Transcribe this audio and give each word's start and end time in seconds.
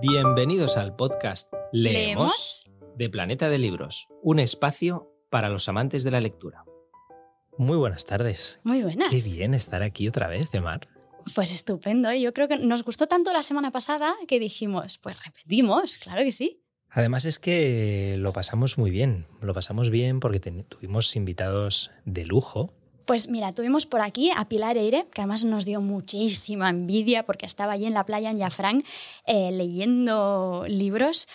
Bienvenidos 0.00 0.76
al 0.76 0.94
podcast 0.94 1.50
Leemos, 1.72 2.64
¿Leemos? 2.66 2.96
de 2.98 3.08
Planeta 3.08 3.48
de 3.48 3.58
Libros, 3.58 4.08
un 4.22 4.38
espacio 4.38 5.10
para 5.30 5.48
los 5.48 5.70
amantes 5.70 6.04
de 6.04 6.10
la 6.10 6.20
lectura. 6.20 6.64
Muy 7.56 7.78
buenas 7.78 8.04
tardes. 8.04 8.60
Muy 8.62 8.82
buenas. 8.82 9.08
Qué 9.08 9.22
bien 9.22 9.54
estar 9.54 9.82
aquí 9.82 10.06
otra 10.06 10.28
vez, 10.28 10.52
Emar. 10.52 10.88
Pues 11.34 11.50
estupendo. 11.54 12.10
¿eh? 12.10 12.20
Yo 12.20 12.34
creo 12.34 12.46
que 12.46 12.58
nos 12.58 12.84
gustó 12.84 13.06
tanto 13.06 13.32
la 13.32 13.42
semana 13.42 13.72
pasada 13.72 14.14
que 14.28 14.38
dijimos, 14.38 14.98
pues 14.98 15.16
repetimos, 15.24 15.96
claro 15.96 16.22
que 16.22 16.32
sí. 16.32 16.62
Además 16.90 17.24
es 17.24 17.38
que 17.38 18.16
lo 18.18 18.34
pasamos 18.34 18.76
muy 18.76 18.90
bien, 18.90 19.26
lo 19.40 19.54
pasamos 19.54 19.88
bien 19.88 20.20
porque 20.20 20.40
tuvimos 20.40 21.16
invitados 21.16 21.90
de 22.04 22.26
lujo. 22.26 22.74
Pues 23.06 23.28
mira, 23.28 23.52
tuvimos 23.52 23.86
por 23.86 24.00
aquí 24.00 24.32
a 24.34 24.48
Pilar 24.48 24.76
Eire, 24.76 25.06
que 25.14 25.20
además 25.20 25.44
nos 25.44 25.64
dio 25.64 25.80
muchísima 25.80 26.70
envidia 26.70 27.24
porque 27.24 27.46
estaba 27.46 27.74
allí 27.74 27.86
en 27.86 27.94
la 27.94 28.04
playa 28.04 28.30
en 28.30 28.40
Jafrán 28.40 28.82
eh, 29.26 29.52
leyendo 29.52 30.64
libros. 30.66 31.28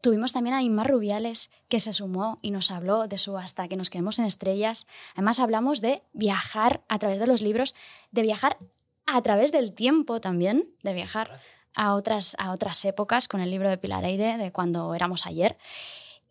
Tuvimos 0.00 0.32
también 0.32 0.54
a 0.54 0.62
Inmar 0.62 0.88
Rubiales, 0.88 1.50
que 1.68 1.80
se 1.80 1.92
sumó 1.92 2.38
y 2.42 2.52
nos 2.52 2.70
habló 2.70 3.08
de 3.08 3.18
su 3.18 3.36
hasta 3.36 3.66
que 3.66 3.76
nos 3.76 3.90
quedemos 3.90 4.20
en 4.20 4.26
estrellas. 4.26 4.86
Además 5.14 5.40
hablamos 5.40 5.80
de 5.80 6.00
viajar 6.12 6.84
a 6.88 7.00
través 7.00 7.18
de 7.18 7.26
los 7.26 7.42
libros, 7.42 7.74
de 8.12 8.22
viajar 8.22 8.56
a 9.04 9.20
través 9.20 9.50
del 9.50 9.72
tiempo 9.72 10.20
también, 10.20 10.68
de 10.84 10.92
viajar 10.92 11.40
a 11.74 11.94
otras, 11.94 12.36
a 12.38 12.52
otras 12.52 12.84
épocas 12.84 13.26
con 13.26 13.40
el 13.40 13.50
libro 13.50 13.68
de 13.68 13.78
Pilar 13.78 14.04
Eire, 14.04 14.36
de 14.38 14.52
cuando 14.52 14.94
éramos 14.94 15.26
ayer. 15.26 15.58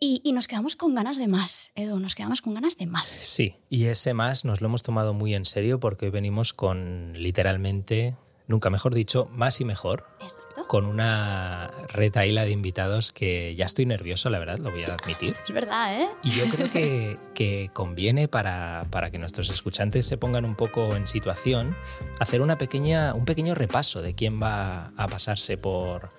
Y, 0.06 0.20
y 0.26 0.34
nos 0.34 0.50
quedamos 0.50 0.76
con 0.76 0.94
ganas 0.96 1.18
de 1.18 1.30
más, 1.30 1.72
Edu, 1.76 1.98
nos 1.98 2.14
quedamos 2.14 2.42
con 2.42 2.54
ganas 2.54 2.78
de 2.78 2.88
más. 2.88 3.08
Sí, 3.08 3.56
y 3.70 3.86
ese 3.86 4.14
más 4.14 4.44
nos 4.44 4.60
lo 4.60 4.68
hemos 4.68 4.84
tomado 4.84 5.14
muy 5.14 5.34
en 5.34 5.46
serio 5.46 5.80
porque 5.80 6.08
hoy 6.08 6.12
venimos 6.12 6.52
con 6.52 7.14
literalmente, 7.16 8.18
nunca 8.50 8.70
mejor 8.70 8.94
dicho, 8.94 9.30
más 9.38 9.62
y 9.62 9.64
mejor, 9.64 10.06
Exacto. 10.20 10.64
con 10.68 10.88
una 10.88 11.72
retaíla 11.88 12.44
de 12.44 12.52
invitados 12.52 13.14
que 13.14 13.56
ya 13.56 13.66
estoy 13.66 13.86
nervioso, 13.86 14.30
la 14.30 14.40
verdad, 14.40 14.58
lo 14.58 14.72
voy 14.72 14.84
a 14.84 14.94
admitir. 14.94 15.38
Es 15.48 15.54
verdad, 15.54 15.98
¿eh? 16.02 16.10
Y 16.22 16.32
yo 16.32 16.50
creo 16.50 16.70
que, 16.70 17.18
que 17.34 17.70
conviene 17.72 18.28
para, 18.28 18.86
para 18.92 19.10
que 19.10 19.20
nuestros 19.20 19.50
escuchantes 19.52 20.06
se 20.06 20.18
pongan 20.18 20.44
un 20.44 20.58
poco 20.58 20.98
en 20.98 21.08
situación, 21.08 21.78
hacer 22.20 22.42
una 22.42 22.58
pequeña, 22.58 23.14
un 23.14 23.24
pequeño 23.24 23.56
repaso 23.56 24.02
de 24.02 24.16
quién 24.16 24.44
va 24.44 24.92
a 24.98 25.08
pasarse 25.08 25.56
por 25.58 26.10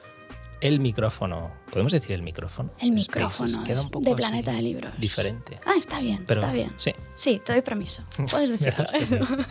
el 0.61 0.81
micrófono. 0.81 1.51
¿Podemos 1.71 1.93
decir 1.93 2.13
el 2.13 2.23
micrófono? 2.23 2.71
El 2.81 2.93
micrófono. 2.93 3.65
Queda 3.65 3.81
un 3.83 3.91
poco 3.91 4.09
de 4.11 4.17
Planeta 4.17 4.53
de 4.53 4.63
Libros. 4.63 4.93
Diferente. 4.99 5.59
Ah, 5.67 5.75
está 5.77 6.01
bien, 6.01 6.25
Pero- 6.27 6.41
está 6.41 6.53
bien. 6.53 6.73
Sí. 6.77 6.95
Sí, 7.15 7.41
te 7.45 7.53
doy 7.53 7.63
permiso. 7.63 8.03
Puedes 8.31 8.59
decirlo. 8.59 8.85
Pues. 9.09 9.35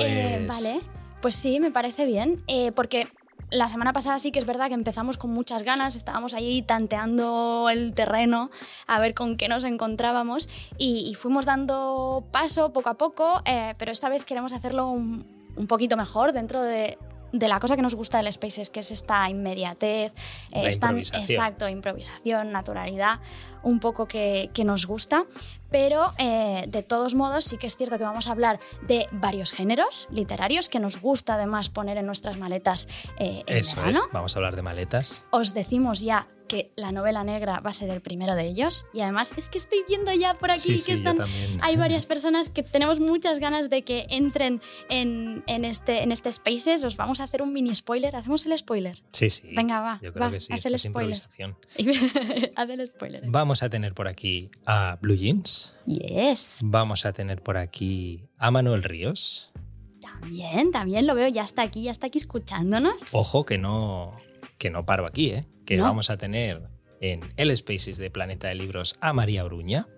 Eh, 0.00 0.46
vale, 0.48 0.80
pues 1.20 1.34
sí, 1.34 1.60
me 1.60 1.70
parece 1.70 2.06
bien. 2.06 2.42
eh, 2.46 2.72
porque 2.72 3.08
la 3.50 3.68
semana 3.68 3.92
pasada 3.92 4.18
sí 4.18 4.32
que 4.32 4.38
es 4.38 4.46
verdad 4.46 4.68
que 4.68 4.74
empezamos 4.74 5.18
con 5.18 5.30
muchas 5.30 5.62
ganas, 5.64 5.94
estábamos 5.96 6.32
ahí 6.32 6.62
tanteando 6.62 7.68
el 7.70 7.92
terreno 7.92 8.50
a 8.86 8.98
ver 8.98 9.14
con 9.14 9.36
qué 9.36 9.48
nos 9.48 9.64
encontrábamos 9.64 10.48
y, 10.78 11.06
y 11.10 11.14
fuimos 11.14 11.44
dando 11.44 12.24
paso 12.32 12.72
poco 12.72 12.88
a 12.88 12.94
poco, 12.94 13.42
eh, 13.44 13.74
pero 13.76 13.92
esta 13.92 14.08
vez 14.08 14.24
queremos 14.24 14.54
hacerlo 14.54 14.88
un, 14.88 15.26
un 15.56 15.66
poquito 15.66 15.98
mejor 15.98 16.32
dentro 16.32 16.62
de, 16.62 16.96
de 17.32 17.48
la 17.48 17.58
cosa 17.60 17.76
que 17.76 17.82
nos 17.82 17.94
gusta 17.94 18.18
del 18.22 18.30
Spaces, 18.32 18.68
que 18.70 18.80
es 18.80 18.90
esta 18.90 19.28
inmediatez, 19.28 20.12
La 20.54 20.68
esta- 20.68 20.86
improvisación. 20.88 21.22
exacto, 21.30 21.68
improvisación, 21.68 22.52
naturalidad, 22.52 23.20
un 23.62 23.80
poco 23.80 24.06
que, 24.06 24.50
que 24.52 24.64
nos 24.64 24.86
gusta. 24.86 25.26
Pero 25.70 26.12
eh, 26.18 26.64
de 26.68 26.82
todos 26.82 27.14
modos 27.14 27.44
sí 27.46 27.56
que 27.56 27.66
es 27.66 27.76
cierto 27.76 27.96
que 27.96 28.04
vamos 28.04 28.28
a 28.28 28.32
hablar 28.32 28.60
de 28.86 29.08
varios 29.10 29.52
géneros 29.52 30.06
literarios 30.10 30.68
que 30.68 30.78
nos 30.78 31.00
gusta 31.00 31.34
además 31.34 31.70
poner 31.70 31.96
en 31.96 32.04
nuestras 32.06 32.36
maletas 32.36 32.88
eh, 33.18 33.42
en 33.46 33.56
Eso 33.56 33.76
verano. 33.76 33.98
es, 33.98 34.08
vamos 34.12 34.36
a 34.36 34.38
hablar 34.38 34.54
de 34.56 34.62
maletas. 34.62 35.26
Os 35.30 35.54
decimos 35.54 36.02
ya 36.02 36.28
que 36.48 36.70
la 36.76 36.92
novela 36.92 37.24
negra 37.24 37.60
va 37.60 37.70
a 37.70 37.72
ser 37.72 37.88
el 37.88 38.02
primero 38.02 38.34
de 38.34 38.44
ellos 38.44 38.84
y 38.92 39.00
además 39.00 39.32
es 39.38 39.48
que 39.48 39.56
estoy 39.56 39.84
viendo 39.88 40.12
ya 40.12 40.34
por 40.34 40.50
aquí 40.50 40.60
sí, 40.60 40.72
que 40.72 40.78
sí, 40.80 40.92
están 40.92 41.16
hay 41.62 41.76
varias 41.76 42.04
personas 42.12 42.50
que 42.50 42.62
tenemos 42.62 43.00
muchas 43.00 43.38
ganas 43.38 43.70
de 43.70 43.82
que 43.84 44.06
entren 44.10 44.60
en, 44.90 45.44
en 45.46 45.64
este, 45.64 46.02
en 46.02 46.12
este 46.12 46.30
Spaces. 46.30 46.84
Os 46.84 46.96
vamos 46.98 47.22
a 47.22 47.24
hacer 47.24 47.40
un 47.40 47.54
mini 47.54 47.74
spoiler. 47.74 48.14
¿Hacemos 48.16 48.44
el 48.44 48.58
spoiler? 48.58 49.02
Sí, 49.12 49.30
sí. 49.30 49.48
Venga, 49.54 49.80
va. 49.80 49.98
Yo 50.02 50.12
creo 50.12 50.26
va, 50.26 50.30
que 50.30 50.40
sí, 50.40 50.52
haz 50.52 50.66
el 50.66 50.78
spoiler. 50.78 51.16
haz 52.56 52.70
el 52.70 52.86
spoiler. 52.86 53.22
Vamos 53.26 53.51
a 53.60 53.68
tener 53.68 53.92
por 53.92 54.08
aquí 54.08 54.50
a 54.64 54.98
Blue 55.02 55.16
Jeans. 55.16 55.74
Yes. 55.84 56.60
Vamos 56.62 57.04
a 57.04 57.12
tener 57.12 57.42
por 57.42 57.58
aquí 57.58 58.24
a 58.38 58.50
Manuel 58.50 58.84
Ríos. 58.84 59.52
También, 60.00 60.70
también 60.70 61.06
lo 61.06 61.14
veo. 61.14 61.28
Ya 61.28 61.42
está 61.42 61.62
aquí, 61.62 61.82
ya 61.82 61.90
está 61.90 62.06
aquí 62.06 62.18
escuchándonos. 62.18 63.04
Ojo 63.12 63.44
que 63.44 63.58
no, 63.58 64.16
que 64.58 64.70
no 64.70 64.86
paro 64.86 65.06
aquí, 65.06 65.30
¿eh? 65.30 65.46
que 65.66 65.76
¿No? 65.76 65.84
vamos 65.84 66.08
a 66.08 66.16
tener 66.16 66.62
en 67.00 67.20
el 67.36 67.54
Spaces 67.56 67.98
de 67.98 68.10
Planeta 68.10 68.48
de 68.48 68.54
Libros 68.54 68.94
a 69.00 69.12
María 69.12 69.44
Bruña. 69.44 69.88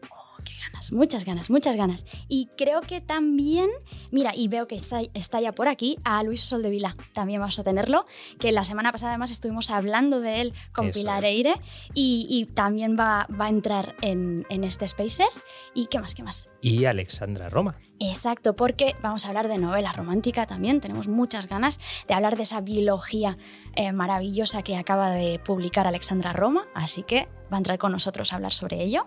Ganas, 0.62 0.92
muchas 0.92 1.24
ganas, 1.24 1.50
muchas 1.50 1.76
ganas. 1.76 2.04
Y 2.28 2.48
creo 2.56 2.80
que 2.80 3.00
también, 3.00 3.70
mira, 4.10 4.32
y 4.34 4.48
veo 4.48 4.66
que 4.66 4.74
está, 4.74 5.00
está 5.14 5.40
ya 5.40 5.52
por 5.52 5.68
aquí, 5.68 5.98
a 6.04 6.22
Luis 6.22 6.40
Soldevila. 6.40 6.96
También 7.12 7.40
vamos 7.40 7.58
a 7.58 7.64
tenerlo, 7.64 8.04
que 8.38 8.52
la 8.52 8.64
semana 8.64 8.92
pasada 8.92 9.12
además 9.12 9.30
estuvimos 9.30 9.70
hablando 9.70 10.20
de 10.20 10.40
él 10.40 10.54
con 10.72 10.88
Eso 10.88 11.00
Pilar 11.00 11.24
es. 11.24 11.30
Eire 11.30 11.54
y, 11.94 12.26
y 12.28 12.46
también 12.46 12.96
va, 12.98 13.26
va 13.28 13.46
a 13.46 13.48
entrar 13.50 13.96
en, 14.00 14.46
en 14.48 14.64
este 14.64 14.86
Spaces. 14.86 15.44
¿Y 15.74 15.86
qué 15.86 15.98
más, 15.98 16.14
qué 16.14 16.22
más? 16.22 16.50
Y 16.60 16.86
Alexandra 16.86 17.48
Roma. 17.48 17.78
Exacto, 18.00 18.56
porque 18.56 18.96
vamos 19.02 19.24
a 19.24 19.28
hablar 19.28 19.48
de 19.48 19.58
novela 19.58 19.92
romántica 19.92 20.46
también. 20.46 20.80
Tenemos 20.80 21.08
muchas 21.08 21.46
ganas 21.46 21.78
de 22.08 22.14
hablar 22.14 22.36
de 22.36 22.42
esa 22.42 22.60
biología 22.60 23.38
eh, 23.76 23.92
maravillosa 23.92 24.62
que 24.62 24.76
acaba 24.76 25.10
de 25.10 25.38
publicar 25.38 25.86
Alexandra 25.86 26.32
Roma, 26.32 26.66
así 26.74 27.02
que 27.02 27.28
va 27.52 27.56
a 27.56 27.58
entrar 27.58 27.78
con 27.78 27.92
nosotros 27.92 28.32
a 28.32 28.36
hablar 28.36 28.52
sobre 28.52 28.82
ello. 28.82 29.06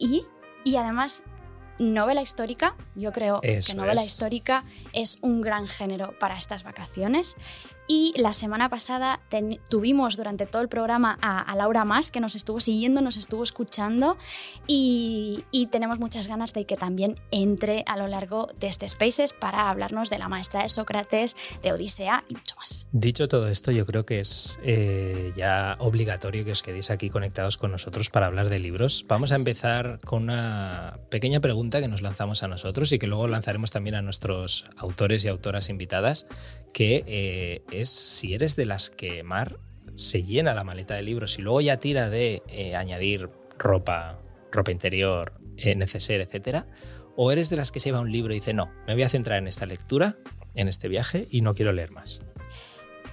Y, 0.00 0.26
y 0.64 0.76
además, 0.76 1.22
novela 1.78 2.22
histórica, 2.22 2.74
yo 2.96 3.12
creo 3.12 3.38
Eso 3.42 3.72
que 3.72 3.76
novela 3.76 4.00
es. 4.00 4.06
histórica 4.06 4.64
es 4.92 5.18
un 5.22 5.40
gran 5.40 5.68
género 5.68 6.18
para 6.18 6.36
estas 6.36 6.64
vacaciones. 6.64 7.36
Y 7.92 8.14
la 8.16 8.32
semana 8.32 8.68
pasada 8.68 9.18
tuvimos 9.68 10.16
durante 10.16 10.46
todo 10.46 10.62
el 10.62 10.68
programa 10.68 11.18
a, 11.20 11.40
a 11.40 11.56
Laura 11.56 11.84
Más, 11.84 12.12
que 12.12 12.20
nos 12.20 12.36
estuvo 12.36 12.60
siguiendo, 12.60 13.00
nos 13.00 13.16
estuvo 13.16 13.42
escuchando 13.42 14.16
y, 14.68 15.42
y 15.50 15.66
tenemos 15.66 15.98
muchas 15.98 16.28
ganas 16.28 16.52
de 16.52 16.66
que 16.66 16.76
también 16.76 17.18
entre 17.32 17.82
a 17.88 17.96
lo 17.96 18.06
largo 18.06 18.48
de 18.60 18.68
este 18.68 18.88
Spaces 18.88 19.32
para 19.32 19.68
hablarnos 19.70 20.08
de 20.08 20.18
la 20.18 20.28
maestra 20.28 20.62
de 20.62 20.68
Sócrates, 20.68 21.34
de 21.64 21.72
Odisea 21.72 22.22
y 22.28 22.34
mucho 22.34 22.54
más. 22.54 22.86
Dicho 22.92 23.26
todo 23.26 23.48
esto, 23.48 23.72
yo 23.72 23.84
creo 23.86 24.06
que 24.06 24.20
es 24.20 24.60
eh, 24.62 25.32
ya 25.34 25.74
obligatorio 25.80 26.44
que 26.44 26.52
os 26.52 26.62
quedéis 26.62 26.92
aquí 26.92 27.10
conectados 27.10 27.56
con 27.56 27.72
nosotros 27.72 28.08
para 28.08 28.26
hablar 28.26 28.50
de 28.50 28.60
libros. 28.60 29.04
Vamos 29.08 29.32
a 29.32 29.34
empezar 29.34 29.98
con 30.04 30.22
una 30.22 31.00
pequeña 31.08 31.40
pregunta 31.40 31.80
que 31.80 31.88
nos 31.88 32.02
lanzamos 32.02 32.44
a 32.44 32.46
nosotros 32.46 32.92
y 32.92 33.00
que 33.00 33.08
luego 33.08 33.26
lanzaremos 33.26 33.72
también 33.72 33.96
a 33.96 34.02
nuestros 34.02 34.64
autores 34.76 35.24
y 35.24 35.28
autoras 35.28 35.70
invitadas, 35.70 36.28
que 36.72 37.04
eh, 37.06 37.62
es 37.70 37.90
si 37.90 38.34
eres 38.34 38.56
de 38.56 38.66
las 38.66 38.90
que 38.90 39.22
Mar 39.22 39.58
se 39.94 40.22
llena 40.22 40.54
la 40.54 40.64
maleta 40.64 40.94
de 40.94 41.02
libros 41.02 41.38
y 41.38 41.42
luego 41.42 41.60
ya 41.60 41.78
tira 41.78 42.10
de 42.10 42.42
eh, 42.48 42.76
añadir 42.76 43.28
ropa, 43.58 44.20
ropa 44.50 44.70
interior, 44.70 45.34
eh, 45.56 45.74
neceser, 45.74 46.20
etcétera, 46.20 46.66
o 47.16 47.32
eres 47.32 47.50
de 47.50 47.56
las 47.56 47.72
que 47.72 47.80
se 47.80 47.90
lleva 47.90 48.00
un 48.00 48.12
libro 48.12 48.32
y 48.32 48.36
dice, 48.36 48.54
no, 48.54 48.72
me 48.86 48.94
voy 48.94 49.02
a 49.02 49.08
centrar 49.08 49.38
en 49.38 49.48
esta 49.48 49.66
lectura, 49.66 50.16
en 50.54 50.68
este 50.68 50.88
viaje 50.88 51.28
y 51.30 51.42
no 51.42 51.54
quiero 51.54 51.72
leer 51.72 51.90
más. 51.90 52.22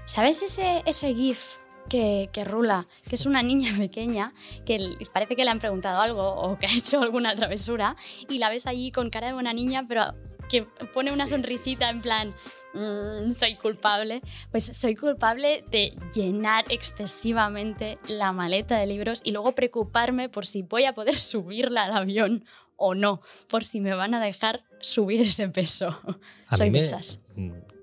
¿Sabes 0.06 0.42
ese, 0.42 0.84
ese 0.86 1.14
GIF 1.14 1.58
que, 1.90 2.30
que 2.32 2.46
rula, 2.46 2.88
que 3.10 3.16
es 3.16 3.26
una 3.26 3.44
niña 3.44 3.72
pequeña 3.78 4.34
que 4.66 4.96
parece 5.12 5.36
que 5.36 5.44
le 5.44 5.52
han 5.52 5.60
preguntado 5.60 6.00
algo 6.00 6.36
o 6.36 6.58
que 6.58 6.68
ha 6.68 6.74
hecho 6.74 7.02
alguna 7.02 7.36
travesura 7.36 7.96
y 8.30 8.38
la 8.38 8.50
ves 8.50 8.68
allí 8.68 8.92
con 8.92 9.10
cara 9.10 9.28
de 9.28 9.34
buena 9.34 9.54
niña, 9.54 9.86
pero 9.88 10.14
que 10.50 10.64
pone 10.94 11.12
una 11.12 11.26
Sí, 11.26 11.32
sonrisita 11.32 11.90
sí, 11.90 11.96
en 11.96 12.02
plan, 12.02 12.36
"Mm, 12.74 13.32
soy 13.32 13.56
culpable? 13.56 14.22
Pues 14.52 14.66
soy 14.66 14.96
culpable 14.96 15.64
de 15.72 15.94
llenar 16.14 16.66
excesivamente 16.70 17.98
la 18.08 18.32
maleta 18.32 18.78
de 18.78 18.86
libros 18.88 19.22
y 19.24 19.32
luego 19.32 19.54
preocuparme 19.56 20.30
por 20.30 20.46
si 20.46 20.62
voy 20.62 20.86
a 20.86 20.94
poder 20.94 21.16
subirla 21.18 21.86
al 21.86 21.96
avión 21.98 22.46
o 22.76 22.94
no, 22.94 23.20
por 23.50 23.64
si 23.64 23.80
me 23.82 23.94
van 23.96 24.14
a 24.14 24.24
dejar 24.24 24.64
subir 24.80 25.22
ese 25.22 25.50
peso. 25.50 25.88
A 26.48 26.58
soy 26.58 26.70
mí 26.70 26.82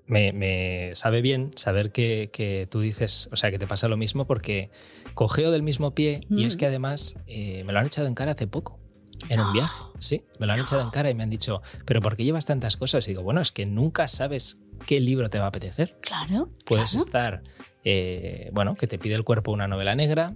me, 0.06 0.32
me 0.32 0.90
sabe 0.94 1.22
bien 1.22 1.52
saber 1.56 1.90
que, 1.90 2.28
que 2.32 2.66
tú 2.70 2.80
dices, 2.80 3.28
o 3.32 3.36
sea, 3.36 3.50
que 3.50 3.58
te 3.58 3.66
pasa 3.66 3.88
lo 3.88 3.96
mismo 3.96 4.26
porque 4.26 4.70
cogeo 5.14 5.50
del 5.50 5.62
mismo 5.62 5.94
pie 5.94 6.20
y 6.30 6.44
es 6.44 6.56
Mm. 6.56 6.58
que 6.58 6.66
además 6.66 7.16
eh, 7.26 7.64
me 7.64 7.72
lo 7.72 7.78
han 7.78 7.86
echado 7.86 8.06
en 8.06 8.14
cara 8.14 8.32
hace 8.32 8.46
poco. 8.46 8.78
En 9.28 9.40
un 9.40 9.52
viaje, 9.52 9.82
sí, 9.98 10.22
me 10.38 10.46
lo 10.46 10.52
han 10.52 10.60
echado 10.60 10.82
en 10.82 10.90
cara 10.90 11.10
y 11.10 11.14
me 11.14 11.22
han 11.22 11.30
dicho, 11.30 11.62
pero 11.84 12.00
¿por 12.00 12.16
qué 12.16 12.24
llevas 12.24 12.46
tantas 12.46 12.76
cosas? 12.76 13.06
Y 13.06 13.12
digo, 13.12 13.22
bueno, 13.22 13.40
es 13.40 13.52
que 13.52 13.66
nunca 13.66 14.08
sabes 14.08 14.60
qué 14.86 15.00
libro 15.00 15.30
te 15.30 15.38
va 15.38 15.46
a 15.46 15.48
apetecer. 15.48 15.96
Claro. 16.00 16.48
Puedes 16.64 16.90
claro. 16.90 17.04
estar, 17.04 17.42
eh, 17.84 18.50
bueno, 18.52 18.74
que 18.74 18.86
te 18.86 18.98
pide 18.98 19.14
el 19.14 19.24
cuerpo 19.24 19.52
una 19.52 19.68
novela 19.68 19.94
negra, 19.94 20.34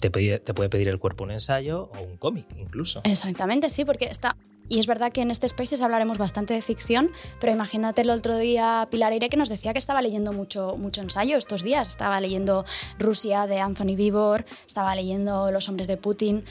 te, 0.00 0.10
pide- 0.10 0.38
te 0.38 0.54
puede 0.54 0.70
pedir 0.70 0.88
el 0.88 0.98
cuerpo 0.98 1.24
un 1.24 1.30
ensayo 1.30 1.90
o 1.94 2.00
un 2.02 2.16
cómic 2.16 2.46
incluso. 2.56 3.02
Exactamente, 3.04 3.68
sí, 3.70 3.84
porque 3.84 4.06
está 4.06 4.36
Y 4.70 4.78
es 4.78 4.86
verdad 4.86 5.10
que 5.10 5.20
en 5.20 5.32
este 5.32 5.48
Spaces 5.48 5.82
hablaremos 5.82 6.16
bastante 6.16 6.54
de 6.54 6.62
ficción, 6.62 7.10
pero 7.40 7.52
imagínate 7.52 8.02
el 8.02 8.10
otro 8.10 8.38
día 8.38 8.86
Pilar 8.88 9.12
Eire 9.12 9.28
que 9.28 9.36
nos 9.36 9.48
decía 9.48 9.72
que 9.72 9.80
estaba 9.80 10.00
leyendo 10.00 10.32
mucho, 10.32 10.76
mucho 10.78 11.02
ensayo 11.02 11.36
estos 11.36 11.64
días. 11.64 11.88
Estaba 11.88 12.20
leyendo 12.20 12.64
Rusia 12.96 13.48
de 13.48 13.58
Anthony 13.58 13.96
Vivor, 13.96 14.44
estaba 14.64 14.94
leyendo 14.94 15.50
Los 15.50 15.68
hombres 15.68 15.88
de 15.88 15.96
Putin, 15.96 16.44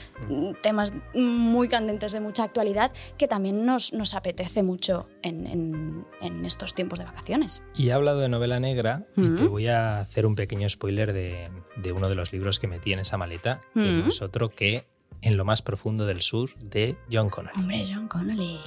temas 0.62 0.92
muy 1.14 1.70
candentes 1.70 2.12
de 2.12 2.20
mucha 2.20 2.44
actualidad 2.44 2.92
que 3.16 3.26
también 3.26 3.64
nos, 3.64 3.94
nos 3.94 4.14
apetece 4.14 4.62
mucho 4.62 5.08
en, 5.22 6.04
en, 6.20 6.44
estos 6.44 6.74
tiempos 6.74 6.98
de 6.98 7.06
vacaciones. 7.06 7.62
Y 7.74 7.88
he 7.88 7.92
hablado 7.92 8.20
de 8.20 8.28
novela 8.28 8.60
negra 8.60 9.06
y 9.16 9.30
te 9.30 9.44
voy 9.44 9.68
a 9.68 10.00
hacer 10.00 10.26
un 10.26 10.34
pequeño 10.34 10.68
spoiler 10.68 11.14
de, 11.14 11.48
de, 11.76 11.92
uno 11.92 12.10
de 12.10 12.16
los 12.16 12.34
libros 12.34 12.58
que 12.58 12.66
metí 12.66 12.92
en 12.92 12.98
esa 12.98 13.16
maleta, 13.16 13.60
que 13.72 13.80
no 13.80 14.08
es 14.08 14.20
otro 14.20 14.50
que 14.50 14.84
en 15.22 15.36
lo 15.36 15.44
más 15.44 15.62
profundo 15.62 16.06
del 16.06 16.22
sur 16.22 16.50
de 16.58 16.96
John 17.10 17.28
Connolly. 17.28 17.58
Hombre, 17.58 17.84
John 17.88 18.08
Connolly. 18.08 18.58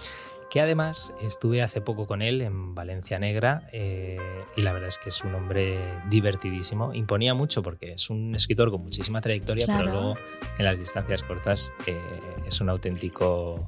Que 0.50 0.62
además 0.62 1.16
estuve 1.20 1.64
hace 1.64 1.82
poco 1.82 2.06
con 2.06 2.22
él 2.22 2.42
en 2.42 2.76
Valencia 2.76 3.18
Negra 3.18 3.68
eh, 3.72 4.20
y 4.56 4.62
la 4.62 4.72
verdad 4.72 4.88
es 4.88 5.00
que 5.00 5.10
es 5.10 5.24
un 5.24 5.34
hombre 5.34 5.80
divertidísimo. 6.10 6.94
Imponía 6.94 7.34
mucho 7.34 7.64
porque 7.64 7.94
es 7.94 8.12
un 8.12 8.36
escritor 8.36 8.70
con 8.70 8.84
muchísima 8.84 9.20
trayectoria, 9.20 9.66
pero 9.66 9.84
luego 9.84 10.16
en 10.60 10.66
las 10.66 10.78
distancias 10.78 11.24
cortas 11.24 11.74
eh, 11.88 12.00
es 12.46 12.62
un 12.62 12.70
auténtico 12.70 13.68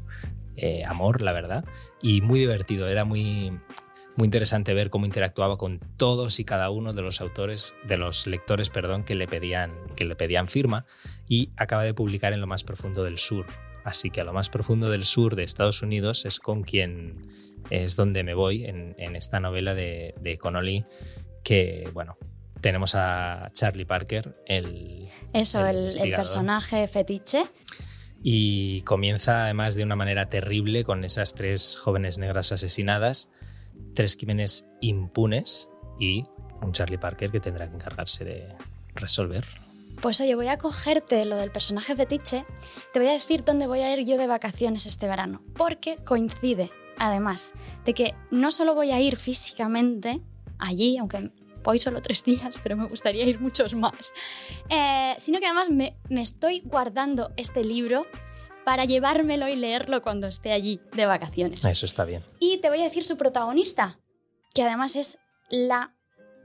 eh, 0.58 0.86
amor, 0.86 1.22
la 1.22 1.34
verdad. 1.34 1.66
Y 2.02 2.22
muy 2.22 2.40
divertido, 2.40 2.88
era 2.88 3.04
muy, 3.04 3.52
muy 4.16 4.26
interesante 4.26 4.74
ver 4.74 4.90
cómo 4.90 5.06
interactuaba 5.06 5.58
con 5.58 5.80
todos 5.98 6.40
y 6.40 6.46
cada 6.46 6.70
uno 6.70 6.94
de 6.94 7.02
los 7.02 7.22
autores, 7.22 7.76
de 7.88 7.98
los 7.98 8.28
lectores, 8.28 8.70
perdón, 8.70 9.04
que 9.04 9.16
le 9.16 9.28
pedían, 9.28 9.74
que 9.96 10.06
le 10.06 10.16
pedían 10.16 10.48
firma 10.48 10.86
y 11.28 11.50
acaba 11.58 11.84
de 11.84 11.94
publicar 11.94 12.34
en 12.34 12.42
lo 12.42 12.48
más 12.48 12.64
profundo 12.64 13.04
del 13.04 13.18
sur. 13.18 13.46
Así 13.84 14.10
que 14.10 14.22
a 14.22 14.24
lo 14.24 14.34
más 14.34 14.50
profundo 14.50 14.90
del 14.90 15.06
sur 15.06 15.36
de 15.36 15.44
Estados 15.44 15.82
Unidos 15.82 16.26
es 16.26 16.40
con 16.40 16.64
quien 16.64 17.30
es 17.70 17.96
donde 17.96 18.24
me 18.24 18.34
voy 18.34 18.66
en, 18.66 18.96
esta 19.16 19.40
novela 19.40 19.76
de, 19.76 20.16
de 20.22 20.38
Connolly, 20.38 20.86
que 21.44 21.90
bueno, 21.94 22.18
tenemos 22.62 22.96
a 22.96 23.50
Charlie 23.52 23.86
Parker, 23.86 24.36
el... 24.48 25.10
Eso, 25.34 25.66
el, 25.68 25.90
el 25.98 26.16
personaje 26.16 26.88
fetiche. 26.88 27.46
Y 28.24 28.82
comienza 28.82 29.44
además 29.44 29.76
de 29.76 29.84
una 29.84 29.96
manera 29.96 30.26
terrible 30.26 30.84
con 30.84 31.04
esas 31.04 31.36
tres 31.36 31.78
jóvenes 31.78 32.18
negras 32.18 32.52
asesinadas 32.52 33.30
tres 33.94 34.16
crímenes 34.16 34.68
impunes 34.82 35.70
y 36.00 36.26
un 36.62 36.72
Charlie 36.72 36.98
Parker 36.98 37.32
que 37.32 37.40
tendrá 37.40 37.68
que 37.70 37.76
encargarse 37.76 38.26
de 38.26 38.56
resolver. 38.96 39.46
Pues 40.02 40.20
oye, 40.20 40.36
voy 40.36 40.48
a 40.48 40.58
cogerte 40.58 41.24
lo 41.26 41.38
del 41.38 41.52
personaje 41.52 41.96
fetiche, 41.96 42.46
te 42.92 43.00
voy 43.00 43.08
a 43.08 43.14
decir 43.14 43.44
dónde 43.46 43.66
voy 43.66 43.80
a 43.80 43.94
ir 43.94 44.06
yo 44.06 44.18
de 44.18 44.28
vacaciones 44.28 44.86
este 44.86 45.08
verano, 45.08 45.42
porque 45.56 45.96
coincide, 45.98 46.70
además, 46.98 47.54
de 47.86 47.94
que 47.94 48.16
no 48.30 48.52
solo 48.52 48.76
voy 48.76 48.92
a 48.92 49.00
ir 49.00 49.16
físicamente 49.16 50.22
allí, 50.60 50.98
aunque 50.98 51.32
voy 51.64 51.80
solo 51.80 52.02
tres 52.02 52.24
días, 52.24 52.60
pero 52.62 52.76
me 52.76 52.88
gustaría 52.88 53.26
ir 53.26 53.40
muchos 53.40 53.74
más, 53.74 54.14
eh, 54.70 55.16
sino 55.18 55.40
que 55.40 55.46
además 55.46 55.70
me, 55.70 55.98
me 56.10 56.22
estoy 56.22 56.62
guardando 56.62 57.32
este 57.38 57.64
libro 57.64 58.06
para 58.66 58.84
llevármelo 58.86 59.48
y 59.48 59.56
leerlo 59.56 60.02
cuando 60.02 60.28
esté 60.28 60.52
allí 60.52 60.82
de 60.94 61.06
vacaciones. 61.06 61.64
Eso 61.64 61.86
está 61.86 62.04
bien. 62.04 62.24
Y 62.40 62.58
te 62.58 62.70
voy 62.70 62.82
a 62.82 62.84
decir 62.84 63.04
su 63.04 63.16
protagonista, 63.16 64.00
que 64.54 64.64
además 64.64 64.96
es 64.96 65.18
la 65.50 65.96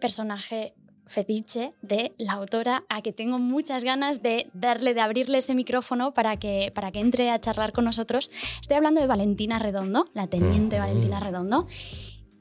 personaje 0.00 0.75
fetiche 1.06 1.72
de 1.82 2.14
la 2.19 2.34
autora 2.34 2.84
a 2.88 3.02
que 3.02 3.12
tengo 3.12 3.38
muchas 3.38 3.82
ganas 3.82 4.22
de 4.22 4.49
darle, 4.55 4.94
de 4.94 5.00
abrirle 5.00 5.38
ese 5.38 5.55
micrófono 5.55 6.14
para 6.14 6.37
que, 6.37 6.70
para 6.72 6.93
que 6.93 7.00
entre 7.00 7.31
a 7.31 7.40
charlar 7.40 7.72
con 7.72 7.84
nosotros. 7.84 8.31
Estoy 8.61 8.76
hablando 8.76 9.00
de 9.00 9.08
Valentina 9.08 9.58
Redondo, 9.58 10.08
la 10.14 10.28
teniente 10.28 10.76
mm. 10.76 10.81
Valentina 10.81 11.20
Redondo, 11.20 11.67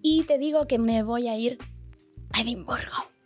y 0.01 0.23
te 0.23 0.37
digo 0.37 0.67
que 0.67 0.77
me 0.77 1.01
voy 1.03 1.27
a 1.27 1.37
ir 1.37 1.57
a 2.31 2.41
Edimburgo. 2.41 3.18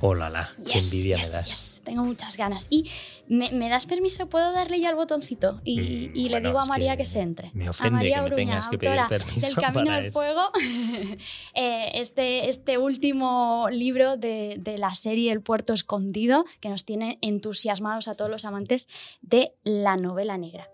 Hola, 0.00 0.28
la, 0.28 0.48
qué 0.70 0.78
envidia 0.78 1.16
me 1.16 1.28
das. 1.28 1.80
Tengo 1.84 2.04
muchas 2.04 2.36
ganas. 2.36 2.66
Y 2.68 2.90
¿me, 3.28 3.68
das 3.70 3.86
permiso? 3.86 4.28
¿Puedo 4.28 4.52
darle 4.52 4.78
ya 4.78 4.90
el 4.90 4.96
botoncito? 4.96 5.60
Y, 5.64 6.10
mm, 6.10 6.28
le 6.28 6.40
digo 6.40 6.58
a 6.58 6.66
María 6.66 6.96
que, 6.96 7.04
se 7.04 7.20
entre. 7.20 7.50
Me 7.54 7.70
ofende 7.70 7.88
a 7.88 7.92
María 7.92 8.24
que 8.24 8.30
me 8.30 8.36
tengas 8.36 8.68
que 8.68 8.76
pedir 8.76 9.00
permiso 9.08 9.46
del 9.46 9.54
Camino 9.64 9.92
del 9.92 10.12
Fuego. 10.12 10.50
Eh, 11.54 11.92
este, 11.94 12.48
este 12.48 12.76
último 12.76 13.68
libro 13.70 14.16
de, 14.16 14.56
de 14.58 14.76
la 14.76 14.92
serie 14.92 15.32
El 15.32 15.40
Puerto 15.40 15.72
Escondido, 15.72 16.44
que 16.60 16.68
nos 16.68 16.84
tiene 16.84 17.18
entusiasmados 17.22 18.08
a 18.08 18.14
todos 18.14 18.30
los 18.30 18.44
amantes 18.44 18.88
de 19.22 19.54
la 19.64 19.96
novela 19.96 20.36
negra. 20.36 20.68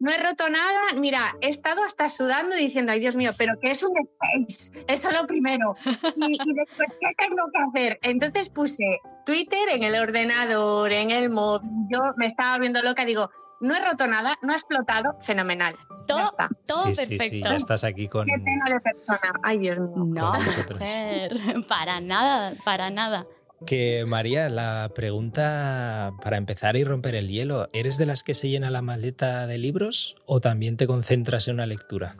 No 0.00 0.12
he 0.12 0.18
roto 0.18 0.48
nada. 0.48 0.92
Mira, 0.94 1.36
he 1.40 1.48
estado 1.48 1.82
hasta 1.84 2.08
sudando 2.08 2.54
diciendo, 2.54 2.92
ay 2.92 3.00
Dios 3.00 3.16
mío, 3.16 3.32
pero 3.36 3.54
¿qué 3.60 3.70
es 3.72 3.82
un 3.82 3.92
space? 3.96 4.84
Eso 4.86 5.08
es 5.08 5.14
lo 5.14 5.26
primero. 5.26 5.74
Y, 6.16 6.38
después, 6.54 6.88
¿qué 7.00 7.14
tengo 7.16 7.42
que 7.52 7.58
hacer? 7.58 7.98
Entonces 8.02 8.50
puse 8.50 8.84
Twitter 9.26 9.68
en 9.70 9.82
el 9.82 9.96
ordenador, 9.96 10.92
en 10.92 11.10
el 11.10 11.30
móvil. 11.30 11.68
Yo 11.92 12.00
me 12.16 12.26
estaba 12.26 12.58
viendo 12.58 12.80
loca, 12.82 13.04
digo, 13.04 13.30
no 13.60 13.74
he 13.74 13.84
roto 13.84 14.06
nada, 14.06 14.38
no 14.42 14.52
ha 14.52 14.56
explotado, 14.56 15.16
fenomenal. 15.20 15.76
Todo, 16.06 16.32
todo 16.66 16.84
perfecto. 16.84 17.24
Sí, 17.24 17.42
ya 17.42 17.56
estás 17.56 17.84
aquí 17.84 18.08
con. 18.08 18.26
Qué 18.26 18.38
pena 18.38 18.64
de 18.66 18.80
persona. 18.80 19.32
Ay, 19.42 19.58
Dios 19.58 19.78
mío. 19.78 20.04
No, 20.06 20.32
mujer, 20.32 21.36
para 21.68 22.00
nada, 22.00 22.54
para 22.64 22.88
nada. 22.90 23.26
Que 23.66 24.04
María, 24.06 24.48
la 24.48 24.90
pregunta 24.94 26.12
para 26.22 26.36
empezar 26.36 26.76
y 26.76 26.84
romper 26.84 27.14
el 27.14 27.28
hielo, 27.28 27.68
¿eres 27.72 27.98
de 27.98 28.06
las 28.06 28.22
que 28.22 28.34
se 28.34 28.48
llena 28.48 28.70
la 28.70 28.82
maleta 28.82 29.46
de 29.46 29.58
libros 29.58 30.16
o 30.26 30.40
también 30.40 30.76
te 30.76 30.86
concentras 30.86 31.48
en 31.48 31.54
una 31.54 31.66
lectura? 31.66 32.16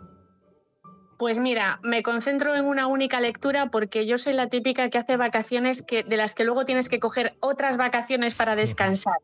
Pues 1.19 1.39
mira, 1.39 1.81
me 1.83 2.03
concentro 2.03 2.55
en 2.55 2.65
una 2.65 2.87
única 2.87 3.21
lectura 3.21 3.71
porque 3.71 4.07
yo 4.07 4.19
soy 4.19 4.35
la 4.35 4.49
típica 4.49 4.89
que 4.89 4.99
hace 4.99 5.17
vacaciones 5.17 5.83
que, 5.83 6.03
de 6.03 6.17
las 6.17 6.35
que 6.35 6.45
luego 6.45 6.65
tienes 6.65 6.89
que 6.89 7.01
coger 7.01 7.37
otras 7.41 7.77
vacaciones 7.77 8.35
para 8.35 8.55
descansar. 8.55 9.17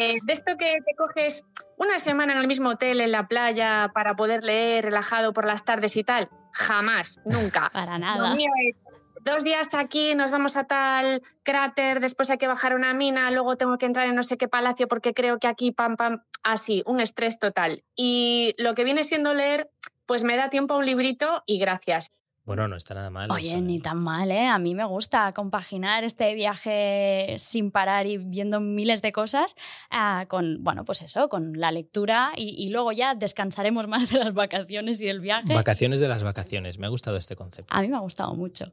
Eh, 0.00 0.18
de 0.22 0.32
esto 0.32 0.56
que 0.56 0.72
te 0.72 0.94
coges 0.96 1.44
una 1.76 1.98
semana 1.98 2.32
en 2.32 2.40
el 2.40 2.48
mismo 2.48 2.70
hotel, 2.70 3.00
en 3.00 3.12
la 3.12 3.28
playa, 3.28 3.90
para 3.94 4.16
poder 4.16 4.42
leer 4.42 4.86
relajado 4.86 5.32
por 5.32 5.44
las 5.44 5.64
tardes 5.64 5.96
y 5.96 6.02
tal, 6.02 6.28
jamás, 6.52 7.20
nunca. 7.24 7.68
para 7.72 7.98
nada 7.98 8.34
dos 9.24 9.44
días 9.44 9.74
aquí, 9.74 10.14
nos 10.14 10.30
vamos 10.30 10.56
a 10.56 10.64
tal 10.64 11.22
cráter, 11.42 12.00
después 12.00 12.30
hay 12.30 12.38
que 12.38 12.46
bajar 12.46 12.74
una 12.74 12.94
mina, 12.94 13.30
luego 13.30 13.56
tengo 13.56 13.78
que 13.78 13.86
entrar 13.86 14.08
en 14.08 14.14
no 14.14 14.22
sé 14.22 14.36
qué 14.36 14.48
palacio 14.48 14.88
porque 14.88 15.14
creo 15.14 15.38
que 15.38 15.46
aquí, 15.46 15.72
pam, 15.72 15.96
pam, 15.96 16.22
así, 16.42 16.82
un 16.86 17.00
estrés 17.00 17.38
total. 17.38 17.84
Y 17.96 18.54
lo 18.58 18.74
que 18.74 18.84
viene 18.84 19.04
siendo 19.04 19.34
leer, 19.34 19.70
pues 20.06 20.24
me 20.24 20.36
da 20.36 20.50
tiempo 20.50 20.74
a 20.74 20.78
un 20.78 20.86
librito 20.86 21.42
y 21.46 21.58
gracias. 21.58 22.10
Bueno, 22.44 22.66
no 22.66 22.76
está 22.76 22.94
nada 22.94 23.08
mal. 23.08 23.30
Oye, 23.30 23.60
ni 23.60 23.78
tan 23.78 23.98
mal, 23.98 24.32
¿eh? 24.32 24.48
A 24.48 24.58
mí 24.58 24.74
me 24.74 24.84
gusta 24.84 25.32
compaginar 25.32 26.02
este 26.02 26.34
viaje 26.34 27.36
sin 27.38 27.70
parar 27.70 28.06
y 28.06 28.18
viendo 28.18 28.60
miles 28.60 29.00
de 29.00 29.12
cosas 29.12 29.54
ah, 29.90 30.26
con, 30.28 30.64
bueno, 30.64 30.84
pues 30.84 31.02
eso, 31.02 31.28
con 31.28 31.52
la 31.60 31.70
lectura 31.70 32.32
y, 32.36 32.68
luego 32.70 32.90
ya 32.90 33.14
descansaremos 33.14 33.86
más 33.88 34.10
de 34.10 34.18
las 34.18 34.34
vacaciones 34.34 35.00
y 35.00 35.06
del 35.06 35.20
viaje. 35.20 35.54
Vacaciones 35.54 36.00
de 36.00 36.08
las 36.08 36.24
vacaciones, 36.24 36.78
me 36.78 36.86
ha 36.86 36.90
gustado 36.90 37.16
este 37.16 37.36
concepto. 37.36 37.72
A 37.72 37.80
mí 37.80 37.88
me 37.88 37.96
ha 37.96 38.00
gustado 38.00 38.34
mucho. 38.34 38.72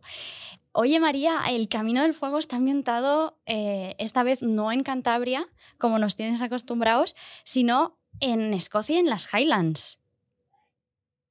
Oye, 0.71 0.99
María, 0.99 1.41
el 1.49 1.67
Camino 1.67 2.01
del 2.01 2.13
Fuego 2.15 2.39
está 2.39 2.55
ambientado 2.55 3.39
eh, 3.45 3.95
esta 3.99 4.23
vez 4.23 4.41
no 4.41 4.71
en 4.71 4.81
Cantabria, 4.83 5.47
como 5.77 5.99
nos 5.99 6.15
tienes 6.15 6.41
acostumbrados, 6.41 7.15
sino 7.43 7.99
en 8.19 8.53
Escocia, 8.53 8.99
en 8.99 9.09
las 9.09 9.31
Highlands. 9.31 9.98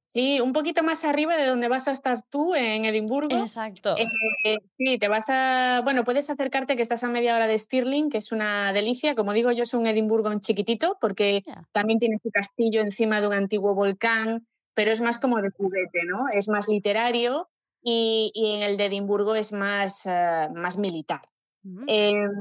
Sí, 0.09 0.41
un 0.41 0.53
poquito 0.53 0.81
más 0.81 1.05
arriba 1.05 1.37
de 1.37 1.45
donde 1.45 1.67
vas 1.67 1.87
a 1.87 1.91
estar 1.91 2.19
tú, 2.31 2.55
en 2.55 2.85
Edimburgo. 2.85 3.37
Exacto. 3.37 3.95
Eh, 3.95 4.57
sí, 4.75 4.97
te 4.97 5.07
vas 5.07 5.25
a. 5.29 5.81
Bueno, 5.83 6.03
puedes 6.03 6.31
acercarte 6.31 6.75
que 6.75 6.81
estás 6.81 7.03
a 7.03 7.09
media 7.09 7.35
hora 7.35 7.45
de 7.45 7.59
Stirling, 7.59 8.09
que 8.09 8.17
es 8.17 8.31
una 8.31 8.73
delicia. 8.73 9.13
Como 9.13 9.33
digo, 9.33 9.51
yo 9.51 9.67
soy 9.67 9.81
un 9.81 9.85
Edimburgo 9.85 10.31
un 10.31 10.39
chiquitito, 10.39 10.97
porque 10.99 11.43
también 11.71 11.99
tiene 11.99 12.17
su 12.23 12.31
castillo 12.31 12.81
encima 12.81 13.21
de 13.21 13.27
un 13.27 13.33
antiguo 13.33 13.75
volcán, 13.75 14.47
pero 14.73 14.91
es 14.91 14.99
más 14.99 15.19
como 15.19 15.41
de 15.41 15.51
cubete, 15.51 16.03
¿no? 16.07 16.25
Es 16.33 16.49
más 16.49 16.67
literario 16.67 17.47
y, 17.83 18.31
en 18.33 18.63
el 18.63 18.77
de 18.77 18.85
Edimburgo 18.85 19.35
es 19.35 19.53
más, 19.53 20.07
eh, 20.07 20.49
más 20.55 20.79
militar. 20.79 21.21
Mm. 21.61 21.83
Em, 21.85 22.31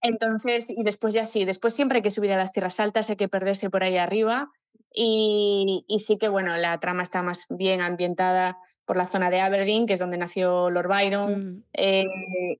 entonces, 0.00 0.70
y 0.70 0.82
después 0.82 1.14
ya 1.14 1.24
sí, 1.24 1.44
después 1.44 1.72
siempre 1.72 1.98
hay 1.98 2.02
que 2.02 2.10
subir 2.10 2.32
a 2.32 2.36
las 2.36 2.50
tierras 2.50 2.80
altas, 2.80 3.10
hay 3.10 3.16
que 3.16 3.28
perderse 3.28 3.70
por 3.70 3.84
ahí 3.84 3.96
arriba. 3.96 4.50
Y, 4.94 5.84
sí 5.98 6.18
que, 6.18 6.28
bueno, 6.28 6.56
la 6.56 6.78
trama 6.80 7.02
está 7.02 7.22
más 7.22 7.46
bien 7.48 7.80
ambientada 7.80 8.58
por 8.84 8.96
la 8.96 9.06
zona 9.06 9.30
de 9.30 9.40
Aberdeen, 9.40 9.86
que 9.86 9.92
es 9.92 10.00
donde 10.00 10.18
nació 10.18 10.68
Lord 10.70 10.88
Byron, 10.88 11.32
mm. 11.32 11.64
eh, 11.72 12.04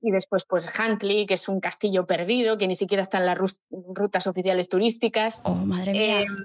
y 0.01 0.11
después 0.11 0.45
pues 0.45 0.67
Huntley, 0.79 1.25
que 1.25 1.33
es 1.33 1.47
un 1.49 1.59
castillo 1.59 2.07
perdido, 2.07 2.57
que 2.57 2.67
ni 2.67 2.75
siquiera 2.75 3.03
está 3.03 3.17
en 3.17 3.25
las 3.25 3.37
rutas 3.69 4.25
oficiales 4.25 4.69
turísticas. 4.69 5.41
Oh, 5.43 5.53
madre 5.53 5.91
mía. 5.91 6.19
Em, 6.21 6.35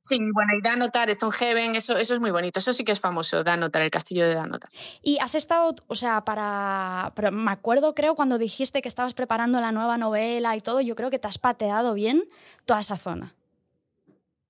sí, 0.00 0.18
bueno, 0.32 0.52
y 0.56 0.62
Danotar, 0.62 1.12
Stonehaven, 1.12 1.74
eso, 1.74 1.96
eso 1.96 2.14
es 2.14 2.20
muy 2.20 2.30
bonito, 2.30 2.60
eso 2.60 2.72
sí 2.72 2.84
que 2.84 2.92
es 2.92 3.00
famoso, 3.00 3.42
Danotar, 3.42 3.82
el 3.82 3.90
castillo 3.90 4.26
de 4.26 4.34
Danotar. 4.34 4.70
Y 5.02 5.18
has 5.20 5.34
estado, 5.34 5.74
o 5.88 5.94
sea, 5.96 6.24
para, 6.24 7.12
me 7.32 7.50
acuerdo 7.50 7.94
creo 7.94 8.14
cuando 8.14 8.38
dijiste 8.38 8.82
que 8.82 8.88
estabas 8.88 9.14
preparando 9.14 9.60
la 9.60 9.72
nueva 9.72 9.98
novela 9.98 10.56
y 10.56 10.60
todo, 10.60 10.80
yo 10.80 10.94
creo 10.94 11.10
que 11.10 11.18
te 11.18 11.26
has 11.26 11.38
pateado 11.38 11.94
bien 11.94 12.22
toda 12.66 12.80
esa 12.80 12.96
zona. 12.96 13.34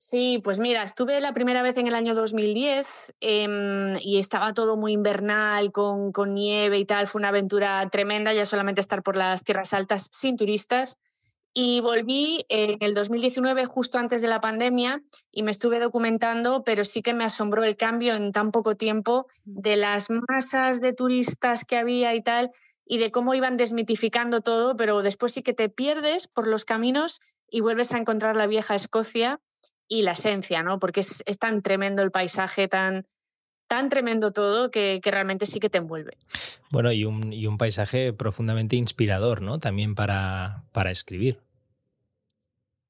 Sí, 0.04 0.40
pues 0.42 0.59
mira, 0.59 0.82
estuve 0.82 1.21
la 1.21 1.32
primera 1.32 1.62
vez 1.62 1.76
en 1.76 1.87
el 1.87 1.94
año 1.94 2.16
2010 2.16 3.14
em, 3.21 3.97
y 4.00 4.18
estaba 4.18 4.52
todo 4.52 4.76
muy 4.76 4.92
invernal, 4.92 5.71
con, 5.71 6.11
con, 6.11 6.35
nieve 6.35 6.76
y 6.78 6.85
tal. 6.85 7.06
Fue 7.06 7.21
una 7.21 7.28
aventura 7.28 7.88
tremenda, 7.88 8.32
ya 8.35 8.44
solamente 8.44 8.80
estar 8.80 9.04
por 9.04 9.14
las 9.16 9.44
tierras 9.44 9.73
altas 9.73 10.09
sin 10.11 10.37
turistas. 10.37 10.99
Y 11.54 11.80
volví 11.82 12.44
en 12.49 12.78
el 12.80 12.94
2019, 12.94 13.64
justo 13.66 13.97
antes 13.97 14.23
de 14.23 14.28
la 14.28 14.40
pandemia, 14.40 15.02
y 15.30 15.44
me 15.44 15.52
estuve 15.52 15.78
documentando, 15.78 16.64
pero 16.64 16.85
sí 16.85 17.00
que 17.00 17.14
me 17.14 17.25
asombró 17.25 17.62
el 17.62 17.76
cambio 17.76 18.16
en 18.16 18.32
tan 18.32 18.50
poco 18.50 18.76
tiempo 18.76 19.28
mm. 19.44 19.61
de 19.61 19.76
las 19.76 20.09
masas 20.11 20.80
de 20.80 20.92
turistas 20.94 21.64
que 21.64 21.76
había 21.76 22.12
y 22.16 22.23
tal, 22.23 22.50
y 22.85 22.99
de 22.99 23.12
cómo 23.12 23.35
iban 23.35 23.56
desmitificando 23.56 24.40
todo, 24.40 24.76
pero 24.76 25.02
después 25.02 25.32
sí 25.32 25.42
que 25.42 25.54
te 25.54 25.68
pierdes 25.68 26.26
por 26.26 26.49
los 26.49 26.64
caminos 26.64 27.21
y 27.49 27.61
vuelves 27.61 27.92
a 27.92 27.99
encontrar 27.99 28.37
la 28.37 28.49
vieja 28.49 28.75
Escocia 28.75 29.40
y 29.92 30.02
la 30.02 30.12
esencia, 30.12 30.62
¿no? 30.62 30.78
Porque 30.78 31.00
es, 31.00 31.38
tan 31.38 31.61
tremendo 31.61 32.02
el 32.02 32.11
paisaje, 32.11 32.66
tan, 32.66 33.04
tan 33.68 33.90
tremendo 33.90 34.32
todo 34.32 34.70
que, 34.70 35.00
realmente 35.04 35.44
sí 35.44 35.61
que 35.61 35.68
te 35.68 35.78
envuelve. 35.78 36.16
Bueno, 36.70 36.92
y 36.92 37.04
un, 37.04 37.30
y 37.32 37.46
un 37.46 37.58
paisaje 37.58 38.14
profundamente 38.14 38.76
inspirador, 38.76 39.42
¿no? 39.42 39.58
También 39.58 39.94
para, 39.94 40.64
para 40.72 40.90
escribir. 40.90 41.40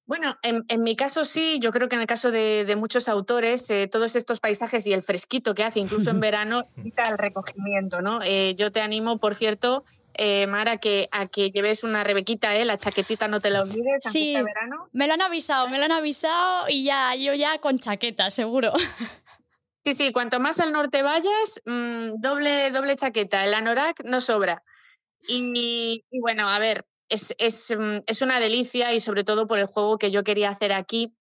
Bueno, 0.06 0.37
en, 0.42 0.82
mi 0.82 0.94
caso 0.94 1.25
sí, 1.25 1.59
yo 1.61 1.73
creo 1.73 1.88
que 1.88 1.97
en 1.97 2.02
el 2.02 2.06
caso 2.06 2.30
de, 2.30 2.73
muchos 2.76 3.09
autores, 3.09 3.68
eh, 3.71 3.88
todos 3.90 4.14
estos 4.14 4.38
paisajes 4.38 4.87
y 4.87 4.92
el 4.92 5.02
fresquito 5.02 5.54
que 5.54 5.64
hace, 5.64 5.80
incluso 5.80 6.11
en 6.11 6.21
verano, 6.21 6.62
quita 6.82 7.09
el 7.09 7.18
recogimiento, 7.18 8.00
¿no? 8.00 8.21
Eh, 8.23 8.54
yo 8.56 8.71
te 8.71 8.80
animo, 8.80 9.18
por 9.18 9.35
cierto, 9.35 9.85
eh, 10.14 10.47
Mara, 10.47 10.76
que, 10.76 11.09
a 11.11 11.26
que 11.26 11.50
lleves 11.50 11.85
una 11.85 12.04
rebequita, 12.04 12.57
¿eh? 12.57 12.64
la 12.64 12.76
chaquetita 12.76 13.28
no 13.28 13.40
te 13.40 13.50
la 13.50 13.62
olvides. 13.62 14.04
Sí, 14.11 14.35
verano. 14.35 14.88
me 14.92 15.07
lo 15.07 15.14
han 15.14 15.23
avisado, 15.23 15.69
me 15.69 15.78
lo 15.78 15.85
han 15.85 15.92
avisado 15.92 16.69
y 16.69 16.85
ya, 16.85 17.14
yo 17.14 17.35
ya 17.35 17.59
con 17.59 17.78
chaqueta, 17.78 18.31
seguro. 18.31 18.73
Sí, 19.85 19.95
sí, 19.95 20.12
cuanto 20.12 20.38
más 20.38 20.61
al 20.61 20.73
norte 20.73 21.02
vayas, 21.02 21.61
mm, 21.64 22.21
doble, 22.21 22.71
doble 22.71 22.95
chaqueta. 22.95 23.45
El 23.45 23.52
anorak 23.52 24.04
no 24.04 24.21
sobra. 24.21 24.62
Y, 25.26 26.04
bueno, 26.21 26.49
a 26.49 26.59
ver, 26.61 26.87
es, 27.09 27.35
es, 27.38 27.75
mm, 27.76 28.02
es, 28.07 28.23
una 28.23 28.38
delicia 28.38 28.92
y 28.92 29.00
sobre 29.00 29.25
todo 29.25 29.49
por 29.49 29.59
el 29.59 29.66
juego 29.66 29.99
que 29.99 30.12
yo 30.12 30.23
quería 30.23 30.50
hacer 30.50 30.73
aquí, 30.73 31.16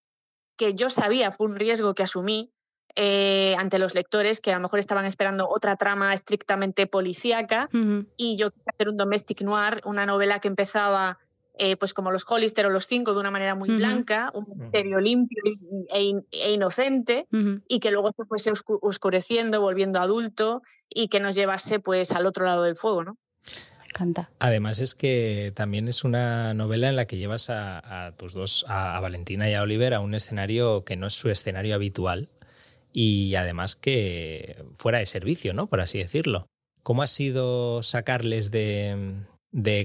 que 0.58 0.76
yo 0.76 0.92
sabía, 0.92 1.32
fue 1.32 1.48
un 1.48 1.56
riesgo 1.56 1.96
que 1.96 2.04
asumí, 2.04 2.54
eh, 2.96 3.56
ante 3.58 3.80
los 3.80 3.96
lectores 3.96 4.42
que 4.42 4.52
a 4.52 4.56
lo 4.56 4.62
mejor 4.62 4.80
estaban 4.80 5.06
esperando 5.06 5.48
otra 5.48 5.76
trama 5.76 6.14
estrictamente 6.14 6.88
policíaca 6.88 7.70
y 8.18 8.38
yo 8.38 8.52
quería 8.52 8.74
hacer 8.74 8.90
un 8.90 8.98
domestic 8.98 9.42
noir, 9.42 9.82
una 9.86 10.06
novela 10.06 10.40
que 10.40 10.48
empezaba 10.48 11.20
eh, 11.58 11.76
pues 11.78 11.94
como 11.94 12.12
los 12.12 12.26
Hollister 12.28 12.66
o 12.66 12.70
los 12.70 12.88
cinco 12.88 13.14
de 13.14 13.20
una 13.20 13.30
manera 13.30 13.56
muy 13.56 13.70
blanca, 13.70 14.32
un 14.34 14.46
misterio 14.58 15.00
limpio 15.00 15.44
e, 15.94 16.14
e, 16.32 16.54
inocente 16.54 17.28
y 17.68 17.80
que 17.80 17.92
luego 17.92 18.12
se 18.18 18.26
fuese 18.26 18.52
oscureciendo, 18.82 19.62
volviendo 19.62 20.00
adulto 20.00 20.64
y 20.90 21.08
que 21.08 21.20
nos 21.20 21.36
llevase 21.36 21.80
pues 21.80 22.12
al 22.14 22.26
otro 22.26 22.46
lado 22.46 22.64
del 22.64 22.76
fuego, 22.76 23.04
¿no? 23.04 23.18
Canta. 23.94 24.32
Además 24.40 24.80
es 24.80 24.96
que 24.96 25.52
también 25.54 25.88
es 25.88 26.04
una 26.04 26.54
novela 26.54 26.90
en 26.90 26.96
la 26.96 27.06
que 27.06 27.18
llevas 27.18 27.50
a, 27.50 28.08
a 28.08 28.12
tus 28.14 28.34
dos, 28.34 28.66
a, 28.68 29.00
Valentina 29.02 29.50
y 29.50 29.54
a 29.54 29.62
Oliver, 29.62 29.94
a 29.94 30.00
un 30.00 30.14
escenario 30.14 30.86
que 30.86 30.96
no 30.96 31.08
es 31.08 31.14
su 31.14 31.30
escenario 31.30 31.76
habitual, 31.76 32.30
y 32.94 33.36
además 33.36 33.76
que 33.76 34.64
fuera 34.76 35.00
de 35.00 35.06
servicio, 35.06 35.54
¿no? 35.54 35.68
Por 35.68 35.82
así 35.82 35.98
decirlo. 35.98 36.48
¿Cómo 36.84 37.04
ha 37.04 37.08
sido 37.08 37.84
sacarles 37.84 38.50
de, 38.50 39.26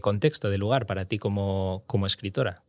contexto, 0.00 0.48
de 0.48 0.58
lugar 0.58 0.86
para 0.86 1.04
ti 1.04 1.18
como, 1.18 1.84
como, 1.86 2.06
escritora? 2.06 2.62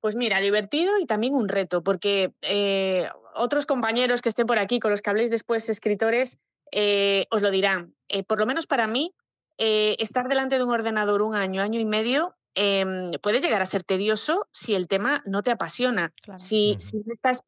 Pues 0.00 0.16
mira, 0.16 0.40
divertido 0.40 0.98
y 0.98 1.06
también 1.06 1.34
un 1.34 1.48
reto, 1.48 1.82
porque 1.82 2.34
eh, 2.42 3.08
otros 3.34 3.64
compañeros 3.64 4.20
que 4.20 4.28
estén 4.28 4.46
por 4.46 4.58
aquí, 4.58 4.80
con 4.80 4.90
los 4.90 5.00
que 5.00 5.10
habléis 5.10 5.30
después, 5.30 5.68
escritores, 5.70 6.38
eh, 6.72 7.26
os 7.30 7.40
lo 7.40 7.50
dirán. 7.50 7.94
Eh, 8.08 8.22
por 8.22 8.38
lo 8.38 8.46
menos 8.46 8.66
para 8.66 8.86
mí, 8.86 9.14
estar 9.58 10.28
delante 10.28 10.58
de 10.58 10.64
un 10.64 10.70
ordenador 10.70 11.22
un 11.22 11.34
año, 11.34 11.62
año 11.62 11.80
y 11.80 11.86
medio, 11.86 12.36
em, 12.54 13.12
puede 13.22 13.40
llegar 13.40 13.62
a 13.62 13.66
ser 13.66 13.82
tedioso 13.82 14.46
si 14.52 14.74
el 14.74 14.86
tema 14.86 15.22
no 15.24 15.42
te 15.42 15.50
apasiona, 15.50 16.12
si, 16.36 16.76
si 16.78 17.02
estás 17.10 17.40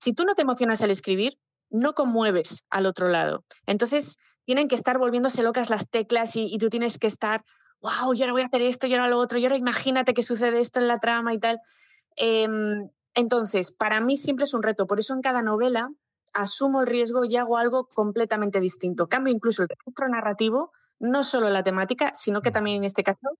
si 0.00 0.14
tú 0.14 0.24
no 0.24 0.34
te 0.34 0.42
emocionas 0.42 0.80
al 0.82 0.90
escribir, 0.90 1.38
no 1.68 1.94
conmueves 1.94 2.64
al 2.70 2.86
otro 2.86 3.08
lado. 3.08 3.44
Entonces, 3.66 4.16
tienen 4.44 4.66
que 4.66 4.74
estar 4.74 4.98
volviéndose 4.98 5.42
locas 5.42 5.70
las 5.70 5.88
teclas 5.88 6.34
y, 6.34 6.56
tú 6.58 6.70
tienes 6.70 6.98
que 6.98 7.06
estar, 7.06 7.44
wow, 7.80 8.14
yo 8.14 8.24
ahora 8.24 8.32
voy 8.32 8.42
a 8.42 8.46
hacer 8.46 8.62
esto, 8.62 8.86
yo 8.86 8.96
ahora 8.96 9.08
lo 9.08 9.18
otro, 9.18 9.38
yo 9.38 9.46
ahora 9.46 9.56
imagínate 9.56 10.14
que 10.14 10.22
sucede 10.22 10.60
esto 10.60 10.80
en 10.80 10.88
la 10.88 10.98
trama 10.98 11.34
y 11.34 11.38
tal. 11.38 11.60
Em, 12.16 12.90
entonces, 13.14 13.70
para 13.70 14.00
mí 14.00 14.16
siempre 14.16 14.44
es 14.44 14.54
un 14.54 14.62
reto. 14.62 14.86
Por 14.86 14.98
eso 14.98 15.14
en 15.14 15.20
cada 15.20 15.42
novela 15.42 15.90
asumo 16.32 16.80
el 16.80 16.86
riesgo 16.86 17.24
y 17.24 17.36
hago 17.36 17.58
algo 17.58 17.86
completamente 17.86 18.60
distinto. 18.60 19.08
Cambio 19.08 19.32
incluso 19.32 19.62
el 19.62 19.68
registro 19.68 20.08
narrativo, 20.08 20.72
no 20.98 21.22
solo 21.22 21.50
la 21.50 21.62
temática, 21.62 22.12
sino 22.14 22.40
que 22.40 22.50
también 22.50 22.78
en 22.78 22.84
este 22.84 23.02
caso 23.02 23.38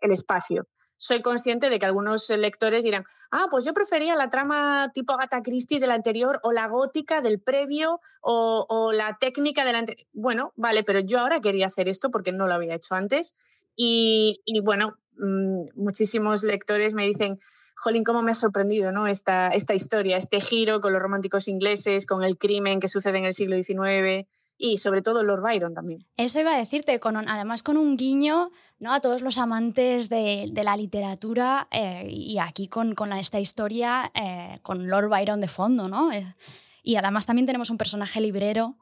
el 0.00 0.12
espacio 0.12 0.68
soy 0.96 1.22
consciente 1.22 1.70
de 1.70 1.78
que 1.78 1.86
algunos 1.86 2.28
lectores 2.30 2.82
dirán, 2.82 3.04
ah, 3.30 3.46
pues 3.50 3.64
yo 3.64 3.74
prefería 3.74 4.14
la 4.14 4.30
trama 4.30 4.90
tipo 4.94 5.12
Agatha 5.12 5.42
Christie 5.42 5.80
del 5.80 5.90
anterior 5.90 6.40
o 6.42 6.52
la 6.52 6.68
gótica 6.68 7.20
del 7.20 7.40
previo 7.40 8.00
o, 8.20 8.92
la 8.92 9.18
técnica 9.18 9.64
del 9.64 9.76
anterior. 9.76 10.06
Bueno, 10.12 10.52
vale, 10.56 10.84
pero 10.84 11.00
yo 11.00 11.20
ahora 11.20 11.40
quería 11.40 11.66
hacer 11.66 11.88
esto 11.88 12.10
porque 12.10 12.32
no 12.32 12.46
lo 12.46 12.54
había 12.54 12.74
hecho 12.74 12.94
antes. 12.94 13.34
Y, 13.74 14.40
bueno, 14.64 14.96
mm, 15.18 15.66
muchísimos 15.74 16.42
lectores 16.42 16.94
me 16.94 17.06
dicen, 17.06 17.38
jolín, 17.76 18.04
cómo 18.04 18.22
me 18.22 18.30
ha 18.30 18.34
sorprendido 18.34 18.90
¿no? 18.90 19.06
esta, 19.06 19.48
esta 19.48 19.74
historia, 19.74 20.16
este 20.16 20.40
giro 20.40 20.80
con 20.80 20.94
los 20.94 21.02
románticos 21.02 21.46
ingleses, 21.46 22.06
con 22.06 22.24
el 22.24 22.38
crimen 22.38 22.80
que 22.80 22.88
sucede 22.88 23.18
en 23.18 23.26
el 23.26 23.34
siglo 23.34 23.56
XIX 23.56 24.26
y 24.58 24.78
sobre 24.78 25.02
todo 25.02 25.22
Lord 25.22 25.42
Byron 25.42 25.74
también. 25.74 26.06
Eso 26.16 26.40
iba 26.40 26.54
a 26.54 26.58
decirte, 26.58 26.98
con, 27.00 27.16
además 27.28 27.62
con 27.62 27.76
un 27.76 27.96
guiño 27.96 28.48
¿no? 28.78 28.92
a 28.92 29.00
todos 29.00 29.22
los 29.22 29.38
amantes 29.38 30.08
de, 30.08 30.50
la 30.54 30.76
literatura 30.76 31.68
eh, 31.70 32.06
y 32.10 32.38
aquí 32.38 32.68
con, 32.68 32.94
con 32.94 33.12
esta 33.12 33.40
historia 33.40 34.10
eh, 34.14 34.58
con 34.62 34.88
Lord 34.88 35.08
Byron 35.08 35.40
de 35.40 35.48
fondo, 35.48 35.88
¿no? 35.88 36.12
Eh, 36.12 36.34
y 36.82 36.96
además 36.96 37.26
también 37.26 37.46
tenemos 37.46 37.70
un 37.70 37.78
personaje 37.78 38.20
librero. 38.20 38.76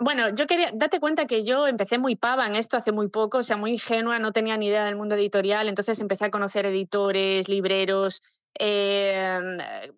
Bueno, 0.00 0.28
yo 0.30 0.46
quería, 0.46 0.70
date 0.72 1.00
cuenta 1.00 1.26
que 1.26 1.44
yo 1.44 1.66
empecé 1.66 1.98
muy 1.98 2.14
pava 2.14 2.46
en 2.46 2.54
esto 2.54 2.76
hace 2.76 2.92
muy 2.92 3.08
poco, 3.08 3.38
o 3.38 3.42
sea, 3.42 3.56
muy 3.56 3.72
ingenua, 3.72 4.18
no 4.18 4.32
tenía 4.32 4.56
ni 4.56 4.68
idea 4.68 4.84
del 4.84 4.96
mundo 4.96 5.16
editorial, 5.16 5.68
entonces 5.68 5.98
empecé 5.98 6.26
a 6.26 6.30
conocer 6.30 6.64
editores, 6.66 7.48
libreros, 7.48 8.22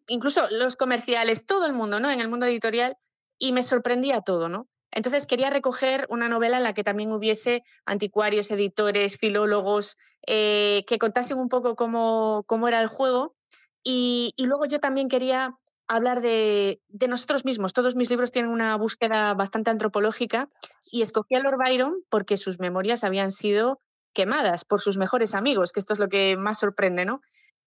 incluso 0.08 0.48
los 0.50 0.74
comerciales, 0.74 1.46
todo 1.46 1.66
el 1.66 1.74
mundo, 1.74 2.00
¿no? 2.00 2.10
En 2.10 2.20
el 2.20 2.28
mundo 2.28 2.46
editorial, 2.46 2.96
y 3.40 3.52
me 3.52 3.64
sorprendía 3.64 4.20
todo, 4.20 4.48
¿no? 4.48 4.68
Entonces 4.92 5.26
quería 5.26 5.50
recoger 5.50 6.06
una 6.10 6.28
novela 6.28 6.58
en 6.58 6.62
la 6.62 6.74
que 6.74 6.84
también 6.84 7.10
hubiese 7.12 7.64
anticuarios, 7.86 8.50
editores, 8.50 9.16
filólogos, 9.16 9.96
eh, 10.26 10.84
que 10.86 10.98
contasen 10.98 11.38
un 11.38 11.48
poco 11.48 11.74
cómo, 11.74 12.44
cómo 12.46 12.68
era 12.68 12.80
el 12.80 12.88
juego. 12.88 13.34
Y, 13.82 14.34
luego 14.38 14.66
yo 14.66 14.78
también 14.78 15.08
quería 15.08 15.56
hablar 15.88 16.20
de, 16.20 16.80
de, 16.88 17.08
nosotros 17.08 17.44
mismos. 17.44 17.72
Todos 17.72 17.96
mis 17.96 18.10
libros 18.10 18.30
tienen 18.30 18.50
una 18.50 18.76
búsqueda 18.76 19.32
bastante 19.34 19.70
antropológica 19.70 20.48
y 20.90 21.02
escogí 21.02 21.34
a 21.34 21.40
Lord 21.40 21.56
Byron 21.58 21.94
porque 22.10 22.36
sus 22.36 22.60
memorias 22.60 23.02
habían 23.02 23.30
sido 23.30 23.80
quemadas 24.12 24.64
por 24.64 24.80
sus 24.80 24.98
mejores 24.98 25.34
amigos, 25.34 25.72
que 25.72 25.80
esto 25.80 25.94
es 25.94 25.98
lo 25.98 26.08
que 26.08 26.36
más 26.36 26.58
sorprende, 26.58 27.04
¿no? 27.04 27.20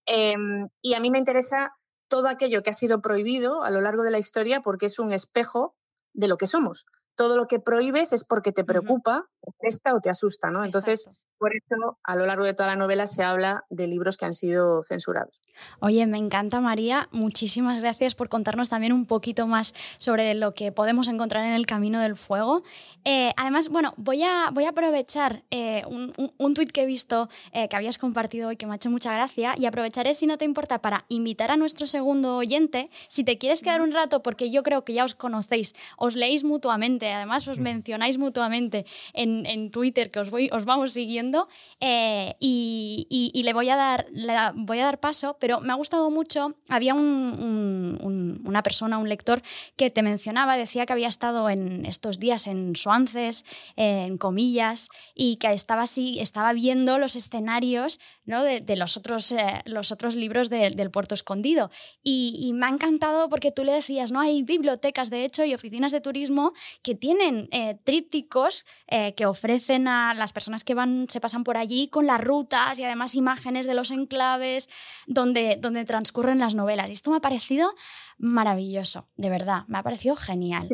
Em, 0.05 0.67
y 0.81 0.93
a 0.93 0.99
mí 0.99 1.09
me 1.09 1.17
interesa 1.17 1.73
todo 2.13 2.27
aquello 2.27 2.61
que 2.61 2.69
ha 2.69 2.73
sido 2.73 3.01
prohibido 3.01 3.63
a 3.63 3.71
lo 3.71 3.81
largo 3.81 4.03
de 4.03 4.11
la 4.11 4.19
historia 4.19 4.61
porque 4.61 4.85
es 4.85 4.99
un 4.99 5.11
espejo 5.11 5.75
de 6.13 6.27
lo 6.27 6.37
que 6.37 6.45
somos. 6.45 6.85
Todo 7.15 7.35
lo 7.35 7.47
que 7.47 7.59
prohíbes 7.59 8.13
es 8.13 8.23
porque 8.23 8.51
te 8.51 8.63
preocupa, 8.63 9.25
o 9.41 9.99
te 9.99 10.11
asusta, 10.11 10.51
¿no? 10.51 10.63
Entonces, 10.63 11.07
por 11.43 11.51
eso, 11.53 11.97
a 12.05 12.15
lo 12.15 12.25
largo 12.25 12.45
de 12.45 12.53
toda 12.53 12.69
la 12.69 12.77
novela 12.77 13.05
se 13.05 13.21
habla 13.21 13.65
de 13.69 13.85
libros 13.85 14.15
que 14.15 14.23
han 14.23 14.33
sido 14.33 14.81
censurados. 14.81 15.41
Oye, 15.81 16.07
me 16.07 16.17
encanta 16.17 16.61
María. 16.61 17.09
Muchísimas 17.11 17.81
gracias 17.81 18.15
por 18.15 18.29
contarnos 18.29 18.69
también 18.69 18.93
un 18.93 19.05
poquito 19.05 19.45
más 19.45 19.75
sobre 19.97 20.35
lo 20.35 20.53
que 20.53 20.71
podemos 20.71 21.09
encontrar 21.09 21.43
en 21.43 21.51
el 21.51 21.65
Camino 21.65 21.99
del 21.99 22.15
Fuego. 22.15 22.63
Eh, 23.03 23.31
además, 23.35 23.67
bueno, 23.67 23.93
voy 23.97 24.23
a, 24.23 24.51
voy 24.53 24.63
a 24.63 24.69
aprovechar 24.69 25.43
eh, 25.51 25.83
un, 25.85 26.13
un, 26.37 26.53
tuit 26.53 26.71
que 26.71 26.83
he 26.83 26.85
visto 26.85 27.27
eh, 27.51 27.67
que 27.67 27.75
habías 27.75 27.97
compartido 27.97 28.47
hoy 28.47 28.55
que 28.55 28.65
me 28.65 28.71
ha 28.71 28.75
hecho 28.77 28.89
mucha 28.89 29.13
gracia 29.13 29.53
y 29.57 29.65
aprovecharé, 29.65 30.13
si 30.13 30.27
no 30.27 30.37
te 30.37 30.45
importa, 30.45 30.79
para 30.79 31.03
invitar 31.09 31.51
a 31.51 31.57
nuestro 31.57 31.87
segundo 31.87 32.37
oyente, 32.37 32.89
si 33.09 33.25
te 33.25 33.37
quieres 33.37 33.61
quedar 33.61 33.81
un 33.81 33.91
rato, 33.91 34.23
porque 34.23 34.49
yo 34.49 34.63
creo 34.63 34.85
que 34.85 34.93
ya 34.93 35.03
os 35.03 35.13
conocéis, 35.13 35.75
os 35.97 36.15
leéis 36.15 36.45
mutuamente, 36.45 37.11
además 37.11 37.49
os 37.49 37.59
mencionáis 37.59 38.17
mutuamente 38.17 38.85
en, 39.11 39.45
en 39.45 39.71
Twitter, 39.71 40.09
que 40.09 40.21
os, 40.21 40.29
voy, 40.29 40.49
os 40.53 40.63
vamos 40.63 40.93
siguiendo 40.93 41.32
eh, 41.79 42.35
y, 42.39 43.41
le, 43.43 43.53
voy 43.53 43.69
a 43.69 43.75
dar, 43.75 44.07
voy 44.55 44.79
a 44.79 44.85
dar 44.85 44.99
paso, 44.99 45.37
pero 45.39 45.59
me 45.59 45.73
ha 45.73 45.75
gustado 45.75 46.09
mucho. 46.09 46.55
Había 46.69 46.93
una 46.93 48.63
persona, 48.63 48.97
un 48.97 49.09
lector, 49.09 49.41
que 49.75 49.89
te 49.89 50.03
mencionaba, 50.03 50.57
decía 50.57 50.85
que 50.85 50.93
había 50.93 51.07
estado 51.07 51.49
en 51.49 51.85
estos 51.85 52.19
días 52.19 52.47
en 52.47 52.75
Suances, 52.75 53.45
en 53.75 54.17
comillas, 54.17 54.89
y 55.15 55.37
que 55.37 55.53
estaba 55.53 55.83
así, 55.83 56.19
estaba 56.19 56.53
viendo 56.53 56.97
los 56.97 57.15
escenarios 57.15 57.99
¿no? 58.25 58.43
de, 58.43 58.75
los, 58.77 58.97
otros, 58.97 59.31
eh, 59.31 59.61
los 59.65 59.91
otros 59.91 60.15
libros 60.15 60.49
del 60.49 60.91
Puerto 60.91 61.15
Escondido. 61.15 61.71
Y, 62.01 62.51
me 62.53 62.67
ha 62.67 62.69
encantado 62.69 63.29
porque 63.29 63.51
tú 63.51 63.63
le 63.63 63.71
decías, 63.71 64.11
¿no? 64.11 64.19
Hay 64.19 64.43
bibliotecas, 64.43 65.09
de 65.09 65.25
hecho, 65.25 65.43
y 65.43 65.53
oficinas 65.53 65.91
de 65.91 66.01
turismo 66.01 66.53
que 66.81 66.95
tienen 66.95 67.49
eh, 67.51 67.77
trípticos 67.83 68.65
eh, 68.87 69.13
que 69.15 69.25
ofrecen 69.25 69.87
a 69.87 70.13
las 70.13 70.33
personas 70.33 70.63
que 70.63 70.73
van, 70.73 71.07
se 71.09 71.19
pasan 71.19 71.43
por 71.43 71.57
allí 71.57 71.87
con 71.87 72.05
las 72.05 72.21
rutas 72.21 72.79
y 72.79 72.83
además 72.83 73.15
imágenes 73.15 73.65
de 73.65 73.73
los 73.73 73.91
enclaves 73.91 74.69
donde, 75.07 75.57
donde 75.59 75.85
transcurren 75.85 76.39
las 76.39 76.55
novelas. 76.55 76.89
Y 76.89 76.93
esto 76.93 77.11
me 77.11 77.17
ha 77.17 77.21
parecido 77.21 77.73
maravilloso, 78.17 79.07
de 79.15 79.29
verdad, 79.29 79.63
me 79.67 79.79
ha 79.79 79.83
parecido 79.83 80.15
genial. 80.15 80.69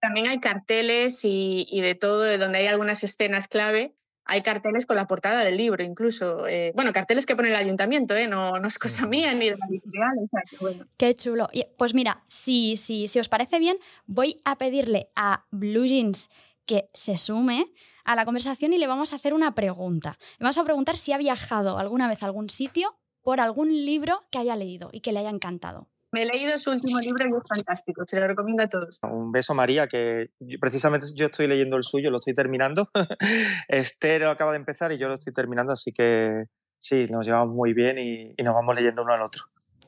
También 0.00 0.26
hay 0.26 0.40
carteles 0.40 1.24
y, 1.24 1.66
y 1.70 1.80
de 1.80 1.94
todo, 1.94 2.22
de 2.22 2.36
donde 2.36 2.58
hay 2.58 2.66
algunas 2.66 3.04
escenas 3.04 3.46
clave 3.46 3.94
hay 4.24 4.42
carteles 4.42 4.86
con 4.86 4.96
la 4.96 5.06
portada 5.06 5.44
del 5.44 5.56
libro, 5.56 5.82
incluso. 5.82 6.46
Eh, 6.46 6.72
bueno, 6.74 6.92
carteles 6.92 7.26
que 7.26 7.36
pone 7.36 7.48
el 7.48 7.56
ayuntamiento, 7.56 8.14
¿eh? 8.14 8.28
no, 8.28 8.58
no 8.58 8.68
es 8.68 8.78
cosa 8.78 9.06
mía 9.06 9.34
ni 9.34 9.50
de 9.50 9.56
la 9.56 9.66
editorial. 9.68 10.86
Qué 10.96 11.14
chulo. 11.14 11.48
Pues 11.76 11.94
mira, 11.94 12.24
si, 12.28 12.76
si, 12.76 13.08
si 13.08 13.18
os 13.18 13.28
parece 13.28 13.58
bien, 13.58 13.76
voy 14.06 14.40
a 14.44 14.56
pedirle 14.58 15.10
a 15.16 15.44
Blue 15.50 15.86
Jeans 15.86 16.30
que 16.64 16.88
se 16.94 17.16
sume 17.16 17.72
a 18.04 18.14
la 18.14 18.24
conversación 18.24 18.72
y 18.72 18.78
le 18.78 18.86
vamos 18.86 19.12
a 19.12 19.16
hacer 19.16 19.34
una 19.34 19.54
pregunta. 19.54 20.16
Le 20.38 20.44
vamos 20.44 20.58
a 20.58 20.64
preguntar 20.64 20.96
si 20.96 21.12
ha 21.12 21.18
viajado 21.18 21.78
alguna 21.78 22.08
vez 22.08 22.22
a 22.22 22.26
algún 22.26 22.48
sitio 22.48 22.96
por 23.22 23.40
algún 23.40 23.84
libro 23.84 24.24
que 24.30 24.38
haya 24.38 24.56
leído 24.56 24.90
y 24.92 25.00
que 25.00 25.12
le 25.12 25.20
haya 25.20 25.30
encantado. 25.30 25.88
Me 26.12 26.22
he 26.22 26.26
leído 26.26 26.58
su 26.58 26.70
último 26.70 27.00
libro 27.00 27.26
y 27.26 27.30
es 27.30 27.48
fantástico, 27.48 28.04
se 28.06 28.20
lo 28.20 28.26
recomiendo 28.26 28.62
a 28.62 28.68
todos. 28.68 29.00
Un 29.02 29.32
beso 29.32 29.54
María, 29.54 29.86
que 29.86 30.30
precisamente 30.60 31.06
yo 31.14 31.26
estoy 31.26 31.46
leyendo 31.46 31.76
el 31.78 31.84
suyo, 31.84 32.10
lo 32.10 32.18
estoy 32.18 32.34
terminando. 32.34 32.90
Esther 33.68 34.20
lo 34.20 34.30
acaba 34.30 34.52
de 34.52 34.58
empezar 34.58 34.92
y 34.92 34.98
yo 34.98 35.08
lo 35.08 35.14
estoy 35.14 35.32
terminando, 35.32 35.72
así 35.72 35.90
que 35.90 36.44
sí, 36.78 37.06
nos 37.10 37.24
llevamos 37.26 37.54
muy 37.54 37.72
bien 37.72 37.98
y, 37.98 38.34
nos 38.42 38.54
vamos 38.54 38.76
leyendo 38.76 39.02
uno 39.02 39.14
al 39.14 39.22
otro. 39.22 39.44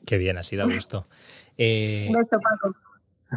Qué 0.07 0.17
bien, 0.17 0.37
así 0.37 0.55
da 0.55 0.65
gusto. 0.65 1.07
Eh, 1.57 2.11
beso, 2.11 2.37
Paco. 2.41 2.75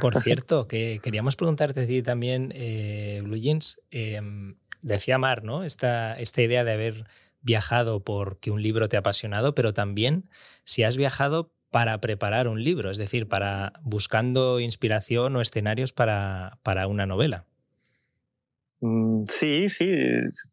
Por 0.00 0.14
cierto, 0.20 0.66
que 0.66 0.98
queríamos 1.00 1.36
preguntarte 1.36 1.82
a 1.82 1.86
ti 1.86 2.02
también, 2.02 2.52
eh, 2.52 3.20
Blue 3.22 3.36
Jeans, 3.36 3.80
em, 3.92 4.56
decía 4.82 5.18
Mar, 5.18 5.44
¿no? 5.44 5.62
Esta, 5.62 6.18
esta 6.18 6.42
idea 6.42 6.64
de 6.64 6.72
haber 6.72 7.06
viajado 7.42 8.02
porque 8.02 8.50
un 8.50 8.60
libro 8.60 8.88
te 8.88 8.96
ha 8.96 9.00
apasionado, 9.00 9.54
pero 9.54 9.72
también 9.72 10.28
si 10.64 10.82
has 10.82 10.96
viajado 10.96 11.52
para 11.70 12.00
preparar 12.00 12.48
un 12.48 12.62
libro, 12.62 12.90
es 12.90 12.98
decir, 12.98 13.28
para 13.28 13.72
buscando 13.82 14.60
inspiración 14.60 15.36
o 15.36 15.40
escenarios 15.40 15.92
para, 15.92 16.58
para 16.62 16.86
una 16.86 17.06
novela. 17.06 17.44
Mm, 18.80 19.24
sí, 19.28 19.68
sí, 19.68 19.88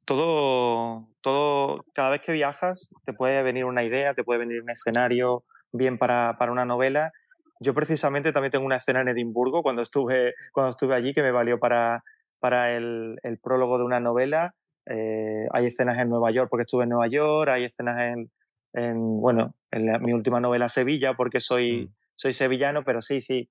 todo, 0.04 1.08
todo, 1.22 1.86
cada 1.94 2.10
vez 2.10 2.22
que 2.22 2.32
viajas 2.32 2.90
te 3.06 3.14
puede 3.14 3.44
venir 3.44 3.66
una 3.66 3.84
idea, 3.84 4.14
te 4.14 4.24
puede 4.24 4.40
venir 4.40 4.62
un 4.62 4.70
escenario 4.70 5.44
bien 5.72 5.98
para, 5.98 6.36
para 6.40 6.52
una 6.52 6.66
novela. 6.66 7.12
Yo 7.60 7.74
precisamente 7.74 8.34
también 8.34 8.52
tengo 8.52 8.66
una 8.66 8.78
escena 8.78 9.02
en 9.02 9.10
Edimburgo 9.10 9.62
cuando 9.62 9.82
estuve, 9.82 10.34
cuando 10.52 10.72
estuve 10.72 10.96
allí 10.96 11.14
que 11.14 11.24
me 11.24 11.32
valió 11.32 11.60
para, 11.60 12.04
para 12.40 12.76
el, 12.76 13.18
el 13.24 13.38
prólogo 13.38 13.78
de 13.78 13.86
una 13.86 14.00
novela. 14.00 14.56
Eh, 14.88 15.48
hay 15.52 15.68
escenas 15.68 15.98
en 16.00 16.10
Nueva 16.10 16.32
York 16.32 16.50
porque 16.50 16.62
estuve 16.62 16.84
en 16.84 16.90
Nueva 16.90 17.08
York, 17.08 17.50
hay 17.50 17.64
escenas 17.64 18.02
en, 18.02 18.30
en, 18.76 19.22
bueno, 19.22 19.56
en 19.72 20.02
mi 20.04 20.14
última 20.14 20.40
novela 20.40 20.70
Sevilla, 20.70 21.14
porque 21.16 21.40
soy, 21.40 21.88
mm. 21.88 21.96
soy 22.16 22.34
sevillano, 22.34 22.84
pero 22.84 23.02
sí, 23.02 23.22
sí, 23.22 23.50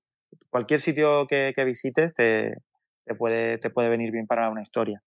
cualquier 0.49 0.79
sitio 0.79 1.27
que, 1.27 1.53
visites 1.65 2.13
te, 2.13 2.57
te, 3.05 3.15
puede, 3.15 3.57
te 3.57 3.69
puede 3.69 3.89
venir 3.89 4.11
bien 4.11 4.27
para 4.27 4.49
una 4.49 4.61
historia. 4.61 5.03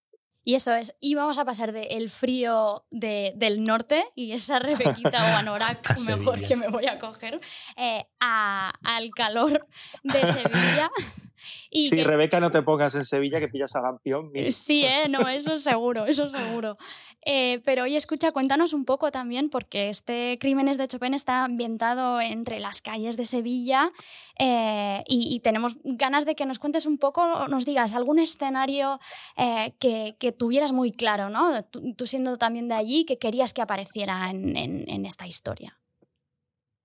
Y 0.48 0.54
eso 0.54 0.74
es, 0.74 0.96
y 0.98 1.14
vamos 1.14 1.38
a 1.38 1.44
pasar 1.44 1.72
del 1.72 1.88
el 1.90 2.08
frío 2.08 2.86
de, 2.90 3.34
del 3.36 3.62
norte 3.64 4.06
y 4.14 4.32
esa 4.32 4.58
rebequita 4.58 5.34
o 5.34 5.36
anorak 5.36 6.00
mejor 6.06 6.40
que 6.40 6.56
me 6.56 6.68
voy 6.68 6.86
a 6.86 6.98
coger, 6.98 7.38
eh, 7.76 8.06
a, 8.18 8.72
al 8.82 9.10
calor 9.10 9.66
de 10.02 10.26
Sevilla. 10.26 10.90
Y 11.70 11.88
sí, 11.88 12.02
Rebeca, 12.02 12.40
no 12.40 12.50
te 12.50 12.62
pongas 12.62 12.96
en 12.96 13.04
Sevilla 13.04 13.38
que 13.38 13.46
pillas 13.46 13.76
a 13.76 13.82
campeón. 13.82 14.32
Sí, 14.50 14.84
¿eh? 14.84 15.08
no, 15.08 15.20
eso 15.28 15.56
seguro, 15.56 16.06
eso 16.06 16.28
seguro. 16.28 16.76
Eh, 17.24 17.60
pero 17.64 17.84
oye, 17.84 17.96
escucha, 17.96 18.30
cuéntanos 18.30 18.72
un 18.72 18.84
poco 18.84 19.11
también, 19.11 19.50
porque 19.50 19.88
este 19.88 20.38
Crímenes 20.40 20.78
de 20.78 20.88
Chopin 20.88 21.14
está 21.14 21.44
ambientado 21.44 22.20
entre 22.20 22.58
las 22.58 22.80
calles 22.80 23.16
de 23.16 23.24
Sevilla 23.24 23.92
eh, 24.38 25.02
y, 25.06 25.40
tenemos 25.40 25.78
ganas 25.82 26.24
de 26.24 26.34
que 26.37 26.46
nos 26.46 26.58
cuentes 26.58 26.87
un 26.87 26.96
poco, 26.96 27.48
nos 27.48 27.64
digas 27.64 27.94
algún 27.94 28.18
escenario 28.18 29.00
eh, 29.37 29.74
que, 29.80 30.16
que, 30.18 30.30
tuvieras 30.38 30.72
muy 30.72 30.92
claro, 30.92 31.29
¿no? 31.29 31.64
Tú, 31.64 32.07
siendo 32.07 32.38
también 32.38 32.68
de 32.68 32.74
allí, 32.74 33.05
que 33.05 33.18
querías 33.18 33.53
que 33.53 33.62
apareciera 33.62 34.31
en, 34.31 34.57
en, 34.57 35.07
esta 35.07 35.27
historia. 35.27 35.79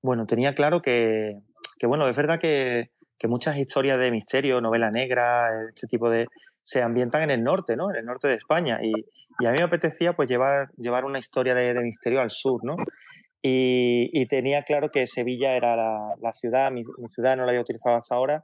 Bueno, 0.02 0.26
tenía 0.26 0.54
claro 0.54 0.82
que, 0.82 1.40
que 1.78 1.88
bueno, 1.88 2.10
es 2.10 2.18
verdad 2.18 2.40
que, 2.40 2.92
que 3.18 3.28
muchas 3.28 3.58
historias 3.58 4.00
de 4.00 4.12
misterio, 4.12 4.60
novela 4.60 4.92
negra, 4.92 5.48
este 5.70 5.88
tipo 5.88 6.10
de... 6.10 6.28
se 6.62 6.82
ambientan 6.82 7.24
en 7.24 7.32
el 7.32 7.44
norte, 7.44 7.78
¿no? 7.78 7.90
En 7.90 7.96
el 7.96 8.06
norte 8.06 8.28
de 8.28 8.36
España. 8.36 8.80
Y, 8.84 8.92
y 9.40 9.46
a 9.46 9.52
mí 9.52 9.58
me 9.58 9.64
apetecía 9.64 10.14
pues 10.14 10.30
llevar, 10.30 10.72
llevar 10.78 11.06
una 11.06 11.20
historia 11.20 11.56
de, 11.56 11.74
misterio 11.82 12.22
al 12.22 12.30
sur, 12.30 12.64
¿no? 12.64 12.76
Y, 13.42 14.26
tenía 14.28 14.64
claro 14.64 14.90
que 14.90 15.06
Sevilla 15.06 15.56
era 15.56 15.76
la, 15.76 16.34
ciudad, 16.34 16.72
mi, 16.72 16.84
ciudad 17.10 17.36
no 17.36 17.44
la 17.44 17.50
había 17.50 17.62
utilizado 17.62 17.98
hasta 17.98 18.16
ahora. 18.16 18.44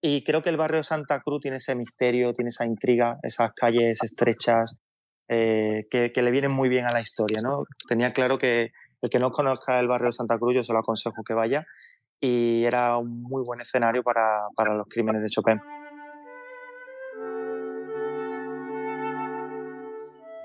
Y 0.00 0.22
creo 0.24 0.42
que 0.42 0.50
el 0.50 0.56
barrio 0.56 0.78
de 0.78 0.84
Santa 0.84 1.20
Cruz 1.20 1.40
tiene 1.40 1.56
ese 1.56 1.74
misterio, 1.74 2.32
tiene 2.32 2.48
esa 2.48 2.66
intriga, 2.66 3.18
esas 3.22 3.50
calles 3.54 3.98
estrechas 4.02 4.78
eh, 5.28 5.86
que, 5.90 6.10
le 6.14 6.30
vienen 6.30 6.52
muy 6.52 6.68
bien 6.68 6.86
a 6.86 6.92
la 6.92 7.00
historia, 7.00 7.40
¿no? 7.42 7.64
Tenía 7.88 8.12
claro 8.12 8.38
que 8.38 8.70
el 9.02 9.10
que 9.10 9.18
no 9.18 9.30
conozca 9.30 9.78
el 9.80 9.88
barrio 9.88 10.06
de 10.06 10.12
Santa 10.12 10.38
Cruz, 10.38 10.54
yo 10.56 10.62
se 10.62 10.72
lo 10.72 10.78
aconsejo 10.78 11.22
que 11.26 11.34
vaya. 11.34 11.64
Y 12.20 12.64
era 12.64 12.96
un 12.96 13.22
muy 13.22 13.42
buen 13.44 13.60
escenario 13.60 14.02
para, 14.02 14.44
para 14.54 14.74
los 14.74 14.86
crímenes 14.88 15.22
de 15.22 15.28
Chopin. 15.28 15.60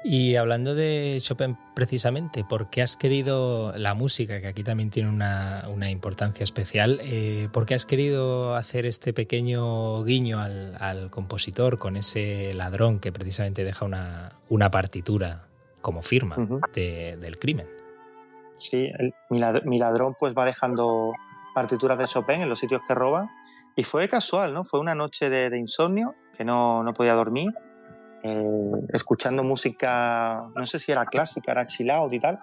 Y 0.04 0.36
hablando 0.36 0.74
de 0.74 1.18
Chopin 1.20 1.58
precisamente, 1.76 2.44
¿por 2.44 2.72
qué 2.72 2.82
has 2.82 2.96
querido 2.96 3.72
la 3.78 3.94
música, 3.94 4.42
que 4.42 4.48
aquí 4.48 4.64
también 4.64 4.90
tiene 4.90 5.10
una, 5.10 5.92
importancia 5.92 6.44
especial, 6.44 7.00
eh, 7.04 7.50
por 7.54 7.68
qué 7.68 7.76
has 7.76 7.86
querido 7.86 8.56
hacer 8.56 8.88
este 8.88 9.14
pequeño 9.14 10.04
guiño 10.04 10.40
al, 10.40 11.10
compositor 11.12 11.78
con 11.78 11.98
ese 11.98 12.54
ladrón 12.56 13.00
que 13.00 13.12
precisamente 13.12 13.64
deja 13.64 13.86
una, 13.86 14.34
una 14.50 14.72
partitura 14.72 15.46
como 15.82 16.02
firma 16.02 16.36
del 16.74 17.38
crimen? 17.38 17.68
Sí, 18.58 18.92
mi 19.30 19.78
ladrón 19.78 20.16
pues 20.20 20.34
va 20.36 20.46
dejando 20.46 21.14
partituras 21.54 21.98
de 22.00 22.06
Chopin 22.06 22.42
en 22.42 22.50
los 22.50 22.60
sitios 22.60 22.82
que 22.88 22.96
roba 22.96 23.30
y 23.76 23.84
fue 23.84 24.08
casual, 24.08 24.54
¿no? 24.54 24.64
Fue 24.64 24.80
una 24.80 24.96
noche 24.96 25.30
de, 25.30 25.50
de 25.50 25.60
insomnio 25.60 26.16
que 26.36 26.44
no, 26.44 26.82
no 26.84 26.94
podía 26.94 27.14
dormir 27.14 27.52
eh, 28.23 28.71
escuchando 28.93 29.43
música, 29.43 30.43
no 30.55 30.65
sé 30.65 30.79
si 30.79 30.91
era 30.91 31.05
clásica, 31.05 31.51
era 31.51 31.65
chill 31.65 31.89
out 31.91 32.13
y 32.13 32.19
tal, 32.19 32.39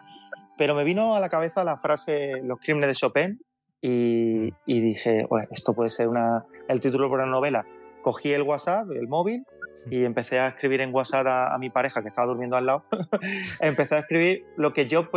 pero 0.57 0.75
me 0.75 0.85
vino 0.85 1.15
a 1.15 1.21
la 1.21 1.29
cabeza 1.29 1.63
la 1.65 1.77
frase 1.77 2.43
Los 2.43 2.59
crímenes 2.59 2.89
de 2.89 2.95
Chopin 2.95 3.41
y, 3.81 4.51
dije, 4.67 5.27
esto 5.51 5.73
puede 5.73 5.89
ser 5.89 6.09
una, 6.09 6.45
el 6.69 6.81
título 6.81 7.09
para 7.09 7.23
una 7.23 7.33
novela. 7.33 7.65
Cogí 8.03 8.33
el 8.33 8.43
WhatsApp, 8.43 8.91
el 8.91 9.07
móvil, 9.07 9.45
y 9.89 10.05
empecé 10.05 10.41
a 10.41 10.49
escribir 10.49 10.81
en 10.81 10.93
WhatsApp 10.93 11.27
a, 11.29 11.57
mi 11.59 11.71
pareja 11.71 12.03
que 12.03 12.09
estaba 12.09 12.27
durmiendo 12.27 12.57
al 12.57 12.67
lado. 12.67 12.85
empecé 13.61 13.95
a 13.95 13.99
escribir 14.01 14.45
lo 14.57 14.73
que 14.73 14.87
yo 14.87 15.09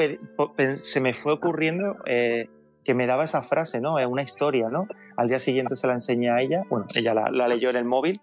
se 0.75 0.99
me 0.99 1.15
fue 1.15 1.33
ocurriendo 1.33 1.97
eh, 2.05 2.49
que 2.83 2.93
me 2.93 3.07
daba 3.07 3.23
esa 3.23 3.41
frase, 3.41 3.81
¿no? 3.81 3.97
Es 3.97 4.05
una 4.05 4.21
historia, 4.21 4.69
¿no? 4.69 4.87
Al 5.17 5.27
día 5.27 5.39
siguiente 5.39 5.75
se 5.75 5.87
la 5.87 5.93
enseñé 5.93 6.29
a 6.29 6.39
ella, 6.39 6.63
bueno, 6.69 6.85
ella 6.95 7.15
la, 7.15 7.31
la 7.31 7.47
leyó 7.47 7.71
en 7.71 7.77
el 7.77 7.85
móvil 7.85 8.21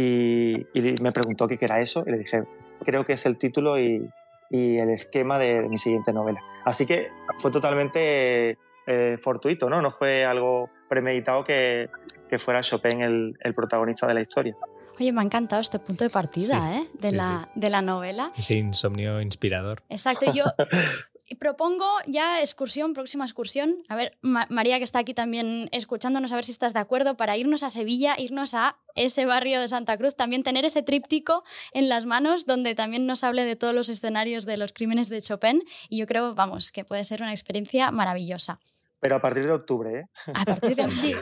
y, 0.00 0.66
me 1.02 1.12
preguntó 1.12 1.48
qué 1.48 1.58
era 1.60 1.80
eso 1.80 2.04
y 2.06 2.10
le 2.12 2.18
dije, 2.18 2.44
creo 2.84 3.04
que 3.04 3.14
es 3.14 3.26
el 3.26 3.36
título 3.36 3.78
y, 3.78 4.08
el 4.50 4.90
esquema 4.90 5.38
de, 5.38 5.68
mi 5.68 5.76
siguiente 5.76 6.12
novela. 6.12 6.40
Así 6.64 6.86
que 6.86 7.08
fue 7.38 7.50
totalmente 7.50 8.56
eh, 8.86 9.18
fortuito, 9.20 9.68
¿no? 9.68 9.82
No 9.82 9.90
fue 9.90 10.24
algo 10.24 10.70
premeditado 10.88 11.44
que, 11.44 11.90
fuera 12.38 12.62
Chopin 12.62 13.02
el, 13.02 13.54
protagonista 13.54 14.06
de 14.06 14.14
la 14.14 14.20
historia. 14.20 14.56
Oye, 14.98 15.12
me 15.12 15.20
ha 15.20 15.24
encantado 15.24 15.60
este 15.60 15.78
punto 15.78 16.04
de 16.04 16.10
partida 16.10 16.76
¿eh? 16.76 16.88
de, 16.94 17.12
la, 17.12 17.50
de 17.54 17.70
la 17.70 17.82
novela. 17.82 18.32
Ese 18.36 18.54
insomnio 18.54 19.20
inspirador. 19.20 19.82
Exacto, 19.88 20.32
yo 20.32 20.44
propongo 21.36 21.86
ya 22.06 22.40
excursión, 22.40 22.94
próxima 22.94 23.24
excursión. 23.24 23.76
A 23.88 23.96
ver, 23.96 24.16
María 24.22 24.78
que 24.78 24.84
está 24.84 25.00
aquí 25.00 25.14
también 25.14 25.68
escuchándonos, 25.72 26.32
a 26.32 26.36
ver 26.36 26.44
si 26.44 26.52
estás 26.52 26.72
de 26.72 26.80
acuerdo, 26.80 27.16
para 27.16 27.36
irnos 27.36 27.62
a 27.62 27.70
Sevilla, 27.70 28.14
irnos 28.18 28.54
a 28.54 28.76
ese 28.94 29.26
barrio 29.26 29.60
de 29.60 29.68
Santa 29.68 29.96
Cruz, 29.96 30.16
también 30.16 30.42
tener 30.42 30.64
ese 30.64 30.82
tríptico 30.82 31.44
en 31.72 31.88
las 31.88 32.06
manos 32.06 32.46
donde 32.46 32.74
también 32.74 33.06
nos 33.06 33.24
hable 33.24 33.44
de 33.44 33.56
todos 33.56 33.74
los 33.74 33.88
escenarios 33.88 34.46
de 34.46 34.56
los 34.56 34.72
crímenes 34.72 35.08
de 35.08 35.20
Chopin. 35.20 35.62
Y 35.88 35.98
yo 35.98 36.06
creo, 36.06 36.34
vamos, 36.34 36.72
que 36.72 36.84
puede 36.84 37.04
ser 37.04 37.22
una 37.22 37.32
experiencia 37.32 37.90
maravillosa. 37.90 38.60
Pero 39.00 39.16
a 39.16 39.20
partir 39.20 39.46
de 39.46 39.52
octubre, 39.52 40.00
¿eh? 40.00 40.06
A 40.34 40.44
partir 40.44 40.74
de 40.74 40.88
sí. 40.90 41.14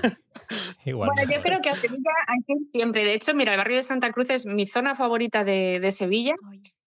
Igual. 0.84 1.10
Bueno, 1.14 1.30
yo 1.30 1.42
creo 1.42 1.60
que 1.60 1.68
a 1.68 1.74
Sevilla 1.74 2.10
hay 2.26 2.42
que 2.46 2.52
ir 2.54 2.70
siempre. 2.72 3.04
De 3.04 3.14
hecho, 3.14 3.34
mira, 3.34 3.52
el 3.52 3.58
barrio 3.58 3.76
de 3.76 3.82
Santa 3.82 4.10
Cruz 4.12 4.30
es 4.30 4.46
mi 4.46 4.66
zona 4.66 4.94
favorita 4.94 5.44
de, 5.44 5.78
de 5.80 5.92
Sevilla. 5.92 6.34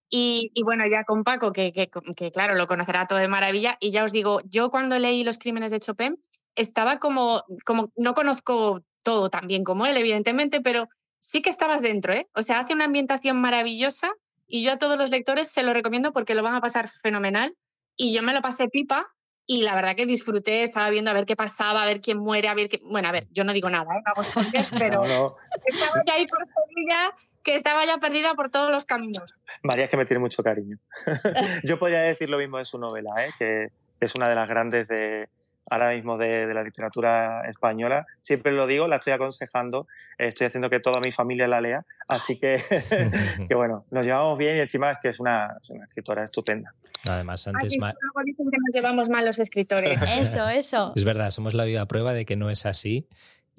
Y, 0.09 0.51
bueno, 0.63 0.85
ya 0.87 1.03
con 1.03 1.23
Paco, 1.23 1.53
que, 1.53 1.71
que, 1.71 2.31
claro, 2.31 2.55
lo 2.55 2.67
conocerá 2.67 3.05
todo 3.05 3.19
de 3.19 3.27
maravilla. 3.27 3.77
Y 3.79 3.91
ya 3.91 4.03
os 4.03 4.11
digo, 4.11 4.41
yo 4.45 4.71
cuando 4.71 4.97
leí 4.97 5.23
Los 5.23 5.37
Crímenes 5.37 5.71
de 5.71 5.79
Chopin, 5.79 6.19
estaba 6.55 6.99
como, 6.99 7.43
como 7.65 7.91
no 7.95 8.13
conozco 8.15 8.83
todo 9.03 9.29
tan 9.29 9.47
bien 9.47 9.63
como 9.63 9.85
él, 9.85 9.95
evidentemente, 9.97 10.61
pero 10.61 10.89
sí 11.19 11.41
que 11.41 11.49
estabas 11.49 11.81
dentro, 11.81 12.13
¿eh? 12.13 12.27
O 12.33 12.41
sea, 12.41 12.59
hace 12.59 12.73
una 12.73 12.85
ambientación 12.85 13.39
maravillosa 13.39 14.11
y 14.47 14.63
yo 14.63 14.71
a 14.71 14.77
todos 14.77 14.97
los 14.97 15.11
lectores 15.11 15.47
se 15.47 15.63
lo 15.63 15.73
recomiendo 15.73 16.11
porque 16.11 16.35
lo 16.35 16.43
van 16.43 16.55
a 16.55 16.61
pasar 16.61 16.87
fenomenal. 16.87 17.55
Y 17.95 18.13
yo 18.13 18.23
me 18.23 18.33
lo 18.33 18.41
pasé 18.41 18.67
pipa 18.67 19.07
y 19.45 19.61
la 19.61 19.75
verdad 19.75 19.95
que 19.95 20.05
disfruté, 20.05 20.63
estaba 20.63 20.89
viendo 20.89 21.11
a 21.11 21.13
ver 21.13 21.25
qué 21.25 21.35
pasaba, 21.35 21.83
a 21.83 21.85
ver 21.85 22.01
quién 22.01 22.17
muere, 22.17 22.47
a 22.47 22.53
ver 22.53 22.69
qué... 22.69 22.79
Bueno, 22.83 23.07
a 23.07 23.11
ver, 23.11 23.27
yo 23.31 23.43
no 23.43 23.53
digo 23.53 23.69
nada, 23.69 23.93
¿eh? 23.95 24.01
Vamos, 24.05 24.31
pero 24.79 25.03
estaba 25.65 26.03
ya 26.05 26.13
ahí 26.13 26.25
por 26.25 26.39
Sevilla 26.39 27.13
que 27.43 27.55
estaba 27.55 27.85
ya 27.85 27.97
perdida 27.97 28.33
por 28.35 28.49
todos 28.49 28.71
los 28.71 28.85
caminos. 28.85 29.35
María 29.63 29.85
es 29.85 29.89
que 29.89 29.97
me 29.97 30.05
tiene 30.05 30.19
mucho 30.19 30.43
cariño. 30.43 30.77
Yo 31.63 31.79
podría 31.79 32.01
decir 32.01 32.29
lo 32.29 32.37
mismo 32.37 32.57
de 32.57 32.65
su 32.65 32.77
novela, 32.77 33.11
¿eh? 33.25 33.31
que 33.37 33.71
es 33.99 34.15
una 34.15 34.29
de 34.29 34.35
las 34.35 34.47
grandes 34.47 34.87
de, 34.87 35.29
ahora 35.69 35.91
mismo 35.91 36.17
de, 36.17 36.51
la 36.53 36.63
literatura 36.63 37.43
española. 37.49 38.05
Siempre 38.19 38.51
lo 38.51 38.67
digo, 38.67 38.87
la 38.87 38.97
estoy 38.97 39.13
aconsejando, 39.13 39.87
estoy 40.17 40.47
haciendo 40.47 40.69
que 40.69 40.79
toda 40.79 40.99
mi 40.99 41.11
familia 41.11 41.47
la 41.47 41.61
lea, 41.61 41.85
así 42.07 42.37
que, 42.37 42.57
que 43.47 43.55
bueno, 43.55 43.85
nos 43.91 44.05
llevamos 44.05 44.37
bien 44.37 44.57
y 44.57 44.59
encima 44.61 44.91
es 44.91 44.97
que 45.01 45.09
es 45.09 45.19
una, 45.19 45.57
escritora 45.87 46.23
estupenda. 46.23 46.73
Además, 47.05 47.47
antes... 47.47 47.77
Ah, 47.81 47.93
dicen 48.25 48.49
que 48.51 48.57
nos 48.57 48.73
llevamos 48.73 49.09
mal 49.09 49.25
los 49.25 49.39
escritores. 49.39 50.01
Eso, 50.19 50.49
eso. 50.49 50.93
Es 50.95 51.05
verdad, 51.05 51.29
somos 51.29 51.53
la 51.53 51.63
viva 51.63 51.85
prueba 51.85 52.13
de 52.13 52.25
que 52.25 52.35
no 52.35 52.49
es 52.49 52.65
así 52.65 53.07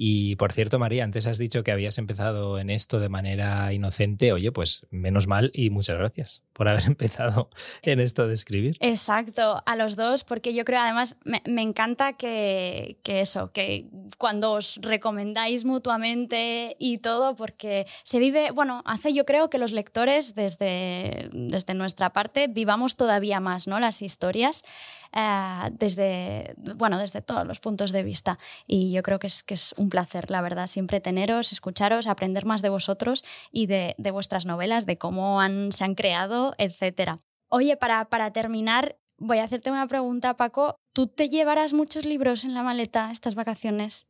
y 0.03 0.37
por 0.37 0.55
cierto, 0.55 0.79
María, 0.79 1.05
antes 1.05 1.27
has 1.27 1.37
dicho 1.37 1.63
que 1.63 1.73
habías 1.73 1.99
empezado 1.99 2.59
en 2.59 2.71
esto 2.71 3.01
de 3.01 3.11
manera 3.11 3.71
inocente. 3.75 4.33
Oye, 4.33 4.51
pues 4.51 4.87
menos 4.89 5.27
mal 5.27 5.51
y 5.53 5.69
muchas 5.69 5.99
gracias 5.99 6.43
por 6.55 6.69
haber 6.69 6.85
empezado 6.87 7.51
en 7.83 8.01
esto 8.01 8.27
de 8.27 8.33
escribir. 8.33 8.79
Exacto, 8.81 9.63
a 9.67 9.77
los 9.77 9.97
dos, 9.97 10.25
porque 10.25 10.55
yo 10.55 10.65
creo 10.65 10.81
además 10.81 11.19
me, 11.25 11.61
encanta 11.61 12.15
que, 12.15 12.97
eso, 13.05 13.53
que 13.53 13.89
cuando 14.17 14.53
os 14.53 14.79
recomendáis 14.81 15.67
mutuamente 15.67 16.77
y 16.79 16.97
todo, 16.97 17.37
porque 17.37 17.87
se 18.03 18.21
vive, 18.21 18.53
bueno, 18.53 18.81
hace 18.87 19.13
yo 19.13 19.27
creo 19.27 19.51
que 19.51 19.59
los 19.59 19.73
lectores 19.73 20.35
desde, 20.35 21.29
desde 21.31 21.75
nuestra 21.75 22.15
parte 22.15 22.49
vivamos 22.49 22.97
todavía 22.97 23.39
más 23.41 23.67
¿no? 23.67 23.79
las 23.79 24.01
historias. 24.01 24.63
Eh, 25.13 25.71
desde, 25.73 26.55
bueno, 26.77 26.99
desde 26.99 27.21
todos 27.21 27.47
los 27.47 27.61
puntos 27.61 27.93
de 27.93 28.03
vista. 28.03 28.39
Y 28.67 28.91
yo 28.91 29.03
creo 29.03 29.19
que 29.19 29.27
es, 29.27 29.43
que 29.43 29.55
es 29.55 29.75
un 29.77 29.89
placer, 29.89 30.31
la 30.31 30.41
verdad, 30.41 30.67
siempre 30.67 31.01
teneros, 31.01 31.53
escucharos, 31.53 32.07
aprender 32.07 32.47
más 32.47 32.63
de 32.63 32.69
vosotros 32.69 33.25
y 33.51 33.67
de, 33.67 33.95
de 33.99 34.11
vuestras 34.11 34.47
novelas, 34.47 34.87
de 34.87 34.99
cómo 34.99 35.41
han, 35.41 35.73
se 35.73 35.85
han 35.85 35.95
creado, 35.95 36.55
etc. 36.59 37.19
Oye, 37.49 37.77
para, 37.77 38.05
para 38.05 38.33
terminar, 38.33 38.97
voy 39.19 39.39
a 39.39 39.45
hacerte 39.45 39.71
una 39.71 39.89
pregunta, 39.89 40.37
Paco. 40.37 40.77
¿Tú 40.93 41.09
te 41.09 41.29
llevarás 41.29 41.73
muchos 41.73 42.05
libros 42.05 42.45
en 42.45 42.55
la 42.55 42.63
maleta 42.63 43.11
estas 43.11 43.35
vacaciones? 43.35 44.07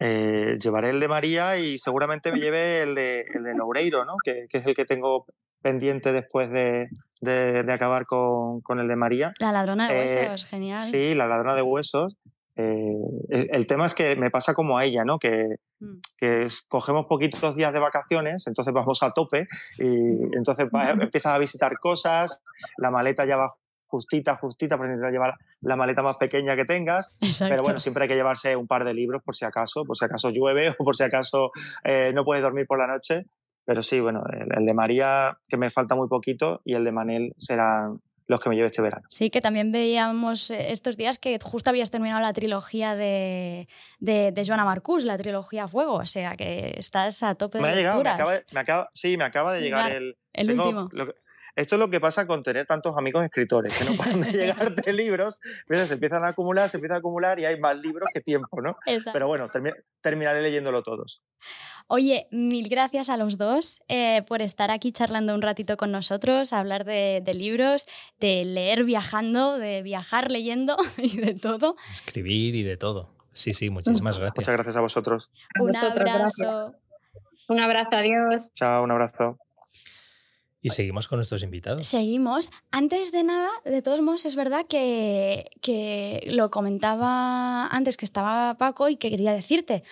Eh, 0.00 0.58
llevaré 0.60 0.90
el 0.90 1.00
de 1.00 1.08
María 1.08 1.56
y 1.56 1.78
seguramente 1.78 2.32
me 2.32 2.40
lleve 2.40 2.82
el 2.82 2.94
de, 2.94 3.24
el 3.32 3.44
de 3.44 3.54
Loureiro, 3.54 4.04
¿no? 4.04 4.16
que, 4.22 4.46
que, 4.50 4.58
es 4.58 4.66
el 4.66 4.74
que 4.74 4.84
tengo 4.84 5.24
pendiente 5.64 6.12
después 6.12 6.50
de, 6.50 6.90
de, 7.22 7.72
acabar 7.72 8.04
con, 8.04 8.60
con, 8.60 8.80
el 8.80 8.86
de 8.86 8.96
María. 8.96 9.32
La 9.40 9.50
ladrona 9.50 9.88
de 9.88 9.94
eh, 9.94 10.00
huesos, 10.00 10.44
genial. 10.44 10.82
Sí, 10.82 11.14
la 11.14 11.26
ladrona 11.26 11.54
de 11.54 11.62
huesos. 11.62 12.18
Eh, 12.56 12.92
el, 13.30 13.66
tema 13.66 13.86
es 13.86 13.94
que 13.94 14.14
me 14.14 14.30
pasa 14.30 14.52
como 14.52 14.76
a 14.76 14.84
ella, 14.84 15.04
¿no? 15.06 15.18
Que, 15.18 15.56
mm. 15.80 16.00
que 16.18 16.46
cogemos 16.68 17.06
poquitos 17.06 17.56
días 17.56 17.72
de 17.72 17.80
vacaciones, 17.80 18.46
entonces 18.46 18.74
vamos 18.74 19.02
a 19.02 19.10
tope 19.10 19.48
y 19.78 19.86
entonces 20.36 20.68
empiezas 21.00 21.34
a 21.34 21.38
visitar 21.38 21.78
cosas, 21.78 22.42
la 22.76 22.90
maleta 22.90 23.24
ya 23.24 23.38
va 23.38 23.48
justita, 23.86 24.36
justita, 24.36 24.76
para 24.76 24.90
intentar 24.90 25.12
llevar 25.12 25.34
la 25.60 25.76
maleta 25.76 26.02
más 26.02 26.16
pequeña 26.16 26.56
que 26.56 26.64
tengas. 26.64 27.16
Pero 27.38 27.62
bueno, 27.62 27.78
siempre 27.80 28.04
hay 28.04 28.08
que 28.08 28.16
llevarse 28.16 28.54
un 28.56 28.66
par 28.66 28.84
de 28.84 28.92
libros 28.92 29.22
por 29.24 29.34
si 29.34 29.44
acaso, 29.44 29.84
por 29.84 29.96
si 29.96 30.04
acaso 30.04 30.30
llueve 30.30 30.68
o 30.78 30.84
por 30.84 30.94
si 30.94 31.04
acaso 31.04 31.52
eh, 31.84 32.12
no 32.12 32.24
puedes 32.24 32.42
dormir 32.42 32.66
por 32.66 32.78
la 32.78 32.86
noche. 32.86 33.24
Pero 33.64 33.82
sí, 33.82 34.00
bueno, 34.00 34.22
el, 34.30 34.66
de 34.66 34.74
María, 34.74 35.38
que 35.48 35.56
me 35.56 35.70
falta 35.70 35.94
muy 35.94 36.08
poquito, 36.08 36.60
y 36.64 36.74
el 36.74 36.84
de 36.84 36.92
Manel 36.92 37.34
serán 37.38 38.00
los 38.26 38.42
que 38.42 38.48
me 38.48 38.56
lleve 38.56 38.68
este 38.68 38.80
verano. 38.80 39.06
Sí, 39.10 39.28
que 39.28 39.40
también 39.40 39.70
veíamos 39.70 40.50
eh, 40.50 40.72
estos 40.72 40.96
días 40.96 41.18
que 41.18 41.38
justo 41.42 41.70
habías 41.70 41.90
terminado 41.90 42.20
la 42.22 42.32
trilogía 42.32 42.96
de, 42.96 43.68
de, 43.98 44.32
de 44.32 44.44
Joana 44.46 44.64
Marcus, 44.64 45.04
la 45.04 45.18
trilogía 45.18 45.68
Fuego, 45.68 45.94
o 45.94 46.06
sea 46.06 46.34
que 46.36 46.74
estás 46.78 47.22
a 47.22 47.34
tope 47.34 47.58
de 47.58 47.64
me 47.64 47.70
ha 47.70 47.74
llegado, 47.74 48.02
me 48.02 48.60
acaba, 48.60 48.90
sí, 48.94 49.16
me 49.16 49.24
acaba 49.24 49.52
de 49.52 49.60
llegar 49.60 49.92
el, 49.92 50.16
el 50.32 50.58
último. 50.58 50.88
Esto 51.56 51.76
es 51.76 51.78
lo 51.78 51.88
que 51.88 52.00
pasa 52.00 52.26
con 52.26 52.42
tener 52.42 52.66
tantos 52.66 52.96
amigos 52.96 53.24
escritores, 53.24 53.76
que 53.78 53.84
no 53.84 53.96
paran 53.96 54.20
de 54.20 54.32
llegarte 54.32 54.92
libros, 54.92 55.38
se 55.68 55.94
empiezan 55.94 56.24
a 56.24 56.28
acumular, 56.28 56.68
se 56.68 56.78
empiezan 56.78 56.96
a 56.96 56.98
acumular 56.98 57.38
y 57.38 57.44
hay 57.44 57.58
más 57.60 57.80
libros 57.80 58.08
que 58.12 58.20
tiempo, 58.20 58.60
¿no? 58.60 58.76
Pero 59.12 59.28
bueno, 59.28 59.48
terminaré 60.00 60.42
leyéndolo 60.42 60.82
todos. 60.82 61.22
Oye, 61.86 62.28
mil 62.30 62.68
gracias 62.68 63.10
a 63.10 63.16
los 63.16 63.36
dos 63.36 63.82
eh, 63.88 64.22
por 64.26 64.40
estar 64.40 64.70
aquí 64.70 64.90
charlando 64.90 65.34
un 65.34 65.42
ratito 65.42 65.76
con 65.76 65.92
nosotros, 65.92 66.52
hablar 66.52 66.84
de, 66.84 67.22
libros, 67.34 67.86
de 68.18 68.44
leer 68.44 68.84
viajando, 68.84 69.58
de 69.58 69.82
viajar 69.82 70.30
leyendo 70.30 70.76
y 70.96 71.18
de 71.18 71.34
todo. 71.34 71.76
Escribir 71.90 72.54
y 72.54 72.62
de 72.62 72.76
todo. 72.76 73.10
Sí, 73.32 73.52
sí, 73.52 73.68
muchísimas 73.68 74.18
gracias. 74.18 74.38
Muchas 74.38 74.54
gracias 74.54 74.76
a 74.76 74.80
vosotros. 74.80 75.30
Un 75.60 75.76
abrazo. 75.76 76.74
Un 77.48 77.60
abrazo, 77.60 77.96
adiós. 77.96 78.52
Chao, 78.54 78.84
un 78.84 78.90
abrazo. 78.90 79.38
Y 80.64 80.70
seguimos 80.70 81.08
con 81.08 81.18
nuestros 81.18 81.42
invitados. 81.42 81.86
Seguimos. 81.86 82.48
Antes 82.70 83.12
de 83.12 83.22
nada, 83.22 83.50
de 83.66 83.82
todos 83.82 84.00
modos, 84.00 84.24
es 84.24 84.34
verdad 84.34 84.64
que, 84.66 85.50
que 85.60 86.22
lo 86.32 86.50
comentaba 86.50 87.66
antes 87.66 87.98
que 87.98 88.06
estaba 88.06 88.56
Paco 88.56 88.88
y 88.88 88.96
que 88.96 89.10
quería 89.10 89.34
decirte. 89.34 89.84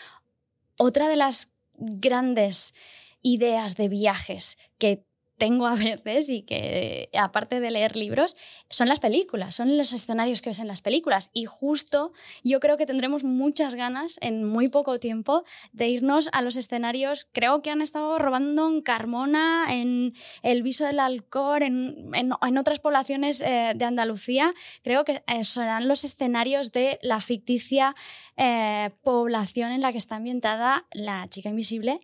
Otra 0.78 1.08
de 1.08 1.16
las 1.16 1.52
grandes 1.74 2.72
ideas 3.20 3.76
de 3.76 3.90
viajes 3.90 4.56
que 4.78 5.04
tengo 5.42 5.66
a 5.66 5.74
veces 5.74 6.28
y 6.28 6.42
que 6.42 7.10
aparte 7.18 7.58
de 7.58 7.72
leer 7.72 7.96
libros 7.96 8.36
son 8.68 8.86
las 8.86 9.00
películas, 9.00 9.56
son 9.56 9.76
los 9.76 9.92
escenarios 9.92 10.40
que 10.40 10.50
ves 10.50 10.60
en 10.60 10.68
las 10.68 10.82
películas. 10.82 11.30
Y 11.32 11.46
justo 11.46 12.12
yo 12.44 12.60
creo 12.60 12.76
que 12.76 12.86
tendremos 12.86 13.24
muchas 13.24 13.74
ganas 13.74 14.18
en 14.20 14.44
muy 14.44 14.68
poco 14.68 15.00
tiempo 15.00 15.42
de 15.72 15.88
irnos 15.88 16.30
a 16.32 16.42
los 16.42 16.56
escenarios, 16.56 17.26
creo 17.32 17.60
que 17.60 17.70
han 17.70 17.82
estado 17.82 18.20
robando 18.20 18.68
en 18.68 18.82
Carmona, 18.82 19.66
en 19.68 20.14
el 20.44 20.62
Viso 20.62 20.86
del 20.86 21.00
Alcor, 21.00 21.64
en, 21.64 22.12
en, 22.14 22.58
otras 22.58 22.78
poblaciones 22.78 23.42
eh, 23.42 23.72
de 23.74 23.84
Andalucía, 23.84 24.54
creo 24.84 25.04
que 25.04 25.24
eh, 25.26 25.42
serán 25.42 25.88
los 25.88 26.04
escenarios 26.04 26.70
de 26.70 27.00
la 27.02 27.18
ficticia 27.18 27.96
eh, 28.36 28.90
población 29.02 29.72
en 29.72 29.80
la 29.80 29.90
que 29.90 29.98
está 29.98 30.14
ambientada 30.14 30.86
la 30.92 31.26
chica 31.28 31.48
invisible 31.48 31.98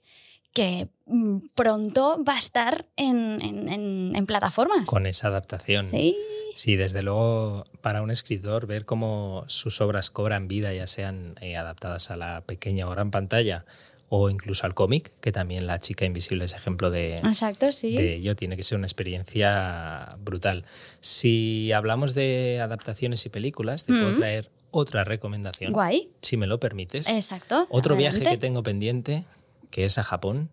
que 0.53 0.89
mm, 1.07 1.39
pronto 1.55 2.23
va 2.27 2.35
a 2.35 2.39
estar 2.39 2.87
en, 2.97 4.25
plataformas. 4.27 4.87
Con 4.87 5.07
esa 5.07 5.29
adaptación. 5.29 5.89
Sí. 5.89 6.17
Sí, 6.55 6.77
desde 6.77 7.03
luego 7.03 7.65
para 7.81 8.03
un 8.03 8.11
escritor 8.11 8.67
ver 8.67 8.85
cómo 8.85 9.45
sus 9.47 9.81
obras 9.81 10.11
cobran 10.11 10.49
vida, 10.49 10.75
ya 10.75 10.87
sean 10.87 11.37
eh, 11.41 11.57
adaptadas 11.57 12.11
a 12.11 12.17
la 12.17 12.41
pequeña 12.41 12.89
o 12.89 12.91
gran 12.91 13.11
pantalla 13.11 13.65
o 14.09 14.31
incluso 14.31 14.67
al 14.67 14.75
cómic, 14.75 15.13
que 15.21 15.33
también 15.33 15.67
La 15.67 15.79
chica 15.79 16.05
invisible 16.05 16.45
es 16.47 16.55
ejemplo 16.55 16.91
de, 16.91 17.19
Exacto, 17.19 17.71
sí. 17.73 17.95
de 17.95 18.17
ello, 18.17 18.35
tiene 18.37 18.57
que 18.57 18.63
ser 18.63 18.79
una 18.79 18.87
experiencia 18.87 20.17
brutal. 20.21 20.65
Si 21.01 21.73
hablamos 21.73 22.15
de 22.15 22.61
adaptaciones 22.61 23.25
y 23.27 23.29
películas, 23.29 23.85
te 23.85 23.93
puedo 23.93 24.13
mm. 24.13 24.17
traer 24.17 24.51
otra 24.71 25.05
recomendación. 25.05 25.73
Guay. 25.73 26.11
Si 26.23 26.37
me 26.37 26.47
lo 26.47 26.59
permites. 26.59 27.09
Exacto. 27.09 27.67
Otro 27.71 27.97
viaje 27.97 28.23
que 28.23 28.39
tengo 28.39 28.63
pendiente 28.63 29.25
que 29.71 29.85
es 29.85 29.99
a 29.99 30.03
Japón. 30.03 30.51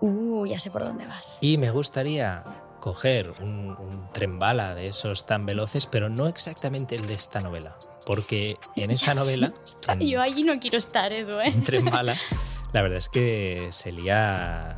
Uh, 0.00 0.46
ya 0.46 0.58
sé 0.58 0.70
por 0.70 0.84
dónde 0.84 1.06
vas. 1.06 1.38
Y 1.40 1.58
me 1.58 1.70
gustaría 1.70 2.44
coger 2.80 3.30
un, 3.40 4.08
tren 4.12 4.38
bala 4.38 4.74
de 4.74 4.86
esos 4.86 5.26
tan 5.26 5.44
veloces, 5.46 5.86
pero 5.86 6.08
no 6.08 6.28
exactamente 6.28 6.94
el 6.94 7.06
de 7.06 7.14
esta 7.14 7.40
novela. 7.40 7.76
Porque 8.06 8.56
en 8.76 8.90
esta 8.92 9.14
novela. 9.14 9.52
Yo 10.00 10.20
allí 10.20 10.44
no 10.44 10.58
quiero 10.60 10.78
estar, 10.78 11.12
Edu, 11.12 11.40
¿eh? 11.40 11.48
En 11.48 11.62
tren 11.64 11.84
bala, 11.84 12.14
la 12.72 12.82
verdad 12.82 12.98
es 12.98 13.08
que 13.08 13.68
se 13.70 13.92
lía 13.92 14.76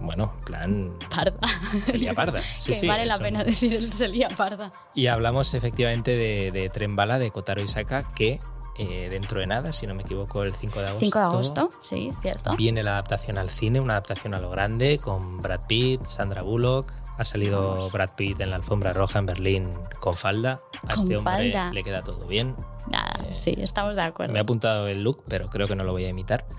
bueno, 0.00 0.32
plan... 0.44 0.96
Parda. 1.10 1.38
Sería 1.84 2.14
parda. 2.14 2.40
Sí, 2.56 2.72
que 2.72 2.78
sí, 2.78 2.86
vale 2.86 3.06
la 3.06 3.18
pena 3.18 3.44
decir 3.44 3.74
el 3.74 3.92
sería 3.92 4.28
parda. 4.28 4.70
Y 4.94 5.06
hablamos 5.06 5.54
efectivamente 5.54 6.16
de, 6.16 6.52
de 6.52 6.68
Tren 6.68 6.96
Bala 6.96 7.18
de 7.18 7.30
Kotaro 7.30 7.62
Isaka, 7.62 8.12
que 8.14 8.40
eh, 8.78 9.08
dentro 9.10 9.40
de 9.40 9.46
nada, 9.46 9.72
si 9.72 9.86
no 9.86 9.94
me 9.94 10.02
equivoco, 10.02 10.42
el 10.42 10.54
5 10.54 10.80
de 10.80 10.86
agosto. 10.86 11.04
5 11.04 11.18
de 11.18 11.24
agosto, 11.24 11.68
sí, 11.80 12.10
cierto. 12.20 12.54
Viene 12.56 12.82
la 12.82 12.92
adaptación 12.92 13.38
al 13.38 13.50
cine, 13.50 13.80
una 13.80 13.94
adaptación 13.94 14.34
a 14.34 14.38
lo 14.38 14.50
grande, 14.50 14.98
con 14.98 15.38
Brad 15.38 15.66
Pitt, 15.66 16.04
Sandra 16.04 16.42
Bullock. 16.42 16.92
Ha 17.18 17.24
salido 17.24 17.62
Vamos. 17.76 17.92
Brad 17.92 18.10
Pitt 18.14 18.40
en 18.40 18.50
la 18.50 18.56
alfombra 18.56 18.92
roja 18.92 19.18
en 19.18 19.24
Berlín 19.26 19.70
con 20.00 20.12
falda. 20.14 20.60
A 20.86 20.94
Con 20.94 21.04
este 21.04 21.16
hombre 21.16 21.50
falda. 21.52 21.72
le 21.72 21.82
queda 21.82 22.02
todo 22.02 22.26
bien. 22.26 22.54
Nada, 22.90 23.24
Eh, 23.24 23.34
sí, 23.36 23.54
estamos 23.58 23.94
de 23.96 24.02
acuerdo. 24.02 24.32
Me 24.34 24.38
he 24.38 24.42
apuntado 24.42 24.86
el 24.86 25.02
look, 25.02 25.24
pero 25.26 25.46
creo 25.48 25.66
que 25.66 25.74
no 25.76 25.84
lo 25.84 25.92
voy 25.92 26.04
a 26.04 26.08
imitar. 26.10 26.46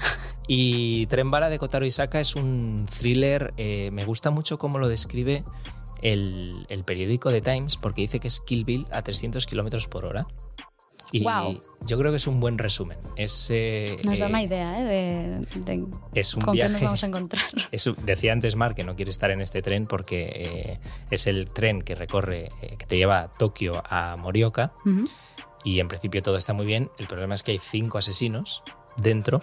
Y 0.50 1.06
Tren 1.08 1.30
Bala 1.30 1.50
de 1.50 1.60
Kotaro 1.60 1.86
Isaka 1.86 2.22
es 2.22 2.34
un 2.36 2.86
thriller. 2.86 3.54
eh, 3.58 3.90
me 3.92 4.06
gusta 4.06 4.32
mucho 4.32 4.58
cómo 4.58 4.80
lo 4.80 4.88
describe 4.88 5.44
el, 6.02 6.66
el 6.70 6.84
periódico 6.86 7.32
The 7.32 7.42
Times, 7.42 7.76
porque 7.78 8.02
dice 8.02 8.20
que 8.22 8.28
es 8.30 8.40
Kill 8.40 8.64
Bill 8.64 8.88
a 8.92 9.02
300 9.02 9.46
kilómetros 9.46 9.88
por 9.88 10.06
hora. 10.06 10.26
Y 11.12 11.22
Guau. 11.24 11.62
yo 11.82 11.98
creo 11.98 12.12
que 12.12 12.18
es 12.18 12.28
un 12.28 12.40
buen 12.40 12.58
resumen. 12.58 12.98
Es, 13.16 13.48
eh, 13.50 13.96
Nos 14.04 14.20
da 14.20 14.26
eh, 14.26 14.30
una 14.30 14.42
idea 14.44 14.80
¿eh? 14.82 14.84
de, 14.84 15.62
de 15.62 15.86
es 16.14 16.34
un 16.36 16.42
con 16.42 16.54
qué 16.56 16.64
nos 16.64 16.72
viaje. 16.72 16.86
vamos 16.86 17.04
a 17.04 17.08
encontrar. 17.08 17.44
Es 17.72 17.90
decía 18.04 18.34
antes 18.34 18.56
Mar 18.56 18.76
que 18.76 18.84
no 18.84 18.96
quiere 18.96 19.12
estar 19.12 19.32
en 19.32 19.42
este 19.42 19.62
tren 19.62 19.86
porque 19.88 20.30
eh, 20.34 20.80
es 21.10 21.28
el 21.28 21.48
tren 21.54 21.82
que 21.82 21.96
recorre, 21.96 22.50
eh, 22.62 22.76
que 22.78 22.86
te 22.86 22.98
lleva 22.98 23.20
a 23.22 23.32
Tokio 23.32 23.82
a 23.90 24.16
Morioka 24.18 24.74
Ujú. 24.86 25.06
y 25.64 25.80
en 25.80 25.88
principio 25.88 26.22
todo 26.22 26.38
está 26.38 26.54
muy 26.54 26.66
bien. 26.66 26.90
El 26.98 27.08
problema 27.08 27.36
es 27.36 27.44
que 27.44 27.52
hay 27.54 27.60
cinco 27.60 27.98
asesinos 27.98 28.64
dentro 28.98 29.40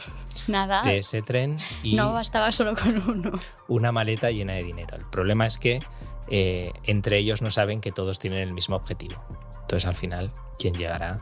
Nada, 0.48 0.82
de 0.82 0.98
ese 0.98 1.22
tren 1.22 1.56
y 1.82 1.94
no 1.94 2.12
bastaba 2.12 2.50
solo 2.52 2.74
con 2.74 3.08
uno. 3.08 3.32
una 3.68 3.90
maleta 3.92 4.30
llena 4.30 4.52
de 4.54 4.64
dinero. 4.64 4.96
El 4.96 5.06
problema 5.08 5.46
es 5.46 5.58
que 5.58 5.80
eh, 6.28 6.72
entre 6.82 7.18
ellos 7.18 7.40
no 7.40 7.50
saben 7.50 7.80
que 7.80 7.92
todos 7.92 8.18
tienen 8.18 8.40
el 8.40 8.52
mismo 8.52 8.76
objetivo. 8.76 9.22
Entonces 9.62 9.86
al 9.88 9.94
final, 9.94 10.30
¿quién 10.58 10.74
llegará 10.74 11.16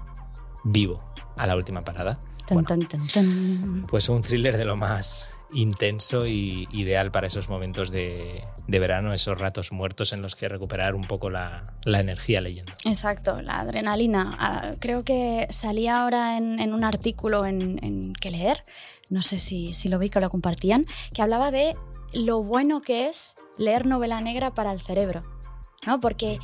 vivo 0.64 1.02
a 1.36 1.46
la 1.46 1.56
última 1.56 1.82
parada? 1.82 2.18
Tan, 2.46 2.56
Bueno, 2.56 2.68
tan, 2.68 2.80
tan, 2.88 3.06
tan. 3.06 3.84
pues 3.88 4.08
un 4.08 4.20
thriller 4.22 4.56
de 4.56 4.64
lo 4.64 4.76
más 4.76 5.36
intenso 5.54 6.26
y 6.26 6.66
ideal 6.72 7.10
para 7.12 7.26
esos 7.26 7.48
momentos 7.48 7.90
de, 7.90 8.42
de 8.66 8.78
verano, 8.78 9.12
esos 9.12 9.38
ratos 9.40 9.70
muertos 9.70 10.12
en 10.12 10.22
los 10.22 10.34
que 10.34 10.48
recuperar 10.48 10.94
un 10.94 11.02
poco 11.02 11.28
la, 11.30 11.64
la 11.84 12.00
energía 12.00 12.40
leyendo. 12.40 12.72
Exacto, 12.86 13.40
la 13.42 13.60
adrenalina. 13.60 14.30
Ah, 14.38 14.72
creo 14.80 15.04
que 15.04 15.46
salía 15.50 16.00
ahora 16.00 16.36
en, 16.38 16.58
en 16.58 16.72
un 16.72 16.84
artículo 16.84 17.44
en, 17.46 17.78
en 17.84 18.12
Que 18.14 18.30
Leer, 18.30 18.62
no 19.10 19.20
sé 19.22 19.38
si, 19.38 19.74
si 19.74 19.88
lo 19.88 19.98
vi 19.98 20.08
que 20.10 20.20
lo 20.20 20.30
compartían, 20.30 20.86
que 21.14 21.20
hablaba 21.22 21.50
de 21.50 21.76
lo 22.14 22.42
bueno 22.42 22.80
que 22.82 23.08
es 23.08 23.34
leer 23.58 23.86
novela 23.86 24.20
negra 24.20 24.54
para 24.54 24.72
el 24.72 24.80
cerebro, 24.80 25.20
¿no? 25.86 26.00
Porque 26.00 26.38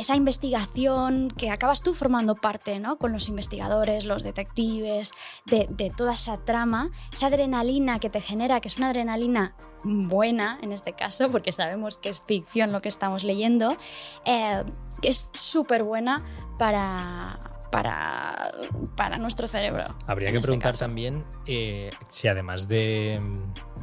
esa 0.00 0.16
investigación 0.16 1.30
que 1.30 1.50
acabas 1.50 1.82
tú 1.82 1.94
formando 1.94 2.34
parte, 2.34 2.78
¿no? 2.80 2.96
Con 2.96 3.12
los 3.12 3.28
investigadores, 3.28 4.04
los 4.04 4.22
detectives, 4.22 5.12
de, 5.46 5.66
de 5.70 5.90
toda 5.90 6.14
esa 6.14 6.38
trama, 6.44 6.90
esa 7.12 7.26
adrenalina 7.26 7.98
que 7.98 8.10
te 8.10 8.20
genera, 8.20 8.60
que 8.60 8.68
es 8.68 8.78
una 8.78 8.88
adrenalina 8.88 9.54
buena 9.84 10.58
en 10.62 10.72
este 10.72 10.94
caso, 10.94 11.30
porque 11.30 11.52
sabemos 11.52 11.98
que 11.98 12.08
es 12.08 12.22
ficción 12.26 12.72
lo 12.72 12.80
que 12.82 12.88
estamos 12.88 13.24
leyendo, 13.24 13.76
eh, 14.24 14.64
que 15.00 15.08
es 15.08 15.28
súper 15.32 15.82
buena 15.84 16.24
para, 16.58 17.38
para, 17.70 18.50
para 18.96 19.18
nuestro 19.18 19.46
cerebro. 19.46 19.84
Habría 20.06 20.30
que 20.30 20.36
este 20.36 20.46
preguntar 20.46 20.76
también 20.76 21.24
eh, 21.46 21.90
si 22.08 22.28
además 22.28 22.68
de, 22.68 23.20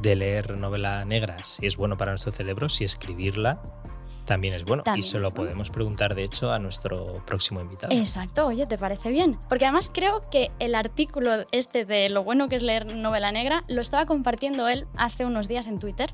de 0.00 0.16
leer 0.16 0.60
novela 0.60 1.04
negra, 1.04 1.42
si 1.42 1.66
es 1.66 1.76
bueno 1.76 1.96
para 1.96 2.12
nuestro 2.12 2.32
cerebro, 2.32 2.68
si 2.68 2.84
escribirla 2.84 3.62
también 4.28 4.52
es 4.52 4.64
bueno. 4.64 4.82
También 4.82 5.00
y 5.00 5.08
se 5.08 5.18
lo 5.18 5.30
podemos 5.30 5.70
preguntar, 5.70 6.14
de 6.14 6.22
hecho, 6.22 6.52
a 6.52 6.58
nuestro 6.58 7.14
próximo 7.24 7.60
invitado. 7.60 7.96
Exacto, 7.96 8.46
oye, 8.46 8.66
¿te 8.66 8.76
parece 8.76 9.10
bien? 9.10 9.38
Porque 9.48 9.64
además 9.64 9.90
creo 9.92 10.20
que 10.30 10.50
el 10.58 10.74
artículo 10.74 11.46
este 11.50 11.86
de 11.86 12.10
lo 12.10 12.22
bueno 12.22 12.46
que 12.48 12.54
es 12.54 12.62
leer 12.62 12.94
novela 12.94 13.32
negra 13.32 13.64
lo 13.68 13.80
estaba 13.80 14.04
compartiendo 14.04 14.68
él 14.68 14.86
hace 14.96 15.24
unos 15.24 15.48
días 15.48 15.66
en 15.66 15.78
Twitter. 15.78 16.12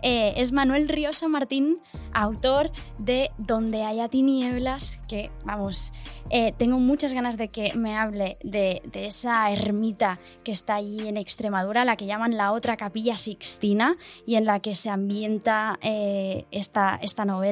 Eh, 0.00 0.34
es 0.36 0.52
Manuel 0.52 0.88
Riosa 0.88 1.26
Martín, 1.26 1.74
autor 2.12 2.70
de 2.98 3.32
Donde 3.36 3.82
haya 3.82 4.06
tinieblas, 4.06 5.00
que 5.08 5.32
vamos, 5.44 5.92
eh, 6.30 6.52
tengo 6.56 6.78
muchas 6.78 7.14
ganas 7.14 7.36
de 7.36 7.48
que 7.48 7.74
me 7.74 7.96
hable 7.96 8.36
de, 8.44 8.80
de 8.84 9.06
esa 9.06 9.50
ermita 9.50 10.16
que 10.44 10.52
está 10.52 10.76
allí 10.76 11.08
en 11.08 11.16
Extremadura, 11.16 11.84
la 11.84 11.96
que 11.96 12.06
llaman 12.06 12.36
la 12.36 12.52
otra 12.52 12.76
capilla 12.76 13.16
sixtina 13.16 13.96
y 14.24 14.36
en 14.36 14.44
la 14.44 14.60
que 14.60 14.76
se 14.76 14.90
ambienta 14.90 15.78
eh, 15.82 16.44
esta, 16.50 16.98
esta 17.02 17.24
novela, 17.24 17.47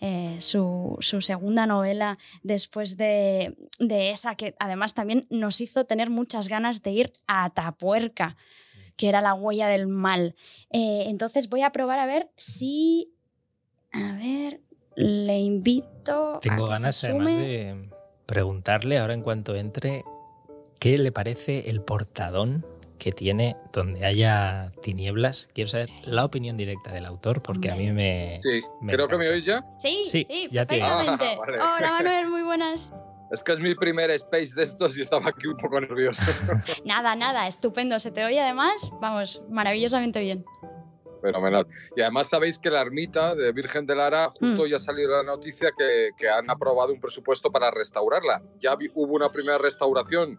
eh, 0.00 0.36
su, 0.40 0.96
su 1.00 1.20
segunda 1.20 1.66
novela 1.66 2.18
después 2.42 2.96
de, 2.96 3.56
de 3.78 4.10
esa 4.10 4.34
que 4.34 4.54
además 4.58 4.94
también 4.94 5.26
nos 5.30 5.60
hizo 5.60 5.84
tener 5.84 6.10
muchas 6.10 6.48
ganas 6.48 6.82
de 6.82 6.90
ir 6.90 7.12
a 7.26 7.44
Atapuerca, 7.44 8.36
que 8.96 9.08
era 9.08 9.20
la 9.20 9.34
huella 9.34 9.68
del 9.68 9.86
mal. 9.86 10.34
Eh, 10.70 11.04
entonces 11.06 11.48
voy 11.48 11.62
a 11.62 11.70
probar 11.70 11.98
a 11.98 12.06
ver 12.06 12.30
si... 12.36 13.12
A 13.92 14.12
ver, 14.12 14.60
le 14.94 15.38
invito... 15.38 16.34
a 16.34 16.40
Tengo 16.40 16.68
que 16.68 16.76
se 16.76 16.82
ganas 16.82 17.04
además 17.04 17.26
de 17.26 17.90
preguntarle 18.26 18.98
ahora 18.98 19.14
en 19.14 19.22
cuanto 19.22 19.54
entre 19.54 20.02
qué 20.78 20.98
le 20.98 21.12
parece 21.12 21.70
el 21.70 21.80
portadón 21.80 22.66
que 22.98 23.12
tiene 23.12 23.56
donde 23.72 24.04
haya 24.04 24.72
tinieblas. 24.82 25.48
Quiero 25.54 25.68
saber 25.70 25.88
la 26.04 26.24
opinión 26.24 26.56
directa 26.56 26.92
del 26.92 27.04
autor 27.06 27.42
porque 27.42 27.70
a 27.70 27.76
mí 27.76 27.90
me... 27.92 28.40
Sí, 28.42 28.62
Me 28.80 28.92
creo 28.92 29.08
que 29.08 29.16
me 29.18 29.26
encanta. 29.26 29.34
oís 29.36 29.44
ya. 29.44 29.64
Sí, 29.78 30.02
Sí, 30.04 30.26
sí, 30.28 30.48
ya 30.50 30.64
te- 30.66 30.78
perfectamente. 30.78 31.24
Ah, 31.34 31.36
vale. 31.38 31.58
Hola 31.58 31.90
Manuel, 31.92 32.28
muy 32.28 32.42
buenas. 32.42 32.92
Es 33.32 33.42
que 33.42 33.52
es 33.52 33.58
mi 33.58 33.74
primer 33.74 34.10
space 34.12 34.54
de 34.54 34.62
estos 34.62 34.96
y 34.96 35.02
estaba 35.02 35.28
aquí 35.30 35.48
un 35.48 35.56
poco 35.56 35.80
nervioso. 35.80 36.22
Nada, 36.84 37.16
nada, 37.16 37.46
estupendo. 37.48 37.98
Se 37.98 38.10
te 38.12 38.24
oye 38.24 38.40
además, 38.40 38.92
vamos, 39.00 39.42
maravillosamente 39.50 40.20
bien. 40.20 40.44
Fenomenal. 41.22 41.66
Y 41.96 42.02
además 42.02 42.28
sabéis 42.28 42.56
que 42.58 42.70
la 42.70 42.80
ermita 42.82 43.34
de 43.34 43.50
Virgen 43.50 43.84
de 43.86 43.96
Lara, 43.96 44.28
justo 44.30 44.64
Mm. 44.64 44.68
ya 44.68 44.78
salió 44.78 45.08
la 45.08 45.24
noticia 45.24 45.70
que, 45.76 46.10
que 46.16 46.28
han 46.28 46.48
aprobado 46.50 46.92
un 46.92 47.00
presupuesto 47.00 47.50
para 47.50 47.70
restaurarla. 47.72 48.42
Ya 48.60 48.76
vi- 48.76 48.90
hubo 48.94 49.14
una 49.14 49.30
primera 49.32 49.58
restauración 49.58 50.38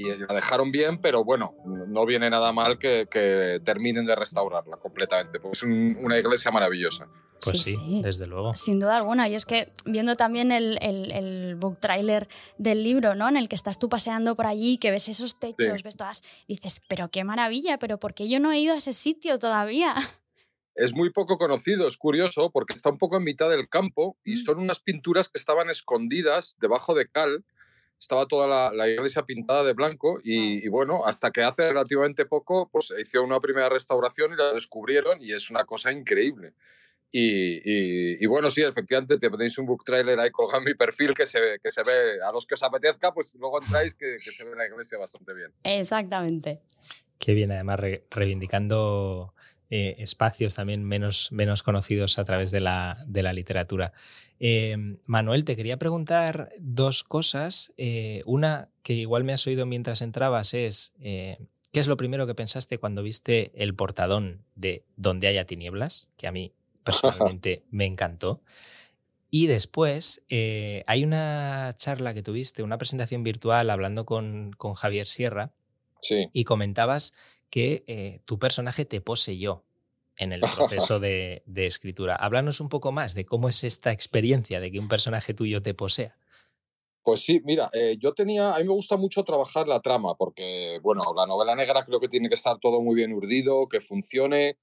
y 0.00 0.16
la 0.16 0.32
dejaron 0.32 0.70
bien, 0.70 1.00
pero 1.00 1.24
bueno, 1.24 1.54
no 1.88 2.06
viene 2.06 2.30
nada 2.30 2.52
mal 2.52 2.78
que, 2.78 3.08
que 3.10 3.60
terminen 3.64 4.06
de 4.06 4.14
restaurarla 4.14 4.76
completamente, 4.76 5.40
porque 5.40 5.56
es 5.56 5.62
un- 5.64 5.96
una 6.00 6.16
iglesia 6.16 6.50
maravillosa. 6.52 7.08
Pues 7.42 7.62
Sí, 7.62 7.72
sí, 7.72 7.76
sí. 7.76 8.00
desde 8.02 8.26
luego. 8.26 8.54
Sin 8.54 8.78
duda 8.80 8.96
alguna. 8.96 9.28
Y 9.28 9.34
es 9.34 9.44
que 9.46 9.72
viendo 9.86 10.14
también 10.16 10.50
el, 10.52 10.78
el, 10.82 11.12
el 11.12 11.54
book 11.56 11.78
trailer 11.80 12.28
del 12.58 12.82
libro, 12.82 13.14
¿no? 13.14 13.28
En 13.28 13.36
el 13.36 13.48
que 13.48 13.54
estás 13.56 13.78
tú 13.78 13.88
paseando 13.88 14.34
por 14.36 14.46
allí, 14.46 14.78
que 14.78 14.90
ves 14.90 15.08
esos 15.08 15.38
techos, 15.38 15.64
Sí. 15.76 15.82
ves 15.84 15.96
todas. 15.96 16.22
Dices, 16.48 16.80
pero 16.88 17.10
qué 17.10 17.22
maravilla, 17.24 17.78
pero 17.78 17.98
¿por 17.98 18.14
qué 18.14 18.28
yo 18.28 18.38
no 18.40 18.50
he 18.52 18.58
ido 18.60 18.74
a 18.74 18.78
ese 18.78 18.92
sitio 18.92 19.38
todavía? 19.38 19.94
Es 20.80 20.94
muy 20.94 21.10
poco 21.10 21.38
conocido, 21.38 21.88
es 21.88 21.96
curioso, 21.96 22.50
porque 22.52 22.72
está 22.72 22.88
un 22.90 22.98
poco 22.98 23.16
en 23.16 23.24
mitad 23.24 23.50
del 23.50 23.68
campo 23.68 24.16
y 24.24 24.34
Mm. 24.36 24.44
son 24.44 24.58
unas 24.60 24.78
pinturas 24.78 25.28
que 25.28 25.36
estaban 25.38 25.70
escondidas 25.70 26.54
debajo 26.60 26.94
de 26.94 27.08
cal. 27.08 27.44
Estaba 27.98 28.26
toda 28.26 28.46
la, 28.46 28.72
la 28.72 28.88
iglesia 28.88 29.22
pintada 29.24 29.64
de 29.64 29.72
blanco 29.72 30.20
y, 30.22 30.64
y 30.64 30.68
bueno, 30.68 31.04
hasta 31.04 31.30
que 31.30 31.42
hace 31.42 31.68
relativamente 31.68 32.26
poco 32.26 32.68
pues 32.70 32.86
se 32.86 33.00
hizo 33.00 33.22
una 33.22 33.40
primera 33.40 33.68
restauración 33.68 34.32
y 34.32 34.36
la 34.36 34.52
descubrieron 34.52 35.18
y 35.20 35.32
es 35.32 35.50
una 35.50 35.64
cosa 35.64 35.90
increíble. 35.90 36.52
Y, 37.10 37.56
y- 37.64 38.22
y 38.22 38.26
bueno, 38.26 38.50
sí, 38.50 38.62
efectivamente, 38.62 39.18
te 39.18 39.30
tenéis 39.30 39.56
un 39.58 39.64
book 39.66 39.82
trailer 39.84 40.18
ahí 40.20 40.30
colgado 40.30 40.58
en 40.58 40.64
mi 40.66 40.74
perfil 40.74 41.14
que 41.14 41.24
se, 41.26 41.40
ve- 41.40 41.58
que 41.62 41.70
se 41.70 41.82
ve, 41.82 42.22
a 42.22 42.30
los 42.30 42.46
que 42.46 42.54
os 42.54 42.62
apetezca, 42.62 43.12
pues 43.12 43.34
luego 43.34 43.60
entráis 43.62 43.94
que, 43.94 44.16
que 44.22 44.30
se 44.30 44.44
ve 44.44 44.54
la 44.54 44.66
iglesia 44.66 44.98
bastante 44.98 45.32
bien. 45.34 45.50
Exactamente. 45.64 46.60
Qué 47.18 47.32
bien, 47.34 47.50
además, 47.50 47.80
re- 47.80 48.04
reivindicando 48.10 49.34
eh, 49.70 49.96
espacios 49.98 50.54
también 50.54 50.82
menos, 50.84 51.30
menos 51.30 51.62
conocidos 51.62 52.18
a 52.18 52.24
través 52.24 52.50
de 52.50 52.60
la, 52.60 53.04
de 53.06 53.22
la 53.22 53.32
literatura. 53.32 53.92
Eh, 54.40 54.76
Manuel, 55.04 55.44
te 55.44 55.56
quería 55.56 55.76
preguntar 55.78 56.50
dos 56.58 57.02
cosas. 57.04 57.72
Eh, 57.76 58.22
una 58.24 58.70
que 58.82 58.94
igual 58.94 59.24
me 59.24 59.32
has 59.32 59.46
oído 59.46 59.66
mientras 59.66 60.00
entrabas 60.00 60.54
es, 60.54 60.92
¿qué 61.00 61.38
es 61.72 61.86
lo 61.86 61.96
primero 61.96 62.26
que 62.26 62.34
pensaste 62.34 62.78
cuando 62.78 63.02
viste 63.02 63.52
el 63.54 63.74
portadón 63.74 64.42
de 64.54 64.84
Donde 64.96 65.26
haya 65.28 65.44
tinieblas? 65.44 66.08
Que 66.16 66.26
a 66.26 66.32
mí 66.32 66.52
personalmente 66.84 67.62
me 67.70 67.84
encantó. 67.84 68.40
Y 69.30 69.46
después 69.48 70.22
hay 70.30 71.04
una 71.04 71.74
charla 71.76 72.14
que 72.14 72.22
tuviste, 72.22 72.62
una 72.62 72.78
presentación 72.78 73.22
virtual 73.22 73.68
hablando 73.68 74.06
con, 74.06 74.52
con 74.56 74.72
Javier 74.72 75.06
Sierra, 75.06 75.50
Sí. 76.00 76.28
y 76.32 76.44
comentabas 76.44 77.12
que 77.50 77.84
eh, 77.86 78.20
tu 78.24 78.38
personaje 78.38 78.84
te 78.84 79.00
poseyó 79.00 79.64
en 80.18 80.32
el 80.32 80.40
proceso 80.56 81.00
de, 81.00 81.42
de 81.46 81.66
escritura. 81.66 82.14
Háblanos 82.16 82.60
un 82.60 82.68
poco 82.68 82.92
más 82.92 83.14
de 83.14 83.24
cómo 83.24 83.48
es 83.48 83.64
esta 83.64 83.92
experiencia 83.92 84.60
de 84.60 84.70
que 84.70 84.78
un 84.78 84.88
personaje 84.88 85.34
tuyo 85.34 85.62
te 85.62 85.74
posea. 85.74 86.16
Pues 87.02 87.20
sí, 87.20 87.40
mira, 87.44 87.70
eh, 87.72 87.96
yo 87.98 88.12
tenía, 88.12 88.54
a 88.54 88.58
mí 88.58 88.64
me 88.64 88.74
gusta 88.74 88.98
mucho 88.98 89.24
trabajar 89.24 89.66
la 89.66 89.80
trama, 89.80 90.14
porque, 90.16 90.78
bueno, 90.82 91.04
la 91.16 91.26
novela 91.26 91.54
negra 91.54 91.82
creo 91.82 92.00
que 92.00 92.08
tiene 92.08 92.28
que 92.28 92.34
estar 92.34 92.58
todo 92.58 92.82
muy 92.82 92.94
bien 92.94 93.12
urdido, 93.14 93.66
que 93.66 93.80
funcione. 93.80 94.58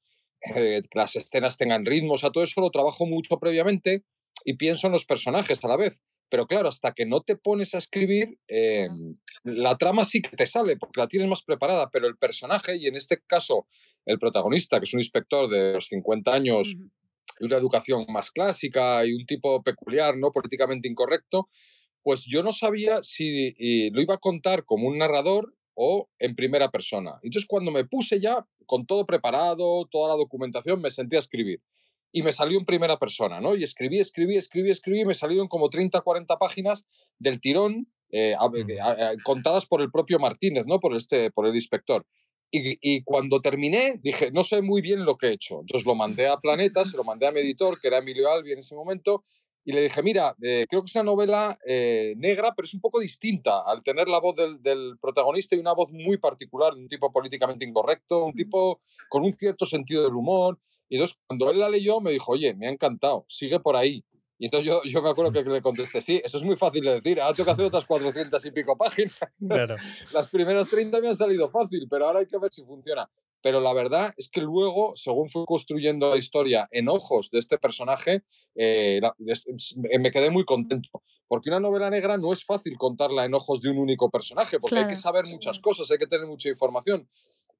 que 0.53 0.81
las 0.93 1.15
escenas 1.15 1.57
tengan 1.57 1.85
ritmos, 1.85 2.23
a 2.23 2.31
todo 2.31 2.43
eso 2.43 2.61
lo 2.61 2.69
trabajo 2.69 3.07
mucho 3.07 3.39
previamente 3.39 4.03
y 4.43 4.53
pienso 4.57 4.85
en 4.85 4.93
los 4.93 5.05
personajes 5.05 5.63
a 5.63 5.67
la 5.67 5.77
vez. 5.77 6.03
Pero 6.35 6.47
claro, 6.47 6.67
hasta 6.67 6.91
que 6.91 7.05
no 7.05 7.21
te 7.21 7.37
pones 7.37 7.73
a 7.75 7.77
escribir, 7.77 8.37
eh, 8.49 8.89
la 9.45 9.77
trama 9.77 10.03
sí 10.03 10.21
que 10.21 10.35
te 10.35 10.45
sale, 10.45 10.75
porque 10.75 10.99
la 10.99 11.07
tienes 11.07 11.29
más 11.29 11.43
preparada, 11.43 11.89
pero 11.89 12.07
el 12.09 12.17
personaje, 12.17 12.75
y 12.75 12.87
en 12.87 12.97
este 12.97 13.21
caso 13.25 13.67
el 14.05 14.19
protagonista, 14.19 14.77
que 14.77 14.83
es 14.83 14.93
un 14.93 14.99
inspector 14.99 15.47
de 15.47 15.75
los 15.75 15.87
50 15.87 16.33
años 16.33 16.75
y 17.39 17.45
una 17.45 17.55
educación 17.55 18.05
más 18.09 18.31
clásica 18.31 19.05
y 19.05 19.13
un 19.13 19.25
tipo 19.25 19.63
peculiar, 19.63 20.17
¿no? 20.17 20.33
Políticamente 20.33 20.89
incorrecto, 20.89 21.47
pues 22.03 22.25
yo 22.25 22.43
no 22.43 22.51
sabía 22.51 23.01
si 23.01 23.89
lo 23.91 24.01
iba 24.01 24.15
a 24.15 24.17
contar 24.17 24.65
como 24.65 24.89
un 24.89 24.97
narrador 24.97 25.55
o 25.73 26.09
en 26.19 26.35
primera 26.35 26.67
persona. 26.67 27.11
Entonces 27.23 27.47
cuando 27.47 27.71
me 27.71 27.85
puse 27.85 28.19
ya 28.19 28.45
con 28.65 28.85
todo 28.85 29.05
preparado, 29.05 29.87
toda 29.89 30.09
la 30.09 30.15
documentación, 30.15 30.81
me 30.81 30.91
senté 30.91 31.15
a 31.15 31.19
escribir. 31.19 31.61
Y 32.15 32.21
me 32.21 32.31
salió 32.31 32.57
en 32.57 32.65
primera 32.65 32.95
persona, 32.95 33.41
¿no? 33.41 33.55
Y 33.55 33.63
escribí, 33.63 33.99
escribí, 33.99 34.37
escribí, 34.37 34.71
escribí, 34.71 35.01
y 35.01 35.05
me 35.05 35.13
salieron 35.13 35.49
como 35.49 35.69
30, 35.69 35.99
40 35.99 36.37
páginas 36.37 36.85
del 37.19 37.41
tirón, 37.41 37.91
eh, 38.09 38.35
contadas 39.25 39.65
por 39.65 39.81
el 39.81 39.91
propio 39.91 40.17
Martínez, 40.17 40.65
¿no? 40.65 40.79
Por, 40.79 40.95
este, 40.95 41.29
por 41.31 41.45
el 41.45 41.55
inspector. 41.55 42.05
Y, 42.51 42.77
y, 42.79 43.03
cuando 43.03 43.41
terminé, 43.41 43.99
dije, 44.01 44.31
no 44.31 44.43
sé 44.43 44.61
muy 44.61 44.81
bien 44.81 45.03
lo 45.03 45.17
que 45.17 45.27
he 45.27 45.33
hecho. 45.33 45.59
Entonces 45.59 45.85
lo 45.85 45.93
mandé 45.93 46.27
a 46.27 46.37
Planeta, 46.37 46.85
se 46.85 46.95
lo 46.95 47.03
mandé 47.03 47.27
a 47.27 47.33
mi 47.33 47.41
editor, 47.41 47.77
que 47.81 47.89
era 47.89 47.97
Emilio 47.97 48.31
Albi 48.31 48.53
en 48.53 48.59
ese 48.59 48.75
momento, 48.75 49.25
y 49.67 49.71
le 49.71 49.81
dije, 49.81 50.03
mira, 50.03 50.35
eh, 50.43 50.67
creo 50.69 50.83
que 50.83 50.89
es 50.89 50.95
una 50.95 51.03
novela 51.03 51.57
eh, 51.67 52.13
negra, 52.17 52.53
pero 52.55 52.67
es 52.67 52.73
un 52.75 52.81
poco 52.81 52.99
distinta 52.99 53.63
al 53.65 53.81
tener 53.81 54.07
la 54.07 54.19
voz 54.19 54.35
del, 54.35 54.61
del, 54.61 54.95
protagonista 55.01 55.55
y 55.55 55.59
una 55.59 55.73
voz 55.73 55.91
muy 55.91 56.17
particular, 56.17 56.75
de 56.75 56.81
un 56.81 56.87
tipo 56.87 57.11
políticamente 57.11 57.65
incorrecto, 57.65 58.23
un 58.23 58.33
tipo 58.33 58.79
con 59.09 59.23
un 59.23 59.33
cierto 59.33 59.65
sentido 59.65 60.03
del 60.03 60.13
humor. 60.13 60.59
Y 60.89 60.95
entonces, 60.95 61.17
cuando 61.27 61.49
él 61.51 61.59
la 61.59 61.69
leyó, 61.69 61.99
me 62.01 62.11
dijo, 62.11 62.31
oye, 62.31 62.53
me 62.53 62.67
ha 62.67 62.71
encantado, 62.71 63.25
sigue 63.27 63.59
por 63.59 63.75
ahí. 63.75 64.03
Y 64.37 64.45
entonces 64.45 64.67
yo, 64.67 64.81
yo 64.83 65.01
me 65.01 65.09
acuerdo 65.09 65.31
que 65.31 65.49
le 65.49 65.61
contesté, 65.61 66.01
sí, 66.01 66.21
eso 66.23 66.37
es 66.37 66.43
muy 66.43 66.57
fácil 66.57 66.83
de 66.83 66.95
decir, 66.95 67.21
ahora 67.21 67.33
tengo 67.33 67.45
que 67.45 67.51
hacer 67.51 67.65
otras 67.65 67.85
400 67.85 68.45
y 68.45 68.51
pico 68.51 68.77
páginas. 68.77 69.19
Claro. 69.49 69.75
Las 70.13 70.27
primeras 70.27 70.69
30 70.69 70.99
me 70.99 71.07
han 71.07 71.15
salido 71.15 71.49
fácil, 71.49 71.87
pero 71.89 72.07
ahora 72.07 72.19
hay 72.19 72.27
que 72.27 72.37
ver 72.37 72.51
si 72.51 72.63
funciona 72.63 73.09
pero 73.45 73.61
la 73.61 73.73
verdad 73.73 74.11
es 74.17 74.27
que 74.27 74.41
luego, 74.41 74.93
según 74.95 75.29
fui 75.29 75.45
construyendo 75.45 76.09
la 76.09 76.17
historia 76.17 76.67
en 76.71 76.89
ojos 76.89 77.29
de 77.29 77.37
este 77.37 77.59
personaje, 77.59 78.23
eh, 78.55 78.99
me 79.99 80.09
quedé 80.09 80.31
muy 80.31 80.45
contento. 80.45 81.03
Porque 81.27 81.51
una 81.51 81.59
novela 81.59 81.91
negra 81.91 82.17
no 82.17 82.33
es 82.33 82.43
fácil 82.43 82.75
contarla 82.75 83.23
en 83.23 83.35
ojos 83.35 83.61
de 83.61 83.69
un 83.69 83.77
único 83.77 84.09
personaje, 84.09 84.59
porque 84.59 84.79
hay 84.79 84.87
que 84.87 84.95
saber 84.95 85.27
muchas 85.27 85.59
cosas, 85.59 85.91
hay 85.91 85.99
que 85.99 86.07
tener 86.07 86.25
mucha 86.25 86.49
información. 86.49 87.07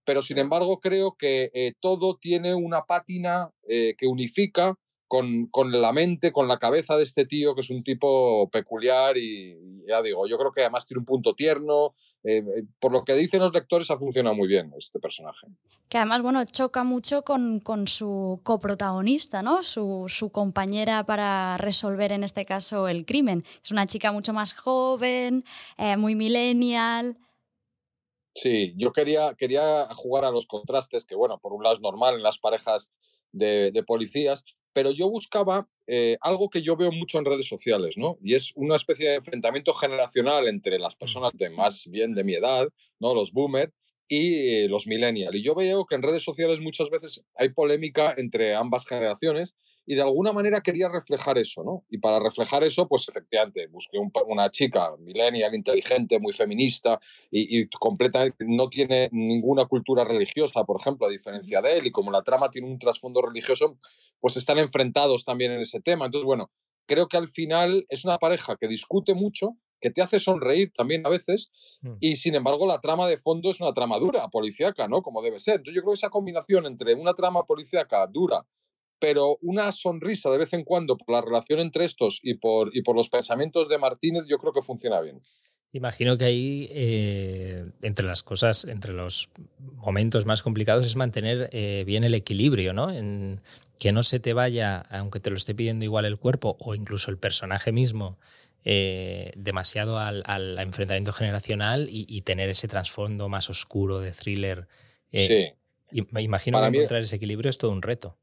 Pero 0.06 0.22
sin 0.22 0.38
embargo, 0.38 0.80
creo 0.80 1.16
que 1.18 1.52
eh, 1.54 1.74
todo 1.80 2.18
tiene 2.18 2.56
una 2.56 2.84
pátina 2.84 3.52
eh, 3.68 3.96
que 3.98 4.08
unifica 4.08 4.76
con, 5.08 5.48
con, 5.48 5.72
la 5.82 5.92
mente, 5.92 6.32
con 6.32 6.48
la 6.48 6.58
cabeza 6.58 6.98
de 6.98 7.04
este 7.04 7.26
tío, 7.26 7.54
que 7.56 7.62
es 7.62 7.70
un 7.70 7.84
tipo 7.84 8.50
peculiar 8.50 9.18
y, 9.18 9.56
ya 9.88 10.02
digo, 10.02 10.28
yo 10.28 10.38
creo 10.38 10.52
que 10.52 10.62
además 10.62 10.88
tiene 10.88 11.00
un 11.00 11.06
punto 11.06 11.34
tierno. 11.36 11.94
Eh, 12.24 12.40
eh, 12.40 12.64
por 12.80 12.92
lo 12.92 13.04
que 13.04 13.14
dicen 13.14 13.40
los 13.40 13.54
lectores, 13.54 13.92
ha 13.92 13.98
funcionado 13.98 14.36
muy 14.36 14.48
bien 14.48 14.74
este 14.78 15.00
personaje. 15.00 15.48
Que 15.90 16.00
además, 16.00 16.24
bueno, 16.24 16.44
choca 16.46 16.84
mucho 16.84 17.22
con, 17.22 17.60
con 17.60 17.88
su 17.88 18.40
coprotagonista, 18.44 19.44
¿no? 19.44 19.62
Su, 19.62 20.06
su, 20.08 20.32
compañera 20.32 21.06
para 21.06 21.58
resolver, 21.58 22.12
en 22.12 22.24
este 22.24 22.46
caso, 22.46 22.88
el 22.88 23.06
crimen. 23.06 23.46
Es 23.64 23.72
una 23.72 23.86
chica 23.86 24.12
mucho 24.12 24.34
más 24.34 24.54
joven, 24.54 25.46
eh, 25.78 25.98
muy 25.98 26.16
millennial. 26.16 27.18
Sí, 28.36 28.74
yo 28.76 28.92
quería, 28.92 29.34
quería 29.38 29.86
jugar 29.96 30.26
a 30.26 30.32
los 30.32 30.46
contrastes, 30.46 31.06
que 31.06 31.16
bueno, 31.16 31.40
por 31.40 31.54
un 31.54 31.64
lado 31.64 31.76
es 31.76 31.82
normal 31.82 32.16
en 32.16 32.24
las 32.24 32.38
parejas 32.38 32.92
de, 33.32 33.72
de 33.72 33.84
policías, 33.84 34.44
pero 34.74 34.92
yo 34.92 35.10
buscaba 35.10 35.70
eh, 35.88 36.18
algo 36.20 36.50
que 36.50 36.62
yo 36.62 36.76
veo 36.76 36.92
mucho 36.92 37.18
en 37.18 37.24
redes 37.26 37.48
sociales, 37.48 37.96
¿no? 37.98 38.18
Y 38.22 38.36
es 38.36 38.52
una 38.56 38.76
especie 38.76 39.08
de 39.10 39.16
enfrentamiento 39.16 39.72
generacional 39.74 40.50
entre 40.50 40.80
las 40.80 40.96
personas 40.98 41.32
de 41.36 41.50
más 41.50 41.88
bien 41.90 42.14
de 42.14 42.26
mi 42.26 42.34
edad, 42.34 42.68
¿no? 43.00 43.16
Los 43.16 43.32
boomers 43.32 43.72
y 44.10 44.68
los 44.68 44.86
millennials. 44.86 45.36
Y 45.36 45.42
yo 45.42 45.56
veo 45.56 45.86
que 45.86 45.96
en 45.96 46.04
redes 46.04 46.24
sociales 46.24 46.60
muchas 46.60 46.90
veces 46.90 47.24
hay 47.36 47.54
polémica 47.54 48.14
entre 48.18 48.54
ambas 48.54 48.86
generaciones 48.86 49.54
y 49.86 49.96
de 49.96 50.02
alguna 50.02 50.34
manera 50.34 50.62
quería 50.62 50.90
reflejar 50.90 51.38
eso, 51.38 51.64
¿no? 51.64 51.84
Y 51.90 52.00
para 52.00 52.20
reflejar 52.20 52.64
eso, 52.64 52.88
pues 52.88 53.08
efectivamente, 53.08 53.68
busqué 53.68 53.98
una 54.28 54.50
chica 54.50 54.96
millennial, 54.98 55.54
inteligente, 55.54 56.20
muy 56.20 56.34
feminista 56.34 57.00
y, 57.30 57.60
y 57.62 57.68
completamente 57.68 58.46
no 58.48 58.68
tiene 58.70 59.10
ninguna 59.12 59.66
cultura 59.66 60.04
religiosa, 60.04 60.64
por 60.64 60.80
ejemplo, 60.80 61.08
a 61.08 61.10
diferencia 61.10 61.62
de 61.62 61.78
él, 61.78 61.88
y 61.88 61.92
como 61.92 62.12
la 62.12 62.24
trama 62.24 62.50
tiene 62.50 62.68
un 62.68 62.80
trasfondo 62.80 63.22
religioso, 63.22 63.78
pues 64.20 64.38
están 64.38 64.58
enfrentados 64.60 65.24
también 65.24 65.52
en 65.52 65.62
ese 65.62 65.80
tema. 65.82 66.06
Entonces, 66.06 66.26
bueno, 66.26 66.50
creo 66.86 67.08
que 67.08 67.18
al 67.18 67.28
final 67.28 67.86
es 67.90 68.06
una 68.06 68.18
pareja 68.18 68.56
que 68.58 68.68
discute 68.68 69.14
mucho, 69.14 69.56
que 69.82 69.92
te 69.92 70.02
hace 70.02 70.20
sonreír 70.20 70.72
también 70.74 71.06
a 71.06 71.10
veces, 71.10 71.52
mm. 71.82 71.98
y 72.00 72.16
sin 72.16 72.36
embargo 72.36 72.66
la 72.66 72.80
trama 72.80 73.08
de 73.08 73.18
fondo 73.18 73.52
es 73.52 73.62
una 73.62 73.74
trama 73.74 74.00
dura, 74.00 74.28
policíaca, 74.30 74.88
¿no? 74.88 75.02
Como 75.02 75.22
debe 75.22 75.40
ser. 75.40 75.58
Entonces 75.58 75.76
yo 75.76 75.82
creo 75.82 75.92
que 75.92 75.98
esa 75.98 76.10
combinación 76.10 76.66
entre 76.66 76.96
una 76.96 77.14
trama 77.14 77.44
policíaca 77.44 78.08
dura 78.08 78.46
pero 79.00 79.38
una 79.42 79.72
sonrisa 79.72 80.30
de 80.30 80.38
vez 80.38 80.54
en 80.54 80.64
cuando 80.64 80.98
por 80.98 81.14
la 81.14 81.22
relación 81.22 81.60
entre 81.60 81.86
estos 81.86 82.20
y 82.24 82.36
por, 82.36 82.76
y 82.76 82.82
por 82.82 82.96
los 82.96 83.10
pensamientos 83.10 83.70
de 83.70 83.78
Martínez, 83.78 84.24
yo 84.28 84.38
creo 84.38 84.54
que 84.54 84.62
funciona 84.62 85.02
bien. 85.02 85.22
Imagino 85.76 86.18
que 86.18 86.24
ahí, 86.24 86.70
eh, 86.72 87.66
entre 87.82 88.06
las 88.06 88.24
cosas, 88.24 88.64
entre 88.64 88.94
los 88.94 89.30
momentos 89.58 90.26
más 90.26 90.42
complicados, 90.42 90.86
es 90.86 90.96
mantener 90.96 91.50
eh, 91.52 91.84
bien 91.86 92.06
el 92.06 92.14
equilibrio, 92.14 92.72
¿no? 92.72 92.92
En 92.92 93.42
que 93.78 93.92
no 93.92 94.02
se 94.02 94.22
te 94.22 94.32
vaya, 94.32 94.78
aunque 94.90 95.20
te 95.20 95.30
lo 95.30 95.36
esté 95.36 95.54
pidiendo 95.54 95.84
igual 95.84 96.06
el 96.06 96.18
cuerpo 96.18 96.56
o 96.62 96.76
incluso 96.76 97.12
el 97.12 97.18
personaje 97.18 97.74
mismo, 97.74 98.18
eh, 98.64 99.34
demasiado 99.36 100.00
al, 100.00 100.24
al, 100.26 100.58
enfrentamiento 100.60 101.12
generacional 101.12 101.90
y, 101.92 102.22
tener 102.22 102.48
ese 102.48 102.70
trasfondo 102.70 103.28
más 103.28 103.50
oscuro 103.50 104.00
de 104.00 104.12
thriller. 104.12 104.70
sí. 105.12 105.52
Me 106.12 106.22
imagino 106.22 106.60
que 106.62 106.68
encontrar 106.68 107.02
ese 107.02 107.18
equilibrio 107.18 107.50
es 107.50 107.58
todo 107.58 107.72
un 107.72 107.82
reto. 107.82 108.18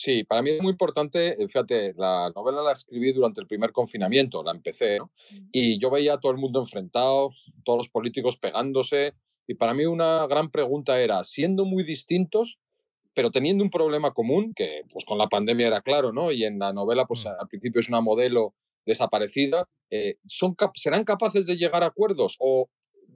Sí, 0.00 0.22
para 0.22 0.42
mí 0.42 0.50
es 0.50 0.62
muy 0.62 0.70
importante, 0.70 1.30
eh, 1.30 1.48
fíjate, 1.48 1.92
la 1.96 2.30
novela 2.32 2.62
la 2.62 2.70
escribí 2.70 3.12
durante 3.12 3.40
el 3.40 3.48
primer 3.48 3.72
confinamiento, 3.72 4.44
la 4.44 4.52
empecé, 4.52 4.98
¿no? 4.98 5.10
Y 5.50 5.80
yo 5.80 5.90
veía 5.90 6.14
a 6.14 6.20
todo 6.20 6.30
el 6.30 6.38
mundo 6.38 6.60
enfrentado, 6.60 7.32
todos 7.64 7.78
los 7.78 7.88
políticos 7.88 8.36
pegándose, 8.36 9.14
y 9.48 9.54
para 9.54 9.74
mí 9.74 9.86
una 9.86 10.24
gran 10.28 10.52
pregunta 10.52 11.00
era, 11.00 11.24
siendo 11.24 11.64
muy 11.64 11.82
distintos, 11.82 12.60
pero 13.12 13.32
teniendo 13.32 13.64
un 13.64 13.70
problema 13.70 14.12
común, 14.12 14.54
que 14.54 14.84
pues 14.88 15.04
con 15.04 15.18
la 15.18 15.26
pandemia 15.26 15.66
era 15.66 15.80
claro, 15.80 16.12
¿no? 16.12 16.30
Y 16.30 16.44
en 16.44 16.60
la 16.60 16.72
novela, 16.72 17.04
pues 17.04 17.24
mm. 17.24 17.28
al 17.40 17.48
principio 17.48 17.80
es 17.80 17.88
una 17.88 18.00
modelo 18.00 18.54
desaparecida, 18.86 19.68
eh, 19.90 20.18
son 20.28 20.54
¿serán 20.76 21.02
capaces 21.02 21.44
de 21.44 21.56
llegar 21.56 21.82
a 21.82 21.86
acuerdos? 21.86 22.36
¿O 22.38 22.68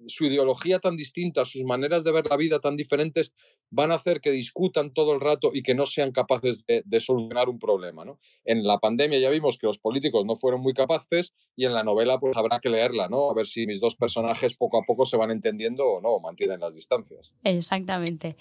su 0.09 0.25
ideología 0.25 0.81
tan 0.81 0.97
distinta, 0.97 1.45
sus 1.45 1.63
maneras 1.63 2.03
de 2.03 2.11
ver 2.11 2.27
la 2.29 2.37
vida 2.37 2.59
tan 2.59 2.77
diferentes, 2.77 3.33
van 3.73 3.91
a 3.91 3.95
hacer 3.95 4.21
que 4.21 4.31
discutan 4.31 4.93
todo 4.93 5.15
el 5.15 5.21
rato 5.21 5.51
y 5.53 5.63
que 5.63 5.75
no 5.75 5.87
sean 5.87 6.13
capaces 6.13 6.65
de, 6.67 7.01
solucionar 7.01 7.49
un 7.49 7.59
problema. 7.59 8.05
¿no? 8.05 8.19
En 8.45 8.65
la 8.65 8.79
pandemia 8.79 9.19
ya 9.19 9.31
vimos 9.31 9.57
que 9.59 9.67
los 9.67 9.79
políticos 9.79 10.25
no 10.27 10.37
fueron 10.37 10.61
muy 10.61 10.75
capaces 10.75 11.33
y 11.57 11.65
en 11.65 11.73
la 11.73 11.83
novela 11.83 12.21
pues 12.21 12.37
habrá 12.37 12.61
que 12.61 12.69
leerla, 12.69 13.09
¿no? 13.09 13.31
A 13.31 13.35
ver 13.35 13.47
si 13.47 13.67
mis 13.67 13.81
dos 13.81 13.97
personajes 13.97 14.55
poco 14.55 14.79
a 14.79 14.83
poco 14.83 15.07
se 15.07 15.17
van 15.17 15.31
entendiendo 15.31 15.87
o 15.87 16.01
no, 16.01 16.21
mantienen 16.21 16.61
las 16.61 16.75
distancias. 16.75 17.33
Exactamente. 17.45 18.37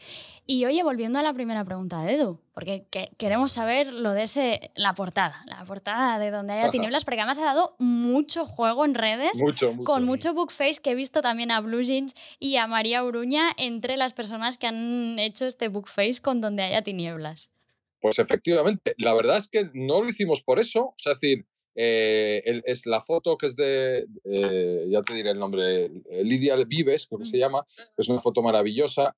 Y 0.46 0.66
oye, 0.66 0.84
volviendo 0.84 1.18
a 1.18 1.24
la 1.24 1.34
primera 1.34 1.64
pregunta 1.64 2.04
de 2.04 2.16
Edu, 2.16 2.40
porque 2.54 2.86
queremos 3.18 3.54
saber 3.54 3.94
lo 3.94 4.12
de 4.12 4.24
ese, 4.24 4.72
la 4.76 4.94
portada, 4.94 5.44
la 5.46 5.64
portada 5.64 6.20
de 6.20 6.32
donde 6.32 6.54
haya 6.54 6.70
tinieblas, 6.70 7.06
porque 7.06 7.22
además 7.22 7.40
ha 7.40 7.46
dado 7.46 7.76
mucho 7.80 8.46
juego 8.46 8.84
en 8.84 8.94
redes, 8.94 9.42
mucho, 9.42 9.74
con 9.86 10.04
mucho 10.04 10.34
bookface 10.34 10.82
que 10.82 10.92
he 10.92 10.96
visto 10.96 11.22
también 11.22 11.52
a 11.52 11.62
Blue 11.62 11.82
Jeans 11.82 12.14
y 12.40 12.58
a 12.58 12.68
María 12.68 13.04
Uruña 13.04 13.52
entre 13.58 13.96
las 13.96 14.12
personas 14.12 14.58
que 14.58 14.68
han 14.68 15.18
hecho 15.22 15.46
este 15.46 15.68
bookface 15.68 16.22
con 16.22 16.42
donde 16.42 16.64
haya 16.64 16.82
tinieblas. 16.82 17.52
Pues 18.02 18.20
efectivamente, 18.20 18.96
la 18.98 19.14
verdad 19.14 19.38
es 19.38 19.48
que 19.48 19.70
no 19.74 20.02
lo 20.02 20.10
hicimos 20.10 20.42
por 20.42 20.60
eso, 20.60 20.96
es 20.98 21.06
decir, 21.06 21.46
eh, 21.74 22.62
es 22.66 22.86
la 22.86 23.00
foto 23.00 23.38
que 23.38 23.46
es 23.46 23.56
de, 23.56 24.06
eh, 24.26 24.88
ya 24.90 25.02
te 25.02 25.14
diré 25.14 25.32
el 25.32 25.40
nombre, 25.40 25.86
eh, 25.86 26.24
Lidia 26.24 26.56
Vives, 26.58 27.08
creo 27.08 27.20
que 27.20 27.26
se 27.26 27.38
llama, 27.38 27.66
es 27.96 28.10
una 28.10 28.20
foto 28.20 28.42
maravillosa, 28.42 29.16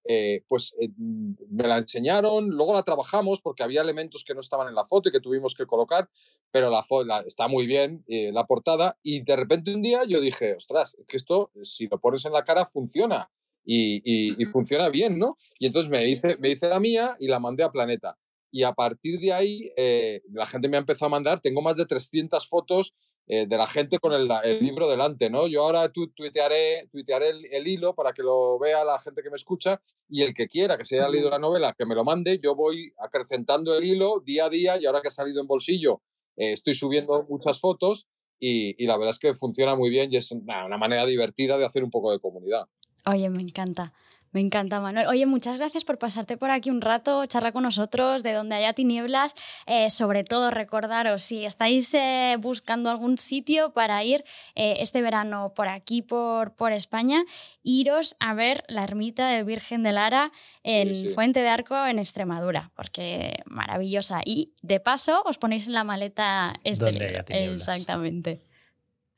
pues 0.47 0.75
me 0.97 1.67
la 1.67 1.77
enseñaron, 1.77 2.49
luego 2.49 2.73
la 2.73 2.83
trabajamos 2.83 3.41
porque 3.41 3.63
había 3.63 3.81
elementos 3.81 4.23
que 4.23 4.35
no 4.35 4.41
estaban 4.41 4.67
en 4.67 4.75
la 4.75 4.85
foto 4.85 5.09
y 5.09 5.11
que 5.11 5.19
tuvimos 5.19 5.55
que 5.55 5.65
colocar, 5.65 6.09
pero 6.51 6.69
la, 6.69 7.23
está 7.25 7.47
muy 7.47 7.65
bien, 7.65 8.03
la 8.07 8.45
portada, 8.45 8.97
y 9.01 9.21
de 9.21 9.35
repente 9.35 9.73
un 9.73 9.81
día 9.81 10.03
yo 10.07 10.21
dije, 10.21 10.55
ostras, 10.55 10.95
que 11.07 11.17
esto, 11.17 11.51
si 11.63 11.87
lo 11.87 11.99
pones 11.99 12.25
en 12.25 12.33
la 12.33 12.43
cara, 12.43 12.65
funciona. 12.65 13.31
Y, 13.65 14.01
y, 14.41 14.45
funciona 14.45 14.89
bien, 14.89 15.17
¿no? 15.17 15.37
Y 15.57 15.67
entonces 15.67 15.89
me 15.89 16.07
hice, 16.09 16.35
me 16.37 16.49
hice 16.49 16.67
la 16.67 16.81
mía 16.81 17.15
y 17.19 17.27
la 17.27 17.39
mandé 17.39 17.63
a 17.63 17.71
Planeta 17.71 18.17
y 18.53 18.63
a 18.63 18.73
partir 18.73 19.19
de 19.19 19.33
ahí 19.33 19.71
eh, 19.75 20.21
la 20.31 20.45
gente 20.45 20.69
me 20.69 20.77
ha 20.77 20.79
empezado 20.79 21.07
a 21.07 21.09
mandar, 21.17 21.41
tengo 21.41 21.63
más 21.63 21.75
de 21.75 21.87
300 21.87 22.47
fotos 22.47 22.93
eh, 23.25 23.47
de 23.47 23.57
la 23.57 23.65
gente 23.65 23.97
con 23.97 24.13
el, 24.13 24.29
libro 24.61 24.87
delante, 24.87 25.31
¿no? 25.31 25.47
Yo 25.47 25.63
ahora 25.63 25.89
tu, 25.91 26.09
tuitearé, 26.09 26.87
tuitearé 26.91 27.29
el, 27.29 27.67
hilo 27.67 27.95
para 27.95 28.13
que 28.13 28.21
lo 28.21 28.59
vea 28.59 28.85
la 28.85 28.99
gente 28.99 29.23
que 29.23 29.31
me 29.31 29.37
escucha 29.37 29.81
y 30.07 30.21
el 30.21 30.35
que 30.35 30.47
quiera 30.47 30.77
que 30.77 30.85
se 30.85 30.97
haya 30.97 31.09
leído 31.09 31.31
la 31.31 31.39
novela, 31.39 31.73
que 31.75 31.87
me 31.87 31.95
lo 31.95 32.03
mande, 32.03 32.39
yo 32.43 32.53
voy 32.53 32.93
acrecentando 32.99 33.75
el 33.75 33.83
hilo 33.85 34.21
día 34.23 34.45
a 34.45 34.49
día 34.49 34.79
y 34.79 34.85
ahora 34.85 35.01
que 35.01 35.07
ha 35.07 35.11
salido 35.11 35.41
en 35.41 35.47
bolsillo, 35.47 36.03
eh, 36.37 36.51
estoy 36.51 36.75
subiendo 36.75 37.25
muchas 37.27 37.59
fotos 37.59 38.07
y, 38.39 38.85
la 38.85 38.97
verdad 38.97 39.15
es 39.15 39.19
que 39.19 39.33
funciona 39.33 39.75
muy 39.75 39.89
bien 39.89 40.13
y 40.13 40.17
es 40.17 40.31
una 40.31 40.77
manera 40.77 41.07
divertida 41.07 41.57
de 41.57 41.65
hacer 41.65 41.83
un 41.83 41.89
poco 41.89 42.11
de 42.11 42.19
comunidad. 42.19 42.67
Oye, 43.05 43.29
me 43.29 43.41
encanta. 43.41 43.93
Me 44.33 44.41
encanta, 44.41 44.81
Manuel. 44.81 45.05
Oye, 45.07 45.27
muchas 45.27 45.59
gracias 45.59 45.85
por 45.85 45.99
pasarte 45.99 46.37
por 46.37 46.49
aquí 46.49 46.71
un 46.71 46.81
rato, 46.81 47.23
charlar 47.27 47.53
con 47.53 47.61
nosotros, 47.61 48.23
de 48.23 48.33
donde 48.33 48.55
haya 48.55 48.73
tinieblas. 48.73 49.35
Eh, 49.67 49.91
sobre 49.91 50.23
todo, 50.23 50.49
recordaros, 50.49 51.21
si 51.21 51.45
estáis 51.45 51.93
eh, 51.93 52.35
buscando 52.39 52.89
algún 52.89 53.19
sitio 53.19 53.73
para 53.73 54.03
ir 54.03 54.25
eh, 54.55 54.73
este 54.79 55.03
verano 55.03 55.53
por 55.55 55.67
aquí, 55.67 56.01
por, 56.01 56.55
por 56.55 56.71
España, 56.71 57.23
iros 57.61 58.15
a 58.19 58.33
ver 58.33 58.63
la 58.67 58.83
ermita 58.83 59.29
de 59.29 59.43
Virgen 59.43 59.83
de 59.83 59.91
Lara 59.91 60.31
en 60.63 61.11
Fuente 61.11 61.41
de 61.41 61.49
Arco, 61.49 61.85
en 61.85 61.99
Extremadura, 61.99 62.71
porque 62.75 63.43
maravillosa. 63.45 64.21
Y 64.25 64.51
de 64.63 64.79
paso, 64.79 65.21
os 65.27 65.37
ponéis 65.37 65.67
en 65.67 65.73
la 65.73 65.83
maleta 65.83 66.55
este 66.63 66.91
libro. 66.91 67.23
Exactamente. 67.27 68.41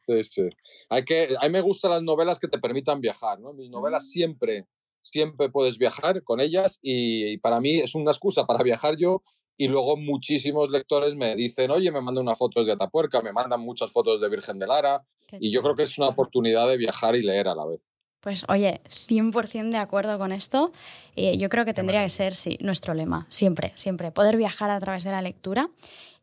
Sí, 0.07 0.23
sí. 0.23 0.49
Hay 0.89 1.03
que, 1.03 1.35
a 1.39 1.45
mí 1.45 1.49
me 1.51 1.61
gustan 1.61 1.91
las 1.91 2.03
novelas 2.03 2.39
que 2.39 2.47
te 2.47 2.59
permitan 2.59 3.01
viajar, 3.01 3.39
¿no? 3.39 3.53
Mis 3.53 3.69
novelas 3.69 4.03
mm. 4.03 4.07
siempre 4.07 4.67
siempre 5.05 5.49
puedes 5.49 5.77
viajar 5.77 6.23
con 6.23 6.39
ellas 6.39 6.79
y, 6.81 7.37
para 7.37 7.61
mí 7.61 7.75
es 7.75 7.93
una 7.93 8.11
excusa 8.11 8.45
para 8.45 8.63
viajar 8.63 8.97
yo 8.97 9.21
y 9.55 9.67
luego 9.67 9.95
muchísimos 9.97 10.69
lectores 10.69 11.15
me 11.15 11.35
dicen, 11.35 11.71
oye, 11.71 11.91
me 11.91 12.01
mandan 12.01 12.23
unas 12.23 12.37
fotos 12.37 12.65
de 12.65 12.73
Atapuerca, 12.73 13.21
me 13.21 13.31
mandan 13.31 13.61
muchas 13.61 13.91
fotos 13.91 14.19
de 14.19 14.29
Virgen 14.29 14.59
de 14.59 14.67
Lara 14.67 15.05
y 15.39 15.51
yo 15.51 15.61
creo 15.61 15.75
que 15.75 15.83
es 15.83 15.97
una 15.97 16.07
oportunidad 16.07 16.67
de 16.67 16.77
viajar 16.77 17.15
y 17.15 17.21
leer 17.21 17.47
a 17.47 17.55
la 17.55 17.65
vez. 17.65 17.81
Pues 18.19 18.43
oye, 18.49 18.81
100% 18.85 19.69
de 19.69 19.77
acuerdo 19.77 20.17
con 20.17 20.31
esto. 20.31 20.71
Eh, 21.15 21.37
yo 21.37 21.47
creo 21.47 21.63
que 21.63 21.75
tendría 21.75 22.01
que 22.01 22.09
ser, 22.09 22.35
sí, 22.35 22.57
nuestro 22.59 22.95
lema, 22.95 23.27
siempre, 23.29 23.71
siempre, 23.75 24.11
poder 24.11 24.35
viajar 24.35 24.71
a 24.71 24.79
través 24.79 25.03
de 25.03 25.11
la 25.11 25.21
lectura. 25.21 25.69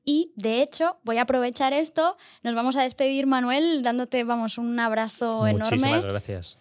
Y 0.05 0.33
de 0.37 0.63
hecho, 0.63 0.99
voy 1.05 1.19
a 1.19 1.23
aprovechar 1.23 1.73
esto. 1.73 2.17
Nos 2.43 2.55
vamos 2.55 2.77
a 2.77 2.83
despedir, 2.83 3.27
Manuel, 3.27 3.83
dándote, 3.83 4.25
vamos, 4.25 4.59
un 4.59 4.79
abrazo 4.81 5.47
enorme. 5.47 5.65
Muchísimas 5.65 6.05
gracias. 6.05 6.59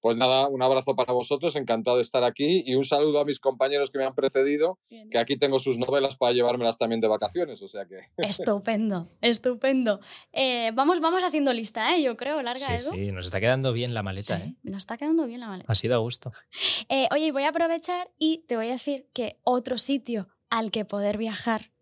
Pues 0.00 0.16
nada, 0.16 0.48
un 0.48 0.62
abrazo 0.62 0.96
para 0.96 1.12
vosotros, 1.12 1.56
encantado 1.56 1.98
de 1.98 2.02
estar 2.02 2.24
aquí 2.24 2.62
y 2.64 2.74
un 2.74 2.84
saludo 2.84 3.20
a 3.20 3.26
mis 3.26 3.38
compañeros 3.38 3.90
que 3.90 3.98
me 3.98 4.06
han 4.06 4.14
precedido, 4.14 4.78
que 5.10 5.18
aquí 5.18 5.36
tengo 5.36 5.58
sus 5.58 5.76
novelas 5.76 6.16
para 6.16 6.32
llevármelas 6.32 6.78
también 6.78 7.02
de 7.02 7.08
vacaciones, 7.08 7.60
o 7.60 7.68
sea 7.68 7.84
que... 7.84 8.00
Estupendo, 8.16 9.06
estupendo. 9.20 10.00
Eh, 10.32 10.70
vamos, 10.72 11.00
vamos 11.00 11.22
haciendo 11.22 11.52
lista, 11.52 11.94
¿eh? 11.94 12.02
yo 12.02 12.16
creo, 12.16 12.40
larga, 12.40 12.78
sí, 12.78 12.90
Sí, 12.94 13.12
nos 13.12 13.26
está 13.26 13.40
quedando 13.40 13.74
bien 13.74 13.92
la 13.92 14.02
maleta. 14.02 14.38
¿eh? 14.38 14.54
Nos 14.62 14.78
está 14.78 14.96
quedando 14.96 15.26
bien 15.26 15.40
la 15.40 15.48
maleta. 15.48 15.70
Ha 15.70 15.74
sido 15.74 15.94
a 15.96 15.98
gusto. 15.98 16.32
Eh, 16.88 17.06
oye, 17.12 17.30
voy 17.30 17.42
a 17.42 17.50
aprovechar 17.50 18.10
y 18.18 18.44
te 18.48 18.56
voy 18.56 18.68
a 18.68 18.72
decir 18.72 19.06
que 19.12 19.38
otro 19.44 19.76
sitio 19.76 20.28
al 20.48 20.70
que 20.70 20.86
poder 20.86 21.18
viajar 21.18 21.72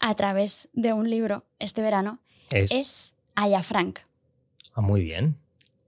a 0.00 0.14
través 0.14 0.68
de 0.72 0.92
un 0.92 1.10
libro 1.10 1.44
este 1.58 1.82
verano 1.82 2.20
es, 2.50 2.72
es 2.72 3.14
Ayafranc. 3.34 4.00
Ah, 4.74 4.80
muy 4.80 5.02
bien. 5.02 5.38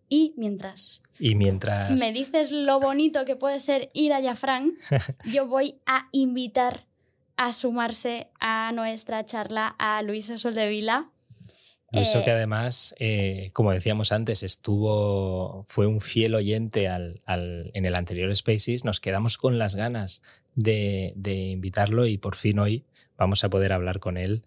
Y 0.09 0.35
mientras, 0.37 1.03
y 1.19 1.35
mientras 1.35 1.99
me 1.99 2.13
dices 2.13 2.53
lo 2.53 2.79
bonito 2.79 3.25
que 3.25 3.35
puede 3.35 3.59
ser 3.59 3.91
ir 3.93 4.13
a 4.13 4.21
Yafran, 4.21 4.75
yo 5.33 5.49
voy 5.49 5.81
a 5.85 6.09
invitar 6.13 6.87
a 7.37 7.53
sumarse 7.53 8.29
a 8.39 8.71
nuestra 8.73 9.27
charla 9.27 9.75
a 9.79 10.03
Luis 10.03 10.33
Soldevila. 10.37 11.11
Luiso 11.91 12.23
que 12.23 12.31
eh, 12.31 12.35
además, 12.35 12.95
eh, 12.99 13.51
como 13.53 13.73
decíamos 13.73 14.13
antes, 14.13 14.45
estuvo, 14.45 15.65
fue 15.67 15.87
un 15.87 16.01
fiel 16.01 16.37
oyente 16.37 16.89
al, 16.89 17.21
en 17.27 17.85
el 17.85 17.95
anterior 17.97 18.35
Spaces. 18.35 18.85
Nos 18.85 19.01
quedamos 19.01 19.39
con 19.39 19.59
las 19.59 19.75
ganas 19.75 20.23
de, 20.55 21.15
de 21.17 21.35
invitarlo 21.35 22.07
y 22.07 22.17
por 22.17 22.37
fin 22.37 22.61
hoy 22.61 22.85
vamos 23.17 23.45
a 23.45 23.51
poder 23.51 23.73
hablar 23.73 24.01
con 24.01 24.17
él 24.17 24.43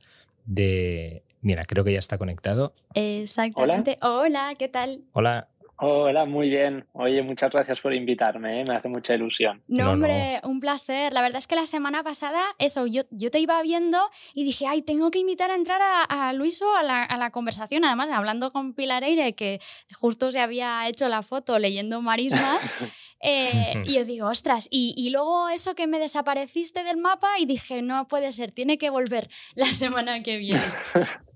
de 0.45 1.23
Mira, 1.41 1.63
creo 1.63 1.83
que 1.83 1.93
ya 1.93 1.99
está 1.99 2.17
conectado. 2.17 2.73
Exactamente. 2.93 3.97
Hola, 4.01 4.53
¿qué 4.57 4.67
tal? 4.67 5.03
Hola. 5.13 5.47
Hola, 5.81 6.25
muy 6.25 6.49
bien. 6.49 6.85
Oye, 6.91 7.21
muchas 7.21 7.51
gracias 7.51 7.79
por 7.79 7.93
invitarme, 7.93 8.59
¿eh? 8.59 8.65
me 8.67 8.75
hace 8.75 8.89
mucha 8.89 9.15
ilusión. 9.15 9.63
No, 9.69 9.91
hombre, 9.91 10.41
un 10.43 10.59
placer. 10.59 11.13
La 11.13 11.21
verdad 11.21 11.37
es 11.37 11.47
que 11.47 11.55
la 11.55 11.65
semana 11.65 12.03
pasada, 12.03 12.41
eso, 12.57 12.85
yo, 12.85 13.03
yo 13.11 13.31
te 13.31 13.39
iba 13.39 13.61
viendo 13.63 13.97
y 14.33 14.43
dije, 14.43 14.67
ay, 14.67 14.81
tengo 14.81 15.09
que 15.09 15.19
invitar 15.19 15.51
a 15.51 15.55
entrar 15.55 15.79
a, 15.81 16.33
Luiso 16.33 16.75
a 16.75 16.83
la, 16.83 17.01
a 17.01 17.17
la, 17.17 17.31
conversación. 17.31 17.85
Además, 17.85 18.09
hablando 18.09 18.51
con 18.51 18.73
Pilar 18.73 19.05
Eire, 19.05 19.35
que 19.35 19.61
justo 19.93 20.31
se 20.31 20.41
había 20.41 20.85
hecho 20.89 21.07
la 21.07 21.21
foto 21.23 21.57
leyendo 21.59 22.01
marismas. 22.01 22.69
Eh, 23.21 23.83
y 23.85 23.95
yo 23.95 24.05
digo, 24.05 24.27
ostras, 24.27 24.67
y, 24.71 24.93
y, 24.95 25.09
luego 25.09 25.49
eso 25.49 25.75
que 25.75 25.87
me 25.87 25.99
desapareciste 25.99 26.83
del 26.83 26.97
mapa 26.97 27.37
y 27.37 27.45
dije, 27.45 27.81
no 27.81 28.07
puede 28.07 28.31
ser, 28.31 28.51
tiene 28.51 28.77
que 28.77 28.89
volver 28.89 29.29
la 29.55 29.65
semana 29.65 30.23
que 30.23 30.37
viene. 30.37 30.63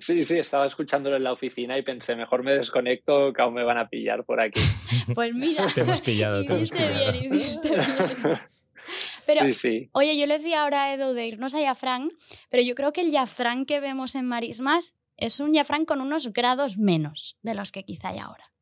Sí, 0.00 0.22
sí, 0.22 0.38
estaba 0.38 0.66
escuchándolo 0.66 1.16
en 1.16 1.24
la 1.24 1.32
oficina 1.32 1.78
y 1.78 1.82
pensé, 1.82 2.14
mejor 2.14 2.42
me 2.42 2.52
desconecto 2.52 3.32
que 3.32 3.40
aún 3.40 3.54
me 3.54 3.64
van 3.64 3.78
a 3.78 3.88
pillar 3.88 4.24
por 4.24 4.38
aquí. 4.38 4.60
Pues 5.14 5.32
mira, 5.32 5.64
te 5.74 5.80
hemos 5.82 6.02
pillado. 6.02 6.44
Te 6.44 6.52
hemos 6.52 6.70
pillado. 6.70 7.12
bien, 7.12 7.30
bien. 7.30 8.38
Pero, 9.24 9.40
oye, 9.92 10.18
yo 10.18 10.26
le 10.26 10.34
decía 10.34 10.62
ahora 10.62 10.84
a 10.84 10.94
Edu 10.94 11.12
de 11.14 11.26
irnos 11.26 11.54
a 11.54 11.60
Yafran, 11.60 12.08
pero 12.50 12.62
yo 12.62 12.74
creo 12.74 12.92
que 12.92 13.00
el 13.00 13.10
Yafran 13.10 13.66
que 13.66 13.80
vemos 13.80 14.14
en 14.14 14.26
Marismas 14.26 14.94
es 15.16 15.40
un 15.40 15.52
Yafran 15.52 15.84
con 15.84 16.00
unos 16.00 16.32
grados 16.32 16.76
menos 16.76 17.38
de 17.42 17.54
los 17.54 17.72
que 17.72 17.84
quizá 17.84 18.10
hay 18.10 18.18
ahora. 18.18 18.52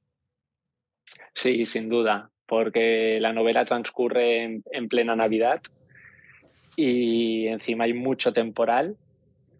Sí, 1.34 1.66
sin 1.66 1.88
duda, 1.88 2.30
porque 2.54 3.18
la 3.20 3.32
novela 3.32 3.64
transcurre 3.64 4.44
en 4.44 4.88
plena 4.88 5.14
Navidad 5.16 5.60
y 6.76 7.46
encima 7.46 7.84
hay 7.84 7.94
mucho 7.94 8.32
temporal 8.32 8.96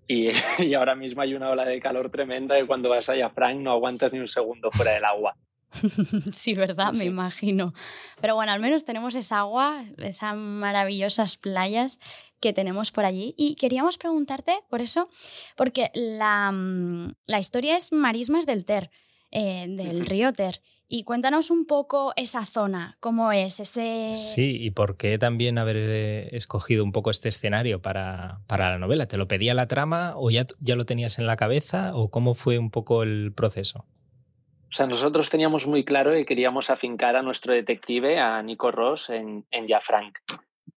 Y, 0.07 0.29
ahora 0.75 0.95
mismo 0.95 1.23
hay 1.23 1.35
una 1.35 1.51
ola 1.51 1.65
de 1.65 1.81
calor 1.81 2.11
tremenda 2.11 2.59
y 2.61 2.67
cuando 2.67 2.89
vas 2.91 3.09
allá, 3.09 3.31
Frank, 3.31 3.59
no 3.59 3.73
aguantas 3.73 4.13
ni 4.13 4.19
un 4.19 4.29
segundo 4.29 4.71
fuera 4.71 4.93
del 4.93 5.05
agua. 5.05 5.37
sí, 6.33 6.55
¿verdad? 6.55 6.93
Me 6.93 7.05
imagino. 7.05 7.73
Pero 8.21 8.35
bueno, 8.35 8.53
al 8.53 8.61
menos 8.61 8.85
tenemos 8.85 9.15
esa 9.15 9.41
agua, 9.41 9.77
esas 9.99 10.37
maravillosas 10.37 11.37
playas 11.37 12.01
que 12.41 12.53
tenemos 12.53 12.93
por 12.93 13.07
allí. 13.07 13.35
Y 13.39 13.57
queríamos 13.57 13.97
preguntarte 13.97 14.61
por 14.69 14.83
eso, 14.83 15.09
porque 15.57 15.91
la, 15.95 16.53
mm, 16.53 17.15
la 17.27 17.39
historia 17.39 17.77
es 17.77 17.93
Marismas 17.93 18.47
del 18.47 18.67
Ter, 18.67 18.91
eh, 19.31 19.67
del 19.69 20.05
río 20.05 20.33
Ter. 20.33 20.61
Y 20.97 21.03
cuéntanos 21.03 21.51
un 21.51 21.67
poco 21.67 22.13
esa 22.15 22.45
zona, 22.45 22.97
cómo 23.01 23.33
es 23.33 23.59
ese... 23.59 24.15
Sí, 24.15 24.59
y 24.61 24.71
por 24.71 24.97
qué 24.97 25.19
también 25.19 25.59
haber 25.59 25.75
eh, 25.77 26.29
escogido 26.31 26.85
un 26.85 26.93
poco 26.93 27.11
este 27.11 27.31
escenario 27.31 27.83
para, 27.83 28.39
para 28.47 28.71
la 28.71 28.79
novela. 28.79 29.07
¿Te 29.07 29.17
lo 29.17 29.27
pedía 29.27 29.55
la 29.55 29.67
trama 29.67 30.13
o 30.15 30.31
ya, 30.31 30.45
ya 30.61 30.77
lo 30.77 30.87
tenías 30.87 31.19
en 31.19 31.27
la 31.27 31.35
cabeza 31.35 31.97
o 31.97 32.13
cómo 32.13 32.37
fue 32.37 32.61
un 32.61 32.71
poco 32.71 33.03
el 33.03 33.33
proceso? 33.35 33.81
O 33.81 34.73
sea, 34.73 34.87
nosotros 34.87 35.31
teníamos 35.31 35.67
muy 35.67 35.85
claro 35.85 36.13
que 36.13 36.25
queríamos 36.25 36.71
afincar 36.71 37.17
a 37.17 37.23
nuestro 37.23 37.53
detective, 37.53 38.21
a 38.21 38.41
Nico 38.45 38.71
Ross, 38.71 39.11
en, 39.11 39.45
en 39.51 39.67
Jafranc. 39.67 40.19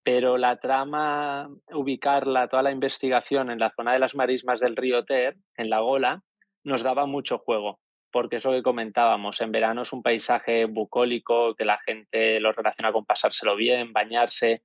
Pero 0.02 0.40
la 0.40 0.60
trama, 0.60 1.48
ubicarla, 1.72 2.48
toda 2.48 2.64
la 2.64 2.72
investigación 2.72 3.52
en 3.52 3.60
la 3.60 3.72
zona 3.76 3.94
de 3.94 4.00
las 4.00 4.16
marismas 4.16 4.60
del 4.60 4.78
río 4.78 5.06
Ter, 5.06 5.38
en 5.58 5.70
la 5.70 5.82
Gola, 5.82 6.24
nos 6.64 6.82
daba 6.82 7.06
mucho 7.06 7.38
juego 7.38 7.78
porque 8.18 8.38
es 8.38 8.46
lo 8.46 8.52
que 8.52 8.64
comentábamos, 8.64 9.40
en 9.42 9.52
verano 9.52 9.84
es 9.84 9.94
un 9.94 10.02
paisaje 10.02 10.66
bucólico 10.66 11.54
que 11.54 11.66
la 11.66 11.78
gente 11.78 12.40
lo 12.40 12.52
relaciona 12.52 12.92
con 12.92 13.06
pasárselo 13.06 13.56
bien, 13.56 13.94
bañarse, 13.94 14.64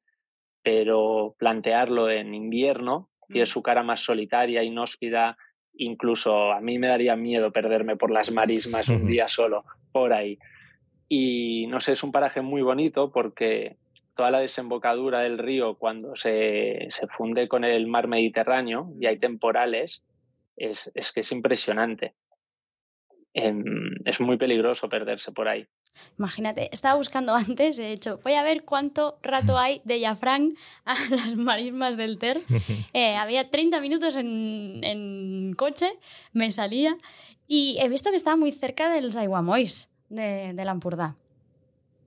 pero 0.62 1.34
plantearlo 1.38 2.08
en 2.08 2.32
invierno, 2.32 3.10
tiene 3.28 3.42
mm. 3.42 3.48
su 3.48 3.62
cara 3.62 3.82
más 3.82 4.00
solitaria, 4.00 4.62
inhóspida, 4.62 5.36
incluso 5.74 6.50
a 6.50 6.62
mí 6.62 6.78
me 6.78 6.86
daría 6.86 7.14
miedo 7.14 7.52
perderme 7.52 7.94
por 7.94 8.10
las 8.10 8.30
marismas 8.30 8.88
un 8.88 9.04
día 9.06 9.28
solo, 9.28 9.66
por 9.92 10.14
ahí. 10.14 10.38
Y 11.06 11.66
no 11.66 11.82
sé, 11.82 11.92
es 11.92 12.02
un 12.02 12.10
paraje 12.10 12.40
muy 12.40 12.62
bonito 12.62 13.12
porque 13.12 13.76
toda 14.16 14.30
la 14.30 14.40
desembocadura 14.40 15.20
del 15.20 15.36
río 15.36 15.74
cuando 15.74 16.16
se, 16.16 16.86
se 16.88 17.06
funde 17.06 17.48
con 17.48 17.64
el 17.64 17.86
mar 17.86 18.08
Mediterráneo 18.08 18.94
y 18.98 19.04
hay 19.04 19.18
temporales, 19.18 20.02
es, 20.56 20.90
es 20.94 21.12
que 21.12 21.20
es 21.20 21.30
impresionante. 21.32 22.14
Es 23.34 24.20
muy 24.20 24.36
peligroso 24.36 24.88
perderse 24.88 25.32
por 25.32 25.48
ahí. 25.48 25.66
Imagínate, 26.18 26.68
estaba 26.72 26.96
buscando 26.96 27.34
antes, 27.36 27.76
de 27.76 27.92
hecho, 27.92 28.20
voy 28.22 28.34
a 28.34 28.42
ver 28.42 28.64
cuánto 28.64 29.18
rato 29.22 29.58
hay 29.58 29.80
de 29.84 30.00
Yafran 30.00 30.52
a 30.84 30.94
las 31.10 31.36
marismas 31.36 31.96
del 31.96 32.18
Ter. 32.18 32.38
Eh, 32.94 33.16
había 33.16 33.48
30 33.48 33.80
minutos 33.80 34.16
en, 34.16 35.54
coche, 35.56 35.92
me 36.32 36.50
salía, 36.50 36.96
y 37.48 37.78
he 37.80 37.88
visto 37.88 38.10
que 38.10 38.16
estaba 38.16 38.36
muy 38.36 38.52
cerca 38.52 38.92
del 38.92 39.12
Zaiwamois 39.12 39.90
de, 40.08 40.52
de. 40.52 41.12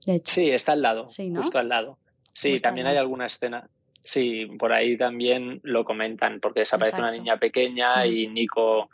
De 0.06 0.14
hecho. 0.14 0.32
Sí, 0.32 0.50
está 0.50 0.72
al 0.72 0.82
lado, 0.82 1.08
justo 1.08 1.58
al 1.58 1.68
lado. 1.68 1.98
Sí, 2.32 2.58
también 2.58 2.86
hay 2.86 2.96
alguna 2.96 3.26
escena. 3.26 3.68
Sí, 4.00 4.46
por 4.58 4.72
ahí 4.72 4.96
también 4.96 5.60
lo 5.64 5.84
comentan, 5.84 6.38
porque 6.40 6.60
desaparece 6.60 6.98
una 6.98 7.10
niña 7.10 7.38
pequeña 7.38 8.06
y 8.06 8.28
Nico 8.28 8.88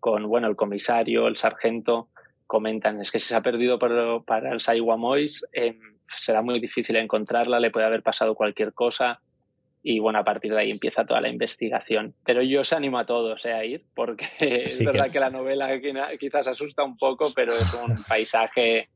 con 0.00 0.28
bueno, 0.28 0.48
el 0.48 0.56
comisario, 0.56 1.26
el 1.28 1.36
sargento, 1.36 2.08
comentan, 2.46 3.00
es 3.00 3.10
que 3.10 3.18
si 3.18 3.28
se 3.28 3.36
ha 3.36 3.42
perdido 3.42 3.78
para, 3.78 4.20
para 4.20 4.52
el 4.52 4.60
Saiwamois, 4.60 5.46
eh, 5.52 5.78
será 6.16 6.42
muy 6.42 6.60
difícil 6.60 6.96
encontrarla, 6.96 7.60
le 7.60 7.70
puede 7.70 7.86
haber 7.86 8.02
pasado 8.02 8.34
cualquier 8.34 8.72
cosa. 8.72 9.20
Y 9.82 10.00
bueno, 10.00 10.18
a 10.18 10.24
partir 10.24 10.52
de 10.52 10.60
ahí 10.60 10.70
empieza 10.70 11.04
toda 11.04 11.20
la 11.20 11.28
investigación. 11.28 12.14
Pero 12.24 12.42
yo 12.42 12.62
os 12.62 12.72
animo 12.72 12.98
a 12.98 13.06
todos 13.06 13.44
eh, 13.46 13.52
a 13.52 13.64
ir, 13.64 13.84
porque 13.94 14.26
es 14.64 14.84
verdad 14.84 15.10
que 15.10 15.20
la 15.20 15.30
novela 15.30 15.70
quizás 16.18 16.48
asusta 16.48 16.82
un 16.82 16.96
poco, 16.96 17.32
pero 17.34 17.52
es 17.52 17.74
un 17.74 17.96
paisaje 18.08 18.88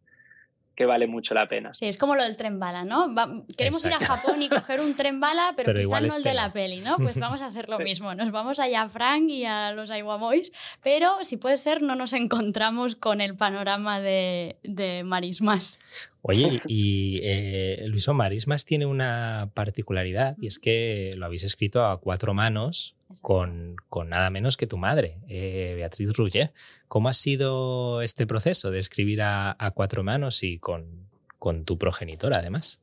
que 0.80 0.86
vale 0.86 1.06
mucho 1.06 1.34
la 1.34 1.46
pena. 1.46 1.74
Sí, 1.74 1.84
es 1.84 1.98
como 1.98 2.16
lo 2.16 2.22
del 2.22 2.38
tren 2.38 2.58
bala, 2.58 2.84
¿no? 2.84 3.14
queremos 3.54 3.84
ir 3.84 3.92
a 3.92 3.98
Japón 3.98 4.40
y 4.40 4.48
coger 4.48 4.80
un 4.80 4.94
tren 4.94 5.20
bala, 5.20 5.52
pero, 5.54 5.74
quizás 5.74 6.00
no 6.00 6.16
el 6.16 6.22
de 6.22 6.32
la 6.32 6.54
peli, 6.54 6.80
¿no? 6.80 6.96
Pues 6.96 7.20
vamos 7.20 7.42
a 7.42 7.48
hacer 7.48 7.68
lo 7.68 7.78
mismo. 7.80 8.14
Nos 8.14 8.30
vamos 8.30 8.60
allá 8.60 8.80
a 8.80 8.88
Frank 8.88 9.28
y 9.28 9.44
a 9.44 9.72
los 9.72 9.90
Aiwamois, 9.90 10.52
pero 10.82 11.22
si 11.22 11.36
puede 11.36 11.58
ser, 11.58 11.82
no 11.82 11.96
nos 11.96 12.14
encontramos 12.14 12.96
con 12.96 13.20
el 13.20 13.36
panorama 13.36 14.00
de, 14.00 14.56
de 14.62 15.04
Marismas. 15.04 15.80
Oye, 16.22 16.60
y 16.66 17.20
eh, 17.22 17.84
Luiso 17.86 18.14
Marismas 18.14 18.64
tiene 18.64 18.86
una 18.86 19.50
particularidad 19.54 20.36
y 20.40 20.46
es 20.46 20.58
que 20.58 21.14
lo 21.16 21.26
habéis 21.26 21.44
escrito 21.44 21.84
a 21.84 22.00
cuatro 22.00 22.34
manos 22.34 22.96
con, 23.22 23.76
nada 24.06 24.30
menos 24.30 24.56
que 24.56 24.66
tu 24.66 24.76
madre, 24.76 25.16
eh, 25.28 25.74
Beatriz 25.76 26.12
Rugge. 26.16 26.50
¿Cómo 26.88 27.08
ha 27.08 27.12
sido 27.12 28.02
este 28.02 28.26
proceso 28.26 28.70
de 28.70 28.78
escribir 28.78 29.20
a, 29.22 29.56
cuatro 29.74 30.02
manos 30.02 30.42
y 30.42 30.58
con, 30.58 31.08
con, 31.38 31.64
tu 31.64 31.76
progenitora 31.76 32.38
además? 32.38 32.80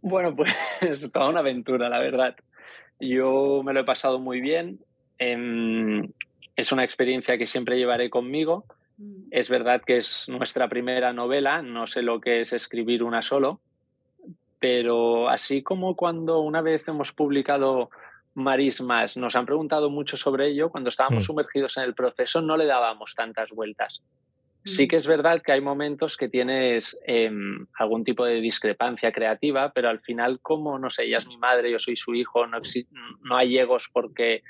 Bueno, 0.00 0.34
pues 0.34 0.52
es 0.80 1.10
toda 1.12 1.28
una 1.28 1.40
aventura, 1.40 1.88
la 1.88 2.00
verdad. 2.00 2.36
Yo 2.98 3.62
me 3.64 3.72
lo 3.72 3.80
he 3.80 3.84
pasado 3.84 4.18
muy 4.18 4.40
bien. 4.40 4.80
Em, 5.18 6.10
es 6.56 6.72
una 6.72 6.84
experiencia 6.84 7.38
que 7.38 7.46
siempre 7.46 7.78
llevaré 7.78 8.10
conmigo. 8.10 8.64
Mm. 9.02 9.28
Es 9.30 9.50
verdad 9.50 9.82
que 9.84 9.98
es 9.98 10.28
nuestra 10.28 10.68
primera 10.68 11.12
novela, 11.12 11.62
no 11.62 11.86
sé 11.86 12.02
lo 12.02 12.20
que 12.20 12.40
es 12.40 12.52
escribir 12.52 13.02
una 13.02 13.22
solo, 13.22 13.60
pero 14.60 15.28
así 15.28 15.62
como 15.62 15.96
cuando 15.96 16.40
una 16.40 16.62
vez 16.62 16.86
hemos 16.86 17.12
publicado 17.12 17.90
marismas, 18.34 19.16
nos 19.16 19.36
han 19.36 19.44
preguntado 19.44 19.90
mucho 19.90 20.16
sobre 20.16 20.48
ello, 20.48 20.70
cuando 20.70 20.88
estábamos 20.88 21.24
sumergidos 21.24 21.76
en 21.76 21.84
el 21.84 21.94
proceso 21.94 22.40
no 22.40 22.56
le 22.56 22.66
dábamos 22.66 23.14
tantas 23.14 23.50
vueltas. 23.50 24.02
Sí 24.64 24.84
hmm. 24.84 24.88
que 24.88 24.96
es 24.96 25.08
verdad 25.08 25.42
que 25.42 25.52
hay 25.52 25.60
momentos 25.60 26.16
que 26.16 26.28
tienes 26.28 26.96
em, 27.04 27.66
algún 27.74 28.04
tipo 28.04 28.24
de 28.24 28.40
discrepancia 28.40 29.10
creativa, 29.10 29.72
pero 29.72 29.88
al 29.88 30.00
final, 30.00 30.38
como, 30.40 30.78
no 30.78 30.88
sé, 30.88 31.04
ella 31.04 31.18
es 31.18 31.26
mi 31.26 31.36
madre, 31.36 31.70
yo 31.70 31.80
soy 31.80 31.96
su 31.96 32.14
hijo, 32.14 32.46
no, 32.46 32.58
no 33.22 33.36
hay 33.36 33.58
egos 33.58 33.90
porque 33.92 34.42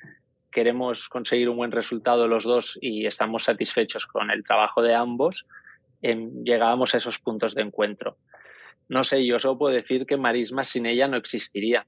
queremos 0.53 1.09
conseguir 1.09 1.49
un 1.49 1.57
buen 1.57 1.73
resultado 1.73 2.29
los 2.29 2.45
dos 2.45 2.79
y 2.81 3.07
estamos 3.07 3.45
satisfechos 3.45 4.07
con 4.07 4.31
el 4.31 4.45
trabajo 4.45 4.83
de 4.83 4.95
ambos, 4.95 5.47
em, 6.03 6.45
llegábamos 6.45 6.95
a 6.95 6.99
esos 6.99 7.19
puntos 7.19 7.55
de 7.55 7.63
encuentro. 7.63 8.19
No 8.89 9.05
sé, 9.05 9.25
yo 9.25 9.39
solo 9.39 9.59
puedo 9.59 9.75
decir 9.75 10.07
que 10.07 10.17
Marisma 10.17 10.65
sin 10.65 10.87
ella 10.87 11.09
no 11.09 11.17
existiría 11.17 11.87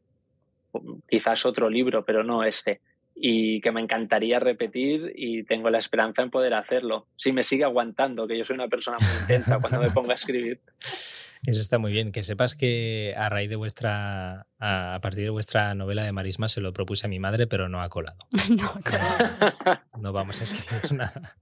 quizás 1.09 1.47
otro 1.47 1.69
libro, 1.69 2.05
pero 2.05 2.25
no 2.25 2.43
este. 2.45 2.81
Y 3.15 3.61
que 3.61 3.71
me 3.71 3.81
encantaría 3.81 4.41
repetir 4.41 5.13
y 5.15 5.45
tengo 5.45 5.71
la 5.71 5.79
esperanza 5.79 6.23
en 6.23 6.31
poder 6.31 6.55
hacerlo. 6.55 7.07
Si 7.17 7.33
me 7.33 7.45
sigue 7.45 7.65
aguantando, 7.65 8.27
que 8.27 8.37
yo 8.37 8.45
soy 8.45 8.55
una 8.55 8.69
persona 8.69 8.97
muy 8.99 9.21
intensa 9.21 9.61
cuando 9.61 9.81
me 9.81 9.91
pongo 9.91 10.11
a 10.11 10.15
escribir. 10.15 10.61
Eso 11.47 11.61
está 11.61 11.79
muy 11.79 11.93
bien. 11.93 12.13
Que 12.13 12.23
sepas 12.23 12.55
que 12.55 13.15
a 13.17 13.29
raíz 13.29 13.51
de 13.51 13.57
vuestra, 13.57 14.47
a 14.59 14.99
partir 15.03 15.25
de 15.25 15.31
vuestra 15.31 15.75
novela 15.75 16.03
de 16.03 16.13
Marisma 16.13 16.49
se 16.49 16.61
lo 16.61 16.73
propuse 16.73 17.07
a 17.07 17.09
mi 17.09 17.19
madre, 17.19 17.47
pero 17.47 17.69
no 17.69 17.83
ha 17.83 17.89
colado. 17.89 18.19
no 18.51 18.67
ha 18.67 18.81
colado. 18.81 19.83
no 20.01 20.13
vamos 20.13 20.41
a 20.41 20.45
escribir 20.45 20.93
nada. 20.97 21.37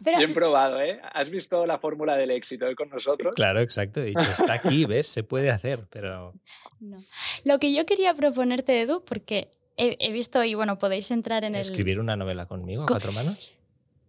Bien 0.00 0.32
probado, 0.32 0.80
¿eh? 0.80 1.00
Has 1.12 1.30
visto 1.30 1.66
la 1.66 1.78
fórmula 1.78 2.16
del 2.16 2.30
éxito 2.30 2.66
con 2.76 2.88
nosotros. 2.88 3.34
Claro, 3.34 3.60
exacto. 3.60 4.00
He 4.00 4.06
dicho, 4.06 4.30
está 4.30 4.54
aquí, 4.54 4.84
¿ves? 4.86 5.06
Se 5.06 5.22
puede 5.22 5.50
hacer, 5.50 5.86
pero... 5.90 6.34
No. 6.80 6.98
Lo 7.44 7.58
que 7.58 7.74
yo 7.74 7.86
quería 7.86 8.14
proponerte, 8.14 8.80
Edu, 8.80 9.04
porque 9.04 9.50
he, 9.76 10.12
visto, 10.12 10.42
y 10.44 10.54
bueno, 10.54 10.78
podéis 10.78 11.10
entrar 11.10 11.44
en 11.44 11.54
el... 11.54 11.60
¿Escribir 11.60 12.00
una 12.00 12.16
novela 12.16 12.46
conmigo 12.46 12.84
a 12.84 12.86
cuatro 12.86 13.12
manos? 13.12 13.52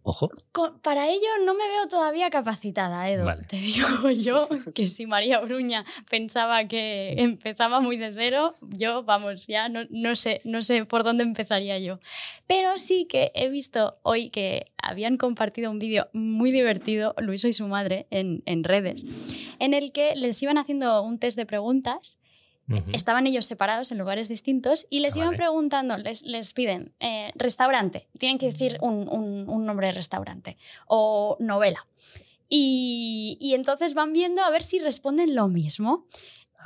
Ojo. 0.06 0.30
para 0.82 1.08
ello 1.08 1.26
no 1.46 1.54
me 1.54 1.66
veo 1.66 1.88
todavía 1.88 2.28
capacitada, 2.28 3.10
Edu. 3.10 3.24
Te 3.48 3.56
digo 3.60 4.10
yo 4.10 4.48
que 4.74 4.86
si 4.86 5.06
María 5.06 5.40
Bruña 5.40 5.86
pensaba 6.10 6.68
que 6.68 7.14
empezaba 7.16 7.80
muy 7.80 7.96
de 7.96 8.12
cero, 8.12 8.54
yo, 8.60 9.02
vamos, 9.02 9.46
ya 9.46 9.70
no, 9.70 9.80
no, 9.88 10.14
sé, 10.14 10.42
no 10.44 10.60
sé 10.60 10.84
por 10.84 11.04
dónde 11.04 11.24
empezaría 11.24 11.78
yo. 11.78 12.00
Pero 12.46 12.76
sí 12.76 13.06
que 13.06 13.32
he 13.34 13.48
visto 13.48 13.98
hoy 14.02 14.28
que 14.28 14.66
habían 14.76 15.16
compartido 15.16 15.70
un 15.70 15.78
vídeo 15.78 16.10
muy 16.12 16.50
divertido, 16.50 17.14
Luis 17.16 17.42
y 17.44 17.54
su 17.54 17.66
madre, 17.66 18.06
en, 18.10 18.42
en 18.44 18.62
redes, 18.62 19.06
en 19.58 19.72
el 19.72 19.90
que 19.90 20.14
les 20.16 20.42
iban 20.42 20.58
haciendo 20.58 21.02
un 21.02 21.18
test 21.18 21.38
de 21.38 21.46
preguntas 21.46 22.18
Estaban 22.92 23.26
ellos 23.26 23.44
separados 23.46 23.92
en 23.92 23.98
lugares 23.98 24.28
distintos 24.28 24.86
y 24.88 25.00
les 25.00 25.16
ah, 25.16 25.18
iban 25.20 25.36
preguntando, 25.36 25.98
les, 25.98 26.22
les 26.22 26.52
piden 26.54 26.94
eh, 26.98 27.30
restaurante, 27.34 28.08
tienen 28.18 28.38
que 28.38 28.46
decir 28.46 28.78
un, 28.80 29.08
un, 29.08 29.66
nombre 29.66 29.88
de 29.88 29.92
restaurante 29.92 30.56
o 30.86 31.36
novela. 31.40 31.86
Y, 32.48 33.36
y, 33.40 33.54
entonces 33.54 33.94
van 33.94 34.12
viendo 34.12 34.42
a 34.42 34.50
ver 34.50 34.62
si 34.62 34.78
responden 34.78 35.34
lo 35.34 35.48
mismo. 35.48 36.06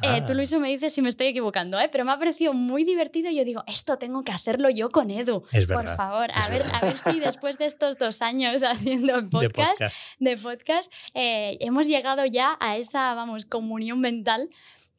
Eh, 0.02 0.22
tú, 0.24 0.32
ah. 0.32 0.36
Luis, 0.36 0.52
me 0.54 0.68
dices 0.68 0.92
si 0.92 1.02
me 1.02 1.08
estoy 1.08 1.26
equivocando, 1.28 1.78
¿eh? 1.80 1.88
pero 1.90 2.04
me 2.04 2.12
ha 2.12 2.18
parecido 2.18 2.52
muy 2.52 2.84
divertido 2.84 3.30
y 3.30 3.36
yo 3.36 3.44
digo, 3.44 3.64
esto 3.66 3.98
tengo 3.98 4.22
que 4.22 4.30
hacerlo 4.30 4.70
yo 4.70 4.90
con 4.90 5.10
Edu. 5.10 5.42
Por 5.66 5.96
favor, 5.96 6.30
a 6.32 6.48
ver, 6.48 6.66
a 6.72 6.80
ver 6.80 6.98
si 6.98 7.18
después 7.18 7.58
de 7.58 7.66
estos 7.66 7.98
dos 7.98 8.22
años 8.22 8.62
haciendo 8.62 9.14
podcast, 9.28 9.80
de 10.20 10.36
podcast, 10.36 10.92
eh, 11.14 11.56
hemos 11.60 11.88
llegado 11.88 12.24
ya 12.26 12.56
a 12.60 12.76
esa, 12.76 13.14
vamos, 13.14 13.44
comunión 13.44 14.00
mental 14.00 14.50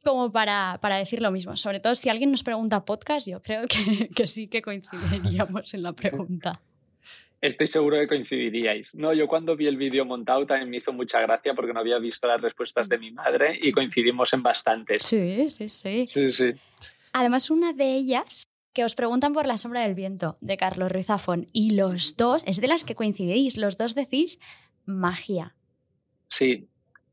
como 0.04 0.32
para, 0.32 0.80
para, 0.82 0.98
decir 0.98 1.22
lo 1.22 1.32
mismo. 1.32 1.56
Sobre 1.56 1.80
todo 1.80 1.96
si 1.96 2.10
alguien 2.10 2.32
nos 2.32 2.44
pregunta 2.44 2.86
podcast, 2.86 3.28
yo 3.28 3.42
creo 3.42 3.68
que, 3.68 4.10
que 4.16 4.28
sí 4.28 4.48
que 4.48 4.62
coincidiríamos 4.62 5.74
en 5.74 5.84
la 5.84 5.94
pregunta. 5.94 6.62
Estoy 7.42 7.70
seguro 7.70 7.98
que 7.98 8.08
coincidiríais. 8.08 8.94
No, 8.96 9.14
yo 9.14 9.28
cuando 9.28 9.56
vi 9.56 9.68
el 9.68 9.78
vídeo 9.78 10.04
montado 10.04 10.46
también 10.46 10.70
me 10.70 10.78
hizo 10.78 10.92
mucha 10.92 11.22
gracia 11.22 11.54
porque 11.54 11.74
no 11.74 11.80
había 11.80 11.98
visto 11.98 12.28
las 12.28 12.42
respuestas 12.42 12.90
de 12.90 12.98
mi 12.98 13.12
madre 13.12 13.58
y 13.62 13.72
coincidimos 13.72 14.34
en 14.34 14.44
bastantes. 14.44 15.06
Sí, 15.06 15.50
sí, 15.50 15.70
sí. 15.70 16.10
Sí, 16.12 16.34
sí. 16.34 16.52
Además, 17.14 17.50
una 17.50 17.72
de 17.72 17.94
ellas 17.94 18.44
que 18.74 18.84
os 18.84 18.96
preguntan 18.96 19.34
por 19.34 19.46
La 19.46 19.58
sombra 19.58 19.82
del 19.82 19.96
viento 19.96 20.38
de 20.42 20.58
Carlos 20.58 20.92
Ruiz 20.92 21.08
Zafón 21.08 21.46
y 21.54 21.76
los 21.76 22.18
dos, 22.18 22.44
es 22.46 22.62
de 22.62 22.68
las 22.68 22.84
que 22.84 22.96
coincidís, 22.96 23.58
los 23.58 23.78
dos 23.78 23.96
decís 23.96 24.40
magia. 24.86 25.56
Sí, 26.28 26.68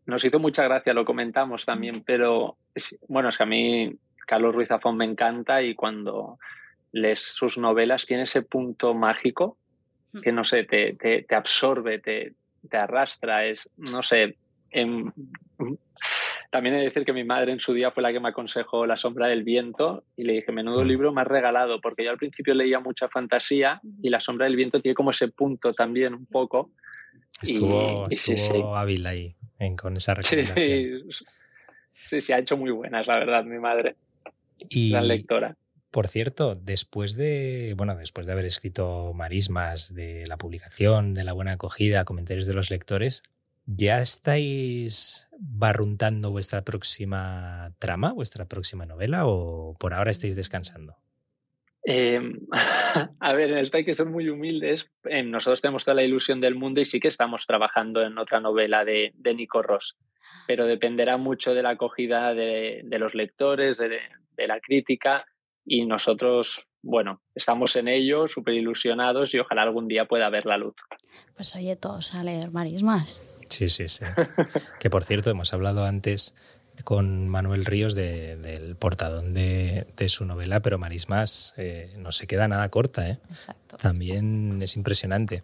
nos 0.06 0.24
hizo 0.24 0.38
mucha 0.38 0.64
gracia, 0.64 0.92
lo 0.92 1.04
comentamos 1.04 1.64
también, 1.64 2.02
pero 2.02 2.56
bueno, 3.08 3.28
es 3.28 3.36
que 3.36 3.42
a 3.42 3.46
mí 3.46 3.96
Carlos 4.26 4.54
Ruiz 4.54 4.68
Zafón 4.68 4.96
me 4.96 5.04
encanta 5.04 5.62
y 5.62 5.74
cuando 5.74 6.38
lees 6.92 7.20
sus 7.20 7.58
novelas 7.58 8.06
tiene 8.06 8.24
ese 8.24 8.42
punto 8.42 8.94
mágico 8.94 9.58
hmm. 10.12 10.20
que 10.20 10.32
no 10.32 10.44
sé, 10.44 10.64
te, 10.64 10.94
te, 10.94 11.34
absorbe, 11.34 11.98
te, 11.98 12.34
te, 12.68 12.76
arrastra, 12.76 13.46
es, 13.46 13.70
no 13.76 14.02
sé. 14.02 14.36
también 16.50 16.74
he 16.74 16.78
de 16.78 16.84
decir 16.84 17.04
que 17.04 17.12
mi 17.12 17.24
madre 17.24 17.52
en 17.52 17.60
su 17.60 17.72
día 17.72 17.90
fue 17.90 18.02
la 18.02 18.12
que 18.12 18.20
me 18.20 18.28
aconsejó 18.28 18.86
La 18.86 18.96
sombra 18.96 19.28
del 19.28 19.42
viento 19.42 20.04
y 20.16 20.24
le 20.24 20.34
dije, 20.34 20.52
menudo 20.52 20.82
hmm. 20.82 20.88
libro 20.88 21.12
me 21.12 21.22
has 21.22 21.28
regalado, 21.28 21.80
porque 21.80 22.04
yo 22.04 22.10
al 22.10 22.18
principio 22.18 22.54
leía 22.54 22.80
mucha 22.80 23.08
fantasía 23.08 23.80
y 24.02 24.10
La 24.10 24.20
sombra 24.20 24.46
del 24.46 24.56
viento 24.56 24.80
tiene 24.80 24.94
como 24.94 25.10
ese 25.10 25.28
punto 25.28 25.72
también 25.72 26.14
un 26.14 26.26
poco. 26.26 26.70
Estuvo, 27.42 28.08
estuvo 28.08 28.76
hábil 28.76 29.06
ahí 29.06 29.36
con 29.76 29.96
esa 29.96 30.14
recomendación. 30.14 31.12
Sí, 31.12 31.24
sí, 32.08 32.32
ha 32.32 32.38
hecho 32.38 32.56
muy 32.56 32.70
buenas, 32.70 33.06
la 33.06 33.18
verdad, 33.18 33.44
mi 33.44 33.58
madre. 33.58 33.96
Y, 34.68 34.90
la 34.90 35.02
lectora. 35.02 35.56
Por 35.90 36.08
cierto, 36.08 36.54
después 36.54 37.14
de, 37.14 37.74
bueno, 37.76 37.96
después 37.96 38.26
de 38.26 38.32
haber 38.32 38.44
escrito 38.44 39.12
marismas 39.14 39.94
de 39.94 40.26
la 40.26 40.36
publicación, 40.36 41.14
de 41.14 41.24
la 41.24 41.32
buena 41.32 41.52
acogida, 41.52 42.04
comentarios 42.04 42.46
de 42.46 42.54
los 42.54 42.70
lectores, 42.70 43.22
¿ya 43.64 44.00
estáis 44.00 45.28
barruntando 45.38 46.30
vuestra 46.30 46.62
próxima 46.62 47.72
trama, 47.78 48.12
vuestra 48.12 48.46
próxima 48.46 48.84
novela 48.84 49.26
o 49.26 49.74
por 49.78 49.94
ahora 49.94 50.10
estáis 50.10 50.36
descansando? 50.36 50.96
Em, 51.88 52.40
a 53.20 53.32
ver, 53.32 53.52
en 53.52 53.58
esto 53.58 53.76
hay 53.76 53.84
que 53.84 53.94
ser 53.94 54.06
muy 54.06 54.28
humildes. 54.28 54.90
Em, 55.04 55.30
nosotros 55.30 55.62
tenemos 55.62 55.84
toda 55.84 55.94
la 55.94 56.02
ilusión 56.02 56.40
del 56.40 56.56
mundo 56.56 56.80
y 56.80 56.84
sí 56.84 56.98
que 56.98 57.06
estamos 57.06 57.46
trabajando 57.46 58.02
en 58.02 58.18
otra 58.18 58.40
novela 58.40 58.84
de, 58.84 59.12
de 59.14 59.34
Nico 59.34 59.62
Ross, 59.62 59.96
pero 60.48 60.66
dependerá 60.66 61.16
mucho 61.16 61.54
de 61.54 61.62
la 61.62 61.70
acogida 61.70 62.34
de, 62.34 62.82
los 62.98 63.14
lectores, 63.14 63.78
de, 63.78 64.00
la 64.48 64.58
crítica 64.60 65.26
y 65.64 65.86
nosotros, 65.86 66.66
bueno, 66.82 67.22
estamos 67.36 67.76
en 67.76 67.86
ello, 67.86 68.26
súper 68.26 68.54
ilusionados 68.54 69.32
y 69.34 69.38
ojalá 69.38 69.62
algún 69.62 69.86
día 69.86 70.06
pueda 70.06 70.28
ver 70.28 70.44
la 70.44 70.58
luz. 70.58 70.74
Pues 71.36 71.54
oye, 71.54 71.76
todos 71.76 72.16
a 72.16 72.24
leer 72.24 72.50
marismas. 72.50 73.44
Sí, 73.48 73.68
sí, 73.68 73.86
sí. 73.86 74.04
que 74.80 74.90
por 74.90 75.04
cierto, 75.04 75.30
hemos 75.30 75.54
hablado 75.54 75.84
antes 75.84 76.34
con 76.84 77.28
Manuel 77.28 77.64
Ríos 77.64 77.94
del 77.94 78.76
portadón 78.76 79.34
de, 79.34 79.86
su 80.08 80.24
novela, 80.24 80.60
pero 80.60 80.78
Marismas 80.78 81.54
eh, 81.56 81.92
no 81.98 82.12
se 82.12 82.26
queda 82.26 82.48
nada 82.48 82.68
corta. 82.68 83.08
¿eh? 83.08 83.18
También 83.80 84.60
es 84.62 84.76
impresionante. 84.76 85.42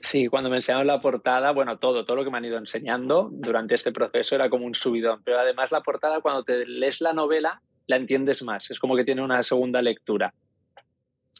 Sí, 0.00 0.28
cuando 0.28 0.50
me 0.50 0.56
enseñaron 0.56 0.86
la 0.86 1.00
portada, 1.00 1.50
bueno, 1.52 1.78
todo, 1.78 2.04
todo 2.04 2.16
lo 2.16 2.24
que 2.24 2.30
me 2.30 2.36
han 2.36 2.44
ido 2.44 2.58
enseñando 2.58 3.30
durante 3.32 3.74
este 3.74 3.90
proceso 3.90 4.34
era 4.34 4.50
como 4.50 4.66
un 4.66 4.74
subidón, 4.74 5.22
pero 5.24 5.38
además 5.38 5.72
la 5.72 5.80
portada, 5.80 6.20
cuando 6.20 6.44
te 6.44 6.66
lees 6.66 7.00
la 7.00 7.14
novela, 7.14 7.62
la 7.86 7.96
entiendes 7.96 8.42
más, 8.42 8.70
es 8.70 8.78
como 8.78 8.96
que 8.96 9.04
tiene 9.04 9.22
una 9.22 9.42
segunda 9.42 9.80
lectura. 9.80 10.34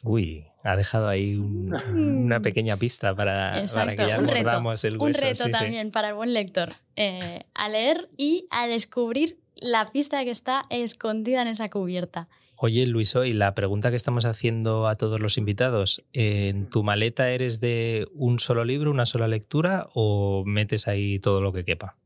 Uy, 0.05 0.45
ha 0.63 0.75
dejado 0.75 1.07
ahí 1.07 1.35
una 1.35 2.39
pequeña 2.41 2.77
pista 2.77 3.15
para, 3.15 3.65
para 3.73 3.95
que 3.95 4.07
ya 4.07 4.21
mordamos 4.21 4.83
el 4.85 4.97
hueso. 4.97 5.25
Un 5.25 5.29
reto 5.29 5.49
también 5.49 5.91
para 5.91 6.09
el 6.09 6.13
buen 6.13 6.33
lector. 6.33 6.73
Eh, 6.95 7.43
a 7.53 7.69
leer 7.69 8.07
y 8.15 8.47
a 8.51 8.67
descubrir 8.67 9.39
la 9.55 9.91
pista 9.91 10.23
que 10.23 10.31
está 10.31 10.65
escondida 10.69 11.41
en 11.41 11.47
esa 11.47 11.69
cubierta. 11.69 12.29
Oye, 12.57 12.85
Luis, 12.85 13.15
hoy 13.15 13.33
la 13.33 13.53
pregunta 13.53 13.89
que 13.89 13.95
estamos 13.95 14.25
haciendo 14.25 14.87
a 14.87 14.95
todos 14.95 15.19
los 15.19 15.37
invitados, 15.37 16.05
¿en 16.13 16.69
tu 16.69 16.83
maleta 16.83 17.29
eres 17.29 17.59
de 17.59 18.07
un 18.13 18.39
solo 18.39 18.63
libro, 18.63 18.91
una 18.91 19.05
sola 19.05 19.27
lectura 19.27 19.89
o 19.93 20.43
metes 20.45 20.87
ahí 20.87 21.19
todo 21.19 21.41
lo 21.41 21.51
que 21.51 21.65
quepa? 21.65 21.97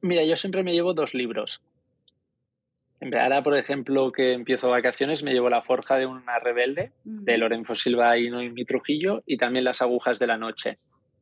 Mira, 0.00 0.24
yo 0.24 0.34
siempre 0.36 0.64
me 0.64 0.72
llevo 0.72 0.94
dos 0.94 1.14
libros. 1.14 1.62
Ahora, 3.12 3.42
por 3.42 3.56
ejemplo, 3.56 4.12
que 4.12 4.32
empiezo 4.32 4.68
vacaciones, 4.68 5.22
me 5.22 5.32
llevo 5.32 5.50
La 5.50 5.62
Forja 5.62 5.96
de 5.96 6.06
una 6.06 6.38
Rebelde, 6.38 6.92
de 7.04 7.38
Lorenzo 7.38 7.74
Silva 7.74 8.18
y 8.18 8.30
Noemi 8.30 8.64
Trujillo, 8.64 9.22
y 9.26 9.36
también 9.36 9.64
Las 9.64 9.82
Agujas 9.82 10.18
de 10.18 10.26
la 10.26 10.36
Noche, 10.36 10.78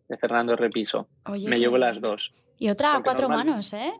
de 0.08 0.16
Fernando 0.16 0.56
Repiso. 0.56 1.08
me 1.46 1.58
llevo 1.58 1.78
las 1.78 2.00
dos. 2.00 2.32
Y 2.58 2.68
otra 2.68 2.96
a 2.96 3.02
cuatro 3.02 3.28
manos, 3.28 3.72
¿eh? 3.72 3.92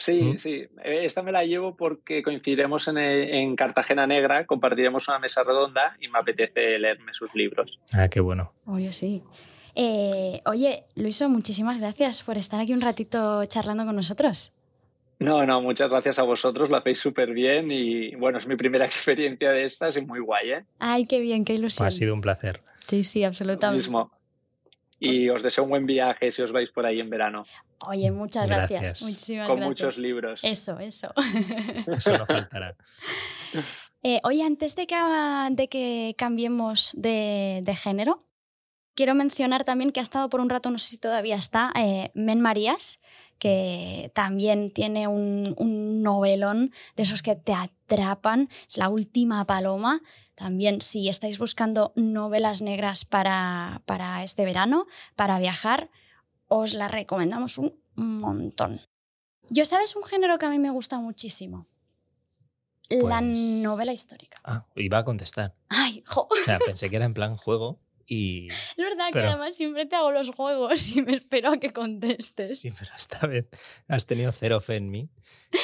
Sí, 0.00 0.38
sí. 0.38 0.66
Eh, 0.82 1.04
esta 1.04 1.22
me 1.22 1.30
la 1.30 1.44
llevo 1.44 1.76
porque 1.76 2.22
coincidiremos 2.22 2.88
en, 2.88 3.54
Cartagena 3.54 4.06
Negra, 4.06 4.46
compartiremos 4.46 5.06
una 5.08 5.18
mesa 5.18 5.44
redonda 5.44 5.96
y 6.00 6.08
me 6.08 6.18
apetece 6.18 6.78
leerme 6.78 7.12
sus 7.12 7.34
libros. 7.34 7.78
Ah, 7.92 8.08
qué 8.08 8.20
bueno. 8.20 8.52
Oye, 8.64 8.92
sí. 8.94 9.22
Eh, 9.74 10.40
oye, 10.46 10.84
Luiso, 10.96 11.28
muchísimas 11.28 11.78
gracias 11.78 12.22
por 12.22 12.38
estar 12.38 12.60
aquí 12.60 12.72
un 12.72 12.80
ratito 12.80 13.44
charlando 13.44 13.84
con 13.84 13.94
nosotros. 13.94 14.54
No, 15.20 15.44
no, 15.44 15.60
muchas 15.60 15.90
gracias 15.90 16.18
a 16.18 16.22
vosotros, 16.22 16.70
lo 16.70 16.78
hacéis 16.78 16.98
súper 16.98 17.32
bien 17.32 17.70
y 17.70 18.14
bueno, 18.16 18.38
es 18.38 18.46
mi 18.46 18.56
primera 18.56 18.84
experiencia 18.86 19.50
de 19.50 19.64
estas 19.64 19.96
y 19.96 20.00
muy 20.00 20.20
guay, 20.20 20.50
¿eh? 20.50 20.64
Ay, 20.78 21.06
qué 21.06 21.20
bien, 21.20 21.44
qué 21.44 21.54
ilusión. 21.54 21.86
Ha 21.86 21.90
sido 21.90 22.14
un 22.14 22.22
placer. 22.22 22.60
Sí, 22.86 23.04
sí, 23.04 23.22
absolutamente. 23.22 23.84
mismo. 23.84 24.10
Y 24.98 25.28
os 25.28 25.42
deseo 25.42 25.64
un 25.64 25.70
buen 25.70 25.86
viaje 25.86 26.30
si 26.30 26.42
os 26.42 26.52
vais 26.52 26.70
por 26.70 26.84
ahí 26.84 27.00
en 27.00 27.10
verano. 27.10 27.44
Oye, 27.88 28.10
muchas 28.10 28.46
gracias. 28.46 29.02
Muchísimas 29.02 29.48
Con 29.48 29.60
muchos 29.60 29.98
libros. 29.98 30.40
Eso, 30.42 30.78
eso. 30.78 31.12
eso 31.86 32.16
no 32.16 32.26
faltará. 32.26 32.74
Eh, 34.02 34.18
oye, 34.24 34.42
antes 34.42 34.76
de 34.76 34.86
que, 34.86 34.96
de 35.50 35.68
que 35.68 36.14
cambiemos 36.16 36.94
de, 36.96 37.62
género, 37.76 38.24
quiero 38.94 39.14
mencionar 39.14 39.64
también 39.64 39.90
que 39.90 40.00
ha 40.00 40.02
estado 40.02 40.30
por 40.30 40.40
un 40.40 40.48
rato, 40.48 40.70
no 40.70 40.78
sé 40.78 40.88
si 40.88 40.96
todavía 40.96 41.36
está, 41.36 41.70
eh, 41.76 42.10
Men 42.14 42.40
Marías, 42.40 43.02
que 43.40 44.12
también 44.14 44.70
tiene 44.70 45.08
un, 45.08 45.56
un, 45.58 46.02
novelón 46.02 46.72
de 46.94 47.02
esos 47.02 47.22
que 47.22 47.34
te 47.34 47.52
atrapan. 47.52 48.48
Es 48.68 48.78
la 48.78 48.88
última 48.88 49.44
paloma. 49.46 50.02
También 50.36 50.80
si 50.80 51.08
estáis 51.08 51.38
buscando 51.38 51.92
novelas 51.96 52.62
negras 52.62 53.04
para, 53.04 53.82
para 53.86 54.22
este 54.22 54.44
verano, 54.44 54.86
para 55.16 55.40
viajar, 55.40 55.90
os 56.46 56.74
la 56.74 56.86
recomendamos 56.86 57.58
un 57.58 57.80
montón. 57.94 58.80
Yo 59.48 59.64
sabes 59.64 59.96
un 59.96 60.04
género 60.04 60.38
que 60.38 60.46
a 60.46 60.50
mí 60.50 60.58
me 60.58 60.70
gusta 60.70 60.98
muchísimo. 60.98 61.66
La 62.90 63.20
pues 63.20 63.38
novela 63.38 63.92
histórica. 63.92 64.38
Ah, 64.44 64.66
iba 64.74 64.98
a 64.98 65.04
contestar. 65.04 65.54
Ay, 65.68 66.02
jo. 66.06 66.28
O 66.30 66.44
sea, 66.44 66.58
pensé 66.58 66.90
que 66.90 66.96
era 66.96 67.04
en 67.04 67.14
plan 67.14 67.36
juego 67.36 67.78
y... 68.10 68.48
Es 68.48 68.76
verdad 68.76 69.10
que 69.12 69.20
además 69.20 69.54
siempre 69.54 69.86
te 69.86 69.96
hago 69.96 70.10
los 70.10 70.30
juegos 70.30 70.96
y 70.96 71.02
me 71.02 71.14
espero 71.14 71.52
a 71.52 71.58
que 71.58 71.72
contestes. 71.72 72.58
Sí, 72.58 72.72
pero 72.76 72.90
esta 72.96 73.26
vez 73.26 73.46
has 73.88 74.06
tenido 74.06 74.32
cero 74.32 74.60
fe 74.60 74.76
en 74.76 74.90
mí. 74.90 75.08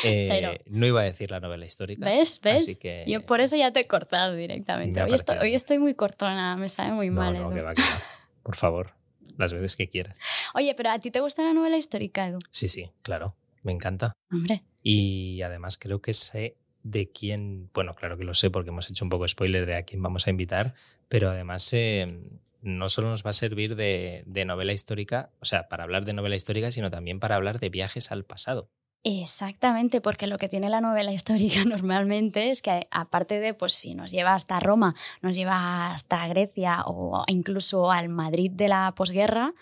Eh, 0.05 0.61
no 0.67 0.85
iba 0.85 1.01
a 1.01 1.05
decir 1.05 1.31
la 1.31 1.39
novela 1.39 1.65
histórica. 1.65 2.05
¿Ves? 2.05 2.41
¿Ves? 2.43 2.77
que... 2.79 3.05
Yo 3.07 3.25
por 3.25 3.41
eso 3.41 3.57
ya 3.57 3.73
te 3.73 3.81
he 3.81 3.87
cortado 3.87 4.35
directamente. 4.35 5.01
Hoy 5.01 5.15
estoy, 5.15 5.39
hoy 5.39 5.55
estoy, 5.55 5.79
muy 5.79 5.95
cortona, 5.95 6.57
me 6.57 6.69
sabe 6.69 6.91
muy 6.91 7.11
mal. 7.11 7.35
No, 7.35 7.51
que 7.51 7.63
va, 7.63 7.73
que 7.73 7.83
va. 7.83 8.03
Por 8.43 8.57
favor 8.57 8.97
las 9.37 9.53
veces 9.53 9.77
que 9.77 9.89
quieras. 9.89 10.19
Oye, 10.55 10.75
pero 10.75 10.91
¿a 10.91 10.99
ti 10.99 11.11
te 11.11 11.21
gusta 11.21 11.43
la 11.45 11.53
novela 11.53 11.77
histórica, 11.77 12.27
Edu? 12.27 12.39
Sí, 12.51 12.69
sí, 12.69 12.91
claro, 13.03 13.37
me 13.63 13.73
encanta. 13.73 14.13
Hombre. 14.31 14.65
Y 14.83 15.43
además 15.43 15.79
creo 15.79 16.01
que 16.01 16.15
sé 16.15 16.57
de 16.83 17.11
quién, 17.11 17.71
bueno, 17.75 17.95
claro 17.95 18.17
que 18.17 18.25
lo 18.25 18.35
sé 18.35 18.51
porque 18.51 18.71
hemos 18.71 18.89
hecho 18.91 19.05
un 19.05 19.09
poco 19.09 19.27
spoiler 19.27 19.67
de 19.67 19.77
a 19.77 19.83
quién 19.83 20.03
vamos 20.03 20.27
a 20.27 20.31
invitar, 20.31 20.75
pero 21.09 21.31
además 21.31 21.73
eh, 21.73 22.21
no 22.63 22.89
solo 22.89 23.11
nos 23.11 23.25
va 23.25 23.31
a 23.31 23.35
servir 23.35 23.77
de, 23.77 24.23
de 24.27 24.45
novela 24.45 24.73
histórica, 24.73 25.31
o 25.41 25.45
sea, 25.45 25.69
para 25.69 25.85
hablar 25.85 26.05
de 26.05 26.13
novela 26.13 26.37
histórica, 26.37 26.73
sino 26.73 26.91
también 26.91 27.21
para 27.21 27.37
hablar 27.37 27.61
de 27.61 27.69
viajes 27.69 28.13
al 28.13 28.25
pasado. 28.25 28.71
Exactamente, 29.09 30.01
porque 30.01 30.27
lo 30.27 30.37
que 30.37 30.49
tiene 30.49 30.69
la 30.69 30.81
novela 30.81 31.13
histórica 31.13 31.65
normalmente 31.65 32.51
es 32.51 32.61
que 32.61 32.89
aparte 32.91 33.39
de, 33.39 33.55
pues 33.55 33.73
si 33.73 33.95
nos 33.95 34.11
lleva 34.11 34.35
hasta 34.35 34.59
Roma, 34.59 34.97
nos 35.23 35.37
lleva 35.37 35.93
hasta 35.93 36.27
Grecia 36.27 36.83
o 36.87 37.23
incluso 37.29 37.93
al 37.93 38.09
Madrid 38.09 38.51
de 38.51 38.67
la 38.67 38.93
posguerra, 38.97 39.55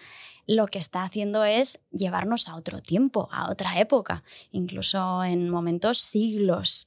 lo 0.46 0.66
que 0.66 0.78
está 0.78 1.02
haciendo 1.02 1.44
es 1.44 1.80
llevarnos 1.90 2.48
a 2.48 2.56
otro 2.56 2.80
tiempo, 2.80 3.28
a 3.32 3.50
otra 3.50 3.78
época, 3.78 4.24
incluso 4.50 5.22
en 5.24 5.50
momentos 5.50 5.98
siglos 5.98 6.86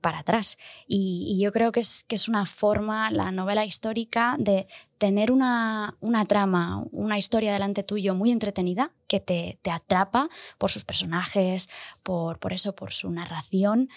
para 0.00 0.20
atrás. 0.20 0.58
Y, 0.86 1.38
yo 1.40 1.52
creo 1.52 1.72
que 1.72 1.80
es, 1.80 2.04
que 2.04 2.14
es 2.14 2.28
una 2.28 2.46
forma, 2.46 3.10
la 3.10 3.30
novela 3.30 3.64
histórica, 3.64 4.36
de 4.38 4.66
tener 4.98 5.30
una, 5.30 5.96
una 6.00 6.24
trama, 6.24 6.84
una 6.92 7.18
historia 7.18 7.52
delante 7.52 7.82
tuyo 7.82 8.14
muy 8.14 8.30
entretenida, 8.30 8.92
que 9.06 9.20
te, 9.20 9.58
te 9.62 9.70
atrapa 9.70 10.28
por 10.58 10.70
sus 10.70 10.84
personajes, 10.84 11.68
por, 12.02 12.38
por 12.38 12.52
eso, 12.52 12.74
por 12.74 12.92
su 12.92 13.10
narración, 13.10 13.88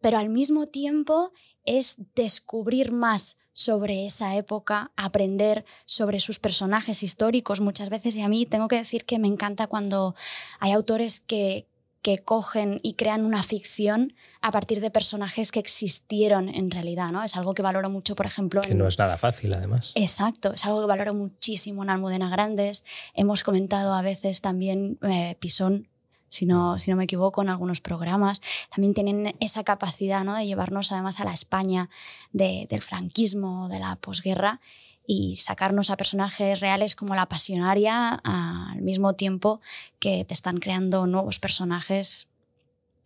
pero 0.00 0.18
al 0.18 0.28
mismo 0.28 0.66
tiempo 0.66 1.32
es 1.64 1.96
descubrir 2.14 2.92
más 2.92 3.36
sobre 3.52 4.06
esa 4.06 4.36
época, 4.36 4.92
aprender 4.96 5.64
sobre 5.84 6.20
sus 6.20 6.38
personajes 6.38 7.02
históricos 7.02 7.60
muchas 7.60 7.88
veces 7.88 8.14
y 8.14 8.22
a 8.22 8.28
mí 8.28 8.46
tengo 8.46 8.68
que 8.68 8.76
decir 8.76 9.04
que 9.04 9.18
me 9.18 9.26
encanta 9.26 9.66
cuando 9.66 10.14
hay 10.60 10.70
autores 10.70 11.18
que, 11.18 11.66
que 12.08 12.16
cogen 12.16 12.80
y 12.82 12.94
crean 12.94 13.26
una 13.26 13.42
ficción 13.42 14.14
a 14.40 14.50
partir 14.50 14.80
de 14.80 14.90
personajes 14.90 15.52
que 15.52 15.60
existieron 15.60 16.48
en 16.48 16.70
realidad, 16.70 17.10
¿no? 17.10 17.22
Es 17.22 17.36
algo 17.36 17.52
que 17.52 17.60
valoro 17.60 17.90
mucho, 17.90 18.16
por 18.16 18.24
ejemplo. 18.24 18.62
Que 18.62 18.74
no 18.74 18.86
es 18.86 18.98
nada 18.98 19.18
fácil, 19.18 19.52
además. 19.52 19.92
Exacto, 19.94 20.54
es 20.54 20.64
algo 20.64 20.80
que 20.80 20.86
valoro 20.86 21.12
muchísimo 21.12 21.82
en 21.82 21.90
Almudena 21.90 22.30
Grandes. 22.30 22.82
Hemos 23.12 23.44
comentado 23.44 23.92
a 23.92 24.00
veces 24.00 24.40
también 24.40 24.98
eh, 25.02 25.36
Pisón, 25.38 25.86
si 26.30 26.46
no, 26.46 26.78
si 26.78 26.90
no 26.90 26.96
me 26.96 27.04
equivoco, 27.04 27.42
en 27.42 27.50
algunos 27.50 27.82
programas. 27.82 28.40
También 28.74 28.94
tienen 28.94 29.36
esa 29.40 29.62
capacidad 29.62 30.24
¿no? 30.24 30.34
de 30.34 30.46
llevarnos 30.46 30.92
además 30.92 31.20
a 31.20 31.24
la 31.24 31.32
España 31.32 31.90
del 32.32 32.80
franquismo, 32.80 33.68
de 33.68 33.80
la 33.80 33.96
posguerra 33.96 34.62
y 35.10 35.36
sacarnos 35.36 35.88
a 35.88 35.96
personajes 35.96 36.60
reales 36.60 36.94
como 36.94 37.14
la 37.14 37.26
pasionaria 37.26 38.20
al 38.22 38.82
mismo 38.82 39.14
tiempo 39.14 39.62
que 39.98 40.26
te 40.26 40.34
están 40.34 40.58
creando 40.58 41.06
nuevos 41.06 41.38
personajes 41.38 42.28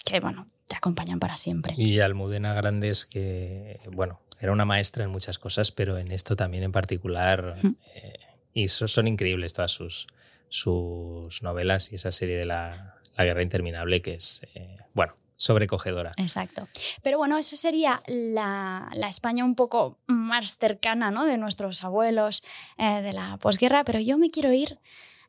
que, 0.05 0.18
bueno, 0.18 0.48
te 0.66 0.74
acompañan 0.74 1.20
para 1.20 1.36
siempre. 1.36 1.74
Y 1.76 2.00
Almudena 2.00 2.55
Grandes, 2.55 3.07
que, 3.07 3.78
bueno, 3.92 4.20
era 4.40 4.50
una 4.50 4.64
maestra 4.64 5.05
en 5.05 5.11
muchas 5.11 5.38
cosas, 5.38 5.70
pero 5.70 5.96
en 5.96 6.11
esto 6.11 6.34
también 6.34 6.64
en 6.64 6.72
particular. 6.72 7.61
Eh, 7.94 8.18
y 8.53 8.66
son, 8.66 9.07
increíbles 9.07 9.55
todas 9.55 9.70
sus, 9.70 10.09
sus 10.48 11.40
novelas 11.40 11.92
y 11.92 11.94
esa 11.94 12.11
serie 12.11 12.36
de 12.36 12.46
la, 12.46 12.96
Guerra 13.16 13.44
Interminable 13.44 14.03
que 14.03 14.14
es, 14.14 14.42
eh, 14.55 14.78
bueno, 14.92 15.14
sobrecogedora. 15.43 16.12
Exacto. 16.18 16.68
Pero 17.03 17.18
bueno, 17.18 17.36
eso 17.36 17.57
sería 17.57 18.01
la, 18.07 18.88
España 19.09 19.45
un 19.45 19.57
poco 19.57 19.99
más 20.07 20.57
cercana 20.57 21.11
¿no? 21.11 21.24
de 21.24 21.36
nuestros 21.36 21.82
abuelos 21.82 22.45
eh, 22.78 23.03
de 23.03 23.12
la 23.12 23.36
posguerra, 23.38 23.82
pero 23.82 23.99
yo 23.99 24.18
me 24.18 24.30
quiero 24.30 24.53
ir 24.53 24.78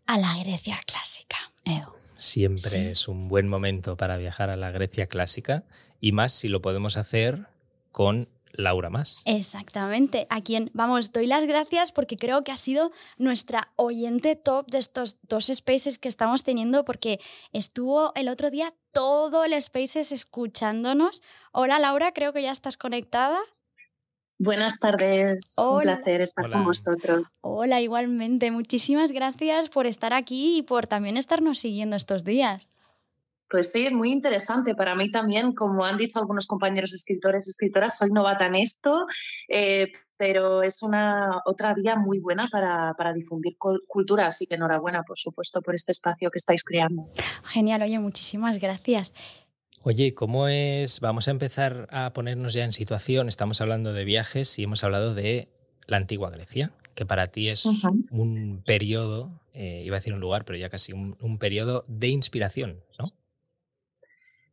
a 0.06 0.20
la 0.20 0.38
Grecia 0.38 0.80
clásica, 0.86 1.38
Edu. 1.66 1.92
Siempre 2.16 2.92
es 2.92 3.08
un 3.08 3.28
buen 3.28 3.48
momento 3.48 3.98
para 3.98 4.18
viajar 4.18 4.52
a 4.52 4.56
la 4.56 4.70
Grecia 4.70 5.08
clásica 5.08 5.64
y 6.00 6.12
más 6.12 6.32
si 6.32 6.48
lo 6.48 6.62
podemos 6.62 6.96
hacer 6.96 7.48
con 7.92 8.30
Laura 8.54 8.90
Más. 8.90 9.22
Exactamente, 9.26 10.28
a 10.30 10.42
quien, 10.42 10.72
vamos, 10.74 11.12
doy 11.12 11.28
las 11.28 11.46
gracias 11.46 11.92
porque 11.92 12.16
creo 12.16 12.44
que 12.44 12.52
ha 12.52 12.56
sido 12.56 12.92
nuestra 13.18 13.72
oyente 13.76 14.36
top 14.36 14.70
de 14.70 14.78
estos 14.78 15.18
dos 15.24 15.52
spaces 15.54 16.00
que 16.00 16.08
estamos 16.08 16.44
teniendo 16.44 16.86
porque 16.86 17.20
estuvo 17.52 18.14
el 18.16 18.30
otro 18.30 18.50
día 18.52 18.74
todo 18.92 19.44
el 19.44 19.60
spaces 19.62 20.12
escuchándonos. 20.12 21.22
Hola 21.52 21.80
Laura, 21.80 22.14
creo 22.14 22.32
que 22.32 22.44
ya 22.44 22.52
estás 22.52 22.78
conectada. 22.78 23.40
Buenas 24.40 24.80
tardes, 24.80 25.56
un 25.58 25.82
placer 25.82 26.22
estar 26.22 26.52
con 26.52 26.66
vosotros. 26.66 27.38
Hola, 27.42 27.82
igualmente. 27.82 28.52
Muchísimas 28.52 29.12
gracias 29.12 29.70
por 29.70 29.86
estar 29.86 30.12
aquí 30.14 30.58
y 30.58 30.64
por 30.64 30.88
también 30.88 31.18
estarnos 31.18 31.60
siguiendo 31.60 31.96
estos 31.96 32.24
días. 32.24 32.68
Pues 33.54 33.72
sí, 33.72 33.86
es 33.86 33.94
muy 33.94 34.12
interesante 34.12 34.74
para 34.74 34.96
mí 34.96 35.12
también, 35.12 35.54
como 35.54 35.86
han 35.86 35.96
dicho 35.96 36.18
algunos 36.18 36.48
compañeros 36.48 36.92
escritores 36.92 37.46
y 37.46 37.52
escritoras, 37.52 38.00
soy 38.00 38.10
novata 38.10 38.48
en 38.48 38.56
esto, 38.56 39.06
eh, 39.48 39.92
pero 40.18 40.64
es 40.64 40.82
una 40.82 41.40
otra 41.46 41.76
vía 41.76 41.96
muy 41.96 42.18
buena 42.18 42.48
para, 42.52 42.96
para 42.98 43.14
difundir 43.14 43.56
cultura, 43.60 44.26
así 44.26 44.48
que 44.48 44.56
enhorabuena, 44.56 45.04
por 45.04 45.20
supuesto, 45.20 45.62
por 45.62 45.76
este 45.76 45.92
espacio 45.92 46.32
que 46.32 46.40
estáis 46.40 46.64
creando. 46.64 47.04
Genial, 47.44 47.84
oye, 47.84 48.00
muchísimas 48.00 48.58
gracias. 48.58 49.14
Oye, 49.84 50.16
¿cómo 50.16 50.48
es? 50.48 51.00
Vamos 51.00 51.28
a 51.28 51.32
empezar 51.32 51.88
a 51.92 52.12
ponernos 52.14 52.54
ya 52.54 52.66
en 52.66 52.74
situación. 52.74 53.28
Estamos 53.28 53.62
hablando 53.62 53.94
de 53.94 54.04
viajes 54.04 54.58
y 54.58 54.64
hemos 54.64 54.84
hablado 54.84 55.14
de 55.14 55.50
la 55.86 55.98
antigua 55.98 56.32
Grecia, 56.32 56.72
que 56.96 57.06
para 57.06 57.28
ti 57.28 57.50
es 57.50 57.68
un 58.10 58.64
periodo, 58.66 59.30
eh, 59.54 59.84
iba 59.86 59.96
a 59.96 60.00
decir 60.00 60.16
un 60.16 60.22
lugar, 60.22 60.44
pero 60.44 60.58
ya 60.58 60.70
casi 60.70 60.92
un, 60.92 61.18
un 61.20 61.38
periodo 61.38 61.86
de 61.88 62.08
inspiración, 62.08 62.82
¿no? 62.98 63.12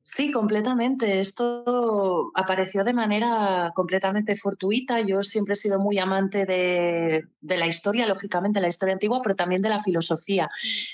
Sí, 0.03 0.32
completamente. 0.32 1.20
Esto 1.20 2.32
apareció 2.34 2.84
de 2.84 2.94
manera 2.94 3.70
completamente 3.74 4.34
fortuita. 4.34 5.01
Yo 5.01 5.22
siempre 5.22 5.53
he 5.53 5.57
sido 5.57 5.78
muy 5.78 5.98
amante 5.98 6.46
de, 6.46 7.26
la 7.42 7.66
historia, 7.66 8.07
lógicamente, 8.07 8.62
la 8.62 8.68
historia 8.68 8.94
antigua, 8.94 9.20
pero 9.22 9.36
también 9.36 9.61
de 9.61 9.68
la 9.68 9.82
filosofía. 9.82 10.48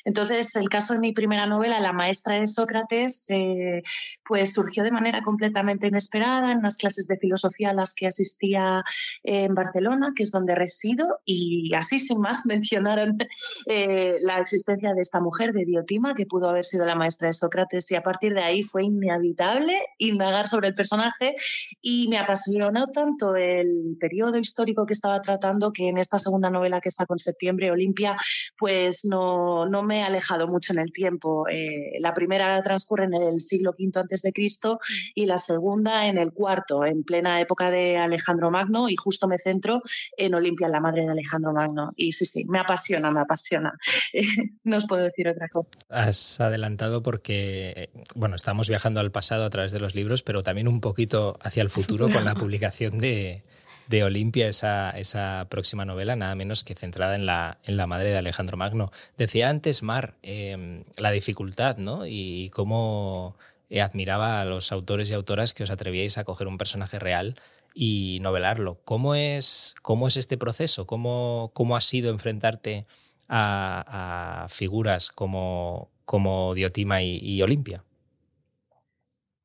Entonces, 0.05 0.57
el 0.57 0.69
caso 0.69 0.95
de 0.95 0.99
mi 0.99 1.13
primera 1.13 1.47
novela, 1.47 1.79
La 1.79 1.93
maestra 1.93 2.35
de 2.35 2.49
Sócrates, 2.49 3.31
eh, 3.31 3.85
pues 4.27 4.53
surgió 4.55 4.83
de 4.83 4.91
manera 4.91 5.23
completamente 5.23 5.87
inesperada 5.87 6.51
en 6.51 6.59
unas 6.59 6.77
clases 6.77 7.07
de 7.07 7.17
filosofía 7.17 7.71
a 7.71 7.75
las 7.75 7.95
que 7.95 8.09
asistía 8.09 8.83
en 9.23 9.55
Barcelona, 9.55 10.15
que 10.17 10.25
es 10.25 10.33
donde 10.33 10.57
resido, 10.57 11.21
y 11.25 11.73
así 11.75 12.01
sin 12.01 12.21
más 12.21 12.45
mencionaron 12.47 13.19
eh, 13.67 14.17
la 14.23 14.41
existencia 14.41 14.95
de 14.95 15.01
esta 15.01 15.21
mujer, 15.21 15.53
de 15.53 15.65
Diotima, 15.65 16.17
que 16.17 16.27
pudo 16.27 16.49
haber 16.51 16.65
sido 16.65 16.85
la 16.87 16.97
maestra 16.97 17.29
de 17.29 17.35
Sócrates, 17.35 17.89
y 17.93 17.95
a 17.95 18.03
partir 18.03 18.35
de 18.35 18.43
ahí 18.43 18.65
fue 18.65 18.83
inevitable 19.03 19.81
indagar 19.99 20.47
sobre 20.47 20.69
el 20.69 20.75
personaje 20.75 21.35
y 21.81 22.09
me 22.09 22.19
apasionó 22.19 22.89
tanto 22.89 23.37
el 23.37 23.97
periodo 23.99 24.39
histórico 24.39 24.87
que 24.87 24.93
estaba 24.93 25.21
tratando 25.23 25.73
que 25.73 25.89
en 25.89 25.99
esta 25.99 26.19
segunda 26.19 26.51
novela 26.51 26.81
que 26.81 26.89
está 26.89 27.07
con 27.07 27.19
septiembre, 27.19 27.71
Olimpia, 27.71 28.17
pues 28.59 29.05
no, 29.05 29.67
no 29.67 29.83
me 29.83 30.01
he 30.01 30.03
alejado 30.03 30.49
mucho 30.49 30.73
en 30.73 30.79
el 30.79 30.93
tiempo. 30.93 31.49
Eh, 31.49 31.99
la 32.01 32.15
primera 32.15 32.63
transcurre 32.63 33.05
en 33.05 33.15
el 33.15 33.41
siglo 33.41 33.75
V 33.79 34.01
antes 34.01 34.23
de 34.23 34.33
Cristo 34.33 34.79
y 35.15 35.27
la 35.27 35.39
segunda 35.39 36.07
en 36.07 36.19
el 36.19 36.33
cuarto, 36.33 36.85
en 36.85 37.03
plena 37.03 37.41
época 37.41 37.71
de 37.71 37.97
Alejandro 37.99 38.51
Magno 38.51 38.89
y 38.89 38.97
justo 38.97 39.29
me 39.29 39.39
centro 39.39 39.83
en 40.17 40.35
Olimpia, 40.35 40.69
la 40.69 40.81
madre 40.81 41.03
de 41.03 41.11
Alejandro 41.11 41.53
Magno. 41.53 41.93
Y 41.97 42.13
sí, 42.13 42.27
sí, 42.27 42.45
me 42.49 42.61
apasiona, 42.61 43.11
me 43.11 43.21
apasiona. 43.21 43.73
no 44.65 44.77
os 44.77 44.87
puedo 44.87 45.03
decir 45.03 45.29
otra 45.29 45.49
cosa. 45.49 45.71
Has 45.89 46.41
adelantado 46.41 47.03
porque, 47.03 47.73
eh, 47.77 47.91
bueno, 48.15 48.37
estamos 48.37 48.69
viajando 48.69 48.86
al 48.95 49.11
pasado 49.11 49.45
a 49.45 49.51
través 49.51 49.73
de 49.73 49.81
los 49.81 49.95
libros, 49.95 50.23
pero 50.23 50.43
también 50.43 50.69
un 50.69 50.81
poquito 50.81 51.39
hacia 51.43 51.63
el 51.63 51.71
futuro 51.71 52.09
con 52.13 52.25
la 52.25 52.35
publicación 52.35 52.99
de, 52.99 53.43
de 53.89 54.05
Olimpia, 54.05 54.49
esa, 54.49 54.91
esa, 54.91 55.47
próxima 55.49 55.85
novela, 55.85 56.17
nada 56.17 56.35
menos 56.35 56.65
que 56.65 56.75
centrada 56.75 57.15
en 57.15 57.27
la, 57.27 57.59
en 57.65 57.77
la 57.77 57.87
madre 57.87 58.11
de 58.11 58.19
Alejandro 58.19 58.57
Magno. 58.57 58.91
Decía 59.17 59.49
antes, 59.49 59.83
Mar, 59.83 60.15
em, 60.23 60.85
la 60.99 61.11
dificultad, 61.11 61.77
¿no? 61.79 62.07
Y 62.07 62.51
cómo 62.51 63.37
eh, 63.71 63.81
admiraba 63.81 64.41
a 64.41 64.45
los 64.45 64.73
autores 64.73 65.11
y 65.11 65.15
autoras 65.15 65.55
que 65.55 65.65
os 65.65 65.71
atrevíais 65.71 66.19
a 66.19 66.25
coger 66.25 66.49
un 66.49 66.59
personaje 66.59 66.99
real 66.99 67.37
y 67.75 68.19
novelarlo. 68.23 68.81
¿Cómo 68.85 69.15
es, 69.15 69.75
cómo 69.83 70.09
es 70.09 70.17
este 70.17 70.39
proceso? 70.39 70.87
¿Cómo, 70.87 71.51
cómo 71.55 71.77
ha 71.77 71.81
sido 71.81 72.11
enfrentarte 72.11 72.87
a, 73.29 74.47
figuras 74.49 75.11
como, 75.11 75.91
como 76.05 76.55
Diotima 76.55 77.03
y 77.03 77.43
Olimpia? 77.43 77.86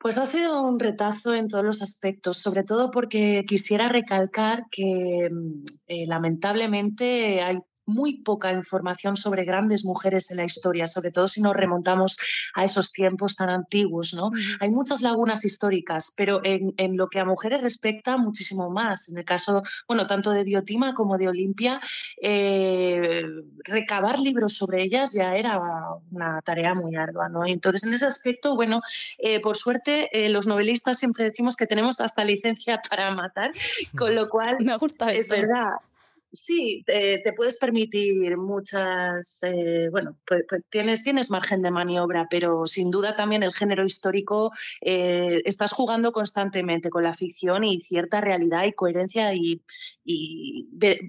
Pues 0.01 0.17
ha 0.17 0.25
sido 0.25 0.63
un 0.63 0.79
retazo 0.79 1.35
en 1.35 1.47
todos 1.47 1.63
los 1.63 1.83
aspectos, 1.83 2.37
sobre 2.37 2.63
todo 2.63 2.89
porque 2.89 3.45
quisiera 3.47 3.87
recalcar 3.87 4.65
que 4.71 5.29
mm, 5.31 5.63
eh, 5.87 6.07
lamentablemente 6.07 7.41
hay 7.43 7.59
muy 7.91 8.17
poca 8.17 8.51
información 8.51 9.17
sobre 9.17 9.45
grandes 9.45 9.85
mujeres 9.85 10.31
en 10.31 10.37
la 10.37 10.45
historia, 10.45 10.87
sobre 10.87 11.11
todo 11.11 11.27
si 11.27 11.41
nos 11.41 11.55
remontamos 11.55 12.17
a 12.55 12.63
esos 12.63 12.91
tiempos 12.91 13.35
tan 13.35 13.49
antiguos. 13.49 14.13
¿no? 14.13 14.31
Hay 14.59 14.69
muchas 14.69 15.01
lagunas 15.01 15.45
históricas, 15.45 16.13
pero 16.15 16.41
en, 16.43 16.73
lo 16.97 17.07
que 17.07 17.19
a 17.19 17.25
mujeres 17.25 17.61
respecta, 17.61 18.17
muchísimo 18.17 18.69
más. 18.69 19.09
En 19.09 19.17
el 19.17 19.25
caso, 19.25 19.63
bueno, 19.87 20.07
tanto 20.07 20.31
de 20.31 20.43
Diotima 20.43 20.93
como 20.93 21.17
de 21.17 21.27
Olimpia, 21.27 21.79
eh, 22.21 23.23
recabar 23.63 24.19
libros 24.19 24.53
sobre 24.53 24.83
ellas 24.83 25.13
ya 25.13 25.35
era 25.35 25.59
una 26.11 26.41
tarea 26.41 26.73
muy 26.73 26.95
ardua. 26.95 27.29
¿no? 27.29 27.45
Entonces, 27.45 27.83
en 27.83 27.93
ese 27.93 28.05
aspecto, 28.05 28.55
bueno, 28.55 28.81
eh, 29.17 29.39
por 29.39 29.57
suerte, 29.57 30.09
eh, 30.11 30.29
los 30.29 30.47
novelistas 30.47 30.99
siempre 30.99 31.25
decimos 31.25 31.55
que 31.55 31.67
tenemos 31.67 32.01
hasta 32.01 32.23
licencia 32.23 32.81
para 32.89 33.11
matar, 33.11 33.51
con 33.97 34.15
lo 34.15 34.29
cual 34.29 34.57
Me 34.71 34.77
gusta 34.77 35.11
es 35.11 35.29
verdad 35.29 35.73
Sí, 36.31 36.83
te 36.85 37.33
puedes 37.35 37.57
permitir 37.57 38.37
muchas, 38.37 39.43
eh, 39.43 39.89
bueno, 39.91 40.17
pues, 40.25 40.45
pues, 40.47 40.63
tienes, 40.69 41.03
tienes 41.03 41.29
margen 41.29 41.61
de 41.61 41.71
maniobra, 41.71 42.27
pero 42.29 42.65
sin 42.67 42.89
duda 42.89 43.15
también 43.15 43.43
el 43.43 43.53
género 43.53 43.83
histórico 43.83 44.51
eh, 44.79 45.41
estás 45.43 45.73
jugando 45.73 46.13
constantemente 46.13 46.89
con 46.89 47.03
la 47.03 47.11
ficción 47.11 47.65
y 47.65 47.81
cierta 47.81 48.21
realidad 48.21 48.63
y 48.63 48.71
coherencia 48.71 49.33
y, 49.33 49.61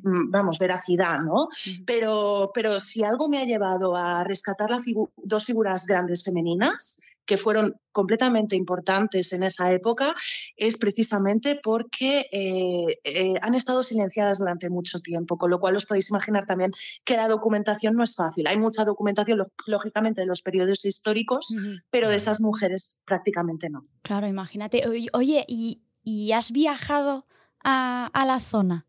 mm, 0.03 0.31
vamos, 0.31 0.59
veracidad, 0.59 1.21
¿no? 1.21 1.49
Pero, 1.87 2.51
pero 2.53 2.81
si 2.81 3.05
algo 3.05 3.29
me 3.29 3.39
ha 3.41 3.45
llevado 3.45 3.97
a 3.97 4.25
rescatar 4.25 4.71
dos 5.17 5.45
figuras 5.45 5.87
grandes 5.87 6.25
femeninas, 6.25 7.01
que 7.27 7.37
fueron 7.37 7.77
completamente 7.93 8.57
importantes 8.57 9.33
en 9.33 9.43
esa 9.43 9.73
época 9.73 10.15
es 10.57 10.77
precisamente 10.79 11.61
porque 11.63 12.27
eh, 12.33 12.99
eh, 13.05 13.35
han 13.43 13.55
estado 13.55 13.83
silenciadas 13.83 14.39
durante 14.39 14.71
mucho 14.71 15.01
tiempo, 15.01 15.37
con 15.37 15.51
lo 15.51 15.61
cual 15.61 15.77
os 15.77 15.87
podéis 15.87 16.11
imaginar 16.11 16.47
también 16.47 16.73
que 17.05 17.17
la 17.17 17.29
documentación 17.29 17.95
no 17.95 18.03
es 18.03 18.15
fácil. 18.15 18.47
Hay 18.47 18.59
mucha 18.59 18.85
documentación, 18.85 19.47
lógicamente, 19.67 20.23
de 20.23 20.27
los 20.27 20.43
periodos 20.43 20.85
históricos, 20.85 21.55
pero 21.91 22.09
de 22.09 22.17
esas 22.17 22.41
mujeres 22.41 23.03
prácticamente 23.07 23.69
no. 23.69 23.83
Claro, 24.03 24.27
imagínate. 24.27 24.83
Oye, 25.13 25.45
¿y, 25.47 26.33
has 26.33 26.51
viajado 26.53 27.27
a, 27.63 28.11
a 28.13 28.27
la 28.27 28.41
zona? 28.41 28.87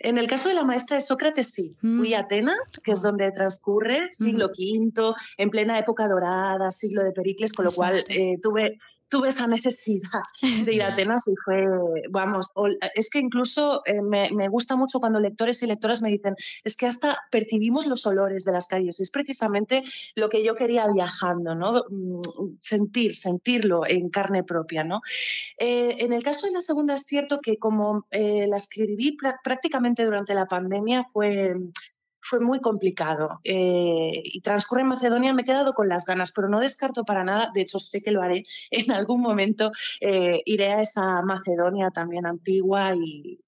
En 0.00 0.18
el 0.18 0.26
caso 0.26 0.48
de 0.48 0.54
la 0.54 0.64
maestra 0.64 0.96
de 0.96 1.00
Sócrates, 1.00 1.52
sí. 1.52 1.72
Fui 1.80 2.14
a 2.14 2.20
mm. 2.20 2.24
Atenas, 2.24 2.80
que 2.82 2.92
es 2.92 3.02
donde 3.02 3.30
transcurre 3.32 4.08
siglo 4.10 4.46
V, 4.46 5.14
en 5.38 5.50
plena 5.50 5.78
época 5.78 6.08
dorada, 6.08 6.70
siglo 6.70 7.04
de 7.04 7.12
Pericles, 7.12 7.52
con 7.52 7.64
lo 7.64 7.72
cual 7.72 8.04
eh, 8.08 8.38
tuve 8.42 8.78
tuve 9.12 9.28
esa 9.28 9.46
necesidad 9.46 10.22
de 10.40 10.74
ir 10.74 10.82
a 10.82 10.88
Atenas 10.88 11.28
y 11.28 11.34
fue, 11.44 11.66
vamos, 12.08 12.50
es 12.94 13.10
que 13.10 13.18
incluso 13.18 13.82
eh, 13.84 14.00
me, 14.00 14.30
me, 14.30 14.48
gusta 14.48 14.74
mucho 14.74 15.00
cuando 15.00 15.20
lectores 15.20 15.62
y 15.62 15.66
lectoras 15.66 16.00
me 16.00 16.08
dicen, 16.08 16.34
es 16.64 16.78
que 16.78 16.86
hasta 16.86 17.18
percibimos 17.30 17.86
los 17.86 18.06
olores 18.06 18.46
de 18.46 18.52
las 18.52 18.66
calles, 18.66 19.00
es 19.00 19.10
precisamente 19.10 19.82
lo 20.14 20.30
que 20.30 20.42
yo 20.42 20.54
quería 20.54 20.86
viajando, 20.88 21.54
¿no? 21.54 21.84
Mm, 21.90 22.20
sentir, 22.58 23.14
sentirlo 23.14 23.86
en 23.86 24.08
carne 24.08 24.44
propia, 24.44 24.82
¿no? 24.82 25.02
Eh, 25.58 25.96
en 25.98 26.14
el 26.14 26.22
caso 26.22 26.46
de 26.46 26.54
la 26.54 26.62
segunda 26.62 26.94
es 26.94 27.02
cierto 27.02 27.40
que 27.42 27.58
como 27.58 28.06
eh, 28.12 28.46
la 28.48 28.56
escribí 28.56 29.18
prácticamente 29.44 30.06
durante 30.06 30.34
la 30.34 30.46
pandemia 30.46 31.06
fue 31.12 31.54
fue 32.22 32.40
muy 32.40 32.60
complicado. 32.60 33.40
Eh, 33.44 34.22
y 34.24 34.40
transcurre 34.40 34.82
en 34.82 34.88
Macedonia, 34.88 35.34
me 35.34 35.42
he 35.42 35.44
quedado 35.44 35.74
con 35.74 35.88
las 35.88 36.06
ganas, 36.06 36.32
pero 36.32 36.48
no 36.48 36.60
descarto 36.60 37.04
para 37.04 37.24
nada, 37.24 37.50
de 37.52 37.60
hecho 37.60 37.78
sé 37.78 38.00
que 38.00 38.12
lo 38.12 38.22
haré 38.22 38.44
en 38.70 38.92
algún 38.92 39.20
momento, 39.20 39.72
eh, 40.00 40.40
iré 40.46 40.72
a 40.72 40.80
esa 40.80 41.22
Macedonia 41.22 41.90
también 41.90 42.24
antigua 42.26 42.94
y, 42.94 43.38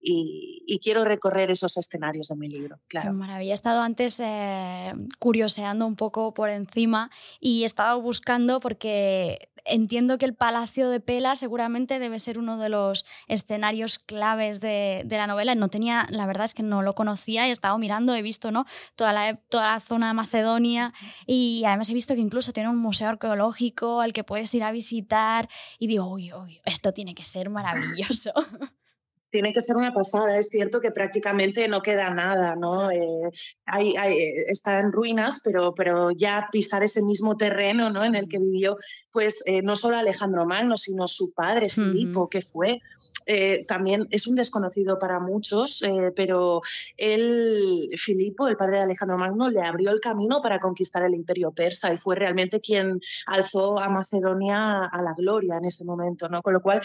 quiero 0.83 1.05
recorrer 1.05 1.51
esos 1.51 1.79
escenarios 1.79 2.29
de 2.29 2.37
mi 2.37 2.47
libro. 2.47 2.79
Claro. 2.89 3.15
Maravilla. 3.15 3.53
He 3.53 3.55
estado 3.55 3.81
antes 3.81 4.21
eh, 4.21 4.93
curioseando 5.19 5.87
un 5.87 5.97
poco 5.97 6.35
por 6.35 6.51
encima 6.51 7.11
y 7.41 7.63
he 7.63 7.65
estado 7.65 8.03
buscando 8.03 8.61
porque 8.61 9.49
entiendo 9.65 10.19
que 10.19 10.27
el 10.27 10.35
Palacio 10.35 10.89
de 10.91 11.01
Pela 11.01 11.35
seguramente 11.35 11.99
debe 11.99 12.19
ser 12.19 12.39
uno 12.39 12.59
de 12.59 12.69
los 12.69 13.05
escenarios 13.29 13.99
claves 13.99 14.61
de, 14.61 15.07
la 15.09 15.27
novela. 15.27 15.55
No 15.55 15.69
tenía, 15.69 16.07
la 16.11 16.27
verdad 16.27 16.45
es 16.45 16.55
que 16.55 16.63
no 16.63 16.83
lo 16.83 16.95
conocía, 16.95 17.49
he 17.49 17.51
estado 17.51 17.79
mirando, 17.79 18.15
he 18.15 18.23
visto 18.23 18.51
¿no? 18.51 18.64
Toda, 18.97 19.13
la, 19.13 19.37
toda 19.37 19.73
la 19.73 19.81
zona 19.81 20.09
de 20.09 20.15
Macedonia 20.15 20.93
y 21.27 21.63
además 21.67 21.91
he 21.91 21.95
visto 21.95 22.15
que 22.15 22.21
incluso 22.21 22.53
tiene 22.53 22.69
un 22.69 22.79
museo 22.79 23.09
arqueológico 23.09 24.01
al 24.01 24.13
que 24.13 24.25
puedes 24.25 24.53
ir 24.55 24.63
a 24.63 24.73
visitar 24.73 25.49
y 25.79 25.87
digo, 25.87 26.07
uy, 26.07 26.33
uy, 26.33 26.61
esto 26.65 26.93
tiene 26.93 27.15
que 27.15 27.25
ser 27.25 27.51
maravilloso. 27.51 28.33
tiene 29.35 29.53
que 29.53 29.61
ser 29.61 29.77
una 29.77 29.93
pasada. 29.93 30.39
Es 30.39 30.49
cierto 30.49 30.81
que 30.81 30.93
prácticamente 30.93 31.67
no 31.67 31.83
queda 31.83 32.09
nada, 32.11 32.55
¿no? 32.55 32.89
Eh, 32.93 33.31
hay, 33.67 33.93
está 34.47 34.79
en 34.79 34.93
ruinas, 34.93 35.41
pero, 35.43 35.75
pero 35.75 36.13
ya 36.13 36.49
pisar 36.53 36.85
ese 36.85 37.03
mismo 37.03 37.37
terreno 37.37 37.91
¿no? 37.91 38.05
en 38.05 38.15
el 38.15 38.29
que 38.29 38.39
vivió, 38.39 38.77
pues 39.11 39.43
eh, 39.47 39.61
no 39.61 39.75
solo 39.75 39.97
Alejandro 39.97 40.47
Magno, 40.47 40.77
sino 40.77 41.09
su 41.09 41.33
padre, 41.33 41.69
Filipo, 41.69 42.29
que 42.29 42.43
fue, 42.43 42.81
eh, 43.27 43.65
también 43.67 44.07
es 44.13 44.29
un 44.29 44.37
desconocido 44.37 45.01
para 45.01 45.19
muchos, 45.19 45.83
pero 46.15 46.63
él, 46.97 47.91
Filipo, 47.97 48.47
el 48.47 48.57
padre 48.57 48.77
de 48.77 48.83
Alejandro 48.85 49.19
Magno, 49.19 49.51
le 49.51 49.63
abrió 49.63 49.91
el 49.91 49.99
camino 49.99 50.43
para 50.43 50.61
conquistar 50.61 51.05
el 51.05 51.15
imperio 51.15 51.51
persa 51.51 51.93
y 51.93 51.97
fue 51.97 52.15
realmente 52.15 52.61
quien 52.61 53.01
alzó 53.27 53.81
a 53.81 53.89
Macedonia 53.89 54.85
a 54.85 55.03
la 55.03 55.13
gloria 55.15 55.57
en 55.57 55.65
ese 55.65 55.85
momento, 55.85 56.29
¿no? 56.29 56.41
Con 56.41 56.53
lo 56.53 56.63
cual, 56.63 56.81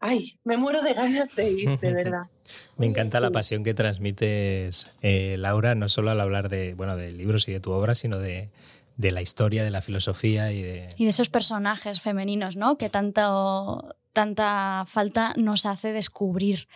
ay, 0.00 0.34
me 0.44 0.58
muero 0.58 0.82
de 0.82 0.92
ganas 0.92 1.34
de 1.34 1.50
ir. 1.50 1.78
verdad. 1.94 2.24
Me 2.76 2.86
encanta 2.86 3.20
la 3.20 3.30
pasión 3.30 3.64
que 3.64 3.74
transmites, 3.74 4.90
eh, 5.02 5.36
Laura, 5.38 5.74
no 5.74 5.88
solo 5.88 6.10
al 6.10 6.20
hablar 6.20 6.48
de, 6.48 6.74
bueno, 6.74 6.96
de 6.96 7.12
libros 7.12 7.48
y 7.48 7.52
de 7.52 7.60
tu 7.60 7.72
obra, 7.72 7.94
sino 7.94 8.18
de, 8.18 8.50
de 8.96 9.10
la 9.10 9.22
historia, 9.22 9.64
de 9.64 9.70
la 9.70 9.82
filosofía 9.82 10.52
y 10.52 10.62
de... 10.62 10.88
Y 10.96 11.04
de 11.04 11.10
esos 11.10 11.28
personajes 11.28 12.00
femeninos, 12.00 12.56
¿no? 12.56 12.76
Que 12.76 12.88
tanto, 12.90 13.96
tanta 14.12 14.84
falta 14.86 15.34
nos 15.36 15.66
hace 15.66 15.92
descubrir 15.92 16.68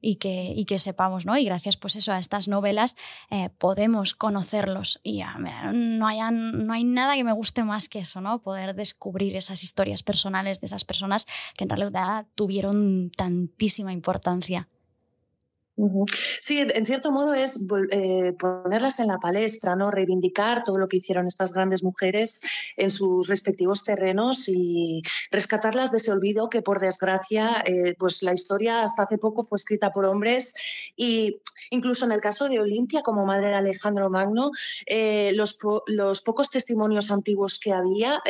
y 0.00 0.16
que, 0.16 0.52
y 0.54 0.64
que 0.64 0.78
sepamos, 0.78 1.26
¿no? 1.26 1.36
Y 1.36 1.44
gracias 1.44 1.76
pues 1.76 1.96
eso 1.96 2.12
a 2.12 2.18
estas 2.18 2.48
novelas 2.48 2.96
eh, 3.30 3.50
podemos 3.58 4.14
conocerlos 4.14 5.00
y 5.02 5.22
no, 5.72 6.06
hay, 6.06 6.18
no 6.30 6.72
hay 6.72 6.84
nada 6.84 7.14
que 7.16 7.24
me 7.24 7.32
guste 7.32 7.64
más 7.64 7.88
que 7.88 8.00
eso, 8.00 8.20
¿no? 8.20 8.40
Poder 8.40 8.74
descubrir 8.74 9.36
esas 9.36 9.62
historias 9.62 10.02
personales 10.02 10.60
de 10.60 10.66
esas 10.66 10.84
personas 10.84 11.26
que 11.56 11.64
en 11.64 11.70
realidad 11.70 12.26
tuvieron 12.34 13.10
tantísima 13.16 13.92
importancia. 13.92 14.68
Sí, 16.40 16.60
en 16.60 16.86
cierto 16.86 17.12
modo 17.12 17.34
es 17.34 17.66
eh, 17.90 18.32
ponerlas 18.38 18.98
en 18.98 19.08
la 19.08 19.18
palestra, 19.18 19.76
¿no? 19.76 19.90
reivindicar 19.90 20.64
todo 20.64 20.78
lo 20.78 20.88
que 20.88 20.96
hicieron 20.96 21.26
estas 21.26 21.52
grandes 21.52 21.82
mujeres 21.82 22.42
en 22.78 22.88
sus 22.88 23.28
respectivos 23.28 23.84
terrenos 23.84 24.48
y 24.48 25.02
rescatarlas 25.30 25.90
de 25.90 25.98
ese 25.98 26.12
olvido 26.12 26.48
que, 26.48 26.62
por 26.62 26.80
desgracia, 26.80 27.62
eh, 27.66 27.94
pues 27.98 28.22
la 28.22 28.32
historia 28.32 28.84
hasta 28.84 29.02
hace 29.02 29.18
poco 29.18 29.44
fue 29.44 29.56
escrita 29.56 29.92
por 29.92 30.06
hombres 30.06 30.54
y 30.96 31.40
incluso 31.70 32.06
en 32.06 32.12
el 32.12 32.20
caso 32.20 32.48
de 32.48 32.58
Olimpia, 32.58 33.02
como 33.02 33.26
madre 33.26 33.48
de 33.48 33.54
Alejandro 33.54 34.08
Magno, 34.08 34.50
eh, 34.86 35.32
los, 35.34 35.58
los, 35.86 36.22
pocos 36.22 36.50
testimonios 36.50 37.10
antiguos 37.10 37.60
que 37.60 37.72
había 37.72 38.20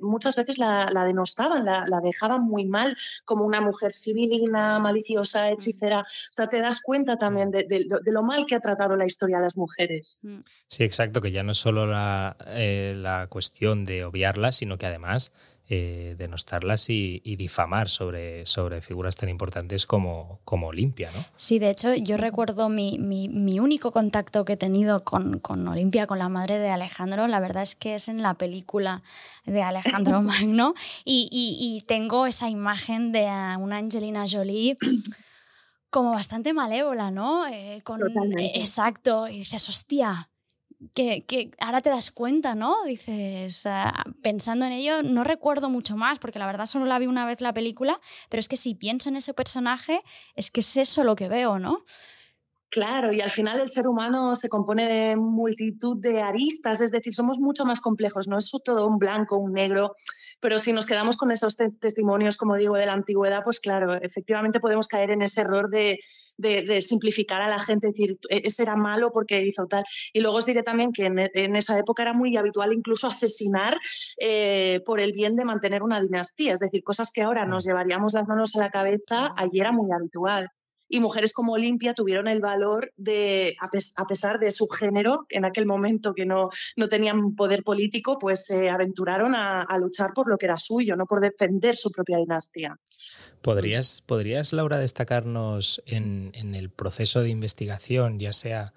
muchas 0.00 0.36
veces 0.36 0.58
la, 0.58 0.90
denostaban, 1.06 1.64
la, 1.64 1.84
la, 1.86 2.00
dejaban 2.00 2.42
muy 2.42 2.64
mal 2.64 2.96
como 3.24 3.44
una 3.44 3.60
mujer 3.60 3.92
civilina, 3.92 4.78
maliciosa, 4.78 5.50
hechicera. 5.50 6.00
O 6.00 6.32
sea, 6.32 6.48
te 6.48 6.60
das 6.60 6.80
cuenta 6.82 6.94
cuenta 6.94 7.16
también 7.16 7.50
de, 7.50 7.86
lo 8.04 8.22
mal 8.22 8.46
que 8.46 8.54
ha 8.54 8.60
tratado 8.60 8.94
la 8.96 9.04
historia 9.04 9.38
a 9.38 9.40
las 9.40 9.56
mujeres. 9.56 10.20
Mm. 10.22 10.40
Sí, 10.68 10.84
exacto, 10.84 11.20
que 11.20 11.32
ya 11.32 11.42
no 11.42 11.50
es 11.50 11.58
solo 11.58 11.86
la, 11.86 12.36
eh, 12.46 12.92
la 12.96 13.26
cuestión 13.26 13.84
de 13.84 14.04
obviarlas, 14.04 14.56
sino 14.56 14.78
que 14.78 14.86
además 14.86 15.32
eh, 15.68 16.14
denostarlas 16.18 16.90
y, 16.90 17.20
difamar 17.36 17.88
sobre, 17.88 18.44
sobre 18.46 18.82
figuras 18.82 19.16
tan 19.16 19.28
importantes 19.28 19.86
como, 19.86 20.40
como 20.44 20.68
Olimpia, 20.68 21.10
¿no? 21.14 21.24
Sí, 21.36 21.58
de 21.58 21.70
hecho, 21.70 21.94
yo 21.94 22.16
recuerdo 22.16 22.68
mi, 22.68 22.98
mi, 22.98 23.58
único 23.58 23.90
contacto 23.90 24.44
que 24.44 24.54
he 24.54 24.56
tenido 24.56 25.04
con, 25.04 25.38
con, 25.38 25.66
Olimpia, 25.66 26.06
con 26.06 26.18
la 26.18 26.28
madre 26.28 26.58
de 26.58 26.68
Alejandro, 26.68 27.26
la 27.28 27.40
verdad 27.40 27.62
es 27.62 27.74
que 27.74 27.94
es 27.94 28.08
en 28.08 28.22
la 28.22 28.34
película 28.34 29.02
de 29.46 29.62
Alejandro 29.62 30.22
Magno, 30.22 30.74
y, 31.04 31.28
y 31.30 31.84
tengo 31.86 32.26
esa 32.26 32.50
imagen 32.50 33.12
de 33.12 33.24
una 33.58 33.78
Angelina 33.78 34.24
Jolie 34.30 34.76
como 35.94 36.10
bastante 36.10 36.52
malévola, 36.52 37.12
¿no? 37.12 37.46
Eh, 37.46 37.80
con, 37.84 38.00
exacto, 38.38 39.28
y 39.28 39.38
dices, 39.38 39.68
hostia, 39.68 40.28
que, 40.94 41.50
ahora 41.60 41.80
te 41.80 41.90
das 41.90 42.10
cuenta, 42.10 42.54
¿no? 42.54 42.84
Dices, 42.84 43.66
ah, 43.66 44.04
pensando 44.22 44.66
en 44.66 44.72
ello, 44.72 45.02
no 45.02 45.24
recuerdo 45.24 45.70
mucho 45.70 45.96
más, 45.96 46.18
porque 46.18 46.38
la 46.38 46.46
verdad 46.46 46.66
solo 46.66 46.86
la 46.86 46.98
vi 46.98 47.06
una 47.06 47.26
vez 47.26 47.40
la 47.40 47.54
película, 47.54 48.00
pero 48.28 48.40
es 48.40 48.48
que 48.48 48.56
si 48.56 48.74
pienso 48.74 49.08
en 49.08 49.16
ese 49.16 49.34
personaje, 49.34 50.00
es 50.34 50.50
que 50.50 50.60
es 50.60 50.76
eso 50.76 51.04
lo 51.04 51.16
que 51.16 51.28
veo, 51.28 51.58
¿no? 51.58 51.84
Claro, 52.74 53.12
y 53.12 53.20
al 53.20 53.30
final 53.30 53.60
el 53.60 53.68
ser 53.68 53.86
humano 53.86 54.34
se 54.34 54.48
compone 54.48 54.88
de 54.88 55.14
multitud 55.14 55.96
de 55.96 56.20
aristas, 56.20 56.80
es 56.80 56.90
decir, 56.90 57.14
somos 57.14 57.38
mucho 57.38 57.64
más 57.64 57.78
complejos, 57.80 58.26
no 58.26 58.36
es 58.36 58.50
todo 58.64 58.88
un 58.88 58.98
blanco, 58.98 59.36
un 59.36 59.52
negro, 59.52 59.92
pero 60.40 60.58
si 60.58 60.72
nos 60.72 60.84
quedamos 60.84 61.16
con 61.16 61.30
esos 61.30 61.56
testimonios, 61.78 62.36
como 62.36 62.56
digo, 62.56 62.74
de 62.74 62.86
la 62.86 62.94
antigüedad, 62.94 63.44
pues 63.44 63.60
claro, 63.60 63.94
efectivamente 63.94 64.58
podemos 64.58 64.88
caer 64.88 65.12
en 65.12 65.22
ese 65.22 65.42
error 65.42 65.68
de, 65.68 66.00
simplificar 66.80 67.42
a 67.42 67.48
la 67.48 67.60
gente, 67.60 67.86
decir, 67.86 68.18
e-, 68.28 68.42
ese 68.44 68.64
era 68.64 68.74
malo 68.74 69.12
porque 69.12 69.46
hizo 69.46 69.66
tal. 69.66 69.84
Y 70.12 70.18
luego 70.18 70.38
os 70.38 70.46
diré 70.46 70.64
también 70.64 70.90
que 70.90 71.04
en, 71.06 71.54
esa 71.54 71.78
época 71.78 72.02
era 72.02 72.12
muy 72.12 72.36
habitual 72.36 72.72
incluso 72.72 73.06
asesinar 73.06 73.78
eh, 74.18 74.80
por 74.84 74.98
el 74.98 75.12
bien 75.12 75.36
de 75.36 75.44
mantener 75.44 75.84
una 75.84 76.00
dinastía, 76.00 76.54
es 76.54 76.58
decir, 76.58 76.82
cosas 76.82 77.12
que 77.12 77.22
ahora 77.22 77.46
nos 77.46 77.64
llevaríamos 77.64 78.14
las 78.14 78.26
manos 78.26 78.56
a 78.56 78.58
la 78.58 78.70
cabeza, 78.70 79.32
allí 79.36 79.60
era 79.60 79.70
muy 79.70 79.92
habitual 79.92 80.50
y 80.94 81.00
mujeres 81.00 81.32
como 81.32 81.54
Olimpia 81.54 81.92
tuvieron 81.92 82.28
el 82.28 82.40
valor 82.40 82.92
de, 82.96 83.56
a, 83.60 84.06
pesar 84.06 84.38
de 84.38 84.50
su 84.52 84.68
género, 84.68 85.26
en 85.28 85.44
aquel 85.44 85.66
momento 85.66 86.14
que 86.14 86.24
no, 86.24 86.50
no 86.76 86.88
tenían 86.88 87.34
poder 87.34 87.64
político, 87.64 88.18
pues 88.18 88.46
se 88.46 88.70
aventuraron 88.70 89.34
a, 89.34 89.66
luchar 89.78 90.12
por 90.14 90.28
lo 90.28 90.38
que 90.38 90.46
era 90.46 90.56
suyo, 90.56 90.94
no 90.94 91.06
por 91.06 91.20
defender 91.20 91.76
su 91.76 91.90
propia 91.90 92.18
dinastía. 92.18 92.78
¿Podrías, 93.42 94.02
¿podrías 94.02 94.52
Laura, 94.52 94.78
destacarnos 94.78 95.82
en, 95.84 96.30
en 96.34 96.54
el 96.54 96.70
proceso 96.70 97.22
de 97.22 97.30
investigación, 97.30 98.20
ya 98.20 98.32
sea 98.32 98.72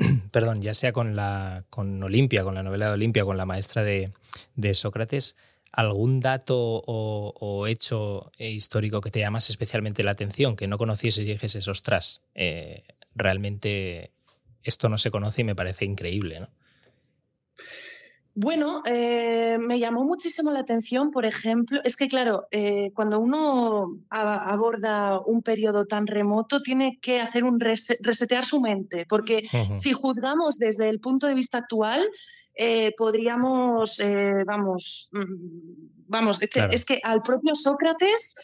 perdón, 0.32 0.62
ya 0.62 0.74
sea 0.74 0.92
con 0.92 1.14
la 1.14 1.64
con 1.70 2.02
Olimpia, 2.02 2.42
con 2.42 2.54
la 2.54 2.62
novela 2.62 2.86
de 2.86 2.94
Olimpia, 2.94 3.24
con 3.24 3.36
la 3.36 3.46
maestra 3.46 3.82
de, 3.84 4.12
de 4.56 4.74
Sócrates, 4.74 5.36
algún 5.72 6.20
dato 6.20 6.82
o, 6.86 7.66
hecho 7.66 8.30
histórico 8.38 9.00
que 9.00 9.10
te 9.10 9.20
llamas 9.20 9.50
especialmente 9.50 10.02
la 10.02 10.12
atención, 10.12 10.56
que 10.56 10.66
no 10.66 10.78
conocieses 10.78 11.26
y 11.26 11.32
dijeses, 11.32 11.68
ostras, 11.68 12.22
eh, 12.34 12.84
realmente 13.14 14.12
esto 14.62 14.88
no 14.88 14.98
se 14.98 15.10
conoce 15.10 15.42
y 15.42 15.44
me 15.44 15.54
parece 15.54 15.84
increíble, 15.84 16.40
¿no? 16.40 16.48
Bueno, 18.34 18.82
eh, 18.86 19.58
me 19.58 19.80
llamó 19.80 20.04
muchísimo 20.04 20.52
la 20.52 20.60
atención, 20.60 21.10
por 21.10 21.26
ejemplo, 21.26 21.80
es 21.82 21.96
que 21.96 22.08
claro, 22.08 22.46
eh, 22.52 22.92
cuando 22.94 23.18
uno 23.18 23.98
aborda 24.08 25.20
un 25.20 25.42
periodo 25.42 25.84
tan 25.84 26.06
remoto, 26.06 26.62
tiene 26.62 26.98
que 27.02 27.20
hacer 27.20 27.42
un 27.42 27.58
resetear 27.58 28.44
su 28.44 28.60
mente, 28.60 29.04
porque 29.06 29.48
si 29.72 29.92
juzgamos 29.92 30.58
desde 30.58 30.88
el 30.88 31.00
punto 31.00 31.26
de 31.26 31.34
vista 31.34 31.58
actual, 31.58 32.00
eh, 32.54 32.92
podríamos, 32.96 33.98
eh, 34.00 34.44
vamos, 34.46 35.10
mm, 35.12 35.99
vamos, 36.10 36.38
es 36.42 36.84
que, 36.84 37.00
al 37.04 37.22
propio 37.22 37.54
Sócrates 37.54 38.34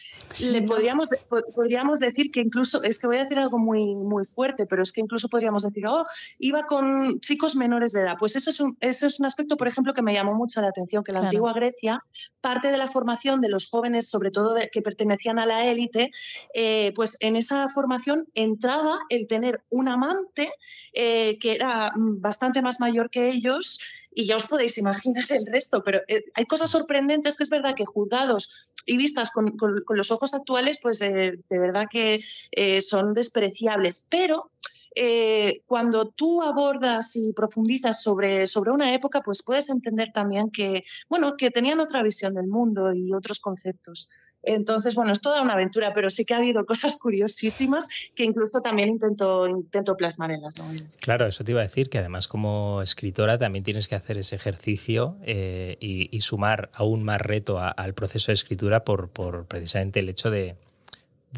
le 0.50 0.62
podríamos, 0.62 1.10
podríamos 1.54 1.98
decir 1.98 2.30
que 2.30 2.40
incluso, 2.40 2.82
es 2.82 2.98
que 2.98 3.08
voy 3.08 3.18
a 3.18 3.24
decir 3.24 3.38
algo 3.38 3.58
muy, 3.58 3.94
muy 3.94 4.24
fuerte, 4.24 4.66
pero 4.66 4.82
es 4.82 4.92
que 4.92 5.00
incluso 5.00 5.28
podríamos 5.28 5.62
decir, 5.62 5.84
oh, 5.86 6.04
iba 6.38 6.64
con 6.64 7.20
chicos 7.20 7.56
menores 7.56 7.92
de 7.92 8.02
edad. 8.02 8.16
Pues 8.18 8.36
eso 8.36 8.50
es 8.50 8.60
un, 8.60 8.76
eso 8.80 9.06
es 9.06 9.18
un 9.18 9.26
aspecto, 9.26 9.56
por 9.56 9.66
ejemplo, 9.66 9.92
que 9.94 10.02
me 10.02 10.14
llamó 10.14 10.34
mucho 10.34 10.60
la 10.60 10.68
atención, 10.68 11.02
que 11.02 11.12
la 11.12 11.20
antigua 11.20 11.52
Grecia, 11.52 12.04
parte 12.40 12.70
de 12.70 12.76
la 12.76 12.86
formación 12.86 13.40
de 13.40 13.48
los 13.48 13.68
jóvenes, 13.68 14.08
sobre 14.08 14.30
todo 14.30 14.56
que 14.70 14.82
pertenecían 14.82 15.38
a 15.38 15.46
la 15.46 15.66
élite, 15.66 16.12
eh, 16.54 16.92
pues 16.94 17.16
en 17.20 17.34
esa 17.34 17.68
formación 17.70 18.26
entraba 18.34 19.00
el 19.08 19.26
tener 19.26 19.62
un 19.70 19.88
amante 19.88 20.52
que 20.92 21.36
era 21.42 21.92
mm, 21.94 22.20
bastante 22.20 22.62
más 22.62 22.78
mayor 22.80 23.10
que 23.10 23.28
ellos 23.28 23.80
y 24.16 24.24
ya 24.24 24.38
os 24.38 24.46
podéis 24.46 24.78
imaginar 24.78 25.26
el 25.28 25.44
resto, 25.44 25.84
pero 25.84 26.00
eh, 26.08 26.24
hay 26.34 26.46
cosas 26.46 26.70
sorprendentes 26.70 27.36
que 27.36 27.44
es 27.44 27.50
verdad 27.50 27.74
que 27.74 27.84
juzgados 27.84 28.74
y 28.86 28.96
vistas 28.96 29.30
con, 29.30 29.54
los 29.90 30.10
ojos 30.10 30.32
actuales, 30.32 30.78
pues 30.80 30.98
de 31.00 31.38
verdad 31.50 31.86
que 31.90 32.24
eh, 32.50 32.80
son 32.80 33.14
despreciables, 33.14 34.08
pero... 34.10 34.50
Eh, 34.98 35.60
cuando 35.66 36.08
tú 36.08 36.40
abordas 36.40 37.16
y 37.16 37.34
profundizas 37.34 38.02
sobre, 38.02 38.46
sobre 38.46 38.70
una 38.70 38.94
época, 38.94 39.20
pues 39.20 39.42
puedes 39.44 39.68
entender 39.68 40.10
también 40.14 40.50
que, 40.50 40.84
bueno, 41.10 41.36
que 41.36 41.50
tenían 41.50 41.80
otra 41.80 42.02
visión 42.02 42.32
del 42.32 42.46
mundo 42.46 42.94
y 42.94 43.12
otros 43.12 43.38
conceptos. 43.38 44.10
Entonces, 44.46 44.94
bueno, 44.94 45.10
es 45.10 45.20
toda 45.20 45.42
una 45.42 45.54
aventura, 45.54 45.92
pero 45.92 46.08
sí 46.08 46.24
que 46.24 46.32
ha 46.32 46.38
habido 46.38 46.64
cosas 46.64 46.98
curiosísimas 46.98 47.88
que 48.14 48.24
incluso 48.24 48.60
también 48.62 48.88
intento, 48.88 49.48
intento 49.48 49.96
plasmar 49.96 50.30
en 50.30 50.40
las 50.40 50.56
novelas. 50.56 50.96
Claro, 50.98 51.26
eso 51.26 51.42
te 51.42 51.50
iba 51.50 51.60
a 51.60 51.64
decir, 51.64 51.90
que 51.90 51.98
además 51.98 52.28
como 52.28 52.80
escritora 52.80 53.38
también 53.38 53.64
tienes 53.64 53.88
que 53.88 53.96
hacer 53.96 54.18
ese 54.18 54.36
ejercicio 54.36 55.16
eh, 55.22 55.76
y, 55.80 56.20
sumar 56.20 56.70
aún 56.74 57.04
más 57.04 57.20
reto 57.20 57.60
al 57.60 57.94
proceso 57.94 58.28
de 58.28 58.34
escritura 58.34 58.84
por, 58.84 59.10
por 59.10 59.46
precisamente 59.46 60.00
el 60.00 60.08
hecho 60.08 60.30
de, 60.30 60.56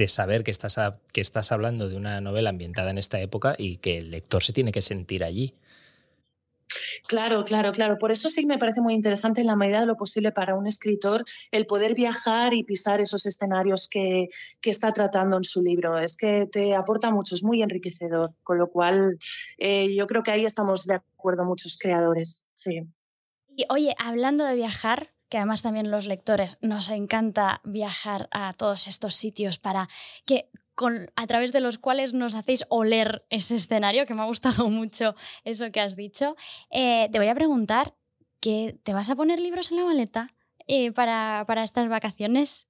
saber 0.06 0.44
que 0.44 0.50
estás, 0.50 0.78
que 1.12 1.20
estás 1.20 1.50
hablando 1.50 1.88
de 1.88 1.96
una 1.96 2.20
novela 2.20 2.50
ambientada 2.50 2.90
en 2.90 2.98
esta 2.98 3.20
época 3.20 3.54
y 3.59 3.78
que 3.78 3.98
el 3.98 4.11
lector 4.11 4.42
se 4.42 4.52
tiene 4.52 4.70
que 4.70 4.82
sentir 4.82 5.24
allí. 5.24 5.54
Claro, 7.07 7.44
claro, 7.44 7.72
claro. 7.72 7.99
Por 7.99 8.11
eso 8.11 8.28
sí 8.28 8.46
me 8.46 8.59
parece 8.59 8.80
muy 8.80 8.94
interesante 8.94 9.40
en 9.40 9.46
la 9.46 9.57
medida 9.57 9.80
de 9.80 9.86
lo 9.86 9.96
posible 9.96 10.32
para 10.32 10.55
un 10.55 10.66
escritor 10.66 11.24
el 11.51 11.66
poder 11.66 11.94
viajar 11.94 12.55
y 12.55 12.64
pisar 12.64 13.01
esos 13.01 13.26
escenarios 13.26 13.88
que, 13.88 14.28
está 14.62 14.92
tratando 14.92 15.38
en 15.38 15.44
su 15.44 15.62
libro. 15.62 15.99
Es 15.99 16.16
que 16.16 16.46
te 16.53 16.74
aporta 16.74 17.11
mucho, 17.11 17.34
es 17.34 17.42
muy 17.42 17.62
enriquecedor, 17.62 18.34
con 18.42 18.59
lo 18.59 18.68
cual 18.68 19.18
eh, 19.57 19.94
yo 19.94 20.07
creo 20.07 20.22
que 20.22 20.30
ahí 20.30 20.44
estamos 20.44 20.84
de 20.84 20.96
acuerdo 20.96 21.44
muchos 21.44 21.78
creadores. 21.78 22.46
Sí. 22.55 22.82
Y 23.57 23.64
oye, 23.70 23.94
hablando 23.99 24.44
de 24.44 24.57
viajar, 24.57 25.11
que 25.28 25.38
además 25.38 25.62
también 25.62 25.90
los 25.90 26.07
lectores 26.07 26.59
nos 26.61 26.90
encanta 26.90 27.61
viajar 27.64 28.28
a 28.30 28.53
todos 28.53 28.86
estos 28.88 29.14
sitios 29.14 29.59
para 29.59 29.88
que 30.26 30.51
a 31.16 31.26
través 31.26 31.53
de 31.53 31.61
los 31.61 31.79
cuales 31.79 32.14
nos 32.14 32.35
hacéis 32.35 32.64
oler 32.68 33.24
ese 33.31 33.57
escenario, 33.57 34.07
que 34.07 34.14
me 34.14 34.22
ha 34.22 34.26
gustado 34.26 34.68
mucho 34.70 35.14
eso 35.45 35.70
que 35.72 35.81
has 35.81 35.97
dicho. 35.97 36.37
Eh, 36.70 37.09
te 37.12 37.18
voy 37.18 37.29
a 37.29 37.35
preguntar, 37.35 37.95
¿te 38.41 38.93
vas 38.93 39.11
a 39.11 39.16
poner 39.16 39.41
libros 39.41 39.70
en 39.70 39.79
la 39.79 39.85
maleta 39.85 40.35
eh, 40.66 40.93
para, 40.93 41.45
estas 41.62 41.89
vacaciones? 41.89 42.68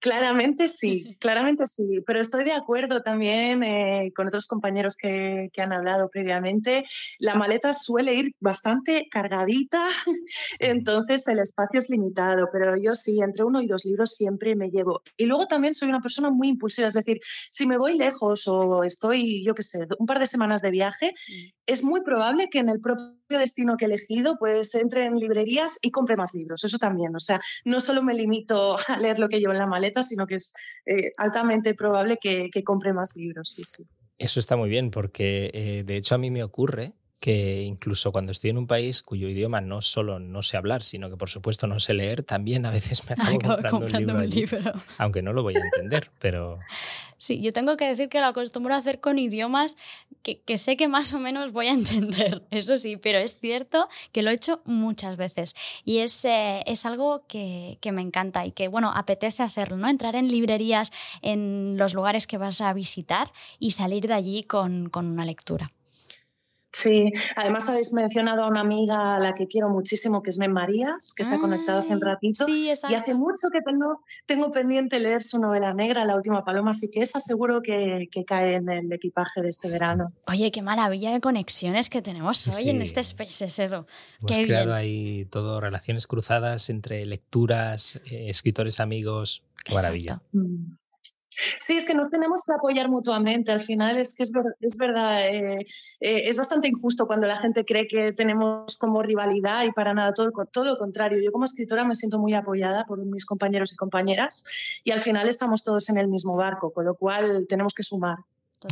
Claramente 0.00 0.68
sí, 0.68 1.16
claramente 1.20 1.66
sí, 1.66 2.00
pero 2.06 2.20
estoy 2.20 2.44
de 2.44 2.52
acuerdo 2.52 3.02
también 3.02 3.62
eh, 3.62 4.12
con 4.14 4.28
otros 4.28 4.46
compañeros 4.46 4.96
que, 4.96 5.50
que, 5.52 5.62
han 5.62 5.72
hablado 5.72 6.08
previamente. 6.08 6.84
La 7.18 7.34
maleta 7.34 7.72
suele 7.72 8.14
ir 8.14 8.34
bastante 8.40 9.08
cargadita, 9.10 9.82
entonces 10.60 11.26
el 11.28 11.40
espacio 11.40 11.78
es 11.78 11.90
limitado, 11.90 12.48
pero 12.52 12.76
yo 12.76 12.94
sí, 12.94 13.18
entre 13.20 13.44
uno 13.44 13.60
y 13.60 13.66
dos 13.66 13.84
libros 13.84 14.14
siempre 14.14 14.54
me 14.54 14.70
llevo. 14.70 15.02
Y 15.16 15.26
luego 15.26 15.46
también 15.46 15.74
soy 15.74 15.88
una 15.88 16.00
persona 16.00 16.30
muy 16.30 16.48
impulsiva, 16.48 16.88
es 16.88 16.94
decir, 16.94 17.20
si 17.50 17.66
me 17.66 17.76
voy 17.76 17.98
lejos 17.98 18.46
o 18.46 18.84
estoy, 18.84 19.44
yo 19.44 19.54
qué 19.54 19.62
sé, 19.62 19.86
un 19.98 20.06
par 20.06 20.20
de 20.20 20.26
semanas 20.26 20.62
de 20.62 20.70
viaje, 20.70 21.10
mm. 21.10 21.48
es 21.66 21.82
muy 21.82 22.02
probable 22.02 22.48
que 22.50 22.60
en 22.60 22.68
el 22.68 22.80
propio 22.80 23.17
destino 23.36 23.76
que 23.76 23.84
he 23.84 23.88
elegido, 23.88 24.38
pues 24.38 24.74
entre 24.74 25.04
en 25.04 25.18
librerías 25.18 25.78
y 25.82 25.90
compre 25.90 26.16
más 26.16 26.34
libros, 26.34 26.64
eso 26.64 26.78
también. 26.78 27.14
O 27.14 27.20
sea, 27.20 27.40
no 27.64 27.80
solo 27.80 28.02
me 28.02 28.14
limito 28.14 28.78
a 28.88 28.98
leer 28.98 29.18
lo 29.18 29.28
que 29.28 29.40
llevo 29.40 29.52
en 29.52 29.58
la 29.58 29.66
maleta, 29.66 30.02
sino 30.02 30.26
que 30.26 30.36
es 30.36 30.54
eh, 30.86 31.12
altamente 31.16 31.74
probable 31.74 32.18
que, 32.20 32.48
compre 32.64 32.92
más 32.92 33.16
libros. 33.16 33.50
Sí, 33.50 33.64
sí. 33.64 33.84
Eso 34.18 34.40
está 34.40 34.56
muy 34.56 34.68
bien, 34.68 34.90
porque 34.90 35.50
eh, 35.54 35.84
de 35.84 35.96
hecho 35.96 36.14
a 36.14 36.18
mí 36.18 36.30
me 36.30 36.42
ocurre 36.42 36.94
que 37.20 37.62
incluso 37.62 38.12
cuando 38.12 38.30
estoy 38.32 38.50
en 38.50 38.58
un 38.58 38.66
país 38.66 39.02
cuyo 39.02 39.28
idioma 39.28 39.60
no 39.60 39.82
solo 39.82 40.20
no 40.20 40.42
sé 40.42 40.56
hablar, 40.56 40.82
sino 40.82 41.10
que 41.10 41.16
por 41.16 41.28
supuesto 41.28 41.66
no 41.66 41.80
sé 41.80 41.94
leer, 41.94 42.22
también 42.22 42.64
a 42.64 42.70
veces 42.70 43.02
me 43.08 43.14
acabo, 43.18 43.56
comprando, 43.56 44.14
un, 44.14 44.28
libro, 44.28 44.58
aunque 44.98 45.22
no 45.22 45.32
lo 45.32 45.42
voy 45.42 45.56
a 45.56 45.60
entender, 45.60 46.10
pero... 46.18 46.56
Sí, 47.20 47.40
yo 47.40 47.52
tengo 47.52 47.76
que 47.76 47.88
decir 47.88 48.08
que 48.08 48.20
lo 48.20 48.26
acostumbro 48.26 48.72
a 48.74 48.76
hacer 48.76 49.00
con 49.00 49.18
idiomas 49.18 49.76
que, 50.22 50.40
que, 50.40 50.56
sé 50.56 50.76
que 50.76 50.86
más 50.86 51.12
o 51.14 51.18
menos 51.18 51.50
voy 51.50 51.66
a 51.66 51.72
entender, 51.72 52.44
eso 52.52 52.78
sí, 52.78 52.96
pero 52.96 53.18
es 53.18 53.40
cierto 53.40 53.88
que 54.12 54.22
lo 54.22 54.30
he 54.30 54.34
hecho 54.34 54.62
muchas 54.64 55.16
veces 55.16 55.56
y 55.84 55.98
es, 55.98 56.24
eh, 56.24 56.62
es 56.66 56.86
algo 56.86 57.24
que, 57.26 57.78
que, 57.80 57.90
me 57.90 58.02
encanta 58.02 58.46
y 58.46 58.52
que, 58.52 58.68
bueno, 58.68 58.92
apetece 58.94 59.42
hacerlo, 59.42 59.76
¿no? 59.76 59.88
Entrar 59.88 60.14
en 60.14 60.28
librerías, 60.28 60.92
en 61.20 61.76
los 61.76 61.94
lugares 61.94 62.28
que 62.28 62.38
vas 62.38 62.60
a 62.60 62.72
visitar 62.72 63.32
y 63.58 63.72
salir 63.72 64.06
de 64.06 64.14
allí 64.14 64.44
con, 64.44 64.88
con 64.88 65.06
una 65.06 65.24
lectura. 65.24 65.72
Sí, 66.72 67.12
además 67.34 67.68
habéis 67.68 67.92
mencionado 67.92 68.44
a 68.44 68.48
una 68.48 68.60
amiga 68.60 69.16
a 69.16 69.18
la 69.18 69.34
que 69.34 69.46
quiero 69.46 69.70
muchísimo, 69.70 70.22
que 70.22 70.30
es 70.30 70.38
Men 70.38 70.52
Marías, 70.52 71.14
que 71.14 71.24
se 71.24 71.34
ha 71.34 71.38
conectado 71.38 71.78
hace 71.78 71.92
un 71.92 72.00
ratito. 72.00 72.44
Sí, 72.44 72.70
y 72.88 72.94
hace 72.94 73.14
mucho 73.14 73.48
que 73.50 73.62
tengo, 73.62 74.02
tengo 74.26 74.52
pendiente 74.52 75.00
leer 75.00 75.22
su 75.22 75.38
novela 75.38 75.72
negra, 75.72 76.04
La 76.04 76.14
última 76.14 76.44
paloma, 76.44 76.72
así 76.72 76.90
que 76.90 77.00
esa 77.00 77.20
seguro 77.20 77.62
que, 77.62 78.08
que 78.10 78.24
cae 78.24 78.56
en 78.56 78.68
el 78.68 78.92
equipaje 78.92 79.40
de 79.40 79.48
este 79.48 79.70
verano. 79.70 80.12
Oye, 80.26 80.50
qué 80.50 80.60
maravilla 80.62 81.12
de 81.12 81.20
conexiones 81.20 81.88
que 81.88 82.02
tenemos 82.02 82.46
hoy 82.48 82.68
en 82.68 82.82
este 82.82 83.00
Space, 83.00 83.46
Edo. 83.62 83.86
Hemos 84.20 84.46
creado 84.46 84.74
ahí 84.74 85.26
todo, 85.30 85.60
relaciones 85.60 86.06
cruzadas 86.06 86.68
entre 86.70 87.04
lecturas, 87.06 88.00
eh, 88.10 88.28
escritores 88.28 88.80
amigos. 88.80 89.42
Qué 89.64 89.74
maravilla. 89.74 90.22
Sí, 91.60 91.76
es 91.76 91.86
que 91.86 91.94
nos 91.94 92.10
tenemos 92.10 92.42
que 92.44 92.52
apoyar 92.52 92.88
mutuamente. 92.88 93.52
Al 93.52 93.62
final 93.62 93.98
es 93.98 94.14
que 94.14 94.24
es, 94.24 94.78
verdad, 94.78 95.26
eh, 95.28 95.66
eh, 96.00 96.28
es 96.28 96.36
bastante 96.36 96.68
injusto 96.68 97.06
cuando 97.06 97.26
la 97.26 97.36
gente 97.36 97.64
cree 97.64 97.86
que 97.86 98.12
tenemos 98.12 98.76
como 98.76 99.02
rivalidad 99.02 99.64
y 99.64 99.70
para 99.70 99.94
nada, 99.94 100.12
todo, 100.12 100.30
todo 100.50 100.64
lo 100.64 100.76
contrario. 100.76 101.20
Yo 101.22 101.30
como 101.30 101.44
escritora 101.44 101.84
me 101.84 101.94
siento 101.94 102.18
muy 102.18 102.34
apoyada 102.34 102.84
por 102.86 102.98
mis 103.04 103.24
compañeros 103.24 103.72
y 103.72 103.76
compañeras 103.76 104.46
y 104.82 104.90
al 104.90 105.00
final 105.00 105.28
estamos 105.28 105.62
todos 105.62 105.88
en 105.90 105.98
el 105.98 106.08
mismo 106.08 106.36
barco, 106.36 106.72
con 106.72 106.84
lo 106.84 106.94
cual 106.94 107.46
tenemos 107.48 107.72
que 107.72 107.82
sumar. 107.82 108.18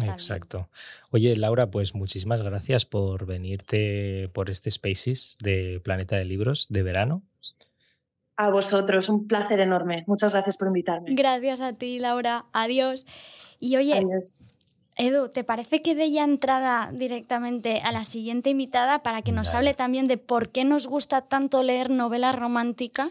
Exacto. 0.04 0.68
Oye, 1.10 1.36
Laura, 1.36 1.70
pues 1.70 1.94
muchísimas 1.94 2.42
gracias 2.42 2.84
por 2.84 3.24
venirte 3.26 4.28
por 4.32 4.50
este 4.50 4.70
Spaces 4.70 5.36
de 5.40 5.80
Planeta 5.84 6.16
de 6.16 6.24
Libros 6.24 6.66
de 6.68 6.82
verano. 6.82 7.22
A 8.36 8.50
vosotros, 8.50 9.08
un 9.08 9.26
placer 9.26 9.60
enorme. 9.60 10.04
Muchas 10.06 10.32
gracias 10.32 10.56
por 10.56 10.68
invitarme. 10.68 11.14
Gracias 11.14 11.60
a 11.60 11.72
ti, 11.72 11.98
Laura. 11.98 12.44
Adiós. 12.52 13.06
Y 13.58 13.76
oye, 13.76 14.02
Edu, 14.96 15.28
¿te 15.28 15.44
parece 15.44 15.82
que 15.82 15.94
dé 15.94 16.10
ya 16.10 16.24
entrada 16.24 16.90
directamente 16.92 17.80
a 17.80 17.92
la 17.92 18.04
siguiente 18.04 18.50
invitada 18.50 19.02
para 19.02 19.20
que 19.22 19.32
nos 19.32 19.54
hable 19.54 19.74
también 19.74 20.06
de 20.06 20.16
por 20.16 20.48
qué 20.48 20.64
nos 20.64 20.86
gusta 20.86 21.20
tanto 21.20 21.62
leer 21.62 21.90
novela 21.90 22.32
romántica? 22.32 23.10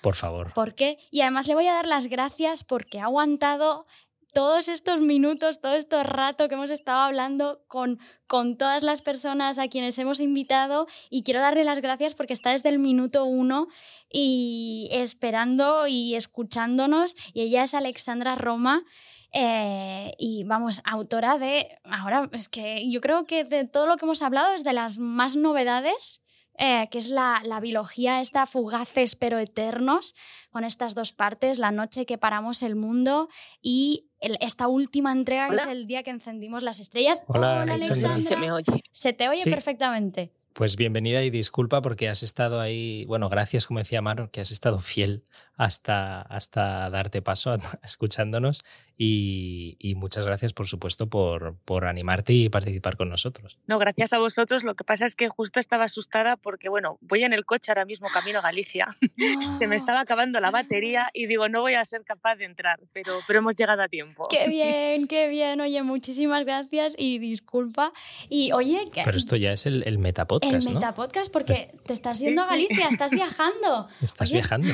Por 0.00 0.14
favor. 0.14 0.52
¿Por 0.54 0.74
qué? 0.74 0.98
Y 1.10 1.20
además 1.20 1.46
le 1.46 1.54
voy 1.54 1.66
a 1.66 1.74
dar 1.74 1.86
las 1.86 2.06
gracias 2.06 2.64
porque 2.64 3.00
ha 3.00 3.04
aguantado 3.04 3.86
todos 4.32 4.68
estos 4.68 5.00
minutos, 5.00 5.60
todo 5.60 5.74
este 5.74 6.02
rato 6.04 6.48
que 6.48 6.54
hemos 6.54 6.70
estado 6.70 7.00
hablando 7.00 7.62
con, 7.68 7.98
con 8.26 8.56
todas 8.56 8.82
las 8.82 9.02
personas 9.02 9.58
a 9.58 9.68
quienes 9.68 9.98
hemos 9.98 10.20
invitado 10.20 10.86
y 11.10 11.22
quiero 11.22 11.40
darle 11.40 11.64
las 11.64 11.80
gracias 11.80 12.14
porque 12.14 12.32
está 12.32 12.50
desde 12.50 12.68
el 12.68 12.78
minuto 12.78 13.24
uno 13.24 13.68
y 14.10 14.88
esperando 14.92 15.86
y 15.86 16.14
escuchándonos 16.14 17.16
y 17.32 17.42
ella 17.42 17.62
es 17.62 17.74
Alexandra 17.74 18.34
Roma. 18.34 18.84
Eh, 19.32 20.14
y 20.18 20.44
vamos, 20.44 20.80
autora 20.84 21.36
de, 21.36 21.78
ahora 21.84 22.30
es 22.32 22.48
que 22.48 22.88
yo 22.88 23.00
creo 23.00 23.24
que 23.24 23.44
de 23.44 23.64
todo 23.64 23.86
lo 23.86 23.96
que 23.96 24.04
hemos 24.04 24.22
hablado 24.22 24.54
es 24.54 24.64
de 24.64 24.72
las 24.72 24.98
más 24.98 25.36
novedades 25.36 26.22
eh, 26.58 26.88
que 26.90 26.96
es 26.96 27.10
la, 27.10 27.42
la, 27.44 27.60
biología 27.60 28.20
esta 28.20 28.46
fugaces 28.46 29.14
pero 29.14 29.38
eternos, 29.38 30.14
con 30.50 30.64
estas 30.64 30.94
dos 30.94 31.12
partes, 31.12 31.58
la 31.58 31.70
noche 31.70 32.06
que 32.06 32.16
paramos 32.16 32.62
el 32.62 32.76
mundo 32.76 33.28
y 33.60 34.05
esta 34.20 34.68
última 34.68 35.12
entrega 35.12 35.48
que 35.48 35.56
es 35.56 35.66
el 35.66 35.86
día 35.86 36.02
que 36.02 36.10
encendimos 36.10 36.62
las 36.62 36.80
estrellas. 36.80 37.22
Hola, 37.26 37.62
Alexandra. 37.62 38.08
Se 38.08 38.36
me 38.36 38.52
oye. 38.52 38.82
Se 38.90 39.12
te 39.12 39.28
oye 39.28 39.42
perfectamente. 39.44 40.32
Pues 40.52 40.76
bienvenida 40.76 41.22
y 41.22 41.28
disculpa 41.28 41.82
porque 41.82 42.08
has 42.08 42.22
estado 42.22 42.60
ahí, 42.60 43.04
bueno, 43.04 43.28
gracias 43.28 43.66
como 43.66 43.78
decía 43.78 44.00
Maro, 44.00 44.30
que 44.30 44.40
has 44.40 44.50
estado 44.50 44.80
fiel 44.80 45.22
hasta, 45.56 46.22
hasta 46.22 46.90
darte 46.90 47.22
paso 47.22 47.56
escuchándonos 47.82 48.64
y, 48.98 49.94
muchas 49.96 50.24
gracias, 50.24 50.52
por 50.54 50.66
supuesto, 50.66 51.08
por, 51.08 51.56
por 51.64 51.84
animarte 51.84 52.32
y 52.32 52.48
participar 52.48 52.96
con 52.96 53.10
nosotros. 53.10 53.58
No, 53.66 53.78
gracias 53.78 54.14
a 54.14 54.18
vosotros. 54.18 54.64
Lo 54.64 54.74
que 54.74 54.84
pasa 54.84 55.04
es 55.04 55.14
que 55.14 55.28
justo 55.28 55.60
estaba 55.60 55.84
asustada 55.84 56.36
porque, 56.36 56.68
bueno, 56.70 56.98
voy 57.02 57.24
en 57.24 57.34
el 57.34 57.44
coche 57.44 57.70
ahora 57.70 57.84
mismo 57.84 58.08
camino 58.08 58.38
a 58.38 58.42
Galicia. 58.42 58.86
Se 59.58 59.66
me 59.66 59.76
estaba 59.76 60.00
acabando 60.00 60.40
la 60.40 60.50
batería 60.50 61.10
y 61.12 61.26
digo, 61.26 61.48
no 61.48 61.60
voy 61.60 61.74
a 61.74 61.84
ser 61.84 62.04
capaz 62.04 62.36
de 62.36 62.46
entrar, 62.46 62.80
pero, 62.94 63.18
pero 63.26 63.40
hemos 63.40 63.54
llegado 63.54 63.82
a 63.82 63.88
tiempo. 63.88 64.28
Qué 64.30 64.48
bien, 64.48 65.06
qué 65.08 65.28
bien. 65.28 65.60
Oye, 65.60 65.82
muchísimas 65.82 66.44
gracias 66.46 66.94
y 66.96 67.18
disculpa. 67.18 67.92
Y 68.30 68.52
oye, 68.52 68.90
pero 69.04 69.16
esto 69.16 69.36
ya 69.36 69.52
es 69.52 69.66
el, 69.66 69.82
el 69.86 69.98
metapodcast. 69.98 70.68
El 70.68 70.74
metapodcast, 70.74 71.30
porque 71.30 71.70
te 71.84 71.92
estás 71.92 72.18
yendo 72.18 72.42
a 72.42 72.46
Galicia, 72.46 72.88
estás 72.88 73.10
viajando. 73.10 73.88
Estás 74.00 74.32
viajando. 74.32 74.68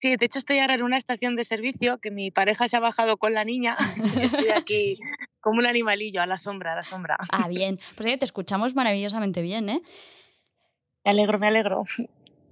Sí, 0.00 0.16
de 0.16 0.24
hecho 0.24 0.38
estoy 0.38 0.60
ahora 0.60 0.74
en 0.74 0.82
una 0.82 0.96
estación 0.96 1.36
de 1.36 1.44
servicio 1.44 1.98
que 1.98 2.10
mi 2.10 2.30
pareja 2.30 2.68
se 2.68 2.76
ha 2.76 2.80
bajado 2.80 3.18
con 3.18 3.34
la 3.34 3.44
niña 3.44 3.76
y 4.16 4.22
estoy 4.22 4.48
aquí 4.48 4.98
como 5.40 5.58
un 5.58 5.66
animalillo 5.66 6.22
a 6.22 6.26
la 6.26 6.38
sombra, 6.38 6.72
a 6.72 6.76
la 6.76 6.84
sombra. 6.84 7.18
Ah, 7.30 7.48
bien. 7.48 7.78
Pues 7.96 8.18
te 8.18 8.24
escuchamos 8.24 8.74
maravillosamente 8.74 9.42
bien, 9.42 9.68
¿eh? 9.68 9.82
Me 11.04 11.10
alegro, 11.10 11.38
me 11.38 11.48
alegro. 11.48 11.84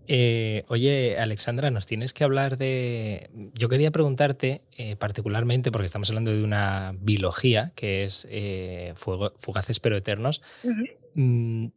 Eh, 0.09 0.64
oye, 0.68 1.18
Alexandra, 1.18 1.70
nos 1.70 1.86
tienes 1.86 2.14
que 2.14 2.24
hablar 2.24 2.57
de... 2.57 3.30
Yo 3.55 3.68
quería 3.68 3.90
preguntarte 3.90 4.62
eh, 4.76 4.96
particularmente, 4.96 5.70
porque 5.70 5.86
estamos 5.86 6.09
hablando 6.11 6.30
de 6.30 6.42
una 6.42 6.94
biología, 6.99 7.72
que 7.74 8.05
es 8.05 8.26
eh, 8.30 8.94
Fugaces 8.96 9.80
pero 9.80 9.96
Eternos. 9.96 10.42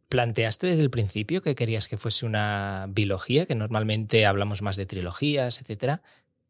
¿Planteaste 0.08 0.68
desde 0.68 0.82
el 0.82 0.90
principio 0.90 1.42
que 1.42 1.54
querías 1.54 1.88
que 1.88 1.96
fuese 1.96 2.26
una 2.26 2.86
biología, 2.90 3.46
que 3.46 3.54
normalmente 3.54 4.24
hablamos 4.24 4.62
más 4.62 4.76
de 4.76 4.86
trilogías, 4.86 5.60
etcétera? 5.60 6.02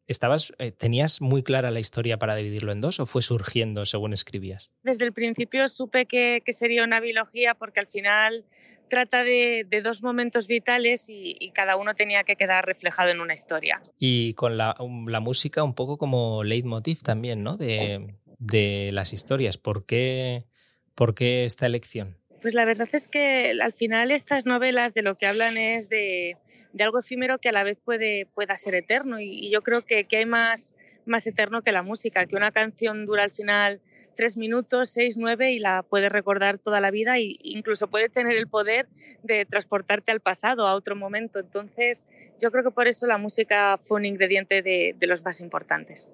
¿Estabas, 0.05 0.53
¿Tenías 0.77 1.21
muy 1.21 1.43
clara 1.43 1.71
la 1.71 1.79
historia 1.79 2.19
para 2.19 2.35
dividirlo 2.35 2.71
en 2.71 2.81
dos 2.81 2.99
o 2.99 3.05
fue 3.05 3.21
surgiendo 3.21 3.85
según 3.85 4.13
escribías? 4.13 4.71
Desde 4.83 5.05
el 5.05 5.13
principio 5.13 5.67
supe 5.69 6.05
que, 6.05 6.43
que 6.45 6.53
sería 6.53 6.83
una 6.83 6.99
biología 6.99 7.55
porque 7.55 7.79
al 7.79 7.87
final 7.87 8.45
trata 8.93 9.23
de, 9.23 9.65
dos 9.83 10.03
momentos 10.03 10.45
vitales 10.45 11.07
y, 11.09 11.51
cada 11.55 11.77
uno 11.77 11.95
tenía 11.95 12.23
que 12.23 12.35
quedar 12.35 12.63
reflejado 12.63 13.09
en 13.09 13.21
una 13.21 13.33
historia. 13.33 13.81
Y 13.97 14.35
con 14.35 14.55
la, 14.55 14.75
música 14.79 15.63
un 15.63 15.73
poco 15.73 15.97
como 15.97 16.43
leitmotiv 16.43 17.01
también, 17.01 17.41
¿no? 17.41 17.53
De, 17.53 18.89
las 18.91 19.13
historias. 19.13 19.57
¿Por 19.57 19.87
qué, 19.87 20.45
¿Por 20.93 21.15
qué 21.15 21.45
esta 21.45 21.65
elección? 21.65 22.17
Pues 22.43 22.53
la 22.55 22.65
verdad 22.65 22.89
es 22.91 23.07
que 23.07 23.57
al 23.61 23.71
final 23.71 24.11
estas 24.11 24.45
novelas 24.45 24.93
de 24.93 25.01
lo 25.01 25.15
que 25.15 25.27
hablan 25.27 25.55
es 25.55 25.87
de, 25.87 26.35
algo 26.77 26.99
efímero 26.99 27.39
que 27.39 27.47
a 27.47 27.53
la 27.53 27.63
vez 27.63 27.79
puede, 27.79 28.25
pueda 28.35 28.57
ser 28.57 28.75
eterno 28.75 29.21
y, 29.21 29.49
yo 29.49 29.61
creo 29.61 29.85
que, 29.85 30.03
que 30.03 30.17
hay 30.17 30.25
más, 30.25 30.73
más 31.05 31.25
eterno 31.25 31.61
que 31.61 31.71
la 31.71 31.83
música, 31.83 32.25
que 32.25 32.35
una 32.35 32.51
canción 32.51 33.05
dura 33.05 33.23
al 33.23 33.31
final 33.31 33.79
tres 34.17 34.35
minutos, 34.35 34.89
seis, 34.89 35.15
nueve 35.15 35.53
y 35.53 35.59
la 35.59 35.83
puedes 35.83 36.11
recordar 36.11 36.57
toda 36.57 36.81
la 36.81 36.91
vida 36.91 37.17
e 37.17 37.37
incluso 37.43 37.87
puede 37.87 38.09
tener 38.09 38.35
el 38.35 38.47
poder 38.47 38.89
de 39.23 39.45
transportarte 39.45 40.11
al 40.11 40.19
pasado, 40.19 40.67
a 40.67 40.75
otro 40.75 40.97
momento. 40.97 41.39
Entonces, 41.39 42.05
yo 42.41 42.51
creo 42.51 42.65
que 42.65 42.71
por 42.71 42.89
eso 42.89 43.07
la 43.07 43.17
música 43.17 43.77
fue 43.77 43.99
un 43.99 44.05
ingrediente 44.05 44.61
de, 44.61 44.97
los 44.99 45.23
más 45.23 45.39
importantes. 45.39 46.09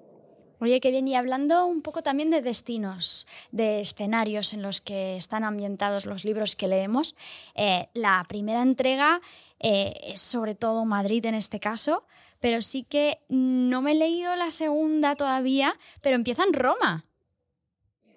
Oye, 0.60 0.78
qué 0.80 0.90
bien. 0.90 1.08
Y 1.08 1.16
hablando 1.16 1.64
un 1.64 1.80
poco 1.80 2.02
también 2.02 2.30
de 2.30 2.42
destinos, 2.42 3.26
de 3.50 3.80
escenarios 3.80 4.52
en 4.52 4.60
los 4.60 4.82
que 4.82 5.16
están 5.16 5.42
ambientados 5.42 6.04
los 6.04 6.24
libros 6.24 6.54
que 6.54 6.68
leemos, 6.68 7.14
eh, 7.54 7.88
la 7.94 8.22
primera 8.28 8.60
entrega 8.60 9.22
eh, 9.58 9.94
es 10.04 10.20
sobre 10.20 10.54
todo 10.54 10.84
Madrid 10.84 11.24
en 11.24 11.34
este 11.34 11.60
caso, 11.60 12.04
pero 12.40 12.60
sí 12.60 12.84
que 12.84 13.20
no 13.28 13.80
me 13.80 13.92
he 13.92 13.94
leído 13.94 14.36
la 14.36 14.50
segunda 14.50 15.16
todavía, 15.16 15.78
pero 16.02 16.16
empieza 16.16 16.44
en 16.44 16.52
Roma. 16.52 17.04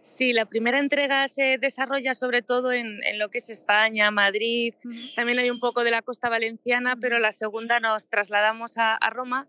Sí, 0.03 0.33
la 0.33 0.45
primera 0.45 0.79
entrega 0.79 1.29
se 1.29 1.57
desarrolla 1.57 2.13
sobre 2.13 2.41
todo 2.41 2.73
en, 2.73 2.99
lo 3.17 3.29
que 3.29 3.37
es 3.37 3.49
España, 3.49 4.11
Madrid, 4.11 4.73
también 5.15 5.39
hay 5.39 5.49
un 5.49 5.61
poco 5.61 5.85
de 5.85 5.91
la 5.91 6.01
costa 6.01 6.27
valenciana, 6.27 6.97
pero 6.99 7.19
la 7.19 7.31
segunda 7.31 7.79
nos 7.79 8.09
trasladamos 8.09 8.77
a, 8.77 8.99
Roma 9.11 9.47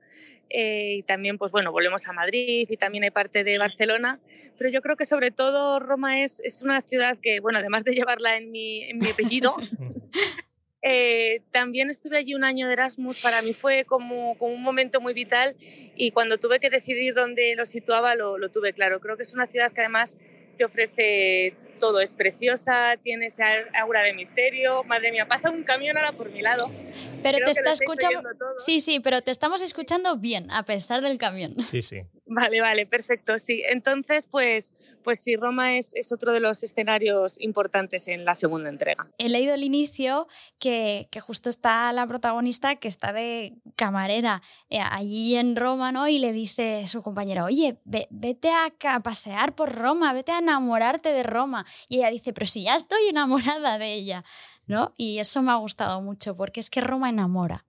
eh, 0.50 0.98
y 0.98 1.02
también, 1.02 1.38
pues 1.38 1.50
bueno, 1.50 1.72
volvemos 1.72 2.06
a 2.06 2.12
Madrid 2.12 2.68
y 2.70 2.76
también 2.76 3.02
hay 3.02 3.10
parte 3.10 3.42
de 3.42 3.58
Barcelona, 3.58 4.20
pero 4.56 4.70
yo 4.70 4.80
creo 4.80 4.94
que 4.94 5.06
sobre 5.06 5.32
todo 5.32 5.80
Roma 5.80 6.20
es, 6.20 6.38
es 6.44 6.62
una 6.62 6.82
ciudad 6.82 7.18
que, 7.20 7.40
bueno, 7.40 7.58
además 7.58 7.82
de 7.82 7.94
llevarla 7.94 8.36
en 8.36 8.52
mi, 8.52 8.84
en 8.84 8.98
mi 8.98 9.10
apellido, 9.10 9.56
eh, 10.82 11.42
también 11.50 11.90
estuve 11.90 12.16
allí 12.16 12.32
un 12.36 12.44
año 12.44 12.68
de 12.68 12.74
Erasmus, 12.74 13.20
para 13.20 13.42
mí 13.42 13.54
fue 13.54 13.84
como, 13.84 14.38
como, 14.38 14.54
un 14.54 14.62
momento 14.62 15.00
muy 15.00 15.14
vital 15.14 15.56
y 15.96 16.12
cuando 16.12 16.38
tuve 16.38 16.60
que 16.60 16.70
decidir 16.70 17.12
dónde 17.12 17.56
lo 17.56 17.66
situaba 17.66 18.14
lo, 18.14 18.38
lo 18.38 18.52
tuve 18.52 18.72
claro. 18.72 19.00
Creo 19.00 19.16
que 19.16 19.24
es 19.24 19.34
una 19.34 19.48
ciudad 19.48 19.72
que 19.72 19.80
además 19.80 20.14
te 20.54 20.64
ofrece 20.64 21.54
todo, 21.78 22.00
es 22.00 22.14
preciosa, 22.14 22.96
tiene 23.02 23.26
ese 23.26 23.42
aura 23.78 24.02
de 24.02 24.14
misterio. 24.14 24.84
Madre 24.84 25.12
mía, 25.12 25.26
pasa 25.26 25.50
un 25.50 25.64
camión 25.64 25.96
ahora 25.96 26.12
por 26.12 26.30
mi 26.30 26.40
lado. 26.40 26.70
Pero 27.22 27.38
te 27.44 27.50
está 27.50 27.72
escuchando. 27.72 28.22
Sí, 28.58 28.80
sí, 28.80 29.00
pero 29.00 29.22
te 29.22 29.30
estamos 29.30 29.62
escuchando 29.62 30.16
bien, 30.16 30.50
a 30.50 30.64
pesar 30.64 31.02
del 31.02 31.18
camión. 31.18 31.60
Sí, 31.62 31.82
sí. 31.82 32.02
Vale, 32.26 32.62
vale, 32.62 32.86
perfecto. 32.86 33.38
Sí, 33.38 33.62
entonces, 33.68 34.26
pues, 34.26 34.72
pues 35.04 35.20
sí, 35.20 35.36
Roma 35.36 35.76
es, 35.76 35.92
es, 35.94 36.10
otro 36.10 36.32
de 36.32 36.40
los 36.40 36.62
escenarios 36.64 37.36
importantes 37.38 38.08
en 38.08 38.24
la 38.24 38.34
segunda 38.34 38.70
entrega. 38.70 39.06
He 39.18 39.28
leído 39.28 39.54
el 39.54 39.62
inicio 39.62 40.26
que, 40.58 41.08
que 41.10 41.20
justo 41.20 41.50
está 41.50 41.92
la 41.92 42.06
protagonista 42.06 42.76
que 42.76 42.88
está 42.88 43.12
de 43.12 43.54
camarera 43.76 44.42
eh, 44.70 44.80
allí 44.80 45.36
en 45.36 45.54
Roma, 45.54 45.92
¿no? 45.92 46.08
Y 46.08 46.18
le 46.18 46.32
dice 46.32 46.86
su 46.86 47.02
compañera, 47.02 47.44
oye, 47.44 47.78
vete 47.84 48.50
a, 48.50 48.72
a, 48.88 49.00
pasear 49.00 49.54
por 49.54 49.74
Roma, 49.74 50.12
vete 50.12 50.32
a 50.32 50.38
enamorarte 50.38 51.12
de 51.12 51.22
Roma. 51.22 51.66
Y 51.88 51.98
ella 51.98 52.10
dice, 52.10 52.32
pero 52.32 52.46
si 52.46 52.64
ya 52.64 52.74
estoy 52.74 53.08
enamorada 53.08 53.78
de 53.78 53.92
ella, 53.92 54.24
¿no? 54.66 54.94
Y 54.96 55.18
eso 55.18 55.42
me 55.42 55.52
ha 55.52 55.56
gustado 55.56 56.00
mucho 56.00 56.36
porque 56.36 56.60
es 56.60 56.70
que 56.70 56.80
Roma 56.80 57.10
enamora. 57.10 57.66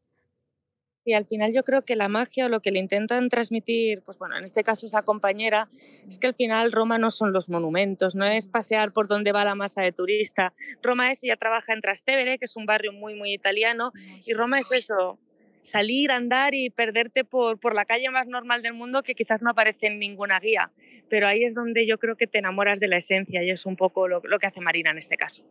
Y 1.05 1.13
al 1.13 1.25
final 1.25 1.53
yo 1.53 1.63
creo 1.63 1.83
que 1.83 1.95
la 1.95 2.09
magia 2.09 2.47
o 2.47 2.49
lo 2.49 2.61
que 2.61 2.71
le 2.71 2.79
intentan 2.79 3.29
transmitir, 3.29 4.01
pues 4.01 4.17
bueno, 4.17 4.35
en 4.37 4.43
este 4.43 4.63
caso 4.63 4.87
esa 4.87 5.03
compañera, 5.03 5.69
es 6.07 6.17
que 6.17 6.27
al 6.27 6.33
final 6.33 6.71
Roma 6.71 6.97
no 6.97 7.11
son 7.11 7.31
los 7.31 7.47
monumentos, 7.47 8.15
no 8.15 8.25
es 8.25 8.47
pasear 8.47 8.91
por 8.91 9.07
donde 9.07 9.31
va 9.31 9.45
la 9.45 9.53
masa 9.53 9.83
de 9.83 9.91
turista. 9.91 10.53
Roma 10.81 11.11
es, 11.11 11.23
ella 11.23 11.37
trabaja 11.37 11.73
en 11.73 11.81
Trastevere, 11.81 12.39
que 12.39 12.45
es 12.45 12.57
un 12.57 12.65
barrio 12.65 12.91
muy, 12.91 13.13
muy 13.13 13.33
italiano, 13.33 13.91
y 14.25 14.33
Roma 14.33 14.59
es 14.59 14.71
eso, 14.71 15.19
salir, 15.61 16.11
andar 16.11 16.55
y 16.55 16.71
perderte 16.71 17.23
por, 17.23 17.59
por 17.59 17.75
la 17.75 17.85
calle 17.85 18.09
más 18.09 18.27
normal 18.27 18.63
del 18.63 18.73
mundo 18.73 19.03
que 19.03 19.13
quizás 19.13 19.43
no 19.43 19.51
aparece 19.51 19.87
en 19.87 19.99
ninguna 19.99 20.39
guía. 20.39 20.71
Pero 21.07 21.27
ahí 21.27 21.43
es 21.43 21.53
donde 21.53 21.85
yo 21.85 21.99
creo 21.99 22.15
que 22.15 22.25
te 22.25 22.39
enamoras 22.39 22.79
de 22.79 22.87
la 22.87 22.97
esencia 22.97 23.43
y 23.43 23.51
es 23.51 23.65
un 23.67 23.75
poco 23.75 24.07
lo, 24.07 24.21
lo 24.23 24.39
que 24.39 24.47
hace 24.47 24.59
Marina 24.61 24.89
en 24.89 24.97
este 24.97 25.17
caso. 25.17 25.43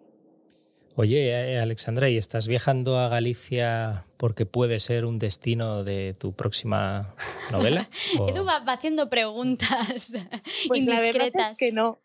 Oye, 0.97 1.31
eh, 1.31 1.59
Alexandra, 1.59 2.09
¿y 2.09 2.17
estás 2.17 2.47
viajando 2.47 2.99
a 2.99 3.09
porque 4.17 4.47
puede 4.47 4.79
ser 4.79 5.05
un 5.05 5.19
destino 5.19 5.83
de 5.83 6.15
tu 6.17 6.33
próxima 6.35 7.15
novela? 7.51 7.89
Edu 8.29 8.45
va 8.45 8.59
haciendo 8.69 9.11
preguntas 9.11 10.13
pues 10.69 10.81
indiscretas. 10.81 11.57
que 11.57 11.73
no 11.73 11.99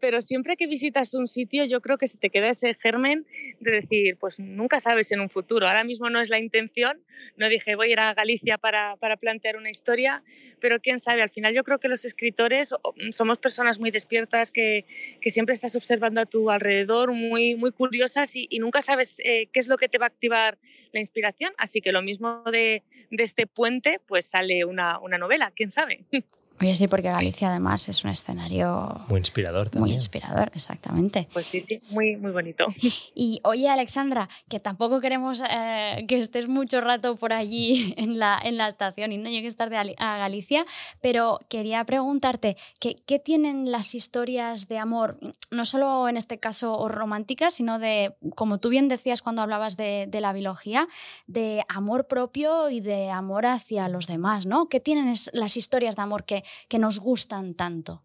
pero, 0.00 0.20
siempre 0.20 0.56
que 0.56 0.66
visitas 0.66 1.14
un 1.14 1.28
sitio 1.28 1.64
yo 1.64 1.80
creo 1.80 1.98
que 1.98 2.06
se 2.06 2.18
te 2.18 2.30
queda 2.30 2.48
ese 2.48 2.74
germen 2.74 3.26
de 3.60 3.70
decir, 3.72 4.16
pues 4.16 4.38
nunca 4.38 4.80
sabes 4.80 5.10
en 5.12 5.20
un 5.20 5.28
futuro. 5.28 5.66
Ahora 5.66 5.84
mismo 5.84 6.10
no 6.10 6.20
es 6.20 6.28
la 6.28 6.38
intención, 6.38 7.00
no 7.36 7.48
dije 7.48 7.74
voy 7.74 7.88
a 7.88 7.92
ir 7.92 8.00
a 8.00 8.14
Galicia 8.14 8.58
para, 8.58 8.96
plantear 9.20 9.56
una 9.56 9.70
historia, 9.70 10.22
pero 10.60 10.80
quién 10.80 11.00
sabe, 11.00 11.22
al 11.22 11.30
final 11.30 11.54
yo 11.54 11.64
creo 11.64 11.78
que 11.78 11.88
los 11.88 12.04
escritores 12.04 12.74
somos 13.10 13.38
personas 13.38 13.78
muy 13.78 13.90
despiertas 13.90 14.50
que, 14.50 14.84
siempre 15.28 15.54
estás 15.54 15.76
observando 15.76 16.22
a 16.22 16.26
tu 16.26 16.50
alrededor, 16.50 17.12
muy, 17.12 17.54
muy 17.54 17.70
curiosas 17.70 18.34
y, 18.34 18.48
nunca 18.58 18.80
sabes 18.82 19.20
eh, 19.24 19.48
qué 19.52 19.60
es 19.60 19.68
lo 19.68 19.76
que 19.76 19.88
te 19.88 19.98
va 19.98 20.06
a 20.06 20.08
activar 20.08 20.58
la 20.92 21.00
inspiración, 21.00 21.52
así 21.58 21.80
que 21.80 21.92
lo 21.92 22.02
mismo 22.02 22.42
de, 22.50 22.82
este 23.10 23.46
puente, 23.46 24.00
pues 24.06 24.26
sale 24.26 24.64
una 24.64 24.98
novela, 25.18 25.52
quién 25.54 25.70
sabe. 25.70 26.04
Oye, 26.60 26.74
sí, 26.74 26.88
porque 26.88 27.08
Galicia 27.08 27.50
además 27.50 27.88
es 27.88 28.02
un 28.04 28.10
escenario... 28.10 29.00
Muy 29.08 29.18
inspirador 29.18 29.70
también. 29.70 29.90
Muy 29.90 29.92
inspirador, 29.94 30.50
exactamente. 30.54 31.28
Pues 31.32 31.46
sí, 31.46 31.60
sí, 31.60 31.80
muy, 31.90 32.16
muy 32.16 32.32
bonito. 32.32 32.66
Y 33.14 33.40
oye, 33.44 33.68
Alexandra, 33.68 34.28
que 34.48 34.60
tampoco 34.60 35.00
queremos 35.00 35.42
eh, 35.50 36.04
que 36.06 36.20
estés 36.20 36.48
mucho 36.48 36.80
rato 36.80 37.16
por 37.16 37.32
allí 37.32 37.94
en 37.96 38.18
la, 38.18 38.40
en 38.42 38.56
la 38.56 38.68
estación 38.68 39.12
y 39.12 39.18
no 39.18 39.28
llegues 39.28 39.56
tarde 39.56 39.76
a, 39.76 40.18
Galicia, 40.18 40.64
pero 41.00 41.38
quería 41.48 41.84
preguntarte, 41.84 42.56
¿qué, 42.80 42.96
¿qué, 43.06 43.18
tienen 43.18 43.70
las 43.70 43.94
historias 43.94 44.68
de 44.68 44.78
amor, 44.78 45.18
no 45.50 45.64
solo 45.64 46.08
en 46.08 46.16
este 46.16 46.38
caso 46.38 46.88
románticas, 46.88 47.54
sino 47.54 47.78
de, 47.78 48.14
como 48.34 48.58
tú 48.58 48.68
bien 48.68 48.88
decías 48.88 49.22
cuando 49.22 49.42
hablabas 49.42 49.76
de, 49.76 50.06
de 50.08 50.20
la 50.20 50.32
biología, 50.32 50.88
de 51.26 51.64
amor 51.68 52.06
propio 52.06 52.70
y 52.70 52.80
de 52.80 53.10
amor 53.10 53.46
hacia 53.46 53.88
los 53.88 54.06
demás, 54.06 54.46
¿no? 54.46 54.68
¿Qué 54.68 54.80
tienen 54.80 55.14
las 55.32 55.56
historias 55.56 55.96
de 55.96 56.02
amor 56.02 56.24
que 56.24 56.44
que 56.68 56.78
nos 56.78 57.00
gustan 57.00 57.54
tanto? 57.54 58.02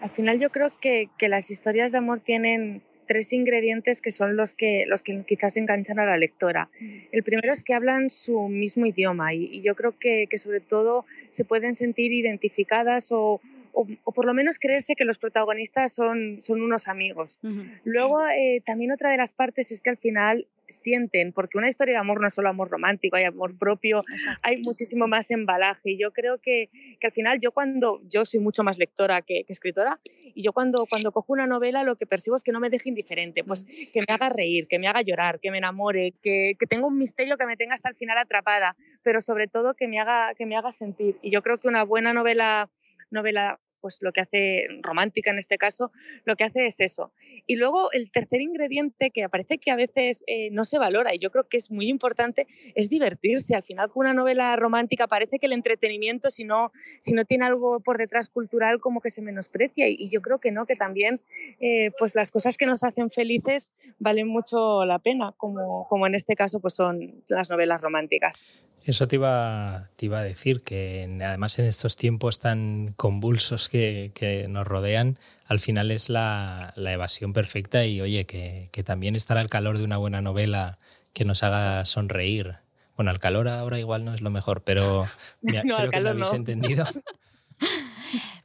Al 0.00 0.10
final 0.10 0.38
yo 0.38 0.50
creo 0.50 0.78
que, 0.80 1.08
que 1.18 1.28
las 1.28 1.50
historias 1.50 1.92
de 1.92 1.98
amor 1.98 2.20
tienen 2.20 2.82
tres 3.06 3.32
ingredientes 3.32 4.00
que 4.00 4.10
son 4.10 4.36
los 4.36 4.54
que, 4.54 4.84
los 4.86 5.02
que 5.02 5.24
quizás 5.26 5.56
enganchan 5.56 5.98
a 5.98 6.06
la 6.06 6.16
lectora. 6.16 6.70
El 7.12 7.22
primero 7.22 7.52
es 7.52 7.62
que 7.62 7.74
hablan 7.74 8.10
su 8.10 8.48
mismo 8.48 8.86
idioma 8.86 9.34
y, 9.34 9.44
y 9.44 9.62
yo 9.62 9.74
creo 9.74 9.98
que, 9.98 10.26
que, 10.28 10.38
sobre 10.38 10.60
todo 10.60 11.04
se 11.30 11.44
pueden 11.44 11.74
sentir 11.74 12.12
identificadas 12.12 13.12
o, 13.12 13.40
o, 13.74 14.12
por 14.12 14.24
lo 14.24 14.34
menos 14.34 14.58
creerse 14.58 14.94
que 14.94 15.04
los 15.04 15.18
protagonistas 15.18 15.92
son, 15.92 16.40
son 16.40 16.62
unos 16.62 16.88
amigos. 16.88 17.38
Luego, 17.84 18.26
eh, 18.28 18.62
también 18.64 18.92
otra 18.92 19.10
de 19.10 19.16
las 19.16 19.34
partes 19.34 19.70
es 19.72 19.80
que 19.80 19.90
al 19.90 19.96
final 19.96 20.46
sienten, 20.68 21.32
porque 21.32 21.58
una 21.58 21.68
historia 21.68 21.94
de 21.94 22.00
amor 22.00 22.20
no 22.20 22.26
es 22.26 22.34
solo 22.34 22.48
amor 22.48 22.70
romántico, 22.70 23.16
hay 23.16 23.24
amor 23.24 23.56
propio, 23.58 24.02
hay 24.42 24.60
muchísimo 24.62 25.06
más 25.06 25.30
embalaje. 25.30 25.92
Y 25.92 25.98
yo 25.98 26.12
creo 26.12 26.38
que, 26.38 26.70
que, 27.00 27.06
al 27.06 27.12
final 27.12 27.38
yo 27.40 27.52
cuando, 27.52 28.00
yo 28.08 28.24
soy 28.24 28.40
mucho 28.40 28.62
más 28.64 28.78
lectora 28.78 29.22
que, 29.22 29.44
escritora, 29.48 30.00
y 30.04 30.42
yo 30.42 30.52
cuando, 30.52 30.86
cuando 30.86 31.12
cojo 31.12 31.32
una 31.32 31.46
novela 31.46 31.84
lo 31.84 31.96
que 31.96 32.06
percibo 32.06 32.36
es 32.36 32.42
que 32.42 32.52
no 32.52 32.60
me 32.60 32.70
deje 32.70 32.88
indiferente, 32.88 33.44
pues 33.44 33.64
que 33.64 34.00
me 34.00 34.12
haga 34.12 34.28
reír, 34.28 34.66
que 34.68 34.78
me 34.78 34.88
haga 34.88 35.02
llorar, 35.02 35.40
que 35.40 35.50
me 35.50 35.58
enamore, 35.58 36.14
que, 36.22 36.56
que 36.58 36.66
tenga 36.66 36.86
un 36.86 36.98
misterio 36.98 37.36
que 37.36 37.46
me 37.46 37.56
tenga 37.56 37.74
hasta 37.74 37.88
el 37.88 37.96
final 37.96 38.18
atrapada, 38.18 38.76
pero 39.02 39.20
sobre 39.20 39.46
todo 39.46 39.74
que 39.74 39.88
me 39.88 40.00
haga, 40.00 40.34
que 40.34 40.46
me 40.46 40.56
haga 40.56 40.72
sentir. 40.72 41.18
Y 41.22 41.30
yo 41.30 41.42
creo 41.42 41.58
que 41.58 41.68
una 41.68 41.84
buena 41.84 42.12
novela 42.12 42.70
novela 43.10 43.60
pues 43.84 43.98
lo 44.00 44.14
que 44.14 44.22
hace 44.22 44.66
romántica 44.80 45.30
en 45.30 45.36
este 45.36 45.58
caso, 45.58 45.92
lo 46.24 46.36
que 46.36 46.44
hace 46.44 46.64
es 46.64 46.80
eso. 46.80 47.12
Y 47.46 47.56
luego 47.56 47.92
el 47.92 48.10
tercer 48.10 48.40
ingrediente 48.40 49.10
que 49.10 49.28
parece 49.28 49.58
que 49.58 49.70
a 49.70 49.76
veces 49.76 50.24
eh, 50.26 50.48
no 50.52 50.64
se 50.64 50.78
valora 50.78 51.14
y 51.14 51.18
yo 51.18 51.30
creo 51.30 51.44
que 51.44 51.58
es 51.58 51.70
muy 51.70 51.88
importante 51.90 52.46
es 52.74 52.88
divertirse. 52.88 53.54
Al 53.54 53.62
final 53.62 53.90
con 53.90 54.06
una 54.06 54.14
novela 54.14 54.56
romántica 54.56 55.06
parece 55.06 55.38
que 55.38 55.44
el 55.44 55.52
entretenimiento 55.52 56.30
si 56.30 56.44
no, 56.44 56.72
si 57.02 57.12
no 57.12 57.26
tiene 57.26 57.44
algo 57.44 57.78
por 57.80 57.98
detrás 57.98 58.30
cultural 58.30 58.80
como 58.80 59.02
que 59.02 59.10
se 59.10 59.20
menosprecia 59.20 59.86
y, 59.86 60.08
yo 60.08 60.22
creo 60.22 60.38
que 60.38 60.50
no, 60.50 60.64
que 60.64 60.76
también 60.76 61.20
eh, 61.60 61.90
pues 61.98 62.14
las 62.14 62.30
cosas 62.30 62.56
que 62.56 62.64
nos 62.64 62.84
hacen 62.84 63.10
felices 63.10 63.70
valen 63.98 64.28
mucho 64.28 64.86
la 64.86 64.98
pena, 64.98 65.34
como, 65.36 65.86
como 65.88 66.06
en 66.06 66.14
este 66.14 66.36
caso 66.36 66.58
pues 66.58 66.72
son 66.72 67.22
las 67.28 67.50
novelas 67.50 67.82
románticas. 67.82 68.64
Eso 68.84 69.08
te 69.08 69.16
iba, 69.16 69.88
te 69.96 70.06
iba 70.06 70.18
a 70.18 70.22
decir, 70.22 70.60
que 70.60 71.08
además 71.24 71.58
en 71.58 71.64
estos 71.64 71.96
tiempos 71.96 72.38
tan 72.38 72.92
convulsos 72.96 73.70
que, 73.70 74.12
que 74.14 74.46
nos 74.48 74.66
rodean, 74.66 75.18
al 75.46 75.58
final 75.58 75.90
es 75.90 76.10
la, 76.10 76.74
la 76.76 76.92
evasión 76.92 77.32
perfecta 77.32 77.86
y 77.86 78.02
oye, 78.02 78.26
que, 78.26 78.68
que, 78.72 78.82
también 78.82 79.16
estar 79.16 79.38
al 79.38 79.48
calor 79.48 79.78
de 79.78 79.84
una 79.84 79.96
buena 79.96 80.20
novela 80.20 80.78
que 81.14 81.24
nos 81.24 81.42
haga 81.42 81.84
sonreír. 81.86 82.56
Bueno, 82.96 83.10
al 83.10 83.18
calor 83.20 83.48
ahora 83.48 83.78
igual 83.78 84.04
no 84.04 84.12
es 84.12 84.20
lo 84.20 84.30
mejor, 84.30 84.62
pero 84.62 85.06
me, 85.40 85.62
creo 85.62 85.90
que 85.90 86.00
me 86.00 86.10
habéis 86.10 86.32
entendido. 86.32 86.84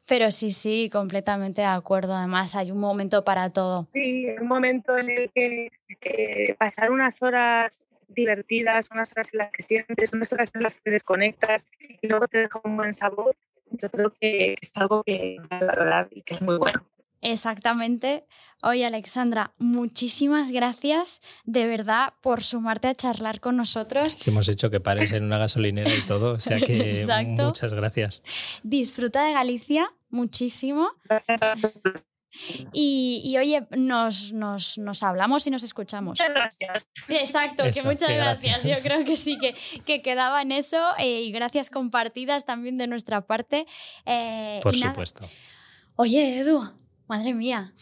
Pero 0.07 0.31
sí, 0.31 0.51
sí, 0.51 0.89
completamente 0.89 1.61
de 1.61 1.67
acuerdo. 1.67 2.15
Además, 2.15 2.55
hay 2.55 2.71
un 2.71 2.79
momento 2.79 3.23
para 3.23 3.51
todo. 3.51 3.85
Sí, 3.85 4.25
un 4.41 4.47
momento 4.47 4.97
en 4.97 5.11
el 5.11 5.29
que 5.29 5.69
eh, 6.01 6.55
pasar 6.57 6.89
unas 6.89 7.21
horas 7.21 7.83
divertidas, 8.09 8.89
unas 8.91 9.11
horas 9.11 9.33
en 9.33 9.39
las 9.39 9.51
que 9.51 9.63
sientes, 9.63 10.13
unas 10.13 10.31
horas 10.33 10.51
en 10.53 10.63
las 10.63 10.77
que 10.77 10.91
desconectas 10.91 11.67
y 12.01 12.07
luego 12.07 12.27
te 12.27 12.39
deja 12.39 12.59
un 12.63 12.77
buen 12.77 12.93
sabor, 12.93 13.35
yo 13.71 13.89
creo 13.89 14.13
que 14.19 14.55
es 14.59 14.71
algo 14.75 15.03
que 15.03 15.37
valorar 15.49 16.07
y 16.11 16.21
que 16.23 16.35
es 16.35 16.41
muy 16.41 16.57
bueno. 16.57 16.85
Exactamente. 17.21 18.25
Oye, 18.63 18.85
Alexandra, 18.85 19.53
muchísimas 19.57 20.51
gracias 20.51 21.21
de 21.43 21.67
verdad 21.67 22.13
por 22.21 22.41
sumarte 22.41 22.87
a 22.87 22.95
charlar 22.95 23.39
con 23.39 23.57
nosotros. 23.57 24.15
Que 24.15 24.29
hemos 24.29 24.47
hecho 24.47 24.69
que 24.69 24.79
pares 24.79 25.11
en 25.11 25.25
una 25.25 25.37
gasolinera 25.37 25.93
y 25.93 26.01
todo, 26.05 26.33
o 26.33 26.39
sea 26.39 26.59
que 26.59 26.93
muchas 27.37 27.73
gracias. 27.73 28.23
Disfruta 28.63 29.25
de 29.25 29.33
Galicia 29.33 29.91
muchísimo. 30.09 30.91
Y, 32.73 33.35
oye, 33.37 33.67
nos, 33.71 34.33
nos, 34.33 34.77
nos, 34.77 35.03
hablamos 35.03 35.45
y 35.47 35.51
nos 35.51 35.63
escuchamos. 35.63 36.19
Muchas 36.19 36.33
gracias. 36.33 36.87
Exacto, 37.07 37.63
que 37.73 37.83
muchas 37.83 38.11
gracias. 38.11 38.63
Yo 38.63 38.75
creo 38.83 39.03
que 39.05 39.17
sí, 39.17 39.37
que, 39.39 39.55
que 39.85 40.01
quedaba 40.01 40.41
en 40.41 40.51
eso. 40.51 40.91
Eh, 40.97 41.21
y 41.21 41.31
gracias 41.31 41.69
compartidas 41.69 42.45
también 42.45 42.77
de 42.77 42.87
nuestra 42.87 43.21
parte. 43.21 43.65
Eh, 44.05 44.59
Por 44.61 44.75
supuesto. 44.75 45.25
Oye, 45.95 46.39
Edu, 46.39 46.73
madre 47.07 47.33
mía. 47.33 47.73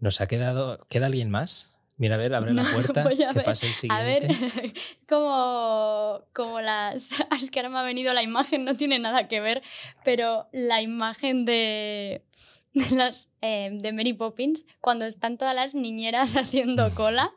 ¿Nos 0.00 0.20
ha 0.20 0.26
quedado. 0.26 0.86
¿Queda 0.88 1.06
alguien 1.06 1.30
más? 1.30 1.72
Mira, 2.02 2.16
a 2.16 2.18
ver, 2.18 2.34
abre 2.34 2.52
la 2.52 2.64
puerta, 2.64 3.04
que 3.34 3.40
pase 3.42 3.66
el 3.66 3.74
siguiente. 3.74 4.02
A 4.02 4.04
ver, 4.04 4.72
como, 5.08 6.24
como 6.32 6.60
las... 6.60 7.10
Es 7.36 7.50
que 7.50 7.60
ahora 7.60 7.68
me 7.68 7.78
ha 7.78 7.82
venido 7.82 8.12
la 8.12 8.22
imagen, 8.22 8.64
no 8.64 8.74
tiene 8.74 8.98
nada 8.98 9.28
que 9.28 9.40
ver, 9.40 9.62
pero 10.04 10.48
la 10.52 10.82
imagen 10.82 11.44
de, 11.44 12.24
de, 12.74 12.96
las, 12.96 13.30
eh, 13.40 13.70
de 13.72 13.92
Mary 13.92 14.12
Poppins, 14.12 14.66
cuando 14.80 15.04
están 15.04 15.36
todas 15.38 15.54
las 15.54 15.74
niñeras 15.74 16.36
haciendo 16.36 16.90
cola 16.94 17.32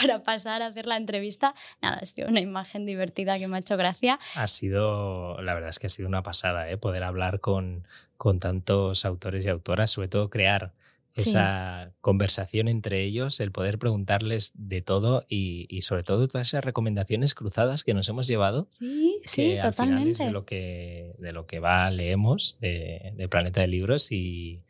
para 0.00 0.22
pasar 0.22 0.62
a 0.62 0.66
hacer 0.66 0.86
la 0.86 0.96
entrevista. 0.96 1.54
Nada, 1.80 1.98
ha 2.02 2.06
sido 2.06 2.28
una 2.28 2.40
imagen 2.40 2.86
divertida 2.86 3.38
que 3.38 3.48
me 3.48 3.56
ha 3.56 3.60
hecho 3.60 3.76
gracia. 3.76 4.18
Ha 4.34 4.46
sido, 4.46 5.40
la 5.42 5.54
verdad 5.54 5.70
es 5.70 5.78
que 5.78 5.86
ha 5.86 5.90
sido 5.90 6.08
una 6.08 6.22
pasada, 6.22 6.70
¿eh? 6.70 6.76
poder 6.76 7.04
hablar 7.04 7.40
con, 7.40 7.86
con 8.16 8.40
tantos 8.40 9.04
autores 9.04 9.44
y 9.46 9.48
autoras, 9.48 9.90
sobre 9.90 10.08
todo 10.08 10.30
crear 10.30 10.72
esa 11.14 11.92
conversación 12.00 12.68
entre 12.68 13.02
ellos, 13.02 13.40
el 13.40 13.52
poder 13.52 13.78
preguntarles 13.78 14.52
de 14.54 14.80
todo 14.80 15.26
y, 15.28 15.80
sobre 15.82 16.04
todo 16.04 16.26
todas 16.26 16.48
esas 16.48 16.64
recomendaciones 16.64 17.34
cruzadas 17.34 17.84
que 17.84 17.92
nos 17.92 18.08
hemos 18.08 18.26
llevado. 18.26 18.68
Sí, 18.70 19.20
sí, 19.26 19.56
totalmente. 19.60 20.24
de 20.24 20.30
lo 20.30 20.46
que, 20.46 21.14
de 21.18 21.32
lo 21.32 21.46
que 21.46 21.58
va, 21.58 21.90
leemos 21.90 22.56
de, 22.60 23.12
de 23.16 23.28
Planeta 23.28 23.60
de 23.60 23.68
Libros 23.68 24.10
y, 24.10 24.62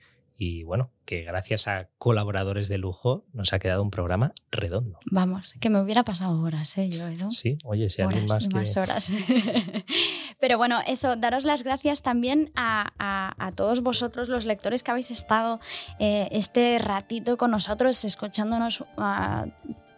y 0.44 0.64
bueno, 0.64 0.90
que 1.04 1.22
gracias 1.22 1.68
a 1.68 1.88
colaboradores 1.98 2.68
de 2.68 2.76
lujo 2.76 3.24
nos 3.32 3.52
ha 3.52 3.60
quedado 3.60 3.80
un 3.80 3.92
programa 3.92 4.32
redondo. 4.50 4.98
Vamos, 5.04 5.54
que 5.60 5.70
me 5.70 5.80
hubiera 5.80 6.02
pasado 6.02 6.42
horas, 6.42 6.76
¿eh? 6.78 6.90
Yo, 6.90 7.06
Edu. 7.06 7.30
Sí, 7.30 7.58
oye, 7.64 7.88
si 7.88 8.02
alguien 8.02 8.26
más 8.26 8.48
que... 8.48 8.54
más 8.56 8.76
horas. 8.76 9.12
Pero 10.40 10.58
bueno, 10.58 10.80
eso, 10.84 11.14
daros 11.14 11.44
las 11.44 11.62
gracias 11.62 12.02
también 12.02 12.50
a, 12.56 13.52
todos 13.54 13.82
vosotros, 13.82 14.28
los 14.28 14.44
lectores 14.44 14.82
que 14.82 14.90
habéis 14.90 15.12
estado 15.12 15.60
eh, 16.00 16.28
este 16.32 16.80
ratito 16.80 17.36
con 17.36 17.52
nosotros, 17.52 18.04
escuchándonos 18.04 18.82
a 18.96 19.46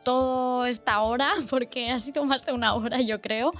toda 0.04 0.68
esta 0.68 1.00
hora, 1.00 1.32
porque 1.50 1.90
ha 1.90 1.98
sido 1.98 2.24
más 2.24 2.46
de 2.46 2.52
una 2.52 2.74
hora, 2.74 3.00
yo 3.00 3.20
creo, 3.20 3.52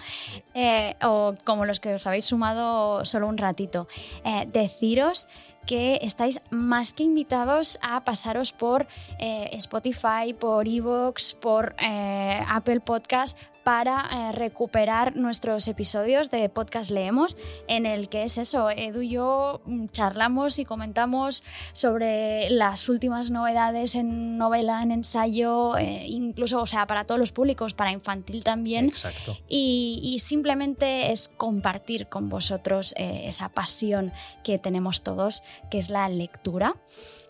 eh, 0.52 0.94
o 1.02 1.34
como 1.44 1.64
los 1.64 1.80
que 1.80 1.94
os 1.94 2.06
habéis 2.06 2.26
sumado 2.26 3.04
solo 3.04 3.26
un 3.26 3.38
ratito. 3.38 3.88
Eh, 4.24 4.46
deciros 4.52 5.28
que 5.66 5.98
estáis 6.02 6.40
más 6.50 6.92
que 6.92 7.02
invitados 7.02 7.78
a 7.82 8.04
pasaros 8.04 8.52
por 8.52 8.86
eh, 9.18 9.50
Spotify, 9.52 10.34
por 10.38 10.68
Evox, 10.68 11.34
por 11.34 11.74
eh, 11.80 12.40
Apple 12.48 12.80
Podcast 12.80 13.38
para 13.64 14.08
eh, 14.12 14.32
recuperar 14.32 15.16
nuestros 15.16 15.66
episodios 15.68 16.30
de 16.30 16.48
Podcast 16.50 16.90
Leemos, 16.90 17.36
en 17.66 17.86
el 17.86 18.08
que 18.10 18.24
es 18.24 18.36
eso, 18.36 18.70
Edu 18.70 19.00
y 19.00 19.08
yo 19.08 19.62
mm, 19.64 19.86
charlamos 19.88 20.58
y 20.58 20.66
comentamos 20.66 21.42
sobre 21.72 22.50
las 22.50 22.88
últimas 22.90 23.30
novedades 23.30 23.94
en 23.94 24.36
novela, 24.36 24.82
en 24.82 24.92
ensayo, 24.92 25.76
eh, 25.78 26.04
incluso, 26.06 26.60
o 26.60 26.66
sea, 26.66 26.86
para 26.86 27.04
todos 27.04 27.18
los 27.18 27.32
públicos, 27.32 27.72
para 27.72 27.90
infantil 27.90 28.44
también. 28.44 28.86
Exacto. 28.86 29.38
Y, 29.48 30.02
simplemente 30.24 31.12
es 31.12 31.28
compartir 31.36 32.08
con 32.08 32.28
vosotros 32.28 32.94
eh, 32.96 33.24
esa 33.26 33.48
pasión 33.48 34.12
que 34.42 34.58
tenemos 34.58 35.02
todos, 35.02 35.42
que 35.70 35.78
es 35.78 35.90
la 35.90 36.08
lectura. 36.08 36.76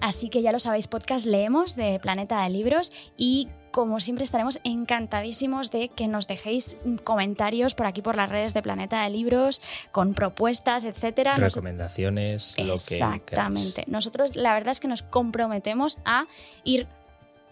Así 0.00 0.28
que 0.28 0.42
ya 0.42 0.52
lo 0.52 0.58
sabéis, 0.58 0.86
Podcast 0.86 1.26
Leemos 1.26 1.76
de 1.76 1.98
Planeta 2.00 2.42
de 2.42 2.50
Libros 2.50 2.92
y 3.16 3.48
como 3.74 3.98
siempre 3.98 4.22
estaremos 4.22 4.60
encantadísimos 4.62 5.72
de 5.72 5.88
que 5.88 6.06
nos 6.06 6.28
dejéis 6.28 6.76
comentarios 7.02 7.74
por 7.74 7.86
aquí 7.86 8.02
por 8.02 8.14
las 8.14 8.28
redes 8.28 8.54
de 8.54 8.62
Planeta 8.62 9.02
de 9.02 9.10
Libros 9.10 9.60
con 9.90 10.14
propuestas, 10.14 10.84
etcétera. 10.84 11.34
Recomendaciones, 11.34 12.54
lo 12.56 12.66
que 12.66 12.70
Exactamente. 12.94 13.82
Nosotros 13.88 14.36
la 14.36 14.54
verdad 14.54 14.70
es 14.70 14.78
que 14.78 14.86
nos 14.86 15.02
comprometemos 15.02 15.98
a 16.04 16.26
ir 16.62 16.86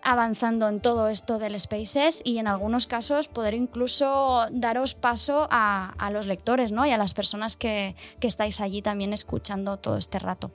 avanzando 0.01 0.69
en 0.69 0.79
todo 0.79 1.09
esto 1.09 1.41
del 1.41 1.59
Spaces 1.59 2.23
y 2.25 2.39
en 2.39 2.47
algunos 2.47 2.87
casos 2.87 3.27
poder 3.27 3.55
incluso 3.55 4.47
daros 4.53 4.95
paso 4.95 5.49
a, 5.51 6.09
los 6.13 6.27
lectores 6.27 6.71
¿no? 6.71 6.87
y 6.87 6.93
a 6.93 6.99
las 6.99 7.15
personas 7.15 7.57
que, 7.57 7.97
estáis 8.21 8.61
allí 8.61 8.81
también 8.81 9.13
escuchando 9.13 9.77
todo 9.77 9.97
este 9.97 10.21
rato. 10.21 10.53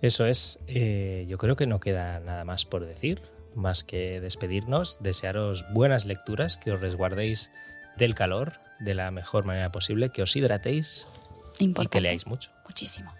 Eso 0.00 0.24
es, 0.24 0.58
eh, 0.66 1.26
yo 1.28 1.36
creo 1.36 1.56
que 1.56 1.66
no 1.66 1.78
queda 1.78 2.20
nada 2.20 2.46
más 2.46 2.64
por 2.64 2.86
decir 2.86 3.33
más 3.54 3.84
que 3.84 4.20
despedirnos, 4.20 4.98
desearos 5.00 5.64
buenas 5.72 6.04
lecturas, 6.04 6.56
que 6.56 6.72
os 6.72 6.80
resguardéis 6.80 7.50
del 7.96 8.14
calor 8.14 8.60
de 8.80 8.94
la 8.94 9.10
mejor 9.10 9.44
manera 9.44 9.70
posible, 9.70 10.10
que 10.10 10.22
os 10.22 10.34
hidratéis 10.36 11.08
y 11.58 11.72
que 11.86 12.00
leáis 12.00 12.26
mucho. 12.26 12.50
Muchísimo. 12.64 13.12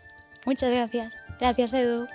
Muchas 0.44 0.70
gracias. 0.70 1.14
Gracias, 1.40 1.74
Edu. 1.74 2.06